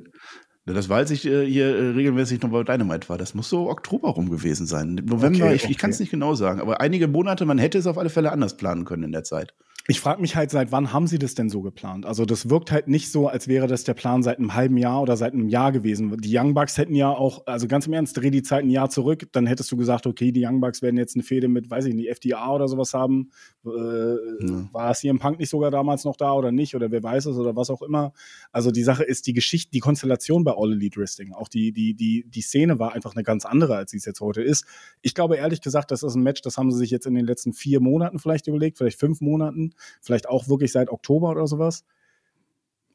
Das 0.65 0.89
weiß 0.89 1.11
ich 1.11 1.25
äh, 1.25 1.45
hier 1.45 1.67
äh, 1.67 1.89
regelmäßig 1.91 2.41
noch 2.41 2.49
bei 2.49 2.63
Dynamite 2.63 3.07
war. 3.07 3.17
Das 3.17 3.33
muss 3.33 3.49
so 3.49 3.69
Oktober 3.69 4.09
rum 4.09 4.29
gewesen 4.29 4.67
sein. 4.67 4.95
November, 4.95 5.45
okay, 5.45 5.55
ich, 5.55 5.69
ich 5.69 5.77
kann 5.77 5.91
es 5.91 5.99
nicht 5.99 6.11
genau 6.11 6.35
sagen. 6.35 6.59
Aber 6.59 6.81
einige 6.81 7.07
Monate, 7.07 7.45
man 7.45 7.57
hätte 7.57 7.77
es 7.77 7.87
auf 7.87 7.97
alle 7.97 8.09
Fälle 8.09 8.33
anders 8.33 8.57
planen 8.57 8.83
können 8.83 9.03
in 9.03 9.13
der 9.13 9.23
Zeit. 9.23 9.53
Ich 9.89 10.01
frage 10.01 10.19
mich 10.19 10.35
halt, 10.35 10.51
seit 10.51 10.73
wann 10.73 10.91
haben 10.91 11.07
sie 11.07 11.17
das 11.17 11.33
denn 11.33 11.49
so 11.49 11.61
geplant? 11.61 12.05
Also 12.05 12.25
das 12.25 12.49
wirkt 12.49 12.73
halt 12.73 12.89
nicht 12.89 13.09
so, 13.09 13.29
als 13.29 13.47
wäre 13.47 13.67
das 13.67 13.85
der 13.85 13.93
Plan 13.93 14.21
seit 14.21 14.37
einem 14.37 14.53
halben 14.53 14.75
Jahr 14.75 15.01
oder 15.01 15.15
seit 15.15 15.31
einem 15.31 15.47
Jahr 15.47 15.71
gewesen. 15.71 16.17
Die 16.17 16.37
Young 16.37 16.53
Bucks 16.53 16.77
hätten 16.77 16.93
ja 16.93 17.09
auch, 17.09 17.47
also 17.47 17.69
ganz 17.69 17.87
im 17.87 17.93
Ernst, 17.93 18.17
dreh 18.17 18.29
die 18.29 18.43
Zeit 18.43 18.65
ein 18.65 18.69
Jahr 18.69 18.89
zurück, 18.89 19.29
dann 19.31 19.47
hättest 19.47 19.71
du 19.71 19.77
gesagt, 19.77 20.05
okay, 20.05 20.33
die 20.33 20.45
Young 20.45 20.59
Bucks 20.59 20.81
werden 20.81 20.97
jetzt 20.97 21.15
eine 21.15 21.23
Fehde 21.23 21.47
mit, 21.47 21.69
weiß 21.69 21.85
ich 21.85 21.95
nicht, 21.95 22.09
FDA 22.09 22.53
oder 22.53 22.67
sowas 22.67 22.93
haben. 22.93 23.31
Äh, 23.65 23.69
ja. 23.69 24.69
War 24.73 24.91
es 24.91 24.99
hier 24.99 25.11
im 25.11 25.19
Punk 25.19 25.39
nicht 25.39 25.49
sogar 25.49 25.71
damals 25.71 26.03
noch 26.03 26.17
da 26.17 26.33
oder 26.33 26.51
nicht? 26.51 26.75
Oder 26.75 26.91
wer 26.91 27.01
weiß 27.01 27.27
es 27.27 27.37
oder 27.37 27.55
was 27.55 27.69
auch 27.69 27.81
immer. 27.81 28.11
Also 28.51 28.71
die 28.71 28.83
Sache 28.83 29.05
ist, 29.05 29.25
die 29.25 29.33
Geschichte, 29.33 29.71
die 29.71 29.79
Konstellation 29.79 30.43
bei 30.43 30.51
All 30.53 30.73
Elite 30.73 30.99
Wrestling, 30.99 31.31
auch 31.31 31.47
die, 31.47 31.71
die, 31.71 31.93
die, 31.93 32.25
die 32.27 32.41
Szene 32.41 32.77
war 32.77 32.91
einfach 32.91 33.15
eine 33.15 33.23
ganz 33.23 33.45
andere, 33.45 33.77
als 33.77 33.91
sie 33.91 33.97
es 33.97 34.05
jetzt 34.05 34.19
heute 34.19 34.41
ist. 34.41 34.65
Ich 35.01 35.15
glaube 35.15 35.37
ehrlich 35.37 35.61
gesagt, 35.61 35.91
das 35.91 36.03
ist 36.03 36.15
ein 36.15 36.23
Match, 36.23 36.41
das 36.41 36.57
haben 36.57 36.73
sie 36.73 36.77
sich 36.77 36.91
jetzt 36.91 37.05
in 37.05 37.13
den 37.13 37.25
letzten 37.25 37.53
vier 37.53 37.79
Monaten 37.79 38.19
vielleicht 38.19 38.47
überlegt, 38.47 38.77
vielleicht 38.77 38.99
fünf 38.99 39.21
Monaten, 39.21 39.71
vielleicht 40.01 40.29
auch 40.29 40.47
wirklich 40.47 40.71
seit 40.71 40.89
Oktober 40.89 41.29
oder 41.29 41.47
sowas. 41.47 41.83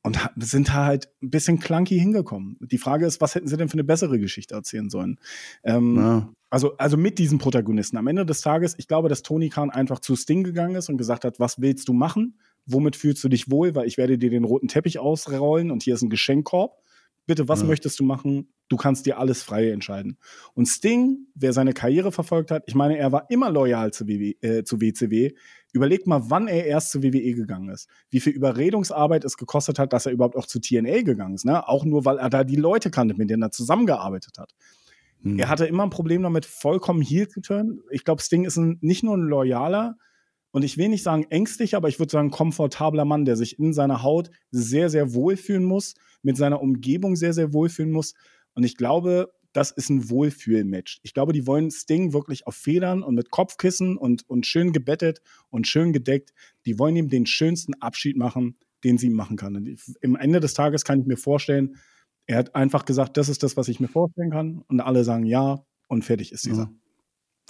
Und 0.05 0.19
sind 0.37 0.75
halt 0.75 1.11
ein 1.23 1.31
bisschen 1.31 1.61
clunky 1.61 1.97
hingekommen. 1.97 2.59
Die 2.61 2.79
Frage 2.79 3.07
ist, 3.07 3.21
was 3.21 3.37
hätten 3.37 3.47
sie 3.47 3.57
denn 3.57 3.69
für 3.69 3.75
eine 3.75 3.85
bessere 3.85 4.19
Geschichte 4.19 4.53
erzählen 4.53 4.91
sollen? 4.91 5.21
Ähm, 5.63 5.97
ja. 5.97 6.29
also, 6.51 6.77
also 6.77 6.97
mit 6.97 7.21
diesen 7.21 7.39
Protagonisten. 7.39 7.97
Am 7.97 8.09
Ende 8.09 8.27
des 8.27 8.41
Tages, 8.41 8.75
ich 8.79 8.89
glaube, 8.89 9.09
dass 9.09 9.23
Tony 9.23 9.49
Khan 9.49 9.71
einfach 9.71 10.01
zu 10.01 10.17
Sting 10.17 10.43
gegangen 10.43 10.75
ist 10.75 10.89
und 10.89 10.99
gesagt 10.99 11.25
hat, 11.25 11.39
was 11.39 11.61
willst 11.61 11.89
du 11.89 11.93
machen? 11.93 12.35
womit 12.67 12.97
fühlst 12.97 13.23
du 13.25 13.29
dich 13.29 13.51
wohl, 13.51 13.75
weil 13.75 13.87
ich 13.87 13.99
werde 13.99 14.19
dir 14.19 14.31
den 14.31 14.45
roten 14.45 14.69
Teppich 14.69 14.99
ausrollen 14.99 15.71
und 15.71 15.83
hier 15.83 15.95
ist 15.95 16.03
ein 16.03 16.11
Geschenkkorb. 16.11 16.81
Bitte, 17.27 17.49
was 17.49 17.61
ja. 17.61 17.67
möchtest 17.67 18.01
du 18.01 18.05
machen? 18.05 18.53
Du 18.69 18.77
kannst 18.77 19.07
dir 19.07 19.19
alles 19.19 19.43
frei 19.43 19.71
entscheiden. 19.71 20.19
Und 20.55 20.67
Sting, 20.67 21.27
wer 21.35 21.53
seine 21.53 21.73
Karriere 21.73 22.11
verfolgt 22.11 22.51
hat, 22.51 22.65
ich 22.67 22.75
meine, 22.75 22.97
er 22.97 23.13
war 23.13 23.31
immer 23.31 23.51
loyal 23.51 23.93
zu, 23.93 24.09
WW, 24.09 24.35
äh, 24.41 24.65
zu 24.65 24.81
WCW. 24.81 25.33
Überlegt 25.73 26.07
mal, 26.07 26.23
wann 26.31 26.49
er 26.49 26.67
erst 26.67 26.91
zu 26.91 27.03
WWE 27.03 27.35
gegangen 27.35 27.69
ist. 27.69 27.89
Wie 28.11 28.21
viel 28.21 28.33
Überredungsarbeit 28.33 29.25
es 29.25 29.37
gekostet 29.37 29.79
hat, 29.79 29.93
dass 29.93 30.07
er 30.07 30.13
überhaupt 30.13 30.37
auch 30.37 30.47
zu 30.47 30.61
TNA 30.61 31.03
gegangen 31.03 31.35
ist. 31.35 31.45
Ne? 31.45 31.69
Auch 31.69 31.85
nur, 31.85 32.05
weil 32.05 32.19
er 32.19 32.29
da 32.29 32.45
die 32.45 32.57
Leute 32.57 32.91
kannte, 32.91 33.15
mit 33.15 33.31
denen 33.31 33.43
er 33.43 33.51
zusammengearbeitet 33.51 34.39
hat. 34.39 34.53
Hm. 35.23 35.39
Er 35.39 35.49
hatte 35.49 35.67
immer 35.67 35.85
ein 35.85 35.91
Problem 35.91 36.23
damit, 36.23 36.45
vollkommen 36.45 37.03
heel 37.03 37.29
zu 37.29 37.41
turnen. 37.41 37.83
Ich 37.91 38.05
glaube, 38.05 38.23
Sting 38.23 38.45
ist 38.45 38.57
ein, 38.57 38.79
nicht 38.81 39.05
nur 39.05 39.17
ein 39.17 39.23
loyaler, 39.23 39.97
und 40.53 40.63
ich 40.63 40.77
will 40.77 40.91
nicht 40.91 41.03
sagen 41.03 41.27
ängstlich, 41.31 41.75
aber 41.75 41.89
ich 41.89 41.99
würde 41.99 42.13
sagen 42.13 42.31
komfortabler 42.31 43.07
Mann, 43.07 43.25
der 43.25 43.37
sich 43.37 43.59
in 43.59 43.73
seiner 43.73 44.03
Haut 44.03 44.31
sehr, 44.51 44.91
sehr 44.91 45.15
wohlfühlen 45.15 45.65
muss, 45.65 45.95
mit 46.23 46.37
seiner 46.37 46.61
Umgebung 46.61 47.17
sehr, 47.17 47.33
sehr 47.33 47.53
wohlfühlen 47.53 47.91
muss. 47.91 48.15
Und 48.55 48.63
ich 48.65 48.77
glaube, 48.77 49.33
das 49.55 49.71
ist 49.71 49.89
ein 49.91 50.11
Wohlfühlmatch. 50.11 51.01
Ich 51.03 51.15
glaube, 51.15 51.33
die 51.33 51.47
wollen 51.47 51.71
Sting 51.71 52.13
wirklich 52.13 52.47
auf 52.47 52.55
Federn 52.55 53.03
und 53.03 53.15
mit 53.15 53.31
Kopfkissen 53.31 53.97
und, 53.97 54.29
und 54.29 54.47
schön 54.47 54.73
gebettet 54.73 55.21
und 55.51 55.67
schön 55.67 55.93
gedeckt. 55.93 56.33
Die 56.67 56.79
wollen 56.79 56.97
ihm 56.97 57.09
den 57.09 57.27
schönsten 57.27 57.75
Abschied 57.81 58.17
machen, 58.17 58.57
den 58.85 58.99
sie 58.99 59.07
ihm 59.07 59.15
machen 59.15 59.37
kann. 59.37 59.57
Und 59.57 59.79
im 60.01 60.17
Ende 60.17 60.41
des 60.41 60.55
Tages 60.55 60.85
kann 60.85 61.01
ich 61.01 61.07
mir 61.07 61.17
vorstellen, 61.17 61.77
er 62.27 62.37
hat 62.37 62.55
einfach 62.55 62.85
gesagt, 62.85 63.17
das 63.17 63.29
ist 63.29 63.43
das, 63.43 63.57
was 63.57 63.69
ich 63.69 63.81
mir 63.81 63.89
vorstellen 63.89 64.31
kann. 64.31 64.63
Und 64.69 64.81
alle 64.81 65.05
sagen 65.05 65.25
ja 65.25 65.65
und 65.89 66.05
fertig 66.05 66.33
ist 66.33 66.45
dieser. 66.47 66.65
Ja. 66.65 66.82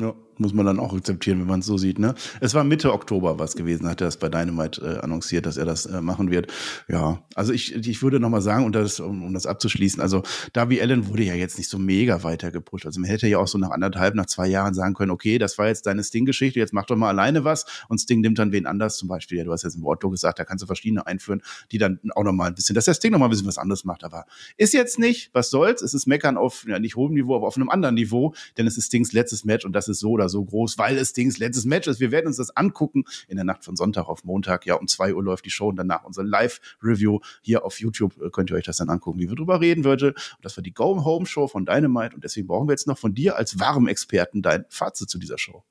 Ja, 0.00 0.14
muss 0.38 0.54
man 0.54 0.64
dann 0.64 0.80
auch 0.80 0.94
akzeptieren, 0.94 1.40
wenn 1.40 1.46
man 1.46 1.60
es 1.60 1.66
so 1.66 1.76
sieht. 1.76 1.98
Ne? 1.98 2.14
Es 2.40 2.54
war 2.54 2.64
Mitte 2.64 2.94
Oktober 2.94 3.38
was 3.38 3.56
gewesen, 3.56 3.86
hat 3.86 4.00
er 4.00 4.06
das 4.06 4.16
bei 4.16 4.30
Dynamite 4.30 4.80
äh, 4.80 5.04
annonciert, 5.04 5.44
dass 5.44 5.58
er 5.58 5.66
das 5.66 5.84
äh, 5.84 6.00
machen 6.00 6.30
wird. 6.30 6.50
Ja, 6.88 7.22
also 7.34 7.52
ich, 7.52 7.74
ich 7.74 8.02
würde 8.02 8.18
noch 8.18 8.30
mal 8.30 8.40
sagen, 8.40 8.64
und 8.64 8.74
das, 8.74 9.00
um, 9.00 9.22
um 9.22 9.34
das 9.34 9.46
abzuschließen, 9.46 10.00
also 10.00 10.22
Darby 10.54 10.80
Allen 10.80 11.08
wurde 11.08 11.24
ja 11.24 11.34
jetzt 11.34 11.58
nicht 11.58 11.68
so 11.68 11.78
mega 11.78 12.22
weiter 12.22 12.50
gepusht. 12.50 12.86
Also 12.86 13.00
man 13.00 13.10
hätte 13.10 13.28
ja 13.28 13.36
auch 13.36 13.46
so 13.46 13.58
nach 13.58 13.70
anderthalb, 13.70 14.14
nach 14.14 14.24
zwei 14.24 14.48
Jahren 14.48 14.72
sagen 14.72 14.94
können, 14.94 15.10
okay, 15.10 15.36
das 15.36 15.58
war 15.58 15.68
jetzt 15.68 15.84
deine 15.84 16.02
Sting-Geschichte, 16.02 16.58
jetzt 16.58 16.72
mach 16.72 16.86
doch 16.86 16.96
mal 16.96 17.10
alleine 17.10 17.44
was 17.44 17.66
und 17.88 17.98
Sting 17.98 18.22
nimmt 18.22 18.38
dann 18.38 18.50
wen 18.50 18.64
anders, 18.64 18.96
zum 18.96 19.08
Beispiel, 19.08 19.36
ja, 19.36 19.44
du 19.44 19.52
hast 19.52 19.62
jetzt 19.62 19.76
im 19.76 19.82
Wortlo 19.82 20.08
gesagt, 20.08 20.38
da 20.38 20.44
kannst 20.44 20.62
du 20.62 20.66
verschiedene 20.66 21.06
einführen, 21.06 21.42
die 21.70 21.76
dann 21.76 22.00
auch 22.14 22.24
noch 22.24 22.32
mal 22.32 22.46
ein 22.46 22.54
bisschen, 22.54 22.74
dass 22.74 22.86
der 22.86 22.94
Sting 22.94 23.12
noch 23.12 23.18
mal 23.18 23.26
ein 23.26 23.30
bisschen 23.30 23.46
was 23.46 23.58
anderes 23.58 23.84
macht. 23.84 24.04
Aber 24.04 24.24
ist 24.56 24.72
jetzt 24.72 24.98
nicht, 24.98 25.30
was 25.34 25.50
soll's, 25.50 25.82
es 25.82 25.92
ist 25.92 26.06
Meckern 26.06 26.38
auf, 26.38 26.64
ja, 26.66 26.78
nicht 26.78 26.96
hohem 26.96 27.12
Niveau, 27.12 27.36
aber 27.36 27.46
auf 27.46 27.56
einem 27.56 27.68
anderen 27.68 27.94
Niveau, 27.94 28.34
denn 28.56 28.66
es 28.66 28.78
ist 28.78 28.86
Stings 28.86 29.12
letztes 29.12 29.44
Match 29.44 29.66
und 29.66 29.74
das 29.74 29.81
ist 29.88 30.00
so 30.00 30.10
oder 30.10 30.28
so 30.28 30.44
groß, 30.44 30.78
weil 30.78 30.96
es 30.98 31.12
Dings 31.12 31.38
letztes 31.38 31.64
Match 31.64 31.88
ist. 31.88 32.00
Wir 32.00 32.10
werden 32.10 32.26
uns 32.26 32.36
das 32.36 32.56
angucken 32.56 33.04
in 33.28 33.36
der 33.36 33.44
Nacht 33.44 33.64
von 33.64 33.76
Sonntag 33.76 34.08
auf 34.08 34.24
Montag. 34.24 34.66
Ja, 34.66 34.74
um 34.74 34.86
zwei 34.86 35.14
Uhr 35.14 35.22
läuft 35.22 35.44
die 35.44 35.50
Show 35.50 35.68
und 35.68 35.76
danach 35.76 36.04
unsere 36.04 36.26
Live-Review 36.26 37.20
hier 37.40 37.64
auf 37.64 37.80
YouTube. 37.80 38.20
Äh, 38.20 38.30
könnt 38.30 38.50
ihr 38.50 38.56
euch 38.56 38.64
das 38.64 38.76
dann 38.76 38.90
angucken, 38.90 39.18
wie 39.18 39.28
wir 39.28 39.36
drüber 39.36 39.60
reden 39.60 39.84
würde. 39.84 40.14
Das 40.42 40.56
war 40.56 40.62
die 40.62 40.74
Go-Home-Show 40.74 41.48
von 41.48 41.66
Dynamite 41.66 42.14
und 42.14 42.24
deswegen 42.24 42.46
brauchen 42.46 42.68
wir 42.68 42.72
jetzt 42.72 42.86
noch 42.86 42.98
von 42.98 43.14
dir 43.14 43.36
als 43.36 43.58
warm 43.58 43.88
Experten 43.88 44.42
dein 44.42 44.64
Fazit 44.68 45.10
zu 45.10 45.18
dieser 45.18 45.38
Show. 45.38 45.64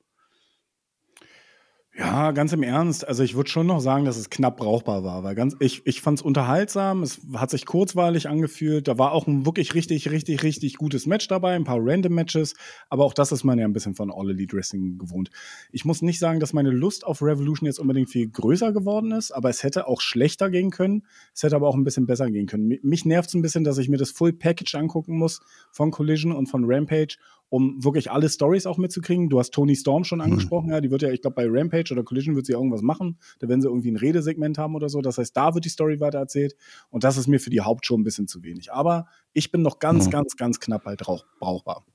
Ja, 1.94 2.32
ganz 2.32 2.54
im 2.54 2.64
Ernst. 2.64 3.06
Also 3.06 3.22
ich 3.22 3.36
würde 3.36 3.50
schon 3.50 3.68
noch 3.68 3.82
sagen, 3.82 4.06
dass 4.06 4.16
es 4.16 4.30
knapp 4.30 4.56
brauchbar 4.56 5.04
war, 5.04 5.24
weil 5.24 5.36
ganz, 5.36 5.58
ich, 5.60 5.86
ich 5.86 6.02
fand 6.02 6.20
es 6.20 6.22
unterhaltsam, 6.22 7.04
es 7.04 7.20
hat 7.34 7.50
sich 7.50 7.66
kurzweilig 7.66 8.30
angefühlt, 8.30 8.88
da 8.88 8.98
war 8.98 9.12
auch 9.12 9.28
ein 9.28 9.46
wirklich 9.46 9.74
richtig, 9.74 10.10
richtig, 10.10 10.42
richtig 10.42 10.78
gutes 10.78 11.06
Match 11.06 11.28
dabei, 11.28 11.54
ein 11.54 11.66
paar 11.66 11.80
random 11.82 12.14
Matches, 12.14 12.56
aber 12.90 13.04
auch 13.04 13.14
das 13.14 13.34
ist 13.34 13.44
man 13.44 13.60
ja 13.60 13.66
ein 13.66 13.74
bisschen 13.74 13.94
von 13.94 14.10
All 14.10 14.30
Elite 14.30 14.56
Wrestling 14.56 15.00
gewohnt. 15.00 15.32
Ich 15.74 15.84
muss 15.84 16.02
nicht 16.02 16.20
sagen, 16.20 16.40
dass 16.40 16.54
meine 16.54 16.70
Lust 16.72 17.06
auf 17.06 17.22
Revolution 17.22 17.68
jetzt 17.68 17.80
unbedingt 17.80 18.10
viel 18.10 18.30
größer 18.30 18.72
geworden 18.72 19.12
ist, 19.12 19.32
aber 19.32 19.50
es 19.50 19.62
hätte 19.62 19.86
auch 19.86 20.00
schlechter 20.00 20.50
gehen 20.50 20.72
können, 20.72 21.06
es 21.34 21.44
hätte 21.44 21.58
aber 21.58 21.68
auch 21.68 21.76
ein 21.76 21.84
bisschen 21.84 22.06
besser 22.06 22.32
gehen 22.32 22.48
können. 22.48 22.80
Mich 22.84 23.04
nervt 23.04 23.28
es 23.28 23.34
ein 23.34 23.42
bisschen, 23.42 23.66
dass 23.66 23.78
ich 23.78 23.90
mir 23.90 23.98
das 23.98 24.12
Full 24.12 24.32
Package 24.32 24.76
angucken 24.76 25.18
muss 25.18 25.42
von 25.72 25.92
Collision 25.92 26.32
und 26.32 26.48
von 26.48 26.64
Rampage 26.66 27.18
um 27.52 27.84
wirklich 27.84 28.10
alle 28.10 28.30
Stories 28.30 28.66
auch 28.66 28.78
mitzukriegen. 28.78 29.30
Du 29.30 29.38
hast 29.38 29.52
Tony 29.52 29.76
Storm 29.76 30.06
schon 30.06 30.20
mhm. 30.20 30.26
angesprochen, 30.26 30.68
mhm. 30.68 30.72
ja, 30.72 30.82
die 30.82 30.90
wird 30.90 31.02
ja, 31.02 31.12
ich 31.12 31.22
glaube, 31.22 31.36
bei 31.36 31.46
Rampage 31.48 31.92
oder 31.92 32.02
Collision 32.02 32.34
wird 32.36 32.46
sie 32.46 32.54
irgendwas 32.54 32.82
machen. 32.82 33.20
Da 33.40 33.50
werden 33.50 33.62
sie 33.62 33.68
irgendwie 33.68 33.92
ein 33.92 33.98
Redesegment 33.98 34.58
haben 34.58 34.74
oder 34.74 34.88
so. 34.88 35.02
Das 35.02 35.18
heißt, 35.18 35.36
da 35.36 35.54
wird 35.54 35.66
die 35.66 35.70
Story 35.70 36.00
weiter 36.00 36.18
erzählt. 36.18 36.56
Und 36.90 37.04
das 37.04 37.18
ist 37.18 37.28
mir 37.28 37.42
für 37.42 37.50
die 37.50 37.60
Hauptshow 37.60 37.98
ein 37.98 38.06
bisschen 38.06 38.28
zu 38.28 38.42
wenig. 38.42 38.72
Aber 38.72 39.08
ich 39.34 39.52
bin 39.52 39.64
noch 39.64 39.80
ganz, 39.80 40.06
mhm. 40.06 40.12
ganz, 40.12 40.38
ganz 40.38 40.62
knapp 40.62 40.86
halt 40.86 41.04
brauchbar. 41.40 41.86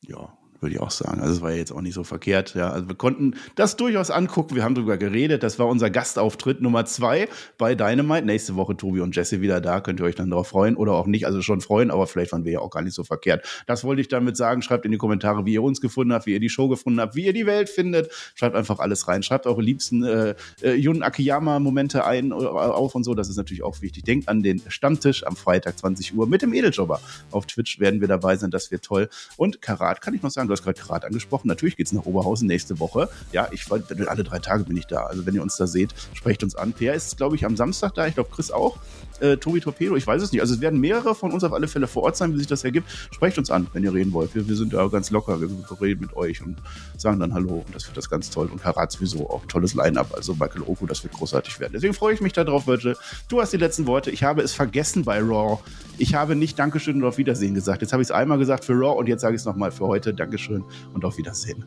Ja, 0.00 0.36
würde 0.62 0.76
ich 0.76 0.80
auch 0.80 0.90
sagen. 0.90 1.20
Also 1.20 1.34
es 1.34 1.40
war 1.42 1.52
jetzt 1.52 1.72
auch 1.72 1.80
nicht 1.80 1.94
so 1.94 2.04
verkehrt. 2.04 2.54
Ja, 2.54 2.70
also 2.70 2.88
wir 2.88 2.94
konnten 2.94 3.34
das 3.56 3.76
durchaus 3.76 4.10
angucken. 4.10 4.54
Wir 4.54 4.62
haben 4.62 4.74
darüber 4.74 4.96
geredet. 4.96 5.42
Das 5.42 5.58
war 5.58 5.66
unser 5.66 5.90
Gastauftritt 5.90 6.60
Nummer 6.60 6.84
zwei 6.84 7.28
bei 7.58 7.74
Dynamite. 7.74 8.24
Nächste 8.24 8.54
Woche 8.54 8.76
Tobi 8.76 9.00
und 9.00 9.16
Jesse 9.16 9.40
wieder 9.40 9.60
da. 9.60 9.80
Könnt 9.80 10.00
ihr 10.00 10.06
euch 10.06 10.14
dann 10.14 10.30
darauf 10.30 10.48
freuen 10.48 10.76
oder 10.76 10.92
auch 10.92 11.06
nicht. 11.06 11.26
Also 11.26 11.42
schon 11.42 11.60
freuen, 11.60 11.90
aber 11.90 12.06
vielleicht 12.06 12.32
waren 12.32 12.44
wir 12.44 12.52
ja 12.52 12.60
auch 12.60 12.70
gar 12.70 12.82
nicht 12.82 12.94
so 12.94 13.04
verkehrt. 13.04 13.64
Das 13.66 13.84
wollte 13.84 14.00
ich 14.00 14.08
damit 14.08 14.36
sagen. 14.36 14.62
Schreibt 14.62 14.84
in 14.84 14.92
die 14.92 14.98
Kommentare, 14.98 15.44
wie 15.44 15.54
ihr 15.54 15.62
uns 15.62 15.80
gefunden 15.80 16.12
habt, 16.12 16.26
wie 16.26 16.32
ihr 16.32 16.40
die 16.40 16.48
Show 16.48 16.68
gefunden 16.68 17.00
habt, 17.00 17.16
wie 17.16 17.26
ihr 17.26 17.32
die 17.32 17.46
Welt 17.46 17.68
findet. 17.68 18.10
Schreibt 18.34 18.54
einfach 18.54 18.78
alles 18.78 19.08
rein. 19.08 19.22
Schreibt 19.22 19.46
eure 19.46 19.62
liebsten 19.62 20.04
äh, 20.04 20.34
äh, 20.62 20.74
Jun 20.74 21.02
Akiyama-Momente 21.02 22.04
ein 22.04 22.30
äh, 22.30 22.34
auf 22.34 22.94
und 22.94 23.04
so. 23.04 23.14
Das 23.14 23.28
ist 23.28 23.36
natürlich 23.36 23.62
auch 23.64 23.82
wichtig. 23.82 24.04
Denkt 24.04 24.28
an 24.28 24.42
den 24.42 24.62
Stammtisch 24.68 25.26
am 25.26 25.34
Freitag 25.34 25.78
20 25.78 26.14
Uhr 26.14 26.26
mit 26.28 26.42
dem 26.42 26.54
Edeljobber. 26.54 27.00
Auf 27.32 27.46
Twitch 27.46 27.80
werden 27.80 28.00
wir 28.00 28.08
dabei 28.08 28.36
sein. 28.36 28.50
Das 28.52 28.70
wird 28.70 28.84
toll. 28.84 29.08
Und 29.36 29.60
Karat 29.60 30.00
kann 30.00 30.14
ich 30.14 30.22
noch 30.22 30.30
sagen, 30.30 30.48
du 30.52 30.58
hast 30.58 30.64
gerade 30.64 30.80
Karat 30.80 31.04
angesprochen. 31.04 31.48
Natürlich 31.48 31.76
geht 31.76 31.86
es 31.86 31.92
nach 31.92 32.04
Oberhausen 32.04 32.46
nächste 32.46 32.78
Woche. 32.78 33.08
Ja, 33.32 33.48
ich 33.50 33.64
alle 33.70 34.24
drei 34.24 34.38
Tage 34.38 34.64
bin 34.64 34.76
ich 34.76 34.86
da. 34.86 35.04
Also 35.04 35.26
wenn 35.26 35.34
ihr 35.34 35.42
uns 35.42 35.56
da 35.56 35.66
seht, 35.66 35.94
sprecht 36.14 36.42
uns 36.42 36.54
an. 36.54 36.72
Per 36.72 36.94
ist, 36.94 37.16
glaube 37.16 37.36
ich, 37.36 37.44
am 37.44 37.56
Samstag 37.56 37.94
da. 37.94 38.06
Ich 38.06 38.14
glaube, 38.14 38.30
Chris 38.30 38.50
auch. 38.50 38.78
Äh, 39.20 39.36
Tobi 39.36 39.60
Torpedo, 39.60 39.94
ich 39.96 40.06
weiß 40.06 40.20
es 40.20 40.32
nicht. 40.32 40.40
Also 40.40 40.54
es 40.54 40.60
werden 40.60 40.80
mehrere 40.80 41.14
von 41.14 41.30
uns 41.32 41.44
auf 41.44 41.52
alle 41.52 41.68
Fälle 41.68 41.86
vor 41.86 42.02
Ort 42.02 42.16
sein, 42.16 42.34
wie 42.34 42.38
sich 42.38 42.48
das 42.48 42.64
ergibt. 42.64 42.90
Sprecht 43.12 43.38
uns 43.38 43.50
an, 43.50 43.68
wenn 43.72 43.84
ihr 43.84 43.94
reden 43.94 44.12
wollt. 44.12 44.34
Wir, 44.34 44.48
wir 44.48 44.56
sind 44.56 44.74
da 44.74 44.86
ganz 44.88 45.10
locker. 45.10 45.40
Wir 45.40 45.48
reden 45.80 46.00
mit 46.00 46.16
euch 46.16 46.42
und 46.42 46.56
sagen 46.96 47.20
dann 47.20 47.32
Hallo. 47.32 47.62
Und 47.66 47.74
das 47.74 47.86
wird 47.86 47.96
das 47.96 48.10
ganz 48.10 48.30
toll. 48.30 48.48
Und 48.50 48.60
Karat 48.60 48.92
sowieso 48.92 49.30
auch 49.30 49.46
tolles 49.46 49.74
Line-Up. 49.74 50.14
Also 50.14 50.34
Michael 50.34 50.62
Oku, 50.62 50.86
das 50.86 51.02
wird 51.02 51.14
großartig 51.14 51.60
werden. 51.60 51.72
Deswegen 51.74 51.94
freue 51.94 52.14
ich 52.14 52.20
mich 52.20 52.32
darauf, 52.32 52.66
Virgil. 52.66 52.96
Du 53.28 53.40
hast 53.40 53.52
die 53.52 53.58
letzten 53.58 53.86
Worte. 53.86 54.10
Ich 54.10 54.24
habe 54.24 54.42
es 54.42 54.52
vergessen 54.52 55.04
bei 55.04 55.20
Raw. 55.20 55.58
Ich 55.98 56.14
habe 56.14 56.34
nicht 56.34 56.58
Dankeschön 56.58 56.96
und 56.96 57.04
auf 57.04 57.18
Wiedersehen 57.18 57.54
gesagt. 57.54 57.82
Jetzt 57.82 57.92
habe 57.92 58.02
ich 58.02 58.08
es 58.08 58.12
einmal 58.12 58.38
gesagt 58.38 58.64
für 58.64 58.72
Raw 58.72 58.98
und 58.98 59.08
jetzt 59.08 59.20
sage 59.20 59.36
ich 59.36 59.40
es 59.40 59.44
nochmal 59.44 59.70
für 59.70 59.86
heute. 59.86 60.12
Dankeschön 60.42 60.64
und 60.94 61.04
auf 61.04 61.18
Wiedersehen. 61.18 61.64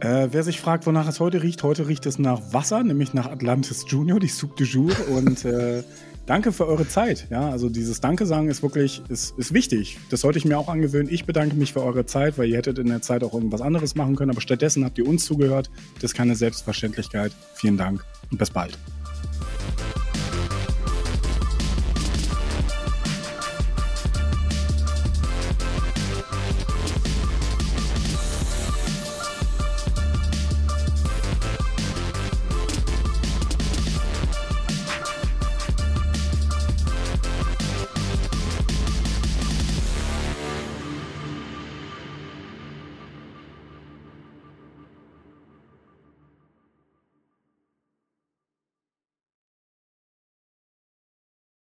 Äh, 0.00 0.28
wer 0.32 0.42
sich 0.42 0.60
fragt, 0.60 0.86
wonach 0.86 1.08
es 1.08 1.20
heute 1.20 1.42
riecht, 1.42 1.62
heute 1.62 1.88
riecht 1.88 2.04
es 2.06 2.18
nach 2.18 2.52
Wasser, 2.52 2.82
nämlich 2.82 3.14
nach 3.14 3.26
Atlantis 3.26 3.84
Junior, 3.88 4.20
die 4.20 4.28
Soup 4.28 4.56
du 4.56 4.64
Jour. 4.64 4.92
Und 5.08 5.44
äh, 5.44 5.82
danke 6.26 6.52
für 6.52 6.66
eure 6.66 6.86
Zeit. 6.86 7.26
Ja, 7.30 7.48
also 7.48 7.68
dieses 7.68 8.00
Danke 8.00 8.26
sagen 8.26 8.48
ist 8.48 8.62
wirklich, 8.62 9.02
ist, 9.08 9.38
ist 9.38 9.54
wichtig. 9.54 9.98
Das 10.10 10.20
sollte 10.20 10.38
ich 10.38 10.44
mir 10.44 10.58
auch 10.58 10.68
angewöhnen. 10.68 11.08
Ich 11.10 11.24
bedanke 11.24 11.56
mich 11.56 11.72
für 11.72 11.82
eure 11.82 12.06
Zeit, 12.06 12.36
weil 12.36 12.48
ihr 12.48 12.56
hättet 12.56 12.78
in 12.78 12.88
der 12.88 13.02
Zeit 13.02 13.22
auch 13.24 13.34
irgendwas 13.34 13.60
anderes 13.60 13.94
machen 13.94 14.16
können. 14.16 14.30
Aber 14.30 14.40
stattdessen 14.40 14.84
habt 14.84 14.98
ihr 14.98 15.06
uns 15.06 15.24
zugehört. 15.24 15.70
Das 15.96 16.10
ist 16.10 16.14
keine 16.14 16.36
Selbstverständlichkeit. 16.36 17.32
Vielen 17.54 17.78
Dank 17.78 18.04
und 18.30 18.38
bis 18.38 18.50
bald. 18.50 18.78